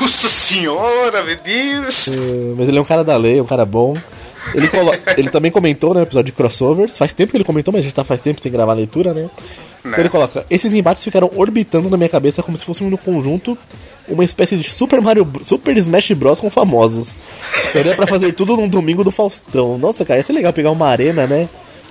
Nossa 0.00 0.28
senhora, 0.28 1.22
meu 1.22 1.36
Deus. 1.36 2.08
Eh, 2.08 2.54
Mas 2.56 2.68
ele 2.68 2.78
é 2.78 2.80
um 2.80 2.84
cara 2.86 3.04
da 3.04 3.16
lei, 3.16 3.40
um 3.40 3.44
cara 3.46 3.64
bom. 3.66 3.94
Ele, 4.54 4.68
ele 5.18 5.28
também 5.30 5.50
comentou 5.50 5.92
no 5.92 6.00
episódio 6.00 6.32
de 6.32 6.36
crossovers. 6.36 6.96
Faz 6.96 7.12
tempo 7.12 7.30
que 7.32 7.36
ele 7.36 7.44
comentou, 7.44 7.70
mas 7.72 7.80
a 7.80 7.82
gente 7.82 7.94
tá 7.94 8.02
faz 8.02 8.20
tempo 8.22 8.40
sem 8.40 8.50
gravar 8.50 8.72
a 8.72 8.76
leitura, 8.76 9.12
né? 9.12 9.28
Então 9.84 9.98
ele 10.00 10.08
coloca: 10.08 10.44
Esses 10.48 10.72
embates 10.72 11.04
ficaram 11.04 11.30
orbitando 11.36 11.90
na 11.90 11.96
minha 11.98 12.08
cabeça 12.08 12.42
como 12.42 12.56
se 12.56 12.64
fossem 12.64 12.88
no 12.88 12.96
conjunto 12.96 13.56
uma 14.08 14.24
espécie 14.24 14.56
de 14.56 14.64
Super 14.68 15.00
Mario 15.02 15.30
Super 15.42 15.76
Smash 15.76 16.12
Bros. 16.12 16.40
com 16.40 16.48
famosos. 16.50 17.14
Seria 17.72 17.94
pra 17.94 18.06
fazer 18.06 18.32
tudo 18.32 18.56
num 18.56 18.68
domingo 18.68 19.04
do 19.04 19.10
Faustão. 19.10 19.76
Nossa, 19.76 20.04
cara, 20.04 20.18
ia 20.18 20.24
ser 20.24 20.32
legal 20.32 20.52
pegar 20.52 20.70
uma 20.70 20.86
arena, 20.88 21.26
né? 21.26 21.46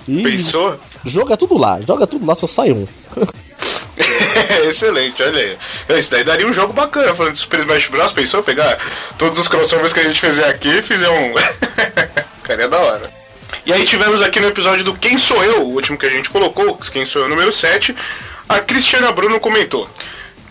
E 0.08 0.22
Pensou? 0.22 0.76
joga 1.04 1.36
tudo 1.36 1.56
lá, 1.56 1.80
joga 1.80 2.06
tudo 2.06 2.26
lá, 2.26 2.34
só 2.34 2.46
sai 2.48 2.72
um. 2.72 2.84
Excelente, 4.68 5.22
olha 5.22 5.58
aí. 5.88 5.98
Isso 5.98 6.10
daí 6.10 6.24
daria 6.24 6.46
um 6.46 6.52
jogo 6.52 6.72
bacana 6.72 7.14
falando 7.14 7.34
de 7.34 7.40
Super 7.40 7.60
Smash 7.60 7.88
Bros. 7.88 8.12
Pensou 8.12 8.42
pegar 8.42 8.78
todos 9.18 9.38
os 9.38 9.48
crossovers 9.48 9.92
que 9.92 10.00
a 10.00 10.04
gente 10.04 10.20
fizer 10.20 10.48
aqui 10.48 10.68
e 10.68 10.82
fizer 10.82 11.08
um. 11.08 11.34
Cara, 12.44 12.62
é 12.62 12.68
da 12.68 12.78
hora. 12.78 13.10
E 13.66 13.72
aí 13.72 13.84
tivemos 13.84 14.22
aqui 14.22 14.40
no 14.40 14.48
episódio 14.48 14.84
do 14.84 14.94
Quem 14.94 15.18
Sou 15.18 15.42
Eu, 15.44 15.62
o 15.62 15.74
último 15.74 15.98
que 15.98 16.06
a 16.06 16.10
gente 16.10 16.30
colocou, 16.30 16.76
Quem 16.92 17.04
Sou 17.04 17.22
Eu 17.22 17.28
número 17.28 17.52
7, 17.52 17.94
a 18.48 18.60
Cristiana 18.60 19.12
Bruno 19.12 19.38
comentou: 19.40 19.88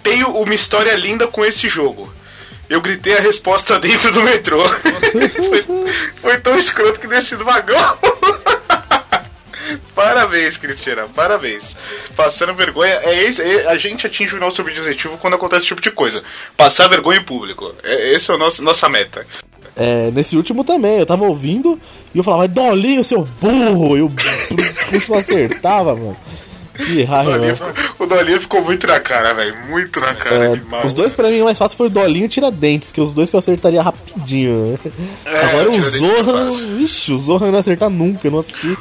Tenho 0.04 0.30
uma 0.30 0.54
história 0.54 0.96
linda 0.96 1.28
com 1.28 1.44
esse 1.44 1.68
jogo. 1.68 2.14
Eu 2.70 2.82
gritei 2.82 3.18
a 3.18 3.22
resposta 3.22 3.80
dentro 3.80 4.12
do 4.12 4.22
metrô. 4.22 4.64
foi, 4.70 5.66
foi 6.22 6.38
tão 6.38 6.58
escroto 6.58 7.00
que 7.00 7.08
desci 7.08 7.36
do 7.36 7.44
vagão. 7.44 7.98
Parabéns, 9.96 10.58
Cristina, 10.58 11.06
parabéns. 11.16 11.76
Passando 12.16 12.54
vergonha, 12.54 12.94
é 13.04 13.24
esse, 13.24 13.42
é- 13.42 13.68
a 13.68 13.78
gente 13.78 14.06
atinge 14.08 14.36
o 14.36 14.40
nosso 14.40 14.62
objetivo 14.62 15.18
quando 15.18 15.36
acontece 15.36 15.62
esse 15.62 15.68
tipo 15.68 15.82
de 15.82 15.92
coisa. 15.92 16.24
Passar 16.56 16.88
vergonha 16.88 17.20
em 17.20 17.24
público. 17.24 17.74
É, 17.84 18.14
esse 18.14 18.30
é 18.32 18.34
o 18.34 18.38
nosso 18.38 18.64
nossa 18.64 18.88
meta. 18.90 19.26
É, 19.76 20.12
nesse 20.12 20.36
último 20.36 20.64
também, 20.64 21.00
eu 21.00 21.06
tava 21.06 21.24
ouvindo 21.26 21.80
e 22.14 22.18
eu 22.18 22.24
falava, 22.24 22.48
Dolinho, 22.48 23.04
seu 23.04 23.22
burro! 23.40 23.98
E 23.98 24.02
o 24.02 24.10
puxo 24.90 25.12
não 25.12 25.20
acertava, 25.20 25.96
mano. 25.96 26.18
Que 26.76 27.02
O 27.04 27.06
raiva, 27.06 27.38
mano. 27.38 27.58
o 28.00 28.06
Dolinho 28.06 28.40
ficou 28.42 28.62
muito 28.64 28.88
na 28.88 29.00
cara, 29.02 29.34
velho. 29.34 29.54
Muito 29.68 30.00
na 30.00 30.14
cara 30.16 30.46
É, 30.46 30.52
de 30.56 30.62
mal. 30.66 30.86
os 30.86 30.94
dois 30.94 31.12
pra 31.14 31.30
mim 31.30 31.42
o 31.42 31.44
mais 31.46 31.58
fácil 31.58 31.78
foi 31.78 31.88
o 31.88 31.90
Dolinho 31.90 32.26
e 32.26 32.30
Tiradentes, 32.30 32.90
que 32.92 33.02
os 33.02 33.14
dois 33.14 33.30
que 33.30 33.36
eu 33.36 33.40
acertaria 33.40 33.82
rapidinho. 33.82 34.80
Agora 35.26 35.70
o 35.70 35.72
o 35.72 35.74
Tiradentes 35.74 35.96
foi 36.00 36.24
Zohan, 36.24 36.46
fácil. 36.52 36.78
vixi, 36.78 37.12
o 37.14 37.22
eu 37.34 37.40
não 37.40 37.52
ia 37.54 37.60
acertar 37.60 37.90
nunca, 37.90 38.28
eu 38.28 38.32
não 38.32 38.40
assisti. 38.40 38.78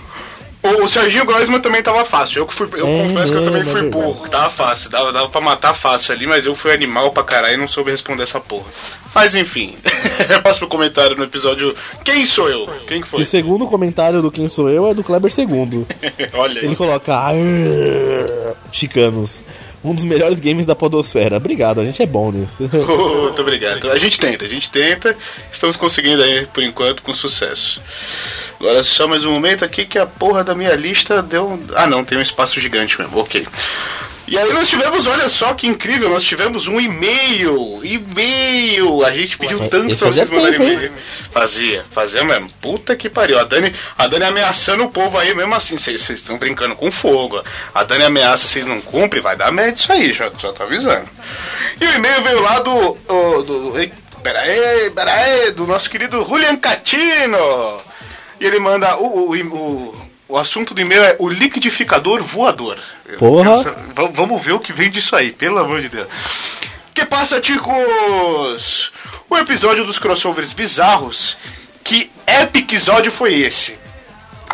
O, 0.63 0.85
o 0.85 0.89
Serginho 0.89 1.25
Grossman 1.25 1.61
também 1.61 1.83
tava 1.83 2.05
fácil. 2.05 2.41
Eu, 2.41 2.47
que 2.47 2.53
fui, 2.55 2.69
eu 2.75 2.87
É 2.87 3.03
confesso 3.09 3.33
que 3.33 3.39
eu 3.39 3.45
também 3.45 3.63
mesmo, 3.65 3.73
fui 3.79 3.87
é 3.87 3.91
burro. 3.91 4.29
Tava 4.29 4.51
fácil, 4.51 4.91
dava, 4.91 5.13
dava 5.13 5.29
pra 5.29 5.41
matar 5.41 5.73
fácil 5.75 6.13
ali, 6.15 6.27
mas 6.27 6.47
eu 6.47 6.55
fui 6.55 6.73
animal 6.73 7.13
pra 7.13 7.23
caralho 7.23 7.55
e 7.55 7.57
não 7.57 7.69
soube 7.69 7.91
responder 7.91 8.25
essa 8.25 8.41
porra. 8.41 8.67
Mas 9.15 9.35
enfim, 9.35 9.77
próximo 10.43 10.69
comentário 10.69 11.17
no 11.17 11.25
episódio 11.25 11.75
Quem 12.05 12.27
sou 12.27 12.49
eu? 12.51 12.67
Quem 12.87 13.01
que 13.01 13.07
E 13.07 13.11
foi? 13.11 13.23
o 13.23 13.27
segundo 13.27 13.67
comentário 13.67 14.21
do 14.21 14.31
Quem 14.31 14.49
Sou 14.49 14.69
Eu 14.69 14.87
é 14.89 14.95
do 14.95 15.03
Kleber 15.03 15.33
II. 15.37 15.87
Olha 16.35 16.61
aí. 16.61 16.67
Ele 16.67 16.77
coloca. 16.77 17.15
"Ah, 17.15 17.33
Chicanos. 18.73 19.43
Um 19.83 19.95
dos 19.95 20.05
melhores 20.05 20.41
games 20.41 20.67
da 20.67 20.75
Podosfera. 20.75 21.37
Obrigado, 21.37 21.81
a 21.81 21.85
gente 21.85 22.03
é 22.03 22.07
bom 22.07 22.33
nisso. 22.33 22.57
Muito 22.69 23.41
obrigado. 23.41 23.91
A 23.91 23.99
gente 23.99 24.19
tenta, 24.19 24.45
a 24.45 24.49
gente 24.49 24.69
tenta. 24.71 25.17
Estamos 25.53 25.77
conseguindo 25.77 26.23
aí, 26.23 26.47
por 26.47 26.63
enquanto, 26.63 27.03
com 27.03 27.15
sucesso. 27.15 27.81
Agora 28.59 28.83
só 28.83 29.07
mais 29.07 29.25
um 29.25 29.31
momento 29.31 29.65
aqui 29.65 29.87
que 29.87 29.99
a 29.99 30.07
porra 30.07 30.43
da 30.43 30.55
minha 30.55 30.75
lista 30.75 31.23
deu. 31.23 31.61
Ah 31.77 31.87
não, 31.87 32.05
tem 32.05 32.19
um 32.19 32.23
espaço 32.23 32.61
gigante 32.61 33.01
mesmo, 33.01 33.19
ok. 33.19 33.47
E 34.31 34.37
aí 34.37 34.53
nós 34.53 34.69
tivemos, 34.69 35.07
olha 35.07 35.27
só 35.31 35.55
que 35.55 35.67
incrível, 35.67 36.11
nós 36.11 36.23
tivemos 36.23 36.67
um 36.67 36.79
e-mail. 36.79 37.81
E-mail! 37.83 39.03
A 39.03 39.11
gente 39.11 39.39
pediu 39.39 39.59
Ué, 39.59 39.69
tanto 39.69 39.97
pra 39.97 40.07
fazia 40.07 40.27
vocês 40.27 40.29
mandarem 40.29 40.61
e-mail. 40.61 40.93
Fazia, 41.33 41.85
fazia 41.91 42.23
mesmo. 42.25 42.51
Puta 42.61 42.95
que 42.95 43.09
pariu. 43.09 43.39
A 43.39 43.45
Dani, 43.45 43.75
a 43.97 44.07
Dani 44.07 44.27
ameaçando 44.27 44.85
o 44.85 44.91
povo 44.91 45.17
aí 45.17 45.35
mesmo 45.35 45.55
assim. 45.55 45.79
Vocês 45.79 46.11
estão 46.11 46.37
brincando 46.37 46.77
com 46.77 46.93
fogo. 46.93 47.43
A 47.75 47.83
Dani 47.85 48.05
ameaça, 48.05 48.47
vocês 48.47 48.67
não 48.67 48.83
cumprem, 48.83 49.23
vai 49.23 49.35
dar 49.35 49.51
merda 49.51 49.79
isso 49.79 49.91
aí, 49.91 50.13
já, 50.13 50.31
já 50.39 50.53
tô 50.53 50.63
avisando. 50.63 51.09
E 51.81 51.87
o 51.87 51.95
e-mail 51.95 52.23
veio 52.23 52.43
lá 52.43 52.61
do. 52.61 52.99
do 53.45 53.79
ei, 53.79 53.91
pera 54.23 54.41
aí, 54.41 54.91
pera 54.91 55.11
aí, 55.11 55.53
do 55.53 55.67
nosso 55.67 55.89
querido 55.89 56.23
Julian 56.23 56.57
Catino. 56.57 57.81
E 58.39 58.45
ele 58.45 58.61
manda. 58.61 58.95
O, 58.99 59.31
o, 59.31 59.35
o, 59.35 60.09
o 60.29 60.37
assunto 60.37 60.75
do 60.75 60.81
e-mail 60.83 61.03
é 61.03 61.17
o 61.19 61.31
liquidificador 61.31 62.23
voador. 62.23 62.79
Porra. 63.17 63.63
quero 63.63 64.13
Vamos 64.13 64.43
ver 64.43 64.53
o 64.53 64.61
que 64.61 64.73
vem 64.73 64.91
disso 64.91 65.17
aí, 65.17 65.33
pelo 65.33 65.59
amor 65.59 65.81
de 65.81 65.89
Deus. 65.89 66.09
Que 66.93 67.05
passa, 67.07 67.41
ticos? 67.41 68.93
O 69.31 69.37
episódio 69.39 69.85
dos 69.85 69.99
crossovers 69.99 70.53
bizarros. 70.53 71.37
Que 71.85 72.11
episódio 72.27 73.11
foi 73.11 73.35
esse? 73.35 73.79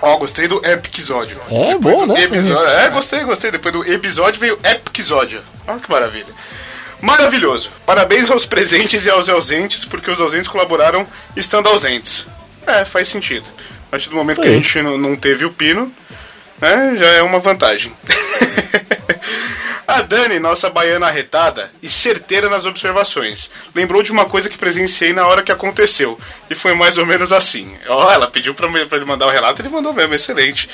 Ó, 0.02 0.16
gostei 0.18 0.46
do 0.46 0.64
episódio. 0.64 1.40
É, 1.50 1.72
Depois 1.74 1.96
bom, 1.96 2.07
né? 2.07 2.22
Episódio, 2.22 2.68
é, 2.68 2.90
gostei, 2.90 3.24
gostei. 3.24 3.50
Depois 3.50 3.72
do 3.72 3.90
episódio 3.90 4.38
veio 4.38 4.59
episódio. 4.62 5.42
Olha 5.66 5.80
que 5.80 5.90
maravilha. 5.90 6.26
Maravilhoso. 7.00 7.70
Parabéns 7.86 8.30
aos 8.30 8.46
presentes 8.46 9.05
e 9.05 9.11
aos 9.11 9.28
ausentes, 9.28 9.84
porque 9.84 10.11
os 10.11 10.20
ausentes 10.20 10.48
colaboraram 10.48 11.07
estando 11.36 11.68
ausentes. 11.68 12.26
É, 12.66 12.84
faz 12.84 13.09
sentido. 13.09 13.44
A 13.88 13.90
partir 13.92 14.09
do 14.09 14.16
momento 14.16 14.40
que 14.40 14.48
a 14.48 14.50
gente 14.50 14.82
não, 14.82 14.98
não 14.98 15.16
teve 15.16 15.44
o 15.44 15.52
pino, 15.52 15.92
né, 16.61 16.96
já 16.98 17.07
é 17.07 17.22
uma 17.22 17.38
vantagem. 17.38 17.92
A 19.86 20.01
Dani, 20.01 20.38
nossa 20.38 20.70
baiana 20.70 21.09
arretada 21.09 21.70
e 21.82 21.90
certeira 21.90 22.49
nas 22.49 22.64
observações, 22.64 23.51
lembrou 23.74 24.03
de 24.03 24.11
uma 24.11 24.24
coisa 24.24 24.49
que 24.49 24.57
presenciei 24.57 25.12
na 25.12 25.26
hora 25.26 25.42
que 25.42 25.53
aconteceu. 25.53 26.18
E 26.49 26.55
foi 26.55 26.74
mais 26.74 26.97
ou 26.97 27.05
menos 27.05 27.32
assim. 27.32 27.76
Ó, 27.86 28.11
ela 28.11 28.26
pediu 28.26 28.55
pra, 28.55 28.66
ele 28.66 29.05
mandar 29.05 29.26
o 29.26 29.30
relato, 29.30 29.61
ele 29.61 29.68
mandou 29.68 29.92
mesmo, 29.92 30.14
excelente. 30.14 30.68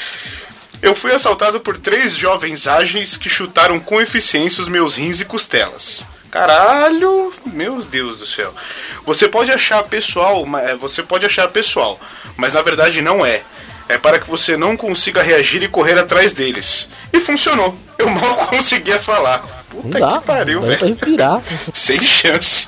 Eu 0.80 0.94
fui 0.94 1.12
assaltado 1.12 1.60
por 1.60 1.76
três 1.76 2.14
jovens 2.14 2.66
ágeis 2.66 3.16
que 3.16 3.28
chutaram 3.28 3.80
com 3.80 4.00
eficiência 4.00 4.62
os 4.62 4.68
meus 4.68 4.94
rins 4.94 5.20
e 5.20 5.24
costelas. 5.24 6.02
Caralho, 6.30 7.34
meu 7.44 7.82
Deus 7.82 8.18
do 8.18 8.26
céu. 8.26 8.54
Você 9.04 9.28
pode 9.28 9.50
achar 9.50 9.82
pessoal, 9.82 10.46
é, 10.58 10.76
você 10.76 11.02
pode 11.02 11.26
achar 11.26 11.48
pessoal, 11.48 12.00
mas 12.36 12.54
na 12.54 12.62
verdade 12.62 13.02
não 13.02 13.26
é. 13.26 13.42
É 13.90 13.98
para 13.98 14.20
que 14.20 14.30
você 14.30 14.56
não 14.56 14.76
consiga 14.76 15.22
reagir 15.22 15.62
e 15.62 15.68
correr 15.68 15.98
atrás 15.98 16.32
deles. 16.32 16.88
E 17.12 17.20
funcionou. 17.20 17.76
Eu 17.98 18.08
mal 18.08 18.36
conseguia 18.46 19.00
falar. 19.00 19.40
Puta 19.68 19.98
dá, 19.98 20.18
que 20.18 20.24
pariu, 20.24 20.62
velho. 20.62 20.86
respirar. 20.86 21.42
Sem 21.74 22.00
chance. 22.06 22.66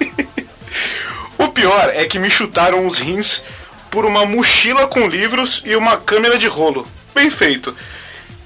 o 1.38 1.48
pior 1.48 1.90
é 1.94 2.04
que 2.06 2.18
me 2.18 2.28
chutaram 2.28 2.86
os 2.86 2.98
rins 2.98 3.42
por 3.90 4.04
uma 4.04 4.26
mochila 4.26 4.86
com 4.88 5.06
livros 5.06 5.62
e 5.64 5.76
uma 5.76 5.96
câmera 5.96 6.36
de 6.36 6.48
rolo. 6.48 6.86
Bem 7.14 7.30
feito. 7.30 7.76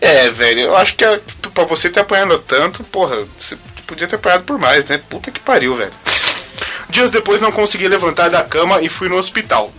É, 0.01 0.29
velho, 0.31 0.61
eu 0.61 0.77
acho 0.77 0.95
que 0.97 1.05
é, 1.05 1.19
pra 1.55 1.65
você 1.65 1.89
ter 1.89 2.01
apanhado 2.01 2.39
tanto, 2.41 2.85
porra, 2.85 3.27
você 3.41 3.57
podia 3.87 4.07
ter 4.07 4.17
apanhado 4.17 4.45
por 4.45 4.59
mais, 4.59 4.85
né? 4.85 5.01
Puta 5.09 5.31
que 5.31 5.41
pariu, 5.41 5.75
velho. 5.75 5.93
Dias 6.91 7.11
depois 7.11 7.41
não 7.41 7.51
consegui 7.51 7.89
levantar 7.89 8.29
da 8.29 8.45
cama 8.45 8.83
e 8.83 8.89
fui 8.89 9.09
no 9.09 9.17
hospital. 9.17 9.73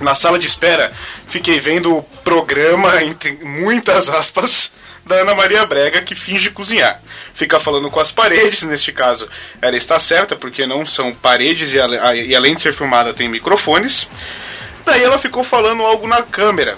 Na 0.00 0.14
sala 0.14 0.38
de 0.38 0.46
espera, 0.46 0.92
fiquei 1.28 1.60
vendo 1.60 1.96
o 1.98 2.02
programa, 2.02 3.02
entre 3.02 3.38
muitas 3.44 4.08
aspas, 4.08 4.72
da 5.06 5.16
Ana 5.16 5.34
Maria 5.34 5.64
Brega, 5.66 6.02
que 6.02 6.14
finge 6.14 6.50
cozinhar. 6.50 7.00
Fica 7.34 7.60
falando 7.60 7.90
com 7.90 8.00
as 8.00 8.10
paredes, 8.10 8.62
neste 8.62 8.92
caso, 8.92 9.28
ela 9.60 9.76
está 9.76 10.00
certa, 10.00 10.34
porque 10.34 10.66
não 10.66 10.86
são 10.86 11.12
paredes 11.12 11.72
e, 11.72 11.76
e 12.26 12.34
além 12.34 12.54
de 12.54 12.60
ser 12.60 12.72
filmada 12.72 13.14
tem 13.14 13.28
microfones. 13.28 14.08
Daí 14.84 15.02
ela 15.02 15.18
ficou 15.18 15.44
falando 15.44 15.82
algo 15.82 16.06
na 16.06 16.22
câmera. 16.22 16.76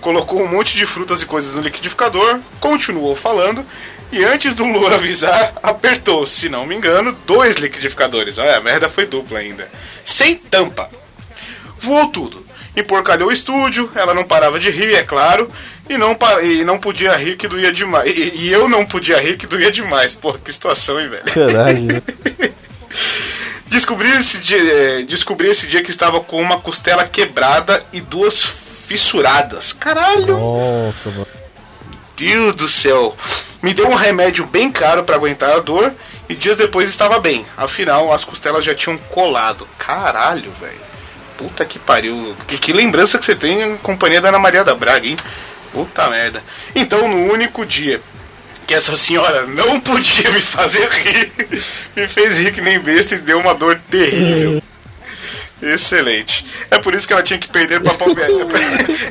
Colocou 0.00 0.42
um 0.42 0.48
monte 0.48 0.76
de 0.76 0.86
frutas 0.86 1.22
e 1.22 1.26
coisas 1.26 1.54
no 1.54 1.60
liquidificador, 1.60 2.40
continuou 2.58 3.14
falando, 3.14 3.64
e 4.12 4.24
antes 4.24 4.54
do 4.54 4.64
Lula 4.64 4.96
avisar, 4.96 5.52
apertou, 5.62 6.26
se 6.26 6.48
não 6.48 6.66
me 6.66 6.74
engano, 6.74 7.16
dois 7.26 7.56
liquidificadores. 7.56 8.38
Olha, 8.38 8.56
a 8.56 8.60
merda 8.60 8.88
foi 8.88 9.06
dupla 9.06 9.38
ainda. 9.38 9.70
Sem 10.04 10.36
tampa. 10.36 10.90
Voou 11.78 12.08
tudo. 12.08 12.44
Emporcalhou 12.80 13.28
o 13.28 13.32
estúdio, 13.32 13.90
ela 13.94 14.14
não 14.14 14.24
parava 14.24 14.58
de 14.58 14.70
rir, 14.70 14.94
é 14.94 15.02
claro, 15.02 15.48
e 15.88 15.96
não, 15.96 16.16
e 16.42 16.64
não 16.64 16.78
podia 16.78 17.14
rir 17.16 17.36
que 17.36 17.48
doía 17.48 17.72
demais. 17.72 18.10
E, 18.10 18.32
e 18.34 18.52
eu 18.52 18.68
não 18.68 18.84
podia 18.84 19.20
rir 19.20 19.36
que 19.36 19.46
doía 19.46 19.70
demais. 19.70 20.14
Porra, 20.14 20.38
que 20.38 20.52
situação, 20.52 21.00
hein, 21.00 21.08
velho? 21.08 21.24
Caralho. 21.24 22.02
Descobri 23.70 24.10
esse 24.10 24.38
dia, 24.38 24.58
eh, 24.58 25.02
descobri 25.02 25.48
esse 25.48 25.68
dia 25.68 25.80
que 25.80 25.92
estava 25.92 26.20
com 26.20 26.42
uma 26.42 26.58
costela 26.58 27.06
quebrada 27.06 27.84
e 27.92 28.00
duas 28.00 28.42
fissuradas. 28.42 29.72
Caralho! 29.72 30.36
Nossa, 30.36 31.08
mano. 31.10 31.26
Deus 32.16 32.56
do 32.56 32.68
céu. 32.68 33.16
Me 33.62 33.72
deu 33.72 33.88
um 33.88 33.94
remédio 33.94 34.44
bem 34.44 34.72
caro 34.72 35.04
pra 35.04 35.14
aguentar 35.14 35.52
a 35.52 35.60
dor 35.60 35.94
e 36.28 36.34
dias 36.34 36.56
depois 36.56 36.88
estava 36.88 37.20
bem. 37.20 37.46
Afinal, 37.56 38.12
as 38.12 38.24
costelas 38.24 38.64
já 38.64 38.74
tinham 38.74 38.98
colado. 38.98 39.68
Caralho, 39.78 40.50
velho. 40.60 40.89
Puta 41.40 41.64
que 41.64 41.78
pariu. 41.78 42.36
Que, 42.46 42.70
lembrança 42.70 43.18
que 43.18 43.24
você 43.24 43.34
tem 43.34 43.62
em 43.62 43.76
companhia 43.78 44.20
da 44.20 44.28
Ana 44.28 44.38
Maria 44.38 44.62
da 44.62 44.74
Braga, 44.74 45.06
hein? 45.06 45.16
Puta 45.72 46.06
merda. 46.10 46.42
Então, 46.74 47.08
no 47.08 47.32
único 47.32 47.64
dia 47.64 47.98
que 48.66 48.74
essa 48.74 48.94
senhora 48.94 49.46
não 49.46 49.80
podia 49.80 50.30
me 50.30 50.40
fazer 50.42 50.86
rir, 50.90 51.32
me 51.96 52.06
fez 52.06 52.36
rir 52.36 52.52
que 52.52 52.60
nem 52.60 52.78
besta 52.78 53.14
e 53.14 53.18
deu 53.18 53.40
uma 53.40 53.54
dor 53.54 53.80
terrível. 53.90 54.62
Excelente. 55.62 56.44
É 56.70 56.78
por 56.78 56.94
isso 56.94 57.06
que 57.06 57.12
ela 57.12 57.22
tinha 57.22 57.38
que 57.38 57.48
perder 57.48 57.80
pra 57.80 57.94
Palmeirinha. 57.94 58.46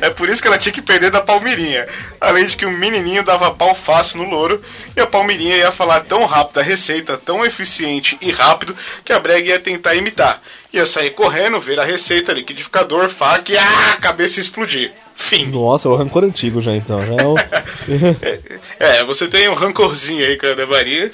É 0.00 0.10
por 0.10 0.28
isso 0.28 0.40
que 0.40 0.48
ela 0.48 0.58
tinha 0.58 0.72
que 0.72 0.80
perder 0.80 1.10
da 1.10 1.20
Palmeirinha. 1.20 1.86
Além 2.20 2.46
de 2.46 2.56
que 2.56 2.64
o 2.64 2.70
menininho 2.70 3.22
dava 3.22 3.50
pau 3.50 3.74
fácil 3.74 4.18
no 4.18 4.28
louro 4.28 4.60
e 4.96 5.00
a 5.00 5.06
Palmeirinha 5.06 5.56
ia 5.56 5.72
falar 5.72 6.00
tão 6.00 6.24
rápido 6.24 6.58
a 6.58 6.62
receita, 6.62 7.16
tão 7.18 7.44
eficiente 7.44 8.16
e 8.20 8.30
rápido 8.30 8.74
que 9.04 9.12
a 9.12 9.18
Brega 9.18 9.48
ia 9.48 9.58
tentar 9.58 9.94
imitar. 9.94 10.40
Ia 10.72 10.86
sair 10.86 11.10
correndo, 11.10 11.60
ver 11.60 11.78
a 11.78 11.84
receita, 11.84 12.32
liquidificador, 12.32 13.08
faca 13.08 13.52
e 13.52 13.58
ah, 13.58 13.92
a 13.92 13.96
cabeça 13.96 14.40
explodir. 14.40 14.92
Fim. 15.14 15.46
Nossa, 15.46 15.86
é 15.86 15.90
o 15.90 15.96
rancor 15.96 16.24
antigo 16.24 16.62
já 16.62 16.74
então. 16.74 16.98
Já 17.04 17.14
é. 17.14 18.40
É, 19.00 19.04
você 19.04 19.28
tem 19.28 19.48
um 19.48 19.54
rancorzinho 19.54 20.24
aí 20.24 20.38
com 20.38 20.46
a 20.46 20.66
Maria. 20.66 21.12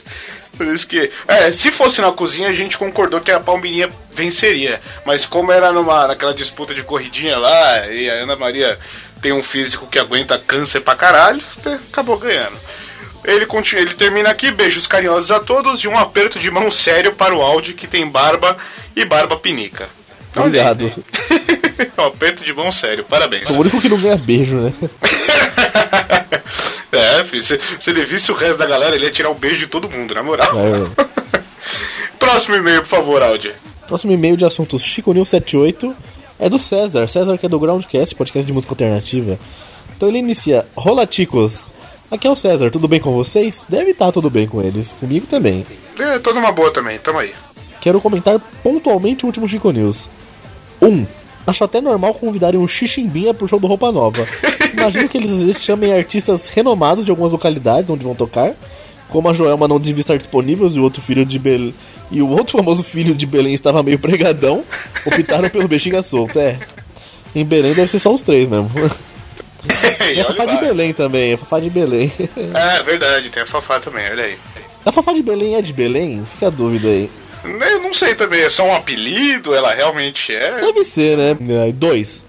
Por 0.56 0.66
isso 0.68 0.86
que. 0.86 1.10
É, 1.28 1.52
se 1.52 1.70
fosse 1.70 2.00
na 2.00 2.10
cozinha, 2.12 2.48
a 2.48 2.54
gente 2.54 2.78
concordou 2.78 3.20
que 3.20 3.30
a 3.30 3.38
Palmeirinha 3.40 3.88
venceria. 4.12 4.80
Mas 5.04 5.26
como 5.26 5.52
era 5.52 5.70
numa, 5.72 6.06
naquela 6.08 6.32
disputa 6.34 6.74
de 6.74 6.82
corridinha 6.82 7.38
lá, 7.38 7.86
e 7.90 8.08
a 8.10 8.14
Ana 8.14 8.36
Maria 8.36 8.78
tem 9.20 9.32
um 9.32 9.42
físico 9.42 9.86
que 9.86 9.98
aguenta 9.98 10.38
câncer 10.38 10.80
pra 10.80 10.94
caralho, 10.94 11.40
te- 11.62 11.68
acabou 11.68 12.18
ganhando. 12.18 12.56
Ele, 13.24 13.44
continua, 13.44 13.82
ele 13.82 13.94
termina 13.94 14.30
aqui, 14.30 14.50
beijos 14.52 14.86
carinhosos 14.86 15.30
a 15.32 15.40
todos 15.40 15.80
e 15.82 15.88
um 15.88 15.98
aperto 15.98 16.38
de 16.38 16.50
mão 16.50 16.70
sério 16.70 17.12
para 17.12 17.34
o 17.34 17.42
Audi 17.42 17.72
que 17.72 17.86
tem 17.86 18.06
barba 18.08 18.56
e 18.94 19.04
barba 19.04 19.36
pinica. 19.36 19.88
Obrigado. 20.36 20.92
um 21.98 22.04
aperto 22.04 22.44
de 22.44 22.52
mão 22.52 22.70
sério, 22.70 23.04
parabéns. 23.04 23.46
Sou 23.46 23.56
o 23.56 23.60
único 23.60 23.80
que 23.80 23.88
não 23.88 23.98
ganha 23.98 24.16
beijo, 24.16 24.56
né? 24.56 24.72
É, 26.96 27.24
filho, 27.24 27.42
se, 27.42 27.60
se 27.80 27.90
ele 27.90 28.04
visse 28.04 28.30
o 28.30 28.34
resto 28.34 28.58
da 28.58 28.66
galera, 28.66 28.94
ele 28.94 29.04
ia 29.04 29.10
tirar 29.10 29.30
o 29.30 29.34
beijo 29.34 29.58
de 29.58 29.66
todo 29.66 29.88
mundo, 29.90 30.14
na 30.14 30.22
moral. 30.22 30.52
É. 30.58 31.40
Próximo 32.18 32.56
e-mail, 32.56 32.80
por 32.82 32.88
favor, 32.88 33.22
Audi. 33.22 33.52
Próximo 33.86 34.12
e-mail 34.12 34.36
de 34.36 34.44
assuntos 34.44 34.82
Chico 34.82 35.12
News 35.12 35.28
78 35.28 35.94
é 36.38 36.48
do 36.48 36.58
César. 36.58 37.08
César 37.08 37.38
que 37.38 37.46
é 37.46 37.48
do 37.48 37.58
Groundcast, 37.58 38.14
podcast 38.14 38.46
de 38.46 38.52
música 38.52 38.72
alternativa. 38.72 39.38
Então 39.96 40.08
ele 40.08 40.18
inicia: 40.18 40.66
Rola 40.76 41.06
Ticos. 41.06 41.66
Aqui 42.10 42.26
é 42.26 42.30
o 42.30 42.36
César, 42.36 42.70
tudo 42.70 42.86
bem 42.86 43.00
com 43.00 43.12
vocês? 43.12 43.64
Deve 43.68 43.90
estar 43.90 44.12
tudo 44.12 44.30
bem 44.30 44.46
com 44.46 44.62
eles. 44.62 44.92
Comigo 45.00 45.26
também. 45.26 45.66
É, 45.98 46.18
tô 46.20 46.32
numa 46.32 46.52
boa 46.52 46.70
também, 46.70 46.98
tamo 46.98 47.18
aí. 47.18 47.32
Quero 47.80 48.00
comentar 48.00 48.38
pontualmente 48.62 49.24
o 49.24 49.26
último 49.26 49.48
Chico 49.48 49.72
News. 49.72 50.08
1. 50.80 50.86
Um, 50.86 51.06
acho 51.46 51.64
até 51.64 51.80
normal 51.80 52.14
convidarem 52.14 52.58
um 52.58 52.66
Xiximbinha 52.66 53.32
pro 53.32 53.48
show 53.48 53.58
do 53.58 53.66
Roupa 53.66 53.92
Nova. 53.92 54.26
Imagino 54.72 55.08
que 55.08 55.16
eles 55.16 55.30
às 55.30 55.38
vezes 55.38 55.62
chamem 55.62 55.92
artistas 55.92 56.48
renomados 56.48 57.04
de 57.04 57.10
algumas 57.10 57.32
localidades 57.32 57.88
onde 57.90 58.04
vão 58.04 58.14
tocar. 58.14 58.52
Como 59.08 59.28
a 59.28 59.32
Joelma 59.32 59.68
não 59.68 59.78
devia 59.78 60.00
estar 60.00 60.18
disponível 60.18 60.68
e 60.68 60.78
o 60.78 60.82
outro 60.82 61.00
filho 61.00 61.24
de 61.24 61.38
Belém. 61.38 61.74
E 62.10 62.22
o 62.22 62.28
outro 62.28 62.56
famoso 62.56 62.82
filho 62.82 63.14
de 63.14 63.26
Belém 63.26 63.54
estava 63.54 63.82
meio 63.82 63.98
pregadão, 63.98 64.64
optaram 65.04 65.48
pelo 65.48 65.66
bexiga 65.66 66.02
solta. 66.02 66.40
É. 66.40 66.58
Em 67.34 67.44
Belém 67.44 67.74
deve 67.74 67.88
ser 67.88 67.98
só 67.98 68.14
os 68.14 68.22
três 68.22 68.48
mesmo. 68.48 68.70
E 70.14 70.20
a 70.20 70.24
Fafá 70.24 70.44
de. 70.44 70.56
Belém 70.58 70.92
também, 70.92 71.32
a 71.32 71.38
Fafá 71.38 71.58
de 71.58 71.68
Belém. 71.68 72.12
É, 72.54 72.82
verdade, 72.84 73.30
tem 73.30 73.42
a 73.42 73.46
Fafá 73.46 73.80
também, 73.80 74.08
olha 74.08 74.24
aí. 74.24 74.38
A 74.84 74.92
Fafá 74.92 75.12
de 75.12 75.22
Belém 75.22 75.56
é 75.56 75.62
de 75.62 75.72
Belém? 75.72 76.24
Fica 76.24 76.46
a 76.46 76.50
dúvida 76.50 76.86
aí. 76.86 77.10
Eu 77.46 77.82
não 77.82 77.92
sei 77.92 78.14
também, 78.14 78.40
é 78.42 78.50
só 78.50 78.64
um 78.64 78.74
apelido? 78.74 79.54
Ela 79.54 79.74
realmente 79.74 80.34
é? 80.34 80.60
Deve 80.60 80.84
ser, 80.84 81.16
né? 81.16 81.36
É, 81.68 81.72
Dois. 81.72 82.20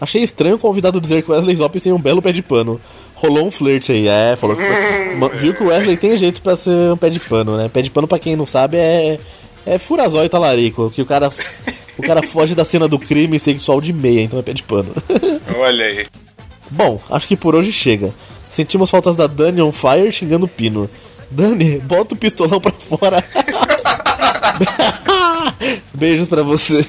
Achei 0.00 0.22
estranho 0.22 0.56
o 0.56 0.58
convidado 0.58 1.00
dizer 1.00 1.22
que 1.22 1.30
o 1.30 1.34
Wesley 1.34 1.56
Zop 1.56 1.80
tem 1.80 1.92
um 1.92 2.00
belo 2.00 2.22
pé 2.22 2.32
de 2.32 2.42
pano. 2.42 2.80
Rolou 3.14 3.48
um 3.48 3.50
flerte 3.50 3.90
aí, 3.90 4.06
é, 4.06 4.36
falou 4.36 4.56
que. 4.56 4.62
Viu 5.38 5.54
que 5.54 5.62
o 5.64 5.68
Wesley 5.68 5.96
tem 5.96 6.16
jeito 6.16 6.40
pra 6.40 6.54
ser 6.54 6.92
um 6.92 6.96
pé 6.96 7.10
de 7.10 7.18
pano, 7.18 7.56
né? 7.56 7.68
Pé 7.68 7.82
de 7.82 7.90
pano, 7.90 8.06
pra 8.06 8.18
quem 8.18 8.36
não 8.36 8.46
sabe, 8.46 8.76
é. 8.76 9.18
É 9.66 9.78
furazói 9.78 10.26
e 10.26 10.28
talarico. 10.28 10.90
Que 10.90 11.02
o 11.02 11.06
cara. 11.06 11.28
O 11.98 12.02
cara 12.02 12.22
foge 12.22 12.54
da 12.54 12.64
cena 12.64 12.86
do 12.86 12.96
crime 12.96 13.40
sexual 13.40 13.80
de 13.80 13.92
meia, 13.92 14.22
então 14.22 14.38
é 14.38 14.42
pé 14.42 14.52
de 14.52 14.62
pano. 14.62 14.94
Olha 15.58 15.84
aí. 15.84 16.06
Bom, 16.70 17.00
acho 17.10 17.26
que 17.26 17.36
por 17.36 17.56
hoje 17.56 17.72
chega. 17.72 18.14
Sentimos 18.50 18.88
faltas 18.88 19.16
da 19.16 19.26
Dani 19.26 19.60
on 19.60 19.72
fire 19.72 20.12
xingando 20.12 20.46
o 20.46 20.48
Pino. 20.48 20.88
Dani, 21.30 21.78
bota 21.80 22.14
o 22.14 22.16
pistolão 22.16 22.60
pra 22.60 22.72
fora. 22.72 23.22
Beijos 25.94 26.28
pra 26.28 26.42
vocês. 26.42 26.86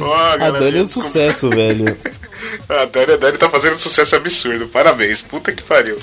Ó, 0.00 0.14
A 0.14 0.50
Dani 0.50 0.78
é 0.78 0.82
um 0.82 0.86
sucesso, 0.86 1.48
velho. 1.50 1.96
A 2.68 2.84
Dani, 2.86 3.12
a 3.12 3.16
Dani 3.16 3.38
tá 3.38 3.50
fazendo 3.50 3.74
um 3.74 3.78
sucesso 3.78 4.16
absurdo, 4.16 4.66
parabéns, 4.68 5.20
puta 5.22 5.52
que 5.52 5.62
pariu. 5.62 5.98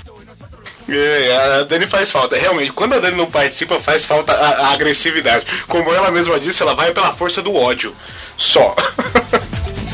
É, 0.87 1.35
a 1.59 1.63
Dani 1.63 1.87
faz 1.87 2.11
falta, 2.11 2.37
realmente, 2.37 2.71
quando 2.71 2.93
a 2.93 2.99
Dani 2.99 3.17
não 3.17 3.25
participa, 3.29 3.79
faz 3.79 4.05
falta 4.05 4.31
a, 4.31 4.67
a 4.67 4.71
agressividade. 4.73 5.45
Como 5.67 5.93
ela 5.93 6.11
mesma 6.11 6.39
disse, 6.39 6.61
ela 6.61 6.75
vai 6.75 6.91
pela 6.93 7.13
força 7.13 7.41
do 7.41 7.53
ódio. 7.53 7.93
Só. 8.37 8.75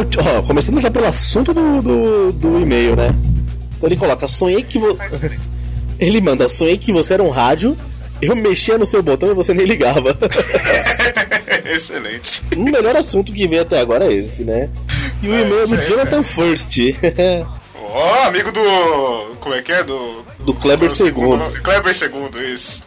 Então, 0.00 0.38
ó, 0.38 0.42
começando 0.42 0.80
já 0.80 0.90
pelo 0.90 1.06
assunto 1.06 1.52
do, 1.52 1.82
do, 1.82 2.32
do 2.32 2.60
e-mail, 2.60 2.96
né? 2.96 3.14
Então 3.76 3.88
ele 3.88 3.96
coloca, 3.96 4.26
sonhei 4.28 4.62
que 4.62 4.78
você. 4.78 5.38
Ele 5.96 6.20
manda, 6.20 6.48
sonhei 6.48 6.76
que 6.76 6.92
você 6.92 7.14
era 7.14 7.22
um 7.22 7.30
rádio, 7.30 7.78
eu 8.20 8.34
mexia 8.34 8.76
no 8.76 8.84
seu 8.84 9.00
botão 9.00 9.30
e 9.30 9.34
você 9.34 9.54
nem 9.54 9.64
ligava. 9.64 10.18
Excelente. 11.64 12.42
o 12.56 12.60
melhor 12.60 12.96
assunto 12.96 13.32
que 13.32 13.46
veio 13.46 13.62
até 13.62 13.78
agora 13.78 14.06
é 14.06 14.12
esse, 14.12 14.42
né? 14.42 14.68
E 15.22 15.28
o 15.28 15.34
e-mail 15.34 15.62
é 15.62 15.66
do 15.68 15.76
Jonathan 15.86 16.22
First, 16.24 16.76
Ó, 17.78 18.24
amigo 18.26 18.50
do. 18.50 19.36
Como 19.38 19.54
é 19.54 19.62
que 19.62 19.70
é? 19.70 19.84
Do. 19.84 20.24
do 20.40 20.52
Kleber 20.54 20.90
II. 20.90 21.60
Kleber 21.62 21.94
segundo, 21.96 22.42
isso. 22.42 22.82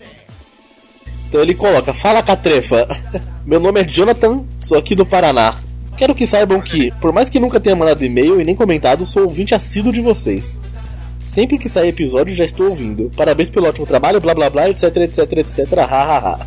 Então 1.29 1.41
ele 1.41 1.55
coloca: 1.55 1.93
Fala 1.93 2.21
Catrefa, 2.21 2.87
meu 3.45 3.59
nome 3.59 3.79
é 3.79 3.83
Jonathan, 3.85 4.43
sou 4.59 4.77
aqui 4.77 4.95
do 4.95 5.05
Paraná. 5.05 5.55
Quero 5.97 6.13
que 6.13 6.27
saibam 6.27 6.61
que, 6.61 6.91
por 7.01 7.11
mais 7.11 7.27
que 7.27 7.39
nunca 7.39 7.59
tenha 7.59 7.75
mandado 7.75 8.05
e-mail 8.05 8.39
e 8.39 8.43
nem 8.43 8.55
comentado, 8.55 9.03
sou 9.03 9.23
ouvinte 9.23 9.55
assíduo 9.55 9.91
de 9.91 9.99
vocês. 9.99 10.55
Sempre 11.25 11.57
que 11.57 11.67
sair 11.67 11.89
episódio 11.89 12.35
já 12.35 12.45
estou 12.45 12.69
ouvindo. 12.69 13.11
Parabéns 13.17 13.49
pelo 13.49 13.67
ótimo 13.67 13.85
trabalho, 13.85 14.21
blá 14.21 14.35
blá 14.35 14.49
blá, 14.49 14.69
etc, 14.69 14.95
etc, 14.97 15.31
etc, 15.39 15.73
ha 15.79 15.83
ha 15.85 16.17
ha. 16.17 16.39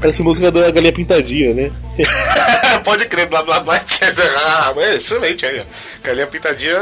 Parece 0.00 0.22
música 0.22 0.50
da 0.50 0.70
Galinha 0.70 0.92
Pintadinha, 0.92 1.54
né? 1.54 1.72
Pode 2.84 3.06
crer, 3.06 3.26
blá 3.26 3.42
blá 3.42 3.60
blá, 3.60 3.76
etc. 3.76 4.14
Ah, 4.46 4.72
é 4.76 4.96
excelente 4.96 5.46
aí. 5.46 5.64
Galinha 6.02 6.26
pintadinha, 6.26 6.78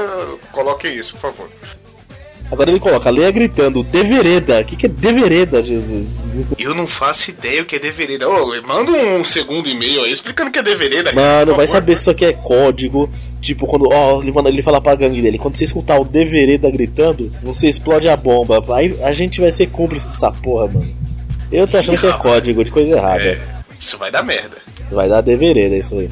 coloque 0.50 0.88
isso, 0.88 1.12
por 1.14 1.20
favor. 1.20 1.48
Agora 2.52 2.70
ele 2.70 2.78
coloca, 2.78 3.08
leia 3.08 3.30
gritando, 3.30 3.82
devereda. 3.82 4.60
O 4.60 4.64
que, 4.66 4.76
que 4.76 4.84
é 4.84 4.88
devereda, 4.88 5.62
Jesus? 5.62 6.10
Eu 6.58 6.74
não 6.74 6.86
faço 6.86 7.30
ideia 7.30 7.62
o 7.62 7.64
que 7.64 7.76
é 7.76 7.78
devereda. 7.78 8.28
Ô, 8.28 8.54
manda 8.62 8.92
um 8.92 9.24
segundo 9.24 9.70
e-mail 9.70 10.04
aí 10.04 10.12
explicando 10.12 10.50
o 10.50 10.52
que 10.52 10.58
é 10.58 10.62
devereda. 10.62 11.14
Mano, 11.14 11.54
vai 11.54 11.66
favor. 11.66 11.80
saber 11.80 11.96
se 11.96 12.02
isso 12.02 12.10
aqui 12.10 12.26
é 12.26 12.34
código. 12.34 13.10
Tipo, 13.40 13.66
quando. 13.66 13.88
Ó, 13.90 14.20
ele 14.20 14.30
manda 14.32 14.50
ele 14.50 14.60
falar 14.60 14.82
pra 14.82 14.94
gangue 14.94 15.22
dele. 15.22 15.38
Quando 15.38 15.56
você 15.56 15.64
escutar 15.64 15.98
o 15.98 16.04
Devereda 16.04 16.70
gritando, 16.70 17.32
você 17.42 17.68
explode 17.68 18.06
a 18.06 18.16
bomba. 18.18 18.62
Aí 18.76 19.02
a 19.02 19.14
gente 19.14 19.40
vai 19.40 19.50
ser 19.50 19.68
cúmplice 19.68 20.06
dessa 20.08 20.30
porra, 20.30 20.66
mano. 20.66 20.94
Eu 21.50 21.66
tô 21.66 21.78
achando 21.78 21.98
que 21.98 22.06
é 22.06 22.12
código 22.12 22.62
de 22.62 22.70
coisa 22.70 22.90
errada. 22.90 23.22
É, 23.22 23.40
isso 23.80 23.96
vai 23.96 24.10
dar 24.10 24.22
merda. 24.22 24.58
Vai 24.90 25.08
dar 25.08 25.22
Devereda 25.22 25.74
isso 25.74 25.98
aí. 25.98 26.10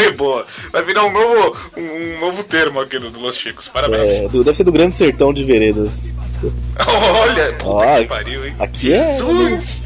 Boa. 0.16 0.44
Vai 0.72 0.82
virar 0.82 1.04
um 1.04 1.12
novo, 1.12 1.56
um, 1.76 1.80
um 1.82 2.20
novo 2.20 2.42
termo 2.44 2.80
aqui 2.80 2.98
do, 2.98 3.10
do 3.10 3.18
Los 3.20 3.36
Chicos. 3.36 3.68
Parabéns. 3.68 4.10
É, 4.10 4.28
do- 4.28 4.44
deve 4.44 4.56
ser 4.56 4.64
do 4.64 4.72
Grande 4.72 4.94
Sertão 4.94 5.32
de 5.32 5.44
Veredas. 5.44 6.08
Olha, 7.20 7.52
puta 7.54 8.00
que 8.00 8.06
pariu, 8.06 8.46
hein? 8.46 8.54
aqui 8.58 8.92
é- 8.92 9.12
Jesus! 9.12 9.80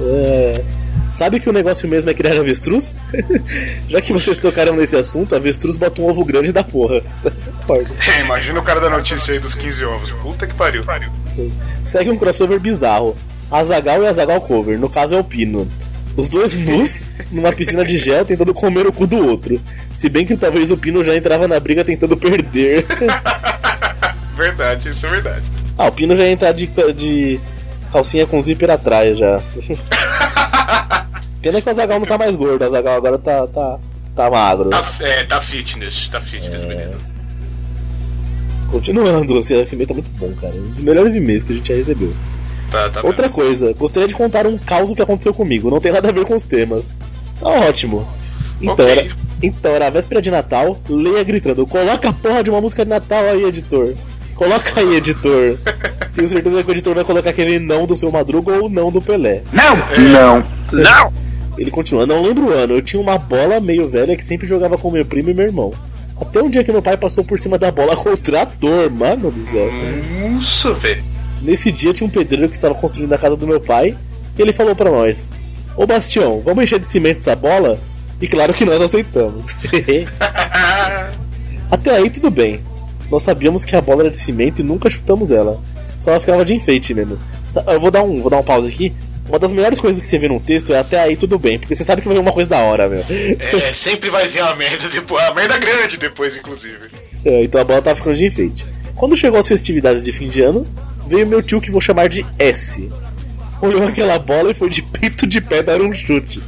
É, 0.00 0.64
Sabe 1.10 1.38
que 1.38 1.48
o 1.48 1.52
negócio 1.52 1.88
mesmo 1.88 2.10
é 2.10 2.14
criar 2.14 2.36
avestruz? 2.40 2.96
Já 3.88 4.00
que 4.00 4.12
vocês 4.12 4.36
tocaram 4.36 4.74
nesse 4.74 4.96
assunto, 4.96 5.36
avestruz 5.36 5.76
bota 5.76 6.02
um 6.02 6.06
ovo 6.10 6.24
grande 6.24 6.50
da 6.50 6.64
porra. 6.64 7.02
É, 8.16 8.20
imagina 8.22 8.58
o 8.58 8.62
cara 8.64 8.80
da 8.80 8.90
notícia 8.90 9.32
aí 9.32 9.38
dos 9.38 9.54
15 9.54 9.84
ovos. 9.84 10.10
Puta 10.10 10.44
que 10.46 10.54
pariu. 10.54 10.82
Segue 11.84 12.10
um 12.10 12.16
crossover 12.18 12.58
bizarro. 12.58 13.14
Azagal 13.48 14.02
e 14.02 14.06
Azagal 14.08 14.40
cover, 14.40 14.76
no 14.78 14.88
caso 14.88 15.14
é 15.14 15.20
o 15.20 15.22
Pino. 15.22 15.68
Os 16.16 16.28
dois 16.28 16.52
nus 16.52 17.02
numa 17.30 17.52
piscina 17.52 17.84
de 17.84 17.98
gel 17.98 18.24
tentando 18.24 18.54
comer 18.54 18.86
o 18.86 18.92
cu 18.92 19.06
do 19.06 19.16
outro. 19.18 19.60
Se 19.96 20.08
bem 20.08 20.24
que 20.24 20.36
talvez 20.36 20.70
o 20.70 20.76
Pino 20.76 21.02
já 21.02 21.16
entrava 21.16 21.48
na 21.48 21.58
briga 21.58 21.84
tentando 21.84 22.16
perder. 22.16 22.86
Verdade, 24.36 24.88
isso 24.88 25.06
é 25.06 25.10
verdade. 25.10 25.44
Ah, 25.78 25.86
o 25.86 25.92
Pino 25.92 26.16
já 26.16 26.24
ia 26.24 26.32
entrar 26.32 26.52
de, 26.52 26.66
de 26.96 27.40
calcinha 27.92 28.26
com 28.26 28.42
zíper 28.42 28.68
atrás 28.70 29.16
já. 29.16 29.40
Pena 31.40 31.60
que 31.60 31.68
o 31.68 31.70
Azagal 31.70 32.00
não 32.00 32.06
tá 32.06 32.18
mais 32.18 32.34
gordo, 32.34 32.62
o 32.62 32.64
Azagal 32.66 32.96
agora 32.96 33.16
tá, 33.18 33.46
tá, 33.46 33.78
tá 34.16 34.30
magro. 34.30 34.70
Tá, 34.70 34.84
é, 35.00 35.22
tá 35.24 35.40
fitness, 35.40 36.08
tá 36.08 36.20
fitness, 36.20 36.62
É. 36.62 36.66
menino. 36.66 36.94
Continuando, 38.70 39.38
esse 39.38 39.54
esse 39.54 39.74
e-mail 39.74 39.88
tá 39.88 39.94
muito 39.94 40.10
bom, 40.18 40.32
cara. 40.40 40.54
Um 40.54 40.70
dos 40.70 40.82
melhores 40.82 41.14
e-mails 41.14 41.44
que 41.44 41.52
a 41.52 41.56
gente 41.56 41.68
já 41.68 41.74
recebeu. 41.76 42.12
Tá, 42.74 42.88
tá 42.90 43.06
Outra 43.06 43.28
coisa, 43.28 43.72
gostaria 43.72 44.08
de 44.08 44.14
contar 44.14 44.48
um 44.48 44.58
caos 44.58 44.92
que 44.92 45.00
aconteceu 45.00 45.32
comigo. 45.32 45.70
Não 45.70 45.78
tem 45.80 45.92
nada 45.92 46.08
a 46.08 46.12
ver 46.12 46.24
com 46.24 46.34
os 46.34 46.44
temas. 46.44 46.86
Tá 47.38 47.48
ótimo. 47.48 48.04
Então, 48.60 48.72
Ok. 48.84 48.90
era, 48.90 49.08
então 49.40 49.70
era 49.72 49.86
a 49.86 49.90
véspera 49.90 50.20
de 50.20 50.28
Natal, 50.28 50.76
leia 50.88 51.22
gritando: 51.22 51.64
Coloca 51.68 52.08
a 52.08 52.12
porra 52.12 52.42
de 52.42 52.50
uma 52.50 52.60
música 52.60 52.84
de 52.84 52.90
Natal 52.90 53.24
aí, 53.26 53.44
editor. 53.44 53.94
Coloca 54.34 54.80
aí, 54.80 54.96
editor. 54.96 55.56
Tenho 56.16 56.28
certeza 56.28 56.64
que 56.64 56.68
o 56.68 56.72
editor 56.72 56.94
vai 56.96 57.04
colocar 57.04 57.30
aquele 57.30 57.60
não 57.60 57.86
do 57.86 57.96
seu 57.96 58.10
Madruga 58.10 58.52
ou 58.60 58.68
não 58.68 58.90
do 58.90 59.00
Pelé. 59.00 59.42
Não! 59.52 59.76
Não! 60.12 60.44
Não! 60.72 61.12
Ele 61.56 61.70
continua, 61.70 62.04
não 62.04 62.22
lembro 62.22 62.46
o 62.46 62.50
ano. 62.52 62.74
Eu 62.74 62.82
tinha 62.82 63.00
uma 63.00 63.16
bola 63.16 63.60
meio 63.60 63.88
velha 63.88 64.16
que 64.16 64.24
sempre 64.24 64.48
jogava 64.48 64.76
com 64.76 64.90
meu 64.90 65.04
primo 65.04 65.30
e 65.30 65.34
meu 65.34 65.46
irmão. 65.46 65.72
Até 66.20 66.42
um 66.42 66.50
dia 66.50 66.64
que 66.64 66.72
meu 66.72 66.82
pai 66.82 66.96
passou 66.96 67.22
por 67.22 67.38
cima 67.38 67.56
da 67.56 67.70
bola 67.70 67.94
com 67.94 68.10
o 68.10 68.16
trator, 68.16 68.90
mano 68.90 69.30
do 69.30 69.46
céu. 69.46 69.70
Nossa, 70.32 70.72
velho. 70.72 71.13
Nesse 71.44 71.70
dia 71.70 71.92
tinha 71.92 72.06
um 72.06 72.10
pedreiro 72.10 72.48
que 72.48 72.56
estava 72.56 72.74
construindo 72.74 73.12
a 73.12 73.18
casa 73.18 73.36
do 73.36 73.46
meu 73.46 73.60
pai 73.60 73.94
e 74.36 74.42
ele 74.42 74.52
falou 74.52 74.74
pra 74.74 74.90
nós: 74.90 75.30
Ô 75.76 75.86
Bastião, 75.86 76.40
vamos 76.40 76.64
encher 76.64 76.80
de 76.80 76.86
cimento 76.86 77.18
essa 77.18 77.36
bola? 77.36 77.78
E 78.18 78.26
claro 78.26 78.54
que 78.54 78.64
nós 78.64 78.80
aceitamos. 78.80 79.54
Até 81.70 81.96
aí 81.96 82.08
tudo 82.08 82.30
bem. 82.30 82.60
Nós 83.10 83.22
sabíamos 83.22 83.62
que 83.62 83.76
a 83.76 83.82
bola 83.82 84.02
era 84.02 84.10
de 84.10 84.16
cimento 84.16 84.60
e 84.60 84.64
nunca 84.64 84.88
chutamos 84.88 85.30
ela. 85.30 85.60
Só 85.98 86.12
ela 86.12 86.20
ficava 86.20 86.44
de 86.46 86.54
enfeite 86.54 86.94
mesmo. 86.94 87.18
Eu 87.66 87.78
vou 87.78 87.90
dar 87.90 88.02
um, 88.02 88.22
vou 88.22 88.30
dar 88.30 88.38
um 88.38 88.42
pause 88.42 88.68
aqui. 88.68 88.94
Uma 89.28 89.38
das 89.38 89.52
melhores 89.52 89.78
coisas 89.78 90.02
que 90.02 90.08
você 90.08 90.18
vê 90.18 90.28
num 90.28 90.38
texto 90.38 90.72
é 90.72 90.78
até 90.78 91.00
aí 91.00 91.16
tudo 91.16 91.38
bem, 91.38 91.58
porque 91.58 91.74
você 91.74 91.84
sabe 91.84 92.00
que 92.00 92.08
vai 92.08 92.16
vir 92.16 92.22
uma 92.22 92.32
coisa 92.32 92.48
da 92.48 92.58
hora, 92.58 92.88
meu. 92.88 93.04
É, 93.08 93.72
sempre 93.74 94.08
vai 94.08 94.28
vir 94.28 94.40
a 94.40 94.54
merda 94.54 94.88
depois. 94.88 95.22
A 95.24 95.34
merda 95.34 95.58
grande 95.58 95.98
depois, 95.98 96.36
inclusive. 96.36 96.88
É, 97.24 97.42
então 97.42 97.60
a 97.60 97.64
bola 97.64 97.82
tava 97.82 97.96
ficando 97.96 98.16
de 98.16 98.26
enfeite. 98.26 98.66
Quando 98.94 99.16
chegou 99.16 99.38
as 99.38 99.48
festividades 99.48 100.02
de 100.02 100.12
fim 100.12 100.28
de 100.28 100.40
ano, 100.40 100.66
veio 101.06 101.26
meu 101.26 101.42
tio 101.42 101.60
que 101.60 101.70
vou 101.70 101.80
chamar 101.80 102.08
de 102.08 102.24
S. 102.38 102.90
Olhou 103.60 103.86
aquela 103.86 104.18
bola 104.18 104.50
e 104.50 104.54
foi 104.54 104.68
de 104.68 104.82
peito 104.82 105.26
de 105.26 105.40
pé 105.40 105.62
dar 105.62 105.80
um 105.80 105.92
chute. 105.94 106.42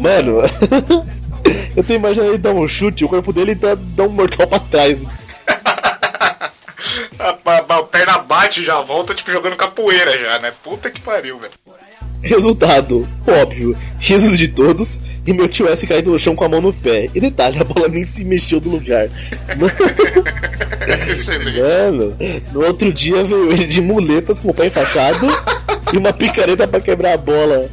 Mano, 0.00 0.40
eu 1.76 1.82
tô 1.82 1.92
imaginando 1.94 2.30
ele 2.32 2.38
dar 2.38 2.52
um 2.52 2.66
chute, 2.68 3.04
o 3.04 3.08
corpo 3.08 3.32
dele 3.32 3.56
tá, 3.56 3.74
dá 3.76 4.04
um 4.04 4.08
mortal 4.10 4.46
pra 4.46 4.58
trás. 4.60 4.98
A, 7.18 7.28
a- 7.28 7.78
a 7.78 7.82
perna 7.84 8.18
bate 8.18 8.62
já 8.64 8.80
volta, 8.82 9.14
tipo, 9.14 9.30
jogando 9.32 9.56
capoeira 9.56 10.18
já, 10.18 10.38
né? 10.38 10.52
Puta 10.62 10.90
que 10.90 11.00
pariu, 11.00 11.38
velho. 11.38 11.52
Resultado, 12.24 13.06
óbvio, 13.26 13.76
risos 13.98 14.38
de 14.38 14.48
todos 14.48 14.98
e 15.26 15.32
meu 15.32 15.46
tio 15.46 15.68
S 15.68 15.86
caído 15.86 16.10
no 16.10 16.18
chão 16.18 16.34
com 16.34 16.44
a 16.44 16.48
mão 16.48 16.60
no 16.60 16.72
pé. 16.72 17.08
E 17.14 17.20
detalhe, 17.20 17.58
a 17.60 17.64
bola 17.64 17.88
nem 17.88 18.04
se 18.04 18.24
mexeu 18.24 18.60
do 18.60 18.70
lugar. 18.70 19.08
Excelente. 21.08 21.60
Mano, 21.60 22.16
no 22.52 22.64
outro 22.64 22.92
dia 22.92 23.22
veio 23.24 23.52
ele 23.52 23.64
de 23.64 23.80
muletas 23.80 24.40
com 24.40 24.50
o 24.50 24.54
pé 24.54 24.66
enfaixado 24.66 25.26
e 25.92 25.98
uma 25.98 26.12
picareta 26.12 26.66
pra 26.66 26.80
quebrar 26.80 27.12
a 27.12 27.18
bola. 27.18 27.68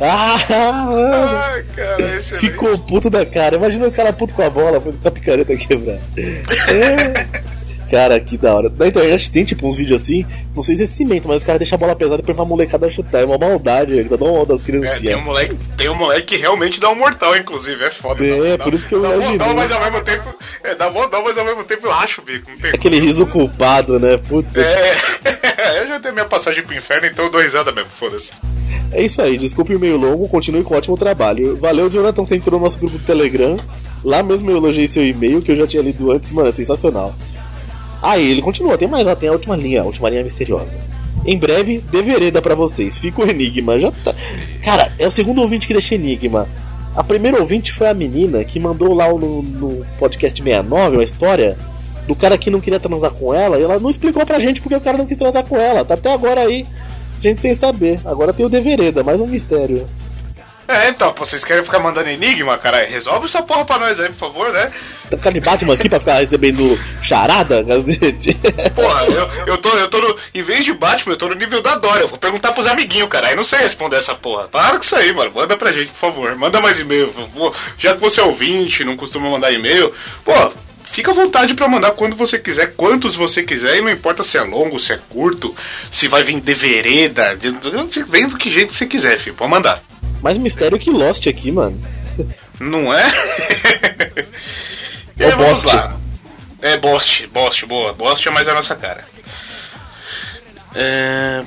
Ah, 0.00 0.86
mano. 0.86 1.14
Ai, 1.14 1.64
cara, 1.76 2.16
excelente. 2.16 2.46
Ficou 2.46 2.78
puto 2.78 3.10
da 3.10 3.26
cara. 3.26 3.56
Imagina 3.56 3.86
o 3.86 3.92
cara 3.92 4.12
puto 4.12 4.34
com 4.34 4.42
a 4.42 4.50
bola, 4.50 4.80
foi 4.80 4.92
com 4.92 5.08
a 5.08 5.10
picareta 5.10 5.56
quebrar. 5.56 5.98
É. 6.16 7.26
Cara, 7.90 8.20
que 8.20 8.36
da 8.36 8.54
hora. 8.54 8.72
Na 8.76 8.86
internet 8.86 9.30
tem 9.30 9.44
tipo 9.44 9.66
uns 9.66 9.76
vídeos 9.76 10.02
assim, 10.02 10.26
não 10.54 10.62
sei 10.62 10.76
se 10.76 10.82
é 10.82 10.86
cimento, 10.86 11.26
mas 11.26 11.38
os 11.38 11.44
caras 11.44 11.58
deixam 11.58 11.76
a 11.76 11.78
bola 11.78 11.96
pesada 11.96 12.20
e 12.20 12.24
põe 12.24 12.34
uma 12.34 12.44
molecada 12.44 12.90
chutar. 12.90 13.22
É 13.22 13.24
uma 13.24 13.38
maldade, 13.38 14.02
tá 14.04 14.16
dando 14.16 14.26
uma 14.34 14.44
das 14.44 14.62
É, 14.62 14.64
crianças. 14.66 15.00
tem 15.00 15.16
um 15.16 15.22
moleque, 15.22 15.56
tem 15.76 15.88
um 15.88 15.94
moleque 15.94 16.26
que 16.26 16.36
realmente 16.36 16.78
dá 16.80 16.90
um 16.90 16.94
mortal, 16.94 17.36
inclusive, 17.36 17.82
é 17.84 17.90
foda. 17.90 18.24
É, 18.26 18.56
Dá- 18.58 18.64
por 18.64 18.74
isso 18.74 18.86
que 18.86 18.94
eu 18.94 19.00
dá 19.02 19.14
imaginei. 19.14 19.38
Dá 19.38 19.54
mas 19.54 19.72
ao 19.72 19.80
mesmo 19.80 20.00
tempo. 20.02 20.34
É, 20.62 20.74
dá 20.74 20.88
dá, 20.90 21.22
mas 21.22 21.38
ao 21.38 21.44
mesmo 21.44 21.64
tempo 21.64 21.86
eu 21.86 21.92
acho, 21.92 22.20
bico. 22.22 22.50
Não 22.50 22.58
tem 22.58 22.70
Aquele 22.72 23.00
riso 23.00 23.24
culpado, 23.26 23.98
né? 23.98 24.18
Putz. 24.28 24.56
É, 24.58 24.96
eu 25.82 25.88
já 25.88 26.00
tenho 26.00 26.14
minha 26.14 26.26
passagem 26.26 26.62
pro 26.62 26.74
inferno, 26.76 27.06
então 27.06 27.24
eu 27.24 27.30
dou 27.30 27.40
risada 27.40 27.72
mesmo, 27.72 27.90
foda-se. 27.90 28.30
É 28.92 29.02
isso 29.02 29.20
aí, 29.20 29.36
desculpe 29.38 29.74
o 29.74 29.78
meio 29.80 29.96
longo, 29.96 30.28
continue 30.28 30.62
com 30.62 30.74
ótimo 30.74 30.96
trabalho. 30.96 31.56
Valeu, 31.56 31.90
Jonathan, 31.90 32.24
você 32.24 32.36
entrou 32.36 32.58
no 32.58 32.64
nosso 32.64 32.78
grupo 32.78 32.98
do 32.98 33.04
Telegram. 33.04 33.58
Lá 34.04 34.22
mesmo 34.22 34.50
eu 34.50 34.56
elogiei 34.56 34.86
seu 34.88 35.04
e-mail, 35.06 35.42
que 35.42 35.52
eu 35.52 35.56
já 35.56 35.66
tinha 35.66 35.82
lido 35.82 36.10
antes, 36.12 36.30
mano, 36.30 36.48
é 36.48 36.52
sensacional. 36.52 37.14
Aí, 38.02 38.30
ele 38.30 38.42
continua, 38.42 38.78
tem 38.78 38.88
mais, 38.88 39.06
ó, 39.06 39.14
tem 39.14 39.28
a 39.28 39.32
última 39.32 39.56
linha, 39.56 39.82
a 39.82 39.84
última 39.84 40.08
linha 40.08 40.22
misteriosa. 40.22 40.78
Em 41.26 41.36
breve, 41.36 41.78
devereda 41.90 42.40
pra 42.40 42.54
vocês. 42.54 42.98
Fica 42.98 43.22
o 43.22 43.28
enigma, 43.28 43.78
já 43.78 43.90
tá. 43.90 44.14
Cara, 44.62 44.92
é 44.98 45.06
o 45.06 45.10
segundo 45.10 45.40
ouvinte 45.40 45.66
que 45.66 45.72
deixa 45.72 45.94
enigma. 45.94 46.48
A 46.94 47.04
primeira 47.04 47.38
ouvinte 47.38 47.72
foi 47.72 47.88
a 47.88 47.94
menina 47.94 48.42
que 48.44 48.58
mandou 48.58 48.94
lá 48.94 49.08
no, 49.08 49.42
no 49.42 49.86
podcast 49.98 50.42
69 50.42 50.96
uma 50.96 51.04
história 51.04 51.56
do 52.06 52.14
cara 52.16 52.38
que 52.38 52.50
não 52.50 52.60
queria 52.60 52.80
transar 52.80 53.10
com 53.10 53.32
ela 53.34 53.58
e 53.58 53.62
ela 53.62 53.78
não 53.78 53.90
explicou 53.90 54.24
pra 54.24 54.40
gente 54.40 54.60
porque 54.60 54.74
o 54.74 54.80
cara 54.80 54.96
não 54.96 55.06
quis 55.06 55.18
transar 55.18 55.44
com 55.44 55.56
ela. 55.56 55.84
Tá 55.84 55.94
até 55.94 56.12
agora 56.12 56.40
aí, 56.40 56.66
gente 57.20 57.40
sem 57.40 57.54
saber. 57.54 58.00
Agora 58.04 58.32
tem 58.32 58.46
o 58.46 58.48
devereda, 58.48 59.04
mais 59.04 59.20
um 59.20 59.26
mistério. 59.26 59.86
É, 60.68 60.90
então, 60.90 61.14
pô, 61.14 61.24
vocês 61.24 61.42
querem 61.46 61.64
ficar 61.64 61.78
mandando 61.78 62.10
enigma, 62.10 62.58
cara? 62.58 62.84
Resolve 62.84 63.24
essa 63.24 63.40
porra 63.42 63.64
pra 63.64 63.78
nós 63.78 63.98
aí, 63.98 64.10
por 64.10 64.18
favor, 64.18 64.52
né? 64.52 64.70
Tá 65.10 65.16
cara 65.16 65.32
de 65.32 65.40
Batman 65.40 65.72
aqui 65.72 65.88
pra 65.88 65.98
ficar 65.98 66.16
recebendo 66.16 66.78
charada? 67.00 67.64
Porra, 68.76 69.04
eu, 69.06 69.46
eu 69.46 69.56
tô, 69.56 69.70
eu 69.70 69.88
tô 69.88 69.98
no. 69.98 70.14
Em 70.34 70.42
vez 70.42 70.66
de 70.66 70.74
Batman, 70.74 71.14
eu 71.14 71.16
tô 71.16 71.28
no 71.28 71.34
nível 71.34 71.62
da 71.62 71.76
Dora. 71.76 72.02
Eu 72.02 72.08
vou 72.08 72.18
perguntar 72.18 72.52
pros 72.52 72.66
amiguinhos, 72.66 73.08
cara. 73.08 73.28
Aí 73.28 73.34
não 73.34 73.44
sei 73.44 73.60
responder 73.60 73.96
essa 73.96 74.14
porra. 74.14 74.48
Para 74.48 74.76
com 74.76 74.84
isso 74.84 74.94
aí, 74.94 75.10
mano. 75.14 75.32
Manda 75.34 75.56
pra 75.56 75.72
gente, 75.72 75.88
por 75.88 75.98
favor. 75.98 76.36
Manda 76.36 76.60
mais 76.60 76.78
e-mail. 76.78 77.08
por 77.08 77.22
favor. 77.22 77.56
Já 77.78 77.94
que 77.94 78.00
você 78.00 78.20
é 78.20 78.24
ouvinte, 78.24 78.84
não 78.84 78.96
costuma 78.96 79.30
mandar 79.30 79.50
e-mail, 79.50 79.90
pô. 80.22 80.32
Fica 80.84 81.10
à 81.10 81.14
vontade 81.14 81.54
pra 81.54 81.68
mandar 81.68 81.92
quando 81.92 82.16
você 82.16 82.38
quiser, 82.38 82.74
quantos 82.74 83.14
você 83.14 83.42
quiser, 83.42 83.76
e 83.76 83.82
não 83.82 83.90
importa 83.90 84.24
se 84.24 84.38
é 84.38 84.42
longo, 84.42 84.80
se 84.80 84.94
é 84.94 84.98
curto, 85.10 85.54
se 85.90 86.08
vai 86.08 86.22
vir 86.22 86.40
de 86.40 86.54
vereda, 86.54 87.38
vem 88.08 88.26
do 88.26 88.38
que 88.38 88.50
jeito 88.50 88.72
você 88.72 88.86
quiser, 88.86 89.18
filho, 89.18 89.36
pode 89.36 89.50
mandar. 89.50 89.82
Mais 90.22 90.38
mistério 90.38 90.78
que 90.78 90.90
Lost 90.90 91.26
aqui, 91.26 91.50
mano. 91.52 91.80
Não 92.60 92.92
é? 92.92 93.02
É 95.18 95.24
aí, 95.26 95.30
vamos 95.32 95.62
Bost. 95.62 95.66
lá. 95.66 95.96
É 96.62 96.76
Bost, 96.76 97.26
Bost, 97.28 97.66
boa. 97.66 97.92
Bost 97.92 98.26
é 98.26 98.30
mais 98.30 98.48
a 98.48 98.54
nossa 98.54 98.74
cara. 98.74 99.04
É... 100.74 101.42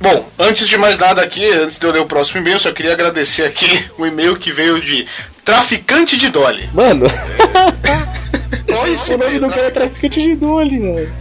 Bom, 0.00 0.28
antes 0.38 0.68
de 0.68 0.76
mais 0.76 0.98
nada 0.98 1.22
aqui, 1.22 1.44
antes 1.52 1.78
de 1.78 1.86
eu 1.86 1.92
ler 1.92 2.00
o 2.00 2.06
próximo 2.06 2.40
e-mail, 2.40 2.58
só 2.58 2.72
queria 2.72 2.92
agradecer 2.92 3.44
aqui 3.44 3.84
o 3.96 4.06
e-mail 4.06 4.36
que 4.36 4.52
veio 4.52 4.80
de 4.80 5.06
Traficante 5.44 6.16
de 6.16 6.28
Dolly. 6.28 6.68
Mano, 6.72 7.06
Olha 8.76 8.90
esse 8.92 9.14
o 9.14 9.18
nome 9.18 9.38
do 9.38 9.48
cara 9.48 9.66
é 9.66 9.70
traficante 9.70 10.20
de 10.20 10.36
Dolly, 10.36 10.78
velho. 10.78 11.14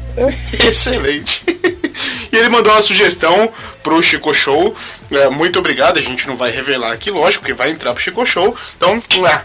Excelente. 0.68 1.44
E 2.34 2.36
ele 2.36 2.50
mandou 2.50 2.74
uma 2.74 2.82
sugestão 2.82 3.54
pro 3.84 4.02
Chico 4.02 4.34
Show. 4.34 4.76
É, 5.12 5.30
muito 5.30 5.60
obrigado, 5.60 6.00
a 6.00 6.02
gente 6.02 6.26
não 6.26 6.36
vai 6.36 6.50
revelar 6.50 6.92
aqui, 6.92 7.12
lógico, 7.12 7.46
que 7.46 7.54
vai 7.54 7.70
entrar 7.70 7.94
pro 7.94 8.02
Chico 8.02 8.26
Show. 8.26 8.58
Então, 8.76 9.00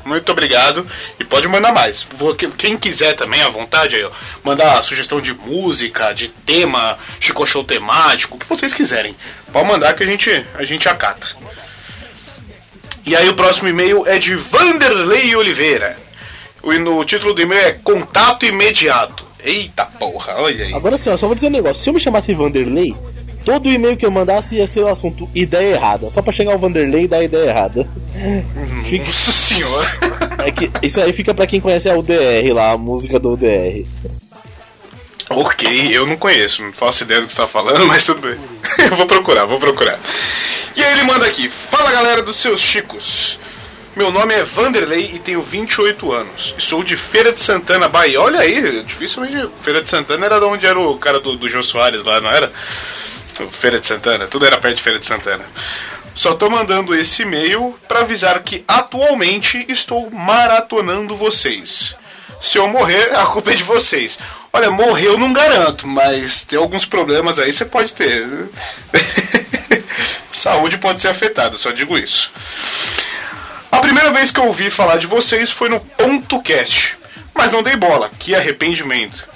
muito 0.07 0.33
obrigado. 0.33 0.87
E 1.21 1.25
pode 1.25 1.47
mandar 1.49 1.71
mais. 1.71 2.07
Quem 2.57 2.79
quiser 2.79 3.13
também, 3.13 3.43
à 3.43 3.51
vontade, 3.51 3.95
aí, 3.95 4.05
ó, 4.05 4.11
mandar 4.43 4.83
sugestão 4.83 5.21
de 5.21 5.35
música, 5.35 6.15
de 6.15 6.29
tema, 6.29 6.99
Chico 7.21 7.47
Show 7.47 7.63
temático, 7.63 8.37
o 8.37 8.39
que 8.39 8.49
vocês 8.49 8.73
quiserem. 8.73 9.15
Pode 9.53 9.69
mandar 9.69 9.93
que 9.93 10.05
a 10.05 10.07
gente, 10.07 10.47
a 10.55 10.63
gente 10.63 10.89
acata. 10.89 11.29
E 13.05 13.15
aí 13.15 13.29
o 13.29 13.35
próximo 13.35 13.69
e-mail 13.69 14.07
é 14.07 14.19
de 14.19 14.35
Vanderlei 14.35 15.37
Oliveira. 15.37 15.95
O, 16.63 16.73
no 16.73 17.05
título 17.05 17.35
do 17.35 17.43
e-mail 17.43 17.67
é 17.67 17.73
Contato 17.73 18.47
Imediato. 18.47 19.28
Eita 19.49 19.85
porra, 19.87 20.35
olha 20.39 20.65
aí. 20.67 20.75
Agora 20.75 20.99
sim, 20.99 21.11
ó, 21.11 21.17
só 21.17 21.27
vou 21.27 21.35
dizer 21.35 21.47
um 21.49 21.51
negócio. 21.51 21.83
Se 21.83 21.89
eu 21.91 21.95
me 21.95 22.01
chamasse 22.01 22.35
Vanderlei, 22.35 22.95
todo 23.45 23.69
e-mail 23.71 23.97
que 23.97 24.05
eu 24.07 24.11
mandasse 24.11 24.57
ia 24.57 24.67
ser 24.67 24.81
o 24.81 24.89
assunto 24.89 25.29
ideia 25.35 25.75
errada. 25.75 26.11
Só 26.11 26.21
pra 26.23 26.33
chegar 26.33 26.55
o 26.55 26.59
Vanderlei 26.59 27.05
e 27.05 27.09
dar 27.09 27.23
ideia 27.23 27.51
errada. 27.51 27.89
Fica- 28.85 29.07
Nossa 29.07 29.33
senhora. 29.33 29.91
é 30.45 30.51
que 30.51 30.71
isso 30.83 31.01
aí 31.01 31.13
fica 31.13 31.33
pra 31.33 31.47
quem 31.47 31.61
conhece 31.61 31.89
a 31.89 31.97
UDR 31.97 32.53
lá, 32.53 32.73
a 32.73 32.79
música 32.79 33.19
do 33.19 33.33
UDR. 33.33 33.87
ok, 35.31 35.89
eu 35.97 36.07
não 36.07 36.17
conheço, 36.17 36.63
não 36.63 36.73
faço 36.73 37.05
ideia 37.05 37.21
do 37.21 37.27
que 37.27 37.33
você 37.33 37.41
tá 37.43 37.49
falando, 37.49 37.87
mas 37.87 38.05
tudo 38.05 38.21
bem. 38.21 38.39
eu 38.91 38.97
vou 38.97 39.07
procurar, 39.07 39.45
vou 39.45 39.59
procurar. 39.59 39.99
E 40.77 40.83
aí 40.83 40.93
ele 40.93 41.05
manda 41.05 41.27
aqui: 41.27 41.49
Fala 41.49 41.91
galera 41.93 42.23
dos 42.23 42.37
seus 42.37 42.61
chicos. 42.61 43.39
Meu 43.99 44.13
nome 44.13 44.33
é 44.33 44.45
Vanderlei 44.45 45.11
e 45.15 45.19
tenho 45.19 45.43
28 45.43 46.13
anos. 46.13 46.55
Sou 46.57 46.85
de 46.85 46.97
Feira 46.97 47.33
de 47.33 47.41
Santana, 47.41 47.89
Bahia. 47.89 48.21
Olha 48.21 48.39
aí, 48.39 48.85
dificilmente 48.85 49.51
Feira 49.61 49.83
de 49.83 49.91
Santana 49.91 50.25
era 50.25 50.39
de 50.39 50.45
onde 50.45 50.65
era 50.67 50.79
o 50.79 50.97
cara 50.99 51.19
do, 51.19 51.37
do 51.37 51.63
Soares 51.65 52.05
lá, 52.05 52.21
não 52.21 52.31
era? 52.31 52.53
Feira 53.51 53.81
de 53.81 53.89
Santana, 53.89 54.29
tudo 54.29 54.47
era 54.47 54.57
perto 54.61 54.77
de 54.77 54.83
Feira 54.85 55.01
de 55.01 55.05
Santana. 55.05 55.45
Só 56.15 56.35
tô 56.35 56.49
mandando 56.49 56.95
esse 56.95 57.23
e-mail 57.23 57.77
para 57.89 58.03
avisar 58.03 58.41
que 58.45 58.63
atualmente 58.69 59.67
estou 59.69 60.09
maratonando 60.13 61.17
vocês. 61.17 61.97
Se 62.41 62.57
eu 62.57 62.69
morrer, 62.69 63.13
a 63.19 63.27
culpa 63.27 63.51
é 63.51 63.57
de 63.57 63.65
vocês. 63.65 64.17
Olha, 64.53 64.71
morrer 64.71 65.09
eu 65.09 65.19
não 65.19 65.33
garanto, 65.33 65.89
mas 65.89 66.45
tem 66.45 66.57
alguns 66.57 66.85
problemas 66.85 67.41
aí 67.41 67.53
você 67.53 67.65
pode 67.65 67.93
ter. 67.95 68.49
Saúde 70.31 70.79
pode 70.79 71.03
ser 71.03 71.09
afetada, 71.09 71.59
só 71.59 71.73
digo 71.73 71.99
isso. 71.99 72.31
A 73.71 73.81
primeira 73.81 74.11
vez 74.13 74.31
que 74.31 74.41
eu 74.41 74.47
ouvi 74.47 74.71
falar 74.71 74.97
de 74.99 75.07
vocês 75.07 75.51
foi 75.51 75.69
no 75.69 75.81
Ponto 75.81 76.41
Cast, 76.43 76.97
mas 77.35 77.53
não 77.53 77.63
dei 77.63 77.77
bola, 77.77 78.11
que 78.19 78.35
arrependimento. 78.35 79.27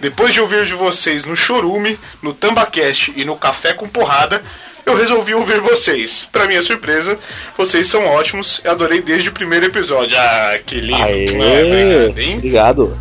Depois 0.00 0.32
de 0.32 0.40
ouvir 0.40 0.66
de 0.66 0.74
vocês 0.74 1.24
no 1.24 1.36
Chorume, 1.36 1.98
no 2.22 2.32
Tambacast 2.34 3.12
e 3.16 3.24
no 3.24 3.36
Café 3.36 3.72
com 3.72 3.88
Porrada, 3.88 4.42
eu 4.84 4.94
resolvi 4.96 5.34
ouvir 5.34 5.60
vocês. 5.60 6.28
Pra 6.30 6.46
minha 6.46 6.62
surpresa, 6.62 7.18
vocês 7.56 7.88
são 7.88 8.04
ótimos 8.06 8.60
e 8.64 8.68
adorei 8.68 9.00
desde 9.00 9.30
o 9.30 9.32
primeiro 9.32 9.64
episódio. 9.66 10.16
Ah, 10.18 10.58
que 10.64 10.80
lindo. 10.80 11.02
Aê, 11.02 11.24
É, 11.24 11.64
obrigado, 11.64 12.18
hein? 12.20 12.36
obrigado. 12.36 13.00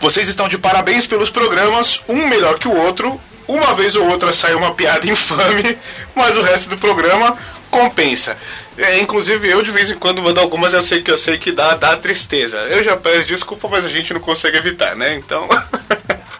Vocês 0.00 0.28
estão 0.28 0.48
de 0.48 0.58
parabéns 0.58 1.06
pelos 1.06 1.30
programas, 1.30 2.00
um 2.08 2.26
melhor 2.28 2.58
que 2.58 2.68
o 2.68 2.76
outro. 2.76 3.20
Uma 3.46 3.74
vez 3.74 3.94
ou 3.94 4.06
outra 4.08 4.32
sai 4.32 4.54
uma 4.54 4.72
piada 4.74 5.06
infame, 5.10 5.76
mas 6.14 6.36
o 6.36 6.42
resto 6.42 6.68
do 6.68 6.78
programa 6.78 7.36
compensa. 7.70 8.36
É, 8.76 8.98
inclusive 9.00 9.48
eu 9.48 9.62
de 9.62 9.70
vez 9.70 9.90
em 9.90 9.94
quando 9.94 10.22
mando 10.22 10.40
algumas, 10.40 10.74
eu 10.74 10.82
sei 10.82 11.00
que 11.02 11.10
eu 11.10 11.18
sei 11.18 11.38
que 11.38 11.52
dá, 11.52 11.74
dá 11.76 11.96
tristeza. 11.96 12.58
Eu 12.58 12.82
já 12.82 12.96
peço 12.96 13.28
desculpa, 13.28 13.68
mas 13.68 13.84
a 13.84 13.88
gente 13.88 14.12
não 14.12 14.20
consegue 14.20 14.56
evitar, 14.56 14.96
né? 14.96 15.14
Então. 15.14 15.48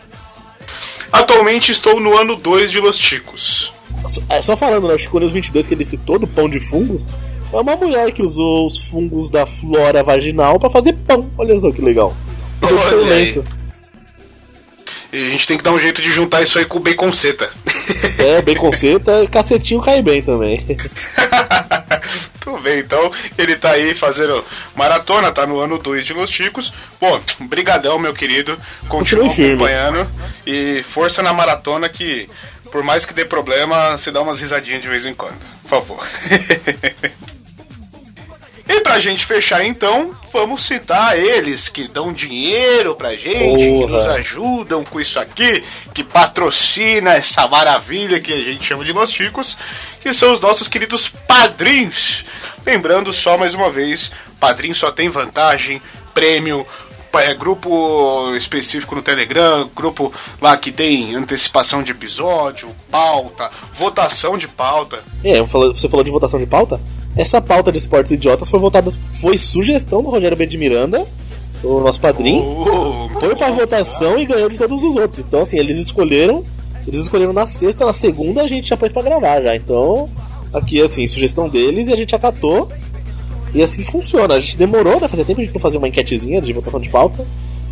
Atualmente 1.13 1.71
estou 1.71 2.01
no 2.01 2.19
ano 2.19 2.35
2 2.35 2.71
de 2.71 2.81
Los 2.81 2.99
Chicos. 2.99 3.73
É, 4.29 4.43
só 4.43 4.57
falando? 4.57 4.89
O 4.89 4.99
Chico 4.99 5.19
News 5.19 5.33
22 5.33 5.67
que 5.67 5.75
ele 5.75 5.85
citou 5.85 6.19
do 6.19 6.27
pão 6.27 6.49
de 6.49 6.61
fungos. 6.61 7.07
É 7.53 7.57
uma 7.57 7.77
mulher 7.77 8.11
que 8.11 8.23
usou 8.23 8.67
os 8.67 8.89
fungos 8.89 9.31
da 9.31 9.47
flora 9.47 10.03
vaginal 10.03 10.59
pra 10.59 10.69
fazer 10.69 10.93
pão. 11.07 11.31
Olha 11.39 11.59
só 11.61 11.71
que 11.71 11.81
legal. 11.81 12.15
Olha 12.63 13.15
aí. 13.15 13.33
E 15.15 15.29
a 15.29 15.31
gente 15.31 15.47
tem 15.47 15.57
que 15.57 15.63
dar 15.63 15.71
um 15.71 15.79
jeito 15.79 16.03
de 16.03 16.11
juntar 16.11 16.43
isso 16.43 16.59
aí 16.59 16.65
com 16.65 16.79
o 16.79 16.81
baconceta. 16.81 17.49
É, 18.19 18.43
bem 18.43 18.57
conceta 18.57 19.23
e 19.23 19.29
cacetinho 19.29 19.81
cai 19.81 20.03
bem 20.03 20.21
também. 20.21 20.67
Tudo 22.41 22.59
bem, 22.61 22.81
então 22.81 23.13
ele 23.39 23.55
tá 23.55 23.71
aí 23.71 23.95
fazendo 23.95 24.45
maratona, 24.75 25.31
tá 25.31 25.47
no 25.47 25.61
ano 25.61 25.79
2 25.79 26.05
de 26.05 26.13
Los 26.13 26.31
Chicos. 26.31 26.73
Pô, 26.99 27.21
brigadão, 27.43 27.97
meu 27.97 28.13
querido. 28.13 28.59
Continua 28.89 29.31
acompanhando 29.31 30.11
e 30.45 30.83
força 30.83 31.23
na 31.23 31.33
maratona 31.33 31.89
que 31.89 32.29
por 32.73 32.83
mais 32.83 33.07
que 33.07 33.15
dê 33.15 33.25
problema, 33.25 33.97
você 33.97 34.11
dá 34.11 34.21
umas 34.21 34.41
risadinhas 34.41 34.83
de 34.83 34.89
vez 34.89 35.07
em 35.07 35.15
quando. 35.15 35.39
Por 35.63 35.69
favor. 35.69 36.05
E 38.67 38.81
pra 38.81 38.99
gente 38.99 39.27
fechar 39.27 39.65
então, 39.65 40.15
vamos 40.33 40.65
citar 40.65 41.19
eles 41.19 41.69
que 41.69 41.87
dão 41.87 42.13
dinheiro 42.13 42.95
pra 42.95 43.15
gente, 43.15 43.59
que 43.59 43.81
Porra. 43.81 43.93
nos 43.93 44.07
ajudam 44.13 44.85
com 44.85 45.01
isso 45.01 45.21
aqui, 45.21 45.63
que 45.93 46.03
patrocina 46.03 47.13
essa 47.15 47.47
maravilha 47.47 48.21
que 48.21 48.33
a 48.33 48.43
gente 48.43 48.65
chama 48.65 48.85
de 48.85 48.93
Los 48.93 49.13
Chicos, 49.13 49.59
que 50.01 50.15
são 50.15 50.33
os 50.33 50.41
nossos 50.41 50.67
queridos 50.67 51.09
padrinhos. 51.09 52.25
Lembrando 52.65 53.13
só 53.13 53.37
mais 53.37 53.55
uma 53.55 53.71
vez, 53.71 54.11
padrinho 54.41 54.75
só 54.75 54.91
tem 54.91 55.11
vantagem, 55.11 55.81
prêmio, 56.15 56.67
é, 57.21 57.35
grupo 57.35 58.35
específico 58.35 58.95
no 58.95 59.03
Telegram, 59.03 59.71
grupo 59.75 60.13
lá 60.41 60.57
que 60.57 60.73
tem 60.73 61.15
antecipação 61.15 61.83
de 61.83 61.93
episódio, 61.93 62.75
pauta, 62.91 63.51
votação 63.75 64.39
de 64.39 64.49
pauta. 64.49 65.05
É, 65.23 65.41
você 65.43 65.89
falou 65.89 66.03
de 66.03 66.11
votação 66.11 66.41
de 66.41 66.47
pauta? 66.47 66.81
Essa 67.17 67.41
pauta 67.41 67.71
de 67.71 67.79
esportes 67.79 68.13
idiotas 68.13 68.49
foi 68.49 68.59
votada, 68.59 68.91
foi 69.21 69.39
sugestão 69.39 70.03
do 70.03 70.11
Rogério 70.11 70.37
B. 70.37 70.47
de 70.47 70.59
Miranda, 70.59 71.05
o 71.63 71.81
nosso 71.81 72.01
padrinho. 72.01 72.43
Oh, 72.43 73.21
Foi 73.21 73.35
pra 73.37 73.51
votação 73.51 74.19
e 74.19 74.27
ganhou 74.27 74.49
de 74.49 74.59
todos 74.59 74.83
os 74.83 74.97
outros. 74.97 75.21
Então, 75.21 75.41
assim, 75.43 75.59
eles 75.59 75.79
escolheram. 75.79 76.45
Eles 76.87 77.01
escolheram 77.01 77.33
na 77.33 77.47
sexta, 77.47 77.87
na 77.87 77.95
segunda 77.95 78.43
a 78.43 78.47
gente 78.47 78.69
já 78.69 78.77
pôs 78.77 78.93
pra 78.93 79.01
gravar 79.03 79.41
já. 79.41 79.57
Então, 79.57 80.09
aqui, 80.53 80.83
assim, 80.83 81.07
sugestão 81.09 81.49
deles 81.49 81.89
e 81.89 81.93
a 81.93 81.97
gente 81.97 82.15
acatou. 82.15 82.69
E 83.55 83.63
assim 83.63 83.85
que 83.85 83.91
funciona. 83.91 84.35
A 84.35 84.41
gente 84.41 84.57
demorou, 84.57 85.01
né? 85.01 85.07
Fazia 85.09 85.25
tempo 85.25 85.41
a 85.41 85.45
gente 85.45 85.55
não 85.55 85.61
fazia 85.61 85.79
uma 85.79 85.89
enquetezinha 85.89 86.41
de 86.41 86.53
votação 86.53 86.81
de 86.81 86.89
pauta. 86.89 87.25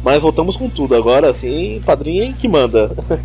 Mas 0.03 0.23
voltamos 0.23 0.57
com 0.57 0.69
tudo. 0.69 0.95
Agora, 0.95 1.29
assim, 1.29 1.83
padrinho 1.85 2.31
é 2.31 2.33
que 2.33 2.49
manda. 2.49 2.91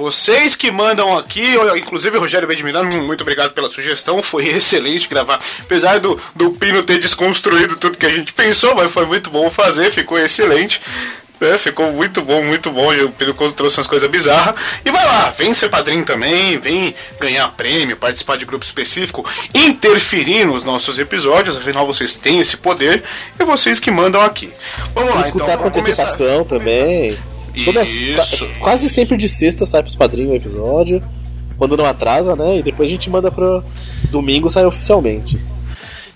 Vocês 0.00 0.56
que 0.56 0.70
mandam 0.70 1.14
aqui, 1.18 1.44
inclusive 1.76 2.16
o 2.16 2.20
Rogério 2.20 2.48
Bedmirano, 2.48 2.90
muito 3.02 3.20
obrigado 3.20 3.52
pela 3.52 3.70
sugestão, 3.70 4.22
foi 4.22 4.46
excelente 4.48 5.06
gravar. 5.06 5.38
Apesar 5.60 6.00
do, 6.00 6.18
do 6.34 6.52
Pino 6.52 6.82
ter 6.82 6.98
desconstruído 6.98 7.76
tudo 7.76 7.98
que 7.98 8.06
a 8.06 8.08
gente 8.08 8.32
pensou, 8.32 8.74
mas 8.74 8.90
foi 8.90 9.04
muito 9.04 9.28
bom 9.28 9.50
fazer, 9.50 9.90
ficou 9.90 10.18
excelente. 10.18 10.80
É, 11.38 11.58
ficou 11.58 11.92
muito 11.92 12.22
bom, 12.22 12.42
muito 12.42 12.70
bom. 12.70 12.90
O 13.04 13.12
Pino 13.12 13.34
trouxe 13.52 13.76
umas 13.76 13.86
coisas 13.86 14.08
bizarras. 14.08 14.54
E 14.84 14.90
vai 14.90 15.04
lá, 15.04 15.34
vem 15.36 15.52
ser 15.52 15.68
padrinho 15.68 16.04
também, 16.04 16.58
vem 16.58 16.94
ganhar 17.18 17.48
prêmio, 17.48 17.94
participar 17.94 18.38
de 18.38 18.46
grupo 18.46 18.64
específico, 18.64 19.24
interferir 19.54 20.46
nos 20.46 20.64
nossos 20.64 20.98
episódios, 20.98 21.58
afinal 21.58 21.86
vocês 21.86 22.14
têm 22.14 22.40
esse 22.40 22.56
poder, 22.56 23.02
e 23.38 23.44
vocês 23.44 23.78
que 23.78 23.90
mandam 23.90 24.22
aqui. 24.22 24.50
Vamos 24.94 25.14
lá, 25.14 25.20
Escutar 25.20 25.54
então, 25.58 25.70
começar. 25.70 26.02
antecipação 26.04 26.44
também. 26.44 27.18
Toda- 27.64 27.82
Isso. 27.84 28.46
qua- 28.46 28.54
quase 28.60 28.88
sempre 28.88 29.16
de 29.16 29.28
sexta 29.28 29.64
sai 29.66 29.82
pros 29.82 29.94
padrinhos 29.96 30.32
o 30.32 30.36
episódio. 30.36 31.02
Quando 31.58 31.76
não 31.76 31.84
atrasa, 31.84 32.34
né? 32.34 32.58
E 32.58 32.62
depois 32.62 32.88
a 32.88 32.92
gente 32.92 33.10
manda 33.10 33.30
pro 33.30 33.62
domingo 34.10 34.48
sai 34.48 34.64
oficialmente. 34.64 35.38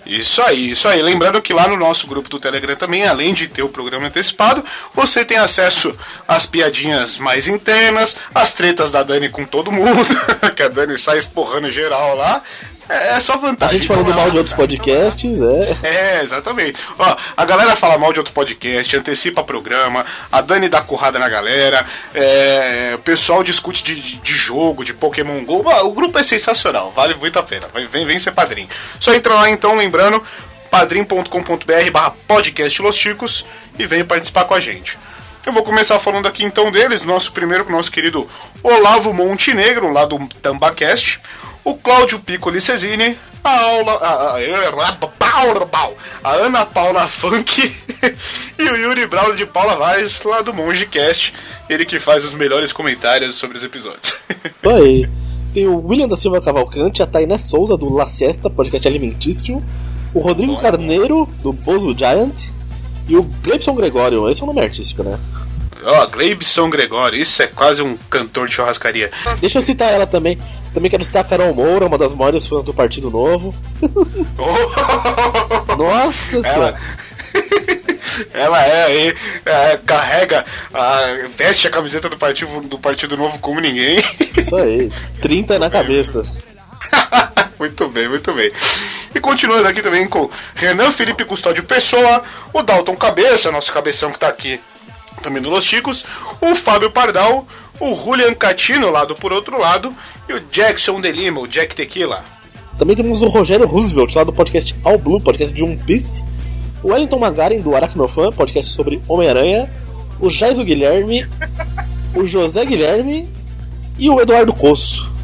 Isso 0.07 0.43
aí, 0.43 0.71
isso 0.73 0.87
aí. 0.87 1.01
Lembrando 1.01 1.41
que 1.41 1.55
lá 1.55 1.67
no 1.67 1.79
nosso 1.79 2.07
grupo 2.07 2.29
do 2.29 2.39
Telegram 2.39 2.77
também, 2.77 3.07
além 3.07 3.33
de 3.33 3.49
ter 3.49 3.63
o 3.63 3.71
programa 3.71 4.07
antecipado, 4.07 4.63
você 4.95 5.25
tem 5.25 5.39
acesso 5.39 5.95
às 6.29 6.45
piadinhas 6.45 7.17
mais 7.19 7.49
internas, 7.49 8.15
às 8.35 8.53
tretas 8.53 8.91
da 8.91 9.03
Dani 9.03 9.31
com 9.31 9.47
todo 9.47 9.73
mundo, 9.73 10.05
que 10.55 10.63
a 10.63 10.69
Dani 10.69 10.99
sai 10.99 11.19
esporrando 11.19 11.71
geral 11.71 12.17
lá. 12.17 12.43
É, 12.89 13.17
é 13.17 13.21
só 13.21 13.35
A 13.35 13.37
vantagem. 13.37 13.79
gente 13.79 13.89
falando 13.89 14.15
mal 14.15 14.31
de 14.31 14.37
outros 14.39 14.55
podcasts, 14.55 15.39
é. 15.83 16.19
É, 16.19 16.23
exatamente. 16.23 16.79
Ó, 16.99 17.17
a 17.37 17.45
galera 17.45 17.75
fala 17.77 17.97
mal 17.99 18.13
de 18.13 18.19
outro 18.19 18.33
podcast, 18.35 18.97
antecipa 18.97 19.43
programa, 19.43 20.05
a 20.31 20.41
Dani 20.41 20.69
dá 20.69 20.81
currada 20.83 21.19
na 21.19 21.29
galera, 21.29 21.85
é, 22.15 22.93
o 22.95 22.99
pessoal 22.99 23.43
discute 23.43 23.83
de, 23.83 23.95
de- 24.01 24.17
de 24.17 24.33
jogo, 24.35 24.85
de 24.85 24.93
Pokémon 24.93 25.43
GO. 25.45 25.65
O 25.85 25.93
grupo 25.93 26.19
é 26.19 26.23
sensacional, 26.23 26.93
vale 26.95 27.15
muito 27.15 27.39
a 27.39 27.43
pena. 27.43 27.67
Vem, 27.91 28.05
vem, 28.07 28.19
ser 28.19 28.33
padrinho. 28.33 28.69
Só 29.01 29.15
entra 29.15 29.35
lá 29.35 29.49
então, 29.51 29.75
lembrando, 29.77 30.23
padrim.com.br 30.71 31.91
barra 31.93 32.15
podcast 32.29 32.83
Los 32.83 32.97
Chicos 32.97 33.45
e 33.79 33.87
vem 33.87 34.05
participar 34.05 34.45
com 34.45 34.55
a 34.55 34.61
gente. 34.61 34.99
Eu 35.47 35.53
vou 35.53 35.63
começar 35.63 35.99
falando 35.99 36.27
aqui 36.27 36.43
então 36.45 36.71
deles, 36.71 37.03
nosso 37.03 37.33
primeiro 37.33 37.65
com 37.65 37.73
o 37.73 37.77
nosso 37.77 37.91
querido 37.91 38.29
Olavo 38.63 39.13
Montenegro, 39.13 39.93
lá 39.93 40.05
do 40.07 40.19
Tambacast, 40.41 41.21
o 41.65 41.75
Cláudio 41.75 42.19
Piccoli 42.19 42.61
Cesini, 42.61 43.17
a 43.43 43.61
aula. 43.63 43.93
A, 43.93 44.37
a, 44.37 44.39
a 46.23 46.33
Ana 46.33 46.65
Paula 46.65 47.09
Funk 47.09 47.75
e 48.59 48.63
o 48.63 48.77
Yuri 48.77 49.07
Brown 49.07 49.35
de 49.35 49.45
Paula 49.47 49.77
Vaz, 49.77 50.23
lá 50.23 50.43
do 50.43 50.55
Mongecast, 50.55 51.35
ele 51.69 51.85
que 51.85 51.99
faz 51.99 52.25
os 52.25 52.35
melhores 52.35 52.73
comentários 52.73 53.35
sobre 53.35 53.59
os 53.59 53.65
episódios. 53.65 54.17
Aí. 54.65 55.09
Tem 55.53 55.69
o 55.69 55.87
William 55.87 56.09
da 56.09 56.17
Silva 56.17 56.41
Cavalcante, 56.41 57.03
a 57.03 57.07
Tainá 57.07 57.39
Souza 57.39 57.77
do 57.77 57.89
La 57.89 58.09
Siesta, 58.09 58.51
podcast 58.51 58.89
alimentício, 58.89 59.63
o 60.13 60.19
Rodrigo 60.19 60.57
Carneiro, 60.57 61.29
do 61.43 61.53
Bozo 61.53 61.97
Giant, 61.97 62.35
e 63.09 63.17
o 63.17 63.23
Gleibson 63.23 63.75
Gregório, 63.75 64.29
esse 64.29 64.41
é 64.41 64.45
o 64.45 64.47
nome 64.49 64.63
artístico, 64.63 65.05
né? 65.05 65.19
Ó, 65.85 66.07
Gleibson 66.07 66.69
Gregório, 66.71 67.21
isso 67.21 67.43
é 67.43 67.47
quase 67.47 67.83
um 67.83 67.97
cantor 68.11 68.49
de 68.49 68.55
churrascaria. 68.55 69.13
Deixa 69.41 69.59
eu 69.59 69.63
citar 69.63 69.93
ela 69.93 70.07
também. 70.07 70.39
Também 70.75 70.91
quero 70.91 71.05
citar 71.05 71.25
a 71.25 71.29
Carol 71.29 71.55
Moura, 71.55 71.87
uma 71.87 71.97
das 71.97 72.13
maiores 72.13 72.47
fãs 72.49 72.65
do 72.65 72.75
Partido 72.75 73.09
Novo. 73.09 73.55
Nossa 75.79 76.37
Ela, 76.37 76.43
senhora. 76.53 76.81
ela 78.35 78.65
é 78.67 78.85
aí, 78.85 79.15
é, 79.47 79.79
carrega, 79.87 80.45
a- 80.73 81.29
veste 81.37 81.67
a 81.67 81.71
camiseta 81.71 82.09
do 82.09 82.17
partido, 82.17 82.61
do 82.63 82.79
partido 82.79 83.17
Novo 83.17 83.39
como 83.39 83.61
ninguém. 83.61 84.03
Isso 84.37 84.57
aí. 84.57 84.91
30 85.21 85.59
na 85.59 85.71
cabeça. 85.71 86.25
muito 87.59 87.89
bem, 87.89 88.09
muito 88.09 88.33
bem. 88.35 88.51
E 89.15 89.21
continuando 89.21 89.67
aqui 89.69 89.81
também 89.81 90.07
com 90.09 90.29
Renan 90.57 90.91
Felipe 90.91 91.25
Custódio 91.25 91.63
Pessoa, 91.63 92.23
o 92.53 92.63
Dalton 92.63 92.97
Cabeça, 92.97 93.53
nosso 93.53 93.73
cabeção 93.73 94.11
que 94.11 94.19
tá 94.19 94.29
aqui 94.29 94.61
também 95.23 95.41
no 95.41 95.49
Los 95.51 95.65
Chicos, 95.65 96.05
o 96.41 96.55
Fábio 96.57 96.91
Pardal, 96.91 97.47
o 97.81 97.95
Julian 97.95 98.35
Catino, 98.35 98.91
lá 98.91 99.05
do 99.05 99.15
Por 99.15 99.33
Outro 99.33 99.59
Lado, 99.59 99.95
e 100.29 100.33
o 100.33 100.41
Jackson 100.51 101.01
de 101.01 101.11
Lima, 101.11 101.41
o 101.41 101.49
Jack 101.49 101.75
Tequila. 101.75 102.25
Também 102.79 102.97
temos 102.97 103.23
o 103.23 103.29
Rogério 103.29 103.67
Roosevelt, 103.67 104.15
lá 104.15 104.25
do 104.25 104.33
podcast 104.33 104.75
All 104.85 104.99
Blue, 104.99 105.21
podcast 105.21 105.55
de 105.55 105.63
One 105.63 105.77
Piece. 105.77 106.25
O 106.83 106.89
Wellington 106.89 107.19
Magaren, 107.19 107.61
do 107.61 107.75
Aracnofan, 107.75 108.31
podcast 108.33 108.73
sobre 108.73 109.01
Homem-Aranha. 109.09 109.71
O 110.21 110.29
Jaiso 110.29 110.65
Guilherme. 110.65 111.27
o 112.15 112.27
José 112.27 112.65
Guilherme. 112.65 113.29
E 113.97 114.11
o 114.11 114.21
Eduardo 114.21 114.53
Coço. 114.53 115.15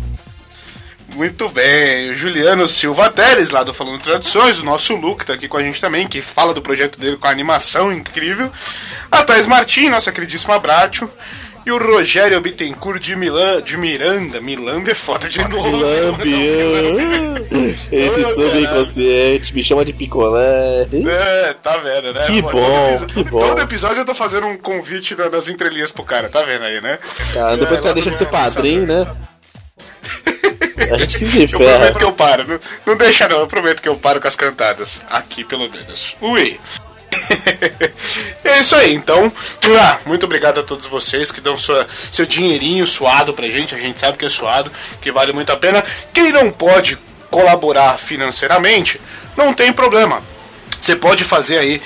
Muito 1.16 1.48
bem, 1.48 2.10
o 2.10 2.16
Juliano 2.16 2.68
Silva 2.68 3.10
Teles, 3.10 3.50
lá 3.50 3.64
do 3.64 3.74
Falando 3.74 4.00
Tradições, 4.00 4.60
o 4.60 4.64
nosso 4.64 4.94
Luke 4.94 5.26
tá 5.26 5.34
aqui 5.34 5.48
com 5.48 5.56
a 5.56 5.62
gente 5.62 5.80
também, 5.80 6.06
que 6.06 6.22
fala 6.22 6.54
do 6.54 6.62
projeto 6.62 7.00
dele 7.00 7.16
com 7.16 7.26
a 7.26 7.30
animação 7.30 7.92
incrível. 7.92 8.50
A 9.10 9.24
Thais 9.24 9.46
Martins, 9.46 9.90
nossa 9.90 10.12
queridíssima 10.12 10.58
Bratio. 10.60 11.10
E 11.66 11.70
o 11.70 11.76
Rogério 11.78 12.40
Bittencourt 12.40 13.00
de 13.02 13.14
Milan, 13.14 13.60
de 13.62 13.76
Miranda. 13.76 14.40
Milambe 14.40 14.90
é 14.90 14.94
foda 14.94 15.28
de 15.28 15.38
novo. 15.46 15.70
Lambe, 15.76 16.34
esse 17.92 18.34
subconsciente 18.34 19.54
me 19.54 19.62
chama 19.62 19.84
de 19.84 19.92
picolé. 19.92 20.86
É, 20.92 21.54
tá 21.62 21.76
vendo, 21.76 22.14
né? 22.14 22.26
Que 22.26 22.40
Todo 22.42 22.52
bom, 22.52 22.88
episódio- 22.92 23.06
que 23.14 23.30
bom. 23.30 23.40
Todo 23.40 23.60
episódio 23.60 23.98
eu 23.98 24.04
tô 24.06 24.14
fazendo 24.14 24.46
um 24.46 24.56
convite 24.56 25.14
na- 25.14 25.28
nas 25.28 25.48
entrelinhas 25.48 25.90
pro 25.90 26.02
cara, 26.02 26.28
tá 26.30 26.42
vendo 26.42 26.64
aí, 26.64 26.80
né? 26.80 26.98
Cara, 27.34 27.56
depois 27.56 27.78
que 27.80 27.86
ela 27.86 27.94
deixa 27.94 28.10
de 28.10 28.16
ser 28.18 28.26
padrinho, 28.28 28.86
né? 28.86 29.06
A 30.92 30.98
gente 30.98 31.18
que 31.18 31.26
se 31.26 31.42
Eu 31.42 31.48
prometo 31.50 31.68
ferra. 31.78 31.92
que 31.92 32.04
eu 32.04 32.12
paro. 32.12 32.44
Não, 32.48 32.60
não 32.86 32.96
deixa 32.96 33.28
não, 33.28 33.38
eu 33.40 33.46
prometo 33.46 33.82
que 33.82 33.88
eu 33.88 33.96
paro 33.96 34.18
com 34.20 34.26
as 34.28 34.34
cantadas. 34.34 35.00
Aqui, 35.10 35.44
pelo 35.44 35.68
menos. 35.70 36.16
Ui. 36.22 36.58
é 38.44 38.60
isso 38.60 38.74
aí, 38.74 38.94
então. 38.94 39.32
ah, 39.80 39.98
muito 40.06 40.24
obrigado 40.24 40.60
a 40.60 40.62
todos 40.62 40.86
vocês 40.86 41.30
que 41.30 41.40
dão 41.40 41.56
sua, 41.56 41.86
seu 42.10 42.26
dinheirinho 42.26 42.86
suado 42.86 43.32
pra 43.32 43.48
gente. 43.48 43.74
A 43.74 43.78
gente 43.78 44.00
sabe 44.00 44.16
que 44.16 44.24
é 44.24 44.28
suado, 44.28 44.70
que 45.00 45.12
vale 45.12 45.32
muito 45.32 45.50
a 45.52 45.56
pena. 45.56 45.84
Quem 46.12 46.32
não 46.32 46.50
pode 46.50 46.98
colaborar 47.30 47.98
financeiramente, 47.98 49.00
não 49.36 49.54
tem 49.54 49.72
problema. 49.72 50.22
Você 50.80 50.96
pode 50.96 51.24
fazer 51.24 51.58
aí, 51.58 51.80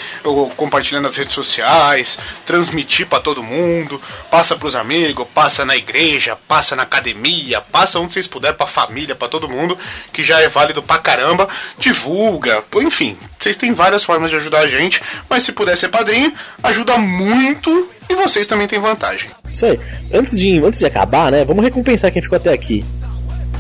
compartilhando 0.56 1.04
nas 1.04 1.16
redes 1.16 1.34
sociais, 1.34 2.18
transmitir 2.46 3.06
pra 3.06 3.20
todo 3.20 3.42
mundo, 3.42 4.00
passa 4.30 4.56
pros 4.56 4.76
amigos, 4.76 5.26
passa 5.34 5.64
na 5.64 5.76
igreja, 5.76 6.36
passa 6.46 6.76
na 6.76 6.84
academia, 6.84 7.60
passa 7.60 7.98
onde 7.98 8.12
vocês 8.12 8.26
puderem, 8.26 8.56
pra 8.56 8.66
família, 8.66 9.14
pra 9.14 9.28
todo 9.28 9.48
mundo, 9.48 9.76
que 10.12 10.22
já 10.22 10.40
é 10.40 10.48
válido 10.48 10.82
pra 10.82 10.98
caramba, 10.98 11.48
divulga, 11.78 12.62
enfim, 12.76 13.16
vocês 13.38 13.56
têm 13.56 13.74
várias 13.74 14.04
formas 14.04 14.30
de 14.30 14.36
ajudar 14.36 14.60
a 14.60 14.68
gente, 14.68 15.02
mas 15.28 15.42
se 15.42 15.52
puder 15.52 15.76
ser 15.76 15.88
padrinho, 15.88 16.32
ajuda 16.62 16.96
muito 16.96 17.90
e 18.08 18.14
vocês 18.14 18.46
também 18.46 18.66
têm 18.66 18.78
vantagem. 18.78 19.30
Isso 19.52 19.66
aí. 19.66 19.78
Antes 20.12 20.38
de, 20.38 20.58
antes 20.64 20.78
de 20.78 20.86
acabar, 20.86 21.30
né? 21.30 21.44
Vamos 21.44 21.64
recompensar 21.64 22.10
quem 22.12 22.22
ficou 22.22 22.36
até 22.36 22.52
aqui. 22.52 22.84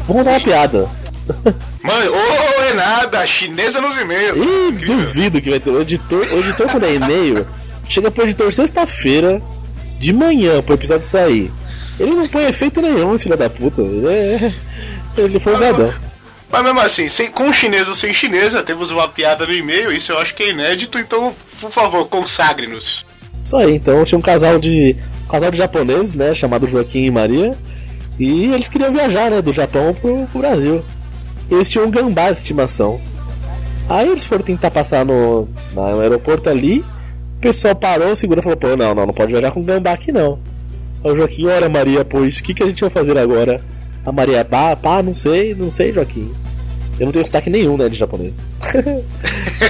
Vamos 0.06 0.22
contar 0.22 0.30
uma 0.32 0.40
piada. 0.40 0.88
Mãe, 1.82 2.08
ô 2.08 2.53
é 2.64 2.74
nada, 2.74 3.26
chinesa 3.26 3.80
nos 3.80 3.96
e-mails. 3.96 4.38
Ih, 4.38 4.72
duvido 4.84 5.40
que 5.40 5.50
vai 5.50 5.60
ter. 5.60 5.70
O 5.70 5.80
editor, 5.80 6.26
o 6.32 6.38
editor 6.40 6.70
quando 6.70 6.84
é 6.84 6.94
e-mail, 6.94 7.46
chega 7.88 8.10
pro 8.10 8.24
editor 8.24 8.52
sexta-feira, 8.52 9.40
de 9.98 10.12
manhã, 10.12 10.62
pro 10.62 10.74
episódio 10.74 11.06
sair. 11.06 11.50
Ele 11.98 12.12
não 12.12 12.26
põe 12.28 12.44
efeito 12.46 12.80
nenhum, 12.80 13.14
esse 13.14 13.24
filho 13.24 13.36
da 13.36 13.48
puta. 13.48 13.82
Ele 13.82 14.08
é. 14.08 14.52
Ele 15.16 15.38
foi 15.38 15.52
folgadão. 15.52 15.94
Mas 16.50 16.62
mesmo 16.62 16.80
assim, 16.80 17.08
sem, 17.08 17.30
com 17.30 17.52
chinês 17.52 17.88
ou 17.88 17.94
sem 17.94 18.12
chinesa, 18.12 18.62
temos 18.62 18.90
uma 18.90 19.08
piada 19.08 19.46
no 19.46 19.52
e-mail, 19.52 19.92
isso 19.92 20.12
eu 20.12 20.18
acho 20.18 20.34
que 20.34 20.42
é 20.42 20.50
inédito, 20.50 20.98
então, 20.98 21.34
por 21.60 21.70
favor, 21.70 22.06
consagre-nos. 22.08 23.04
Isso 23.42 23.56
aí, 23.56 23.74
então 23.74 24.04
tinha 24.04 24.18
um 24.18 24.22
casal 24.22 24.58
de. 24.58 24.96
Um 25.24 25.28
casal 25.28 25.50
de 25.50 25.58
japoneses, 25.58 26.14
né? 26.14 26.34
Chamado 26.34 26.66
Joaquim 26.66 27.04
e 27.04 27.10
Maria. 27.10 27.56
E 28.18 28.52
eles 28.52 28.68
queriam 28.68 28.92
viajar, 28.92 29.30
né? 29.30 29.42
Do 29.42 29.52
Japão 29.52 29.94
pro, 29.94 30.26
pro 30.26 30.40
Brasil. 30.40 30.84
Eles 31.50 31.68
tinham 31.68 31.86
um 31.86 31.90
gambá 31.90 32.30
de 32.30 32.38
estimação. 32.38 33.00
Aí 33.88 34.08
eles 34.08 34.24
foram 34.24 34.42
tentar 34.42 34.70
passar 34.70 35.04
no, 35.04 35.48
no 35.74 36.00
aeroporto 36.00 36.48
ali. 36.48 36.80
O 37.38 37.40
pessoal 37.40 37.74
parou, 37.74 38.12
o 38.12 38.16
segurança 38.16 38.44
falou: 38.44 38.56
pô, 38.56 38.76
não, 38.76 38.94
não, 38.94 39.06
não 39.06 39.12
pode 39.14 39.32
viajar 39.32 39.50
com 39.50 39.62
gambá 39.62 39.92
aqui 39.92 40.10
não. 40.10 40.38
Aí 41.04 41.10
o 41.10 41.16
Joaquim, 41.16 41.46
ora 41.46 41.68
Maria, 41.68 42.02
pois, 42.04 42.38
o 42.38 42.42
que, 42.42 42.54
que 42.54 42.62
a 42.62 42.66
gente 42.66 42.80
vai 42.80 42.88
fazer 42.90 43.18
agora? 43.18 43.60
A 44.06 44.10
Maria, 44.12 44.42
pá, 44.44 44.74
pá, 44.74 45.02
não 45.02 45.12
sei, 45.12 45.54
não 45.54 45.70
sei, 45.70 45.92
Joaquim. 45.92 46.30
Eu 46.98 47.06
não 47.06 47.12
tenho 47.12 47.26
sotaque 47.26 47.50
nenhum, 47.50 47.76
né, 47.76 47.88
de 47.88 47.96
japonês. 47.96 48.32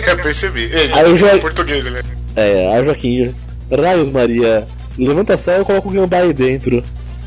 Eu 0.08 0.16
percebi. 0.22 0.64
Ele, 0.64 0.92
Aí 0.92 1.04
eu 1.10 1.16
já- 1.16 1.38
português, 1.38 1.84
né? 1.84 2.02
É, 2.36 2.72
aí 2.74 2.82
o 2.82 2.84
Joaquim, 2.84 3.32
raios 3.70 4.10
Maria, 4.10 4.66
levanta 4.98 5.34
a 5.34 5.36
saia 5.36 5.60
e 5.62 5.64
coloca 5.64 5.88
o 5.88 5.90
gambá 5.90 6.18
aí 6.18 6.32
dentro. 6.32 6.82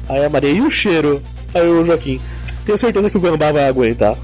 Aí 0.07 0.24
a 0.24 0.30
Maria, 0.30 0.52
e 0.52 0.61
o 0.61 0.69
cheiro? 0.69 1.22
Aí 1.53 1.68
o 1.68 1.84
Joaquim, 1.84 2.19
tenho 2.65 2.78
certeza 2.78 3.10
que 3.10 3.18
o 3.18 3.22
gambá 3.22 3.52
vai 3.52 3.68
aguentar. 3.68 4.15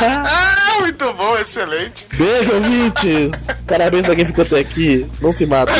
Ah, 0.00 0.80
muito 0.80 1.12
bom, 1.14 1.36
excelente. 1.38 2.06
Beijo, 2.14 2.52
ouvintes! 2.52 3.30
Parabéns 3.66 4.04
pra 4.04 4.14
quem 4.14 4.26
ficou 4.26 4.44
até 4.44 4.60
aqui. 4.60 5.06
Não 5.20 5.32
se 5.32 5.46
mata. 5.46 5.72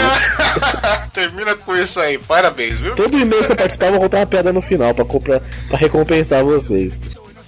Termina 1.13 1.55
com 1.55 1.77
isso 1.77 2.01
aí, 2.01 2.19
parabéns, 2.19 2.79
viu? 2.79 2.95
Todo 2.95 3.19
e-mail 3.19 3.45
que 3.45 3.53
eu 3.53 3.57
participar, 3.57 3.87
eu 3.87 3.93
vou 3.93 4.01
contar 4.01 4.19
uma 4.19 4.27
piada 4.27 4.53
no 4.53 4.63
final 4.63 4.95
pra, 4.95 5.05
comprar, 5.05 5.41
pra 5.69 5.79
recompensar 5.79 6.45
vocês. 6.45 6.93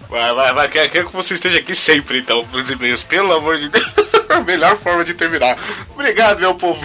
Vai, 0.09 0.35
vai, 0.35 0.53
vai, 0.53 0.69
quero 0.69 0.91
quero 0.91 1.07
que 1.09 1.17
você 1.17 1.35
esteja 1.35 1.59
aqui 1.59 1.75
sempre, 1.75 2.19
então, 2.19 2.45
pros 2.47 2.71
e-mails, 2.71 3.03
pelo 3.03 3.33
amor 3.33 3.57
de 3.57 3.69
Deus. 3.69 3.85
A 4.29 4.41
melhor 4.41 4.77
forma 4.79 5.05
de 5.05 5.15
terminar. 5.15 5.57
Obrigado, 5.95 6.41
meu 6.41 6.55
povo. 6.55 6.81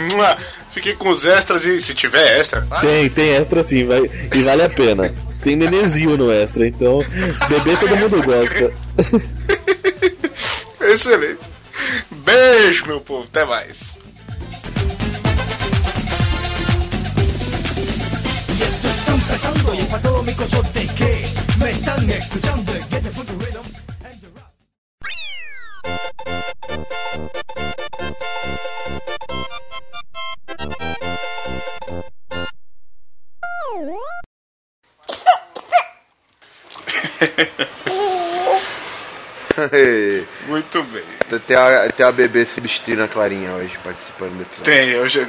Fiquei 0.72 0.93
com 0.93 1.10
os 1.10 1.26
extras 1.26 1.65
e 1.65 1.81
se 1.81 1.95
tiver 1.95 2.39
extra, 2.39 2.61
vai. 2.61 2.81
Tem, 2.81 3.10
tem 3.10 3.35
extra 3.35 3.64
sim, 3.64 3.85
vai, 3.85 4.01
e 4.34 4.41
vale 4.43 4.64
a 4.64 4.69
pena. 4.69 5.14
Tem 5.41 5.56
nenezinho 5.56 6.18
no 6.18 6.32
extra, 6.32 6.68
então 6.68 6.99
bebê 7.48 7.78
todo 7.78 7.95
mundo 7.98 8.22
gosta. 8.24 8.74
Excelente. 10.82 11.40
Beijo, 12.11 12.86
meu 12.88 12.99
povo. 12.99 13.26
Até 13.26 13.45
mais 13.45 13.99
esto 18.70 18.88
está 18.88 19.14
empezando 19.14 19.74
y 19.74 19.80
es 19.80 19.86
para 19.88 20.02
todos 20.02 20.26
mis 20.26 20.36
consortes 20.36 20.91
que 20.91 21.26
me 21.64 21.72
están 21.72 22.10
escuchando. 22.10 22.72
Get 22.90 23.03
the 23.03 23.10
fucking 23.10 23.40
rhythm 23.40 23.66
and 24.06 24.22
the 24.22 24.30
rap. 24.36 24.53
Muito 40.48 40.84
bem. 40.84 41.04
tem, 41.46 41.56
a, 41.58 41.90
tem 41.91 42.06
a 42.06 42.12
bebê 42.12 42.46
substituindo 42.46 43.04
a 43.04 43.08
Clarinha 43.08 43.52
hoje, 43.54 43.78
participando 43.84 44.38
do 44.38 44.41
episódio. 44.44 44.64
Tem, 44.64 45.08
já- 45.10 45.26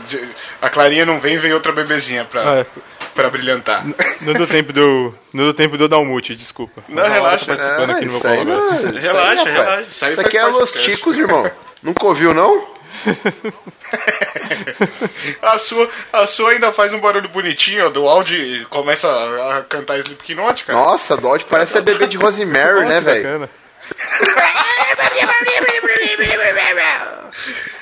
a 0.63 0.71
Clarinha 0.71 1.05
não 1.05 1.19
vem, 1.21 1.37
vem 1.39 1.53
outra 1.53 1.73
bebezinha 1.73 2.25
pra, 2.25 2.59
É. 2.61 2.67
pra 3.15 3.29
brilhantar. 3.29 3.85
Não 4.21 4.33
deu 4.33 4.47
tempo 4.47 4.73
de 4.73 4.81
eu, 4.81 5.15
não 5.33 5.45
deu 5.45 5.55
tempo 5.55 5.77
de 5.77 5.83
eu 5.83 5.89
dar 5.89 5.99
um 5.99 6.05
mute, 6.05 6.37
desculpa. 6.37 6.83
Não, 6.89 7.03
Mas 7.03 7.13
relaxa. 7.13 7.47
Tá 7.47 7.57
participando 7.57 7.91
Ah, 7.91 7.95
aqui 7.97 8.05
no 8.05 8.11
meu 8.13 8.19
isso 8.19 8.29
aí 8.29 8.37
colo 8.39 8.53
agora. 8.53 8.77
isso 8.77 8.87
aí, 8.87 8.99
Relaxa, 9.03 9.45
relaxa. 9.45 9.83
Isso 9.83 10.05
aí 10.05 10.11
Isso 10.13 10.17
faz 10.17 10.29
aqui 10.29 10.39
é 10.39 10.43
do 10.45 10.51
Los. 10.51 10.73
Ticos, 10.73 11.17
irmão. 11.17 11.51
Nunca 11.83 12.07
ouviu, 12.07 12.33
não? 12.33 12.69
A 15.43 15.59
sua, 15.59 15.91
a 16.13 16.27
sua 16.27 16.53
ainda 16.53 16.73
faz 16.73 16.93
um 16.93 17.01
barulho 17.01 17.29
bonitinho, 17.29 17.87
ó, 17.87 17.91
do 17.91 18.07
áudio 18.07 18.39
e 18.39 18.65
começa 18.67 19.09
a, 19.09 19.59
a 19.59 19.65
cantar 19.65 19.99
Slipknot, 19.99 20.65
cara. 20.65 20.79
Nossa, 20.79 21.17
Dodge 21.17 21.47
parece 21.49 21.79
a 21.79 21.81
bebê 21.81 22.07
de 22.07 22.17
Rosemary, 22.17 22.87
né, 22.87 23.01
velho? 23.01 23.23
Bacana. 23.23 23.51